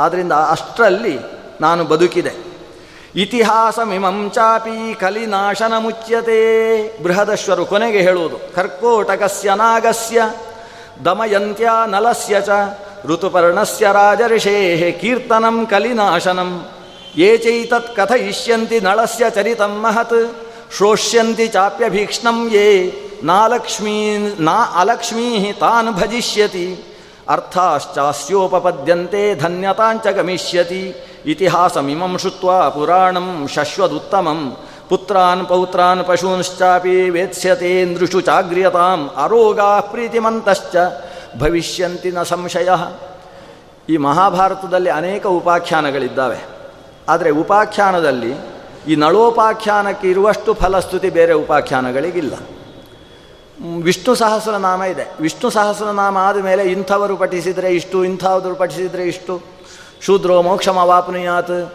ಆದ್ದರಿಂದ 0.00 0.32
ಅಷ್ಟರಲ್ಲಿ 0.32 1.16
ನಾನು 1.60 1.84
ಬದುಕಿದೆ. 1.84 2.32
ಇತಿಹಾಸ 3.16 3.78
ಮಿಮಂ 3.84 4.30
ಚಾಪಿ 4.34 4.94
ಕಲಿನಾಶನ 4.94 5.72
ಮುಚ್ಯತೆ. 5.78 6.40
ಬೃಹದಶ್ವರು 7.02 7.64
ಕೊನೆಗೆ 7.66 8.00
ಹೇಳುವುದು, 8.00 8.38
ಕರ್ಕೋಟಕಸ್ಯ 8.54 9.54
ನಾಗಸ್ಯ, 9.56 10.20
ದಮಯಂತ್ಯ 11.04 11.70
ನಲಸ್ಯ 11.86 12.36
ಚ, 12.40 12.48
ಋತುಪರ್ಣಸ್ಯ 13.04 13.88
ರಾಜರ್ಷೇ 13.92 14.56
ಕೀರ್ತನಂ 15.00 15.66
ಕಲಿನಾಶನಂ. 15.66 16.50
ಯೇ 17.16 17.30
ಚೈತತ್ 17.38 17.96
ಕಥಯಿಷ್ಯಂತಿ 17.96 18.80
ನಳಸ್ಯ 18.80 19.30
ಚರಿತಂ 19.30 19.74
ಮಹತ್, 19.82 20.20
ಶ್ರೋಷ್ಯಂತಿ 20.76 21.46
ಚಾಪ್ಯಭೀಕ್ಷ್ಣಂ 21.48 22.38
ಯೇ 22.52 22.66
ನಾಲಕ್ಷ್ಮೀ 23.24 23.98
ನಾ 24.40 24.56
ಅಲಕ್ಷ್ಮೀ 24.76 25.52
ತಾನ್ 25.60 25.88
ಭಜಿಷ್ಯತಿ. 25.90 26.66
ಅರ್ಥಾಶ್ಚಾಸ್ಯೋಪಪದ್ಯಂತೆ 27.30 29.34
ಧನ್ಯತಾಂಚ 29.34 30.06
ಗಮಿಷ್ಯತಿ. 30.06 30.94
ಇತಿಹಾಸಮಿಮಂ 31.26 32.18
ಶುತ್ವ 32.18 32.70
ಪುರಾಣಂ 32.70 33.48
ಶಶ್ವದುತ್ತಮಂ. 33.54 34.56
ಪುತ್ರಾನ್ 34.88 35.46
ಪೌತ್ರಾನ್ 35.46 36.04
ಪಶೂಂಶ್ಚಾಪಿ 36.04 37.10
ವೇತ್ಸ್ಯತೆ 37.10 37.82
ಚಾಗ್ರ್ಯತಾಂ 37.82 38.20
ಚಾಗ್ರಿಯತಾಂ. 38.20 39.10
ಅರೋಗಾ 39.16 39.80
ಪ್ರೀತಿಮಂತಶ್ಚ. 39.80 40.76
ಭವಿಷ್ಯಂತಿ 41.38 42.10
ನ 42.10 42.22
ಸಂಶಯ. 42.22 42.68
ಈ 43.88 43.96
ಮಹಾಭಾರತದಲ್ಲಿ 43.96 44.90
ಅನೇಕ 44.90 45.26
ಉಪಾಖ್ಯಾನಗಳಿದ್ದಾವೆ. 45.26 46.38
ಆದರೆ 47.08 47.30
ಉಪಾಖ್ಯಾನದಲ್ಲಿ 47.30 48.34
ಈ 48.88 48.96
ನಳೋಪಾಖ್ಯಾನಕ್ಕೆ 48.96 50.10
ಇರುವಷ್ಟು 50.10 50.54
ಫಲಸ್ತುತಿ 50.54 51.10
ಬೇರೆ 51.10 51.32
ಉಪಾಖ್ಯಾನಗಳಿಗಿಲ್ಲ. 51.32 52.32
ವಿಷ್ಣು 53.82 54.14
ಸಹಸ್ರನಾಮ 54.14 54.82
ಇದೆ. 54.82 55.14
ವಿಷ್ಣು 55.20 55.50
ಸಹಸ್ರನಾಮ 55.50 56.18
ಆದಮೇಲೆ 56.18 56.62
ಇಂಥವರು 56.62 57.16
ಪಠಿಸಿದರೆ 57.16 57.70
ಇಷ್ಟು, 57.70 58.04
ಇಂಥವರು 58.04 58.54
ಪಠಿಸಿದರೆ 58.54 59.02
ಇಷ್ಟು. 59.02 59.42
ಶೂದ್ರೋ 60.00 60.42
ಮೋಕ್ಷಮವಾಪ್ನುಯಾತ್ 60.42 61.72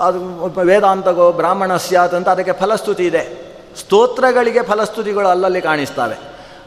ಅದು 0.00 0.44
ವೇದಾಂತಗೋ 0.60 1.32
ಬ್ರಾಹ್ಮಣ 1.32 1.76
ಸ್ಯಾತ್ 1.76 2.14
ಅಂತ 2.14 2.28
ಅದಕ್ಕೆ 2.28 2.52
ಫಲಸ್ತುತಿ 2.52 3.06
ಇದೆ. 3.06 3.46
ಸ್ತೋತ್ರಗಳಿಗೆ 3.80 4.62
ಫಲಸ್ತುತಿಗಳು 4.62 5.28
ಅಲ್ಲಲ್ಲಿ 5.28 5.60
ಕಾಣಿಸ್ತವೆ. 5.60 6.18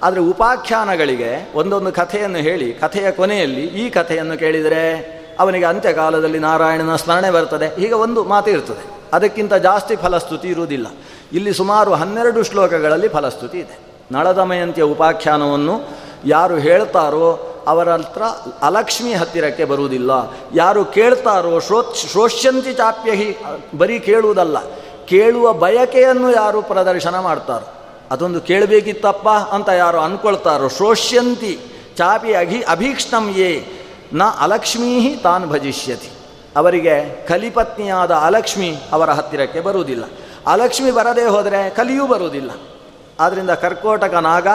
ಆದರೆ 0.04 0.20
ಉಪಾಖ್ಯಾನಗಳಿಗೆ 0.20 1.52
ಒಂದೊಂದು 1.56 1.92
ಕಥೆಯನ್ನು 1.92 2.38
ಹೇಳಿ, 2.38 2.74
ಕಥೆಯ 2.74 3.12
ಕೊನೆಯಲ್ಲಿ 3.12 3.62
ಈ 3.62 3.90
ಕಥೆಯನ್ನು 3.90 4.38
ಕೇಳಿದರೆ 4.38 5.20
ಅವನಿಗೆ 5.40 5.66
ಅಂತ್ಯಕಾಲದಲ್ಲಿ 5.66 6.40
ನಾರಾಯಣನ 6.40 6.96
ಸ್ಮರಣೆ 6.96 7.32
ಬರ್ತದೆ. 7.32 7.68
ಹೀಗೆ 7.68 7.94
ಒಂದು 7.94 8.24
ಮಾತು 8.24 8.52
ಇರ್ತದೆ. 8.52 8.86
ಅದಕ್ಕಿಂತ 9.14 9.54
ಜಾಸ್ತಿ 9.54 9.96
ಫಲಸ್ತುತಿ 9.96 10.48
ಇರುವುದಿಲ್ಲ. 10.48 10.88
ಇಲ್ಲಿ 11.34 11.54
ಸುಮಾರು 11.54 11.94
ಹನ್ನೆರಡು 11.94 12.44
ಶ್ಲೋಕಗಳಲ್ಲಿ 12.44 13.08
ಫಲಸ್ತುತಿ 13.08 13.58
ಇದೆ. 13.58 13.89
ನಳದಮಯಂತಿಯ 14.12 14.84
ಉಪಾಖ್ಯಾನವನ್ನು 14.84 15.76
ಯಾರು 16.26 16.56
ಹೇಳ್ತಾರೋ 16.58 17.28
ಅವರ 17.68 17.90
ಹತ್ರ 17.94 18.24
ಅಲಕ್ಷ್ಮಿ 18.62 19.14
ಹತ್ತಿರಕ್ಕೆ 19.14 19.66
ಬರುವುದಿಲ್ಲ. 19.66 20.12
ಯಾರು 20.56 20.82
ಕೇಳ್ತಾರೋ 20.86 21.60
ಶ್ರೋ 21.60 21.80
ಶ್ರೋಷ್ಯಂತಿ 22.12 22.74
ಚಾಪ್ಯಹಿ 22.74 23.30
ಬರೀ 23.78 23.98
ಕೇಳುವುದಲ್ಲ, 24.00 24.58
ಕೇಳುವ 25.06 25.54
ಬಯಕೆಯನ್ನು 25.54 26.30
ಯಾರು 26.32 26.62
ಪ್ರದರ್ಶನ 26.62 27.20
ಮಾಡ್ತಾರೋ, 27.20 27.68
ಅದೊಂದು 28.12 28.42
ಕೇಳಬೇಕಿತ್ತಪ್ಪ 28.42 29.28
ಅಂತ 29.30 29.70
ಯಾರು 29.70 30.00
ಅಂದ್ಕೊಳ್ತಾರೋ 30.00 30.68
ಶ್ರೋಷ್ಯಂತಿ 30.68 31.54
ಚಾಪಿ 31.98 32.34
ಅಘಿ 32.34 32.62
ಅಭೀಕ್ಷ್ಣಂ 32.62 33.26
ಯೇ, 33.36 33.52
ನ 34.14 34.24
ಅಲಕ್ಷ್ಮೀ 34.40 35.16
ತಾನ್ 35.16 35.46
ಭಜಿಷ್ಯತಿ. 35.46 36.10
ಅವರಿಗೆ 36.58 36.96
ಕಲಿಪತ್ನಿಯಾದ 37.28 38.12
ಅಲಕ್ಷ್ಮಿ 38.12 38.70
ಅವರ 38.94 39.10
ಹತ್ತಿರಕ್ಕೆ 39.10 39.60
ಬರುವುದಿಲ್ಲ. 39.60 40.04
ಅಲಕ್ಷ್ಮಿ 40.48 40.92
ಬರದೇ 40.92 41.26
ಹೋದರೆ 41.26 41.70
ಕಲಿಯೂ 41.70 42.08
ಬರುವುದಿಲ್ಲ. 42.08 42.52
ಆದ್ದರಿಂದ 43.20 43.54
ಕರ್ಕೋಟಕ 43.64 44.16
ನಾಗ, 44.30 44.48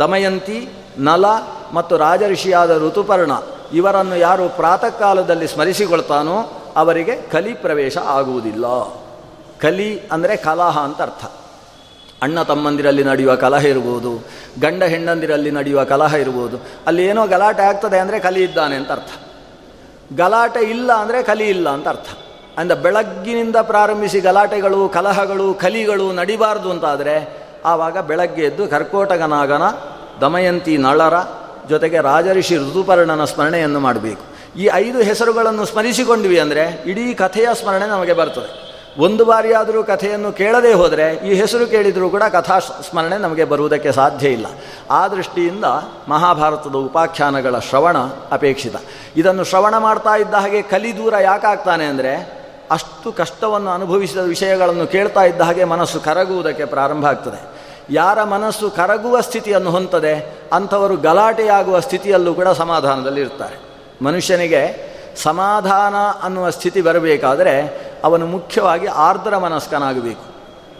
ದಮಯಂತಿ, 0.00 0.58
ನಲ 1.08 1.24
ಮತ್ತು 1.76 1.94
ರಾಜಋಷಿಯಾದ 2.04 2.72
ಋತುಪರ್ಣ 2.84 3.32
ಇವರನ್ನು 3.78 4.16
ಯಾರು 4.26 4.44
ಪ್ರಾತಃ 4.58 4.92
ಕಾಲದಲ್ಲಿ 5.02 5.46
ಸ್ಮರಿಸಿಕೊಳ್ತಾನೋ 5.54 6.36
ಅವರಿಗೆ 6.82 7.14
ಕಲಿ 7.32 7.52
ಪ್ರವೇಶ 7.64 7.96
ಆಗುವುದಿಲ್ಲ. 8.18 8.66
ಕಲಿ 9.62 9.88
ಅಂದರೆ 10.14 10.34
ಕಲಹ 10.46 10.76
ಅಂತ 10.88 11.00
ಅರ್ಥ. 11.02 11.24
ಅಣ್ಣ 12.24 12.42
ತಮ್ಮಂದಿರಲ್ಲಿ 12.50 13.04
ನಡೆಯುವ 13.08 13.32
ಕಲಹ 13.44 13.64
ಇರ್ಬೋದು, 13.72 14.12
ಗಂಡ 14.60 14.82
ಹೆಂಡಂದಿರಲ್ಲಿ 14.92 15.50
ನಡೆಯುವ 15.50 15.80
ಕಲಹ 15.84 16.12
ಇರ್ಬೋದು, 16.24 16.56
ಅಲ್ಲಿ 16.88 17.02
ಏನೋ 17.10 17.22
ಗಲಾಟೆ 17.26 17.62
ಆಗ್ತದೆ 17.62 17.98
ಅಂದರೆ 17.98 18.18
ಕಲಿ 18.26 18.42
ಇದ್ದಾನೆ 18.44 18.76
ಅಂತ 18.80 18.90
ಅರ್ಥ. 18.92 19.10
ಗಲಾಟೆ 20.18 20.62
ಇಲ್ಲ 20.74 20.90
ಅಂದರೆ 21.02 21.18
ಕಲಿ 21.22 21.48
ಇಲ್ಲ 21.54 21.68
ಅಂತ 21.76 21.88
ಅರ್ಥ. 21.88 22.08
ಅಂದ 22.58 22.72
ಬೆಳಗ್ಗಿನಿಂದ 22.84 23.58
ಪ್ರಾರಂಭಿಸಿ 23.72 24.20
ಗಲಾಟೆಗಳು, 24.20 24.80
ಕಲಹಗಳು, 24.88 25.48
ಕಲಿಗಳು 25.64 26.06
ನಡಿಬಾರ್ದು 26.12 26.68
ಅಂತಾದರೆ 26.70 27.16
ಆವಾಗ 27.66 27.98
ಬೆಳಗ್ಗೆ 27.98 28.42
ಎದ್ದು 28.42 28.68
ಕರ್ಕೋಟಗನಾಗನ 28.68 29.62
ದಮಯಂತಿ 30.20 30.76
ನಳರ 30.76 31.14
ಜೊತೆಗೆ 31.68 31.98
ರಾಜಋಷಿ 32.00 32.56
ಋತುಪರ್ಣನ 32.56 33.24
ಸ್ಮರಣೆಯನ್ನು 33.24 33.80
ಮಾಡಬೇಕು. 33.80 34.22
ಈ 34.58 34.68
ಐದು 34.74 35.02
ಹೆಸರುಗಳನ್ನು 35.02 35.64
ಸ್ಮರಿಸಿಕೊಂಡ್ವಿ 35.64 36.38
ಅಂದರೆ 36.40 36.82
ಇಡೀ 36.86 37.14
ಕಥೆಯ 37.14 37.48
ಸ್ಮರಣೆ 37.54 37.86
ನಮಗೆ 37.86 38.12
ಬರ್ತದೆ. 38.12 38.66
ಒಂದು 38.98 39.24
ಬಾರಿಯಾದರೂ 39.24 39.84
ಕಥೆಯನ್ನು 39.84 40.32
ಕೇಳದೇ 40.32 40.72
ಹೋದರೆ 40.72 41.14
ಈ 41.14 41.34
ಹೆಸರು 41.34 41.66
ಕೇಳಿದರೂ 41.66 42.10
ಕೂಡ 42.10 42.22
ಕಥಾ 42.22 42.58
ಸ್ಮರಣೆ 42.58 43.18
ನಮಗೆ 43.18 43.44
ಬರುವುದಕ್ಕೆ 43.44 43.92
ಸಾಧ್ಯ 43.92 44.28
ಇಲ್ಲ. 44.28 44.46
ಆ 44.90 45.08
ದೃಷ್ಟಿಯಿಂದ 45.08 45.64
ಮಹಾಭಾರತದ 46.08 46.74
ಉಪಾಖ್ಯಾನಗಳ 46.74 47.58
ಶ್ರವಣ 47.58 47.96
ಅಪೇಕ್ಷಿತ. 48.32 48.76
ಇದನ್ನು 49.16 49.44
ಶ್ರವಣ 49.44 49.78
ಮಾಡ್ತಾ 49.78 50.16
ಇದ್ದ 50.16 50.34
ಹಾಗೆ 50.34 50.62
ಕಲಿ 50.62 50.96
ದೂರ 50.96 51.14
ಯಾಕಾಗ್ತಾನೆ 51.16 51.84
ಅಂದರೆ 51.84 52.36
ಅಷ್ಟು 52.70 53.12
ಕಷ್ಟವನ್ನು 53.12 53.70
ಅನುಭವಿಸಿದ 53.70 54.18
ವಿಷಯಗಳನ್ನು 54.18 54.86
ಕೇಳ್ತಾ 54.86 55.24
ಇದ್ದ 55.24 55.40
ಹಾಗೆ 55.40 55.64
ಮನಸ್ಸು 55.64 56.00
ಕರಗುವುದಕ್ಕೆ 56.00 56.64
ಪ್ರಾರಂಭ 56.64 57.06
ಆಗ್ತದೆ. 57.06 57.55
ಯಾರ 57.90 58.24
ಮನಸ್ಸು 58.24 58.70
ಕರಗುವ 58.70 59.20
ಸ್ಥಿತಿಯನ್ನು 59.20 59.70
ಹೊಂತದೆ, 59.70 60.36
ಅಂಥವರು 60.52 60.96
ಗಲಾಟೆಯಾಗುವ 60.96 61.80
ಸ್ಥಿತಿಯಲ್ಲೂ 61.80 62.34
ಕೂಡ 62.34 62.48
ಸಮಾಧಾನದಲ್ಲಿ 62.48 63.20
ಇರ್ತಾರೆ. 63.20 63.56
ಮನುಷ್ಯನಿಗೆ 64.04 64.96
ಸಮಾಧಾನ 65.22 65.94
ಅನ್ನುವ 66.22 66.50
ಸ್ಥಿತಿ 66.50 66.80
ಬರಬೇಕಾದರೆ 66.80 67.86
ಅವನು 68.04 68.26
ಮುಖ್ಯವಾಗಿ 68.26 68.86
ಆರ್ದ್ರ 68.86 69.36
ಮನಸ್ಕನಾಗಬೇಕು. 69.36 70.36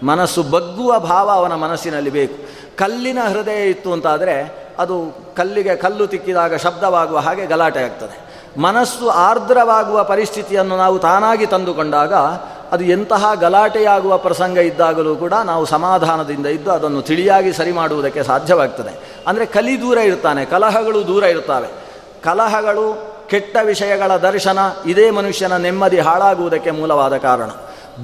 ಮನಸ್ಸು 0.07 0.43
ಬಗ್ಗುವ 0.43 0.99
ಭಾವ 0.99 1.31
ಅವನ 1.31 1.55
ಮನಸ್ಸಿನಲ್ಲಿ 1.55 2.11
ಬೇಕು. 2.11 2.49
ಕಲ್ಲಿನ 2.77 3.19
ಹೃದಯ 3.29 3.71
ಇತ್ತು 3.71 3.93
ಅಂತಾದರೆ 3.93 4.67
ಅದು 4.79 5.19
ಕಲ್ಲಿಗೆ 5.37 5.77
ಕಲ್ಲು 5.77 6.07
ತಿಕ್ಕಿದಾಗ 6.07 6.55
ಶಬ್ದವಾಗುವ 6.55 7.19
ಹಾಗೆ 7.19 7.47
ಗಲಾಟೆ 7.47 7.83
ಆಗ್ತದೆ. 7.83 8.26
ಮನಸ್ಸು 8.59 9.09
ಆರ್ದ್ರವಾಗುವ 9.09 10.05
ಪರಿಸ್ಥಿತಿಯನ್ನು 10.05 10.77
ನಾವು 10.77 10.99
ತಾನಾಗಿ 10.99 11.47
ತಂದುಕೊಂಡಾಗ 11.47 12.15
ಅದು 12.73 12.85
ಎಂತಹ 12.85 13.35
ಗಲಾಟೆಯಾಗುವ 13.35 14.17
ಪ್ರಸಂಗ 14.17 14.59
ಇದ್ದಾಗಲೂ 14.59 15.17
ಕೂಡ 15.17 15.35
ನಾವು 15.35 15.65
ಸಮಾಧಾನದಿಂದ 15.65 16.47
ಇದ್ದು 16.47 16.71
ಅದನ್ನು 16.71 17.03
ತಿಳಿಯಾಗಿ 17.03 17.53
ಸರಿ 17.53 17.73
ಮಾಡುವುದಕ್ಕೆ 17.73 18.23
ಸಾಧ್ಯವಾಗ್ತದೆ. 18.23 19.23
ಅಂದರೆ 19.27 19.47
ಕಲಿ 19.47 19.81
ದೂರ 19.81 19.99
ಇರ್ತಾನೆ 19.99 20.45
ಕಲಹಗಳು 20.45 21.07
ದೂರ 21.07 21.23
ಇರ್ತವೆ 21.23 21.69
ಕಲಹಗಳು 22.23 23.17
ಕೆಟ್ಟ 23.29 23.57
ವಿಷಯಗಳ 23.63 24.17
ದರ್ಶನ 24.17 24.59
ಇದೇ 24.87 25.11
ಮನುಷ್ಯನ 25.11 25.57
ನೆಮ್ಮದಿ 25.57 25.99
ಹಾಳಾಗುವುದಕ್ಕೆ 25.99 26.71
ಮೂಲವಾದ 26.71 27.17
ಕಾರಣ. 27.17 27.51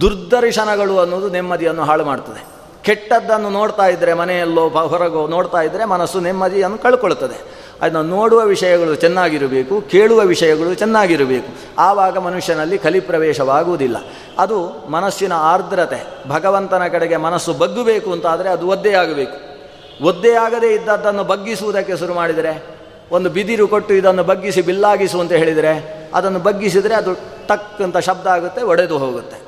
ದುರ್ದರ್ಶನಗಳು 0.01 0.99
ಅನ್ನೋದು 0.99 1.29
ನೆಮ್ಮದಿಯನ್ನು 1.29 1.83
ಹಾಳು 1.83 2.05
ಮಾಡ್ತದೆ. 2.05 2.45
ಕೆಟ್ಟದ್ದನ್ನು 2.83 3.51
ನೋಡ್ತಾ 3.51 3.87
ಇದ್ದರೆ 3.87 4.15
ಮನೆಯಲ್ಲೋ 4.15 4.69
ಹೊರಗೋ 4.69 5.27
ನೋಡ್ತಾ 5.27 5.61
ಇದ್ದರೆ 5.61 5.85
ಮನಸ್ಸು 5.85 6.21
ನೆಮ್ಮದಿಯನ್ನು 6.21 6.79
ಕಳ್ಕೊಳ್ತದೆ. 6.79 7.62
ಅದನ್ನು 7.83 8.03
ನೋಡುವ 8.03 8.41
ವಿಷಯಗಳು 8.41 8.95
ಚೆನ್ನಾಗಿರಬೇಕು, 8.95 9.81
ಕೇಳುವ 9.81 10.21
ವಿಷಯಗಳು 10.21 10.75
ಚೆನ್ನಾಗಿರಬೇಕು. 10.75 11.49
ಆವಾಗ 11.79 12.19
ಮನುಷ್ಯನಲ್ಲಿ 12.19 12.79
ಕಲಿಪ್ರವೇಶವಾಗುವುದಿಲ್ಲ. 12.79 13.97
ಅದು 14.39 14.87
ಮನಸ್ಸಿನ 14.91 15.33
ಆರ್ದ್ರತೆ, 15.33 16.07
ಭಗವಂತನ 16.29 16.83
ಕಡೆಗೆ 16.87 17.17
ಮನಸ್ಸು 17.17 17.53
ಬಗ್ಗಬೇಕು 17.53 18.13
ಅಂತಾದರೆ 18.13 18.49
ಅದು 18.49 18.69
ಒದ್ದೆಯಾಗಬೇಕು 18.69 19.53
ಒದ್ದೆಯಾಗದೇ 20.05 20.75
ಇದ್ದದ್ದನ್ನು 20.75 21.25
ಬಗ್ಗಿಸುವುದಕ್ಕೆ 21.25 21.97
ಶುರು 21.97 22.15
ಮಾಡಿದರೆ, 22.15 22.67
ಒಂದು 23.11 23.31
ಬಿದಿರು 23.31 23.69
ಕೊಟ್ಟು 23.69 23.95
ಇದನ್ನು 23.95 24.25
ಬಗ್ಗಿಸಿ 24.25 24.63
ಬಿಲ್ಲಾಗಿಸು 24.63 25.21
ಅಂತ 25.21 25.33
ಹೇಳಿದರೆ, 25.33 26.03
ಅದನ್ನು 26.15 26.39
ಬಗ್ಗಿಸಿದರೆ 26.39 26.95
ಅದು 26.95 27.15
ಟಕ್ 27.47 27.83
ಅಂತ 27.83 27.99
ಶಬ್ದ 27.99 28.27
ಆಗುತ್ತೆ, 28.27 28.63
ಒಡೆದು 28.63 28.99
ಹೋಗುತ್ತೆ. 28.99 29.43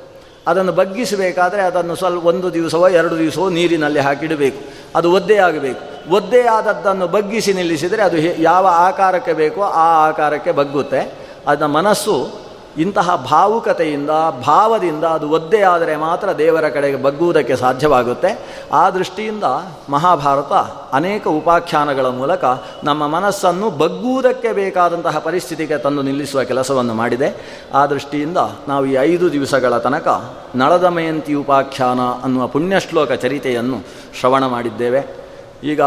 ಅದನ್ನು 0.47 0.71
ಬಗ್ಗಿಸಬೇಕಾದರೆ 0.71 1.61
ಅದನ್ನು 1.61 1.95
ಸ್ವಲ್ಪ 1.95 2.25
ಒಂದು 2.25 2.53
ದಿವಸವೋ 2.53 2.89
ಎರಡು 2.89 3.17
ದಿವಸವೋ 3.17 3.49
ನೀರಿನಲ್ಲಿ 3.49 3.99
ಹಾಕಿಡಬೇಕು. 3.99 4.57
ಅದು 4.95 5.11
ಒದ್ದೆಯಾಗಬೇಕು 5.11 5.94
ಒದ್ದೆಯಾದದ್ದನ್ನು 6.09 7.07
ಬಗ್ಗಿಸಿ 7.07 7.53
ನಿಲ್ಲಿಸಿದರೆ 7.53 8.01
ಅದು 8.01 8.17
ಯಾವ 8.41 8.67
ಆಕಾರಕ್ಕೆ 8.71 9.33
ಬೇಕೋ 9.33 9.61
ಆ 9.61 10.07
ಆಕಾರಕ್ಕೆ 10.07 10.51
ಬಗ್ಗುತ್ತೆ. 10.51 11.13
ಅದನ್ನ 11.47 11.71
ಮನಸ್ಸು 11.71 12.45
ಇಂತಹ 12.77 13.27
ಭಾವುಕತೆಯಿಂದ, 13.31 14.09
ಭಾವದಿಂದ 14.47 15.03
ಅದು 15.03 15.29
ಒದ್ದೆಯಾದರೆ 15.29 15.95
ಮಾತ್ರ 15.95 16.37
ದೇವರ 16.37 16.69
ಕಡೆಗೆ 16.69 17.03
ಬಗ್ಗುವುದಕ್ಕೆ 17.03 17.55
ಸಾಧ್ಯವಾಗುತ್ತೆ. 17.55 18.39
ಆ 18.73 18.89
ದೃಷ್ಟಿಯಿಂದ 18.89 19.43
ಮಹಾಭಾರತ 19.89 20.53
ಅನೇಕ 20.93 21.27
ಉಪಾಖ್ಯಾನಗಳ 21.27 22.05
ಮೂಲಕ 22.05 22.43
ನಮ್ಮ 22.83 23.07
ಮನಸ್ಸನ್ನು 23.07 23.69
ಬಗ್ಗುವುದಕ್ಕೆ 23.69 24.51
ಬೇಕಾದಂತಹ 24.51 25.19
ಪರಿಸ್ಥಿತಿಗೆ 25.19 25.77
ತಂದು 25.77 26.01
ನಿಲ್ಲಿಸುವ 26.01 26.43
ಕೆಲಸವನ್ನು 26.43 26.93
ಮಾಡಿದೆ. 26.93 27.61
ಆ 27.73 27.85
ದೃಷ್ಟಿಯಿಂದ 27.85 28.37
ನಾವು 28.67 28.85
ಈ 28.85 28.93
ಐದು 28.93 29.31
ದಿವಸಗಳ 29.31 29.77
ತನಕ 29.77 30.37
ನಳದಮಯಂತಿ 30.55 31.33
ಉಪಾಖ್ಯಾನ 31.33 31.99
ಅನ್ನುವ 31.99 32.47
ಪುಣ್ಯಶ್ಲೋಕ 32.47 33.11
ಚರಿತೆಯನ್ನು 33.11 33.77
ಶ್ರವಣ 34.19 34.45
ಮಾಡಿದ್ದೇವೆ. 34.45 35.24
ಈಗ 35.63 35.81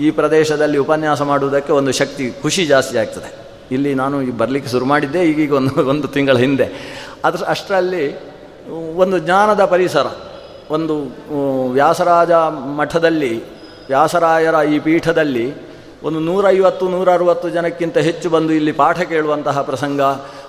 ಈ 0.00 0.10
ಪ್ರದೇಶದಲ್ಲಿ 0.10 0.78
ಉಪನ್ಯಾಸ 0.78 1.22
ಮಾಡುವುದಕ್ಕೆ 1.22 1.72
ಒಂದು 1.72 1.92
ಶಕ್ತಿ, 1.92 2.30
ಖುಷಿ 2.42 2.66
ಜಾಸ್ತಿ 2.66 2.98
ಆಗ್ತದೆ. 2.98 3.34
ಇಲ್ಲಿ 3.72 3.94
ನಾನು 3.94 4.22
ಈಗ 4.22 4.34
ಬರಲಿಕ್ಕೆ 4.36 4.70
ಶುರು 4.70 4.84
ಮಾಡಿದ್ದೆ 4.84 5.24
ಈಗೀಗ 5.24 5.52
ಒಂದು 5.52 5.88
ಒಂದು 5.88 6.08
ತಿಂಗಳ 6.08 6.36
ಹಿಂದೆ. 6.36 6.66
ಅದ್ರ 7.24 7.44
ಅಷ್ಟರಲ್ಲಿ 7.44 8.20
ಒಂದು 8.96 9.18
ಜ್ಞಾನದ 9.18 9.64
ಪರಿಸರ, 9.64 10.06
ಒಂದು 10.70 10.94
ವ್ಯಾಸರಾಜ 11.72 12.30
ಮಠದಲ್ಲಿ, 12.76 13.44
ವ್ಯಾಸರಾಯರ 13.86 14.54
ಈ 14.54 14.78
ಪೀಠದಲ್ಲಿ 14.78 15.70
ಒಂದು 16.02 16.20
ನೂರೈವತ್ತು 16.20 16.88
ನೂರ 16.88 17.12
ಅರುವತ್ತು 17.12 17.48
ಜನಕ್ಕಿಂತ 17.48 17.98
ಹೆಚ್ಚು 17.98 18.30
ಬಂದು 18.30 18.52
ಇಲ್ಲಿ 18.52 18.72
ಪಾಠ 18.72 19.00
ಕೇಳುವಂತಹ 19.00 19.62
ಪ್ರಸಂಗ 19.62 20.00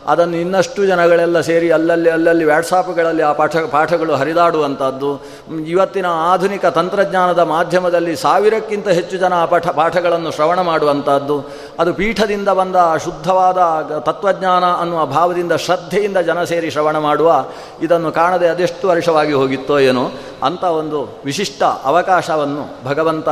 ಅದನ್ನು 0.07 0.37
ಇನ್ನಷ್ಟು 0.37 0.85
ಜನಗಳೆಲ್ಲ 0.85 1.41
ಸೇರಿ 1.41 1.69
ಅಲ್ಲಲ್ಲಿ 1.69 2.09
ಅಲ್ಲಲ್ಲಿ 2.09 2.45
ವ್ಯಾಟ್ಸಾಪ್ಗಳಲ್ಲಿ 2.45 3.23
ಆ 3.23 3.31
ಪಾಠ, 3.31 3.57
ಪಾಠಗಳು 3.57 4.15
ಹರಿದಾಡುವಂಥದ್ದು. 4.15 5.21
ಇವತ್ತಿನ 5.67 6.05
ಆಧುನಿಕ 6.05 6.65
ತಂತ್ರಜ್ಞಾನದ 6.65 7.39
ಮಾಧ್ಯಮದಲ್ಲಿ 7.39 8.15
ಸಾವಿರಕ್ಕಿಂತ 8.15 8.87
ಹೆಚ್ಚು 8.87 9.17
ಜನ 9.17 9.33
ಆ 9.33 9.45
ಪಾಠ, 9.45 9.67
ಪಾಠಗಳನ್ನು 9.67 10.31
ಶ್ರವಣ 10.31 10.61
ಮಾಡುವಂಥದ್ದು. 10.61 11.49
ಅದು 11.79 11.93
ಪೀಠದಿಂದ 11.93 12.49
ಬಂದ 12.49 12.75
ಶುದ್ಧವಾದ 13.03 13.81
ತತ್ವಜ್ಞಾನ 13.99 14.65
ಅನ್ನುವ 14.65 15.05
ಭಾವದಿಂದ, 15.05 15.51
ಶ್ರದ್ಧೆಯಿಂದ 15.51 16.17
ಜನ 16.17 16.43
ಸೇರಿ 16.43 16.69
ಶ್ರವಣ 16.69 16.97
ಮಾಡುವ 16.97 17.45
ಇದನ್ನು 17.81 18.11
ಕಾಣದೆ 18.11 18.47
ಅದೆಷ್ಟು 18.47 18.87
ವರ್ಷವಾಗಿ 18.87 19.33
ಹೋಗಿತ್ತೋ 19.33 19.79
ಏನೋ 19.79 20.11
ಅಂಥ 20.43 20.63
ಒಂದು 20.63 21.21
ವಿಶಿಷ್ಟ 21.25 21.63
ಅವಕಾಶವನ್ನು 21.63 22.87
ಭಗವಂತ, 22.87 23.29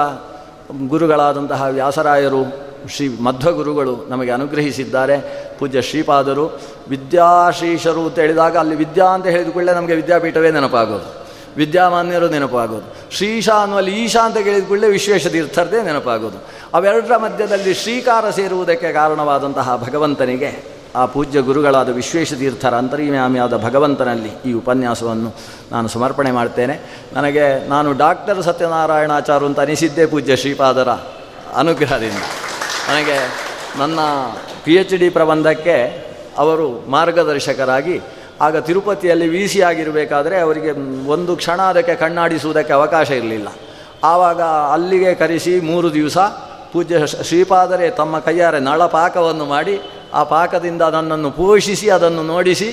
ಗುರುಗಳಾದಂತಹ 0.87 1.63
ವ್ಯಾಸರಾಯರು 1.63 2.68
ಶ್ರೀ 2.87 3.17
ಮಧ್ವಗುರುಗಳು 3.17 4.05
ನಮಗೆ 4.09 4.31
ಅನುಗ್ರಹಿಸಿದ್ದಾರೆ. 4.31 5.49
ಪೂಜ್ಯ 5.59 5.81
ಶ್ರೀಪಾದರು, 5.81 6.61
ವಿದ್ಯಾಶೀಶರು 6.89 8.01
ಅಂತ 8.01 8.19
ಹೇಳಿದಾಗ 8.19 8.57
ಅಲ್ಲಿ 8.57 8.75
ವಿದ್ಯಾ 8.75 9.05
ಅಂತ 9.05 9.27
ಹೇಳಿದ 9.27 9.69
ನಮಗೆ 9.69 9.95
ವಿದ್ಯಾಪೀಠವೇ 9.95 10.51
ನೆನಪಾಗೋದು. 10.51 11.29
ವಿದ್ಯಾಮಾನ್ಯರು 11.57 12.29
ನೆನಪಾಗೋದು. 12.29 13.11
ಶ್ರೀಶಾ 13.11 13.61
ಅನ್ನುವಲ್ಲಿ 13.61 14.03
ಈಶಾ 14.03 14.25
ಅಂತ 14.25 14.37
ಕೇಳಿದ 14.37 14.67
ಕೂಡಲೇ 14.67 14.87
ವಿಶ್ವೇಶ 14.87 15.27
ತೀರ್ಥರದೇ 15.27 15.83
ನೆನಪಾಗೋದು. 15.83 16.43
ಅವೆರಡರ 16.73 17.17
ಮಧ್ಯದಲ್ಲಿ 17.17 17.73
ಶ್ರೀಕಾರ 17.73 18.29
ಸೇರುವುದಕ್ಕೆ 18.29 18.93
ಕಾರಣವಾದಂತಹ 18.93 19.85
ಭಗವಂತನಿಗೆ 19.87 20.79
ಆ 20.95 21.05
ಪೂಜ್ಯ 21.05 21.41
ಗುರುಗಳಾದ 21.41 21.89
ವಿಶ್ವೇಶತೀರ್ಥರ 21.89 22.75
ಅಂತರ್ಯಾಮಿಯಾದ 22.75 23.63
ಭಗವಂತನಲ್ಲಿ 23.63 24.49
ಈ 24.49 24.53
ಉಪನ್ಯಾಸವನ್ನು 24.53 25.35
ನಾನು 25.71 25.87
ಸಮರ್ಪಣೆ 25.87 26.31
ಮಾಡ್ತೇನೆ. 26.31 27.05
ನನಗೆ 27.13 27.67
ನಾನು 27.67 27.93
ಡಾಕ್ಟರ್ 27.93 28.41
ಸತ್ಯನಾರಾಯಣಾಚಾರ್ಯ 28.41 29.45
ಅಂತ 29.45 29.59
ಅನಿಸಿದ್ದೇ 29.59 30.05
ಪೂಜ್ಯ 30.05 30.35
ಶ್ರೀಪಾದರ 30.35 30.89
ಅನುಗ್ರಹದಿಂದ. 31.55 32.21
ನನಗೆ 32.89 33.17
ನನ್ನ 33.77 33.99
ಪಿ 34.65 34.73
ಎಚ್ 34.75 34.93
ಡಿ 34.97 35.09
ಪ್ರಬಂಧಕ್ಕೆ 35.09 35.75
ಅವರು 36.37 36.67
ಮಾರ್ಗದರ್ಶಕರಾಗಿ, 36.89 37.97
ಆಗ 38.41 38.57
ತಿರುಪತಿಯಲ್ಲಿ 38.57 39.27
ವಿ 39.29 39.47
ಸಿ 39.47 39.59
ಆಗಿರಬೇಕಾದ್ರೆ 39.61 40.39
ಅವರಿಗೆ 40.39 40.71
ಒಂದು 41.07 41.35
ಕ್ಷಣ 41.35 41.59
ಅದಕ್ಕೆ 41.61 41.95
ಕಣ್ಣಾಡಿಸುವುದಕ್ಕೆ 41.95 42.73
ಅವಕಾಶ 42.73 43.09
ಇರಲಿಲ್ಲ. 43.11 43.49
ಆವಾಗ 44.03 44.41
ಅಲ್ಲಿಗೆ 44.73 45.15
ಕರೆಸಿ 45.15 45.59
ಮೂರು 45.59 45.93
ದಿವಸ 45.93 46.17
ಪೂಜ್ಯ 46.73 47.07
ಶ್ರೀಪಾದರೆ 47.07 47.89
ತಮ್ಮ 47.89 48.19
ಕೈಯಾರೆ 48.19 48.59
ನಳಪಾಕವನ್ನು 48.59 49.45
ಮಾಡಿ, 49.45 49.75
ಆ 50.13 50.23
ಪಾಕದಿಂದ 50.23 50.81
ನನ್ನನ್ನು 50.81 51.31
ಪೋಷಿಸಿ, 51.31 51.89
ಅದನ್ನು 51.89 52.23
ನೋಡಿಸಿ 52.23 52.69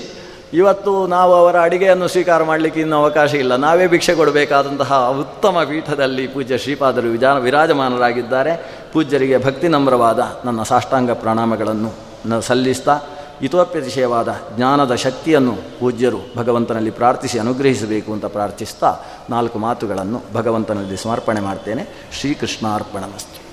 ಇವತ್ತು 0.53 1.07
ನಾವು 1.07 1.34
ಅವರ 1.34 1.61
ಅಡಿಗೆಯನ್ನು 1.61 2.09
ಸ್ವೀಕಾರ 2.09 2.42
ಮಾಡಲಿಕ್ಕೆ 2.42 2.80
ಇನ್ನೂ 2.80 2.97
ಅವಕಾಶ 2.97 3.34
ಇಲ್ಲ. 3.34 3.57
ನಾವೇ 3.57 3.86
ಭಿಕ್ಷೆ 3.86 4.14
ಕೊಡಬೇಕಾದಂತಹ 4.14 5.09
ಉತ್ತಮ 5.20 5.62
ಪೀಠದಲ್ಲಿ 5.68 6.26
ಪೂಜ್ಯ 6.26 6.59
ಶ್ರೀಪಾದರು 6.59 7.09
ವಿಜಾನ 7.09 7.38
ವಿರಾಜಮಾನರಾಗಿದ್ದಾರೆ. 7.38 8.82
ಪೂಜ್ಯರಿಗೆ 8.92 9.44
ಭಕ್ತಿ 9.44 9.68
ನಮ್ರವಾದ 9.68 10.36
ನನ್ನ 10.44 10.62
ಸಾಷ್ಟಾಂಗ 10.62 11.11
ಪ್ರಣಾಮಗಳನ್ನು 11.11 12.40
ಸಲ್ಲಿಸ್ತಾ 12.40 13.01
ಇತೋಪ್ಯತಿಶಯವಾದ 13.42 14.36
ಜ್ಞಾನದ 14.57 14.94
ಶಕ್ತಿಯನ್ನು 14.94 15.57
ಪೂಜ್ಯರು 15.80 16.18
ಭಗವಂತನಲ್ಲಿ 16.36 16.90
ಪ್ರಾರ್ಥಿಸಿ 16.90 17.38
ಅನುಗ್ರಹಿಸಬೇಕು 17.38 18.12
ಅಂತ 18.12 18.24
ಪ್ರಾರ್ಥಿಸ್ತಾ 18.24 18.94
ನಾಲ್ಕು 19.30 19.59
ಮಾತುಗಳನ್ನು 19.59 20.22
ಭಗವಂತನಲ್ಲಿ 20.34 20.97
ಸಮರ್ಪಣೆ 20.97 21.40
ಮಾಡ್ತೇನೆ. 21.40 21.88
ಶ್ರೀಕೃಷ್ಣಾರ್ಪಣಮಸ್ತು. 22.20 23.45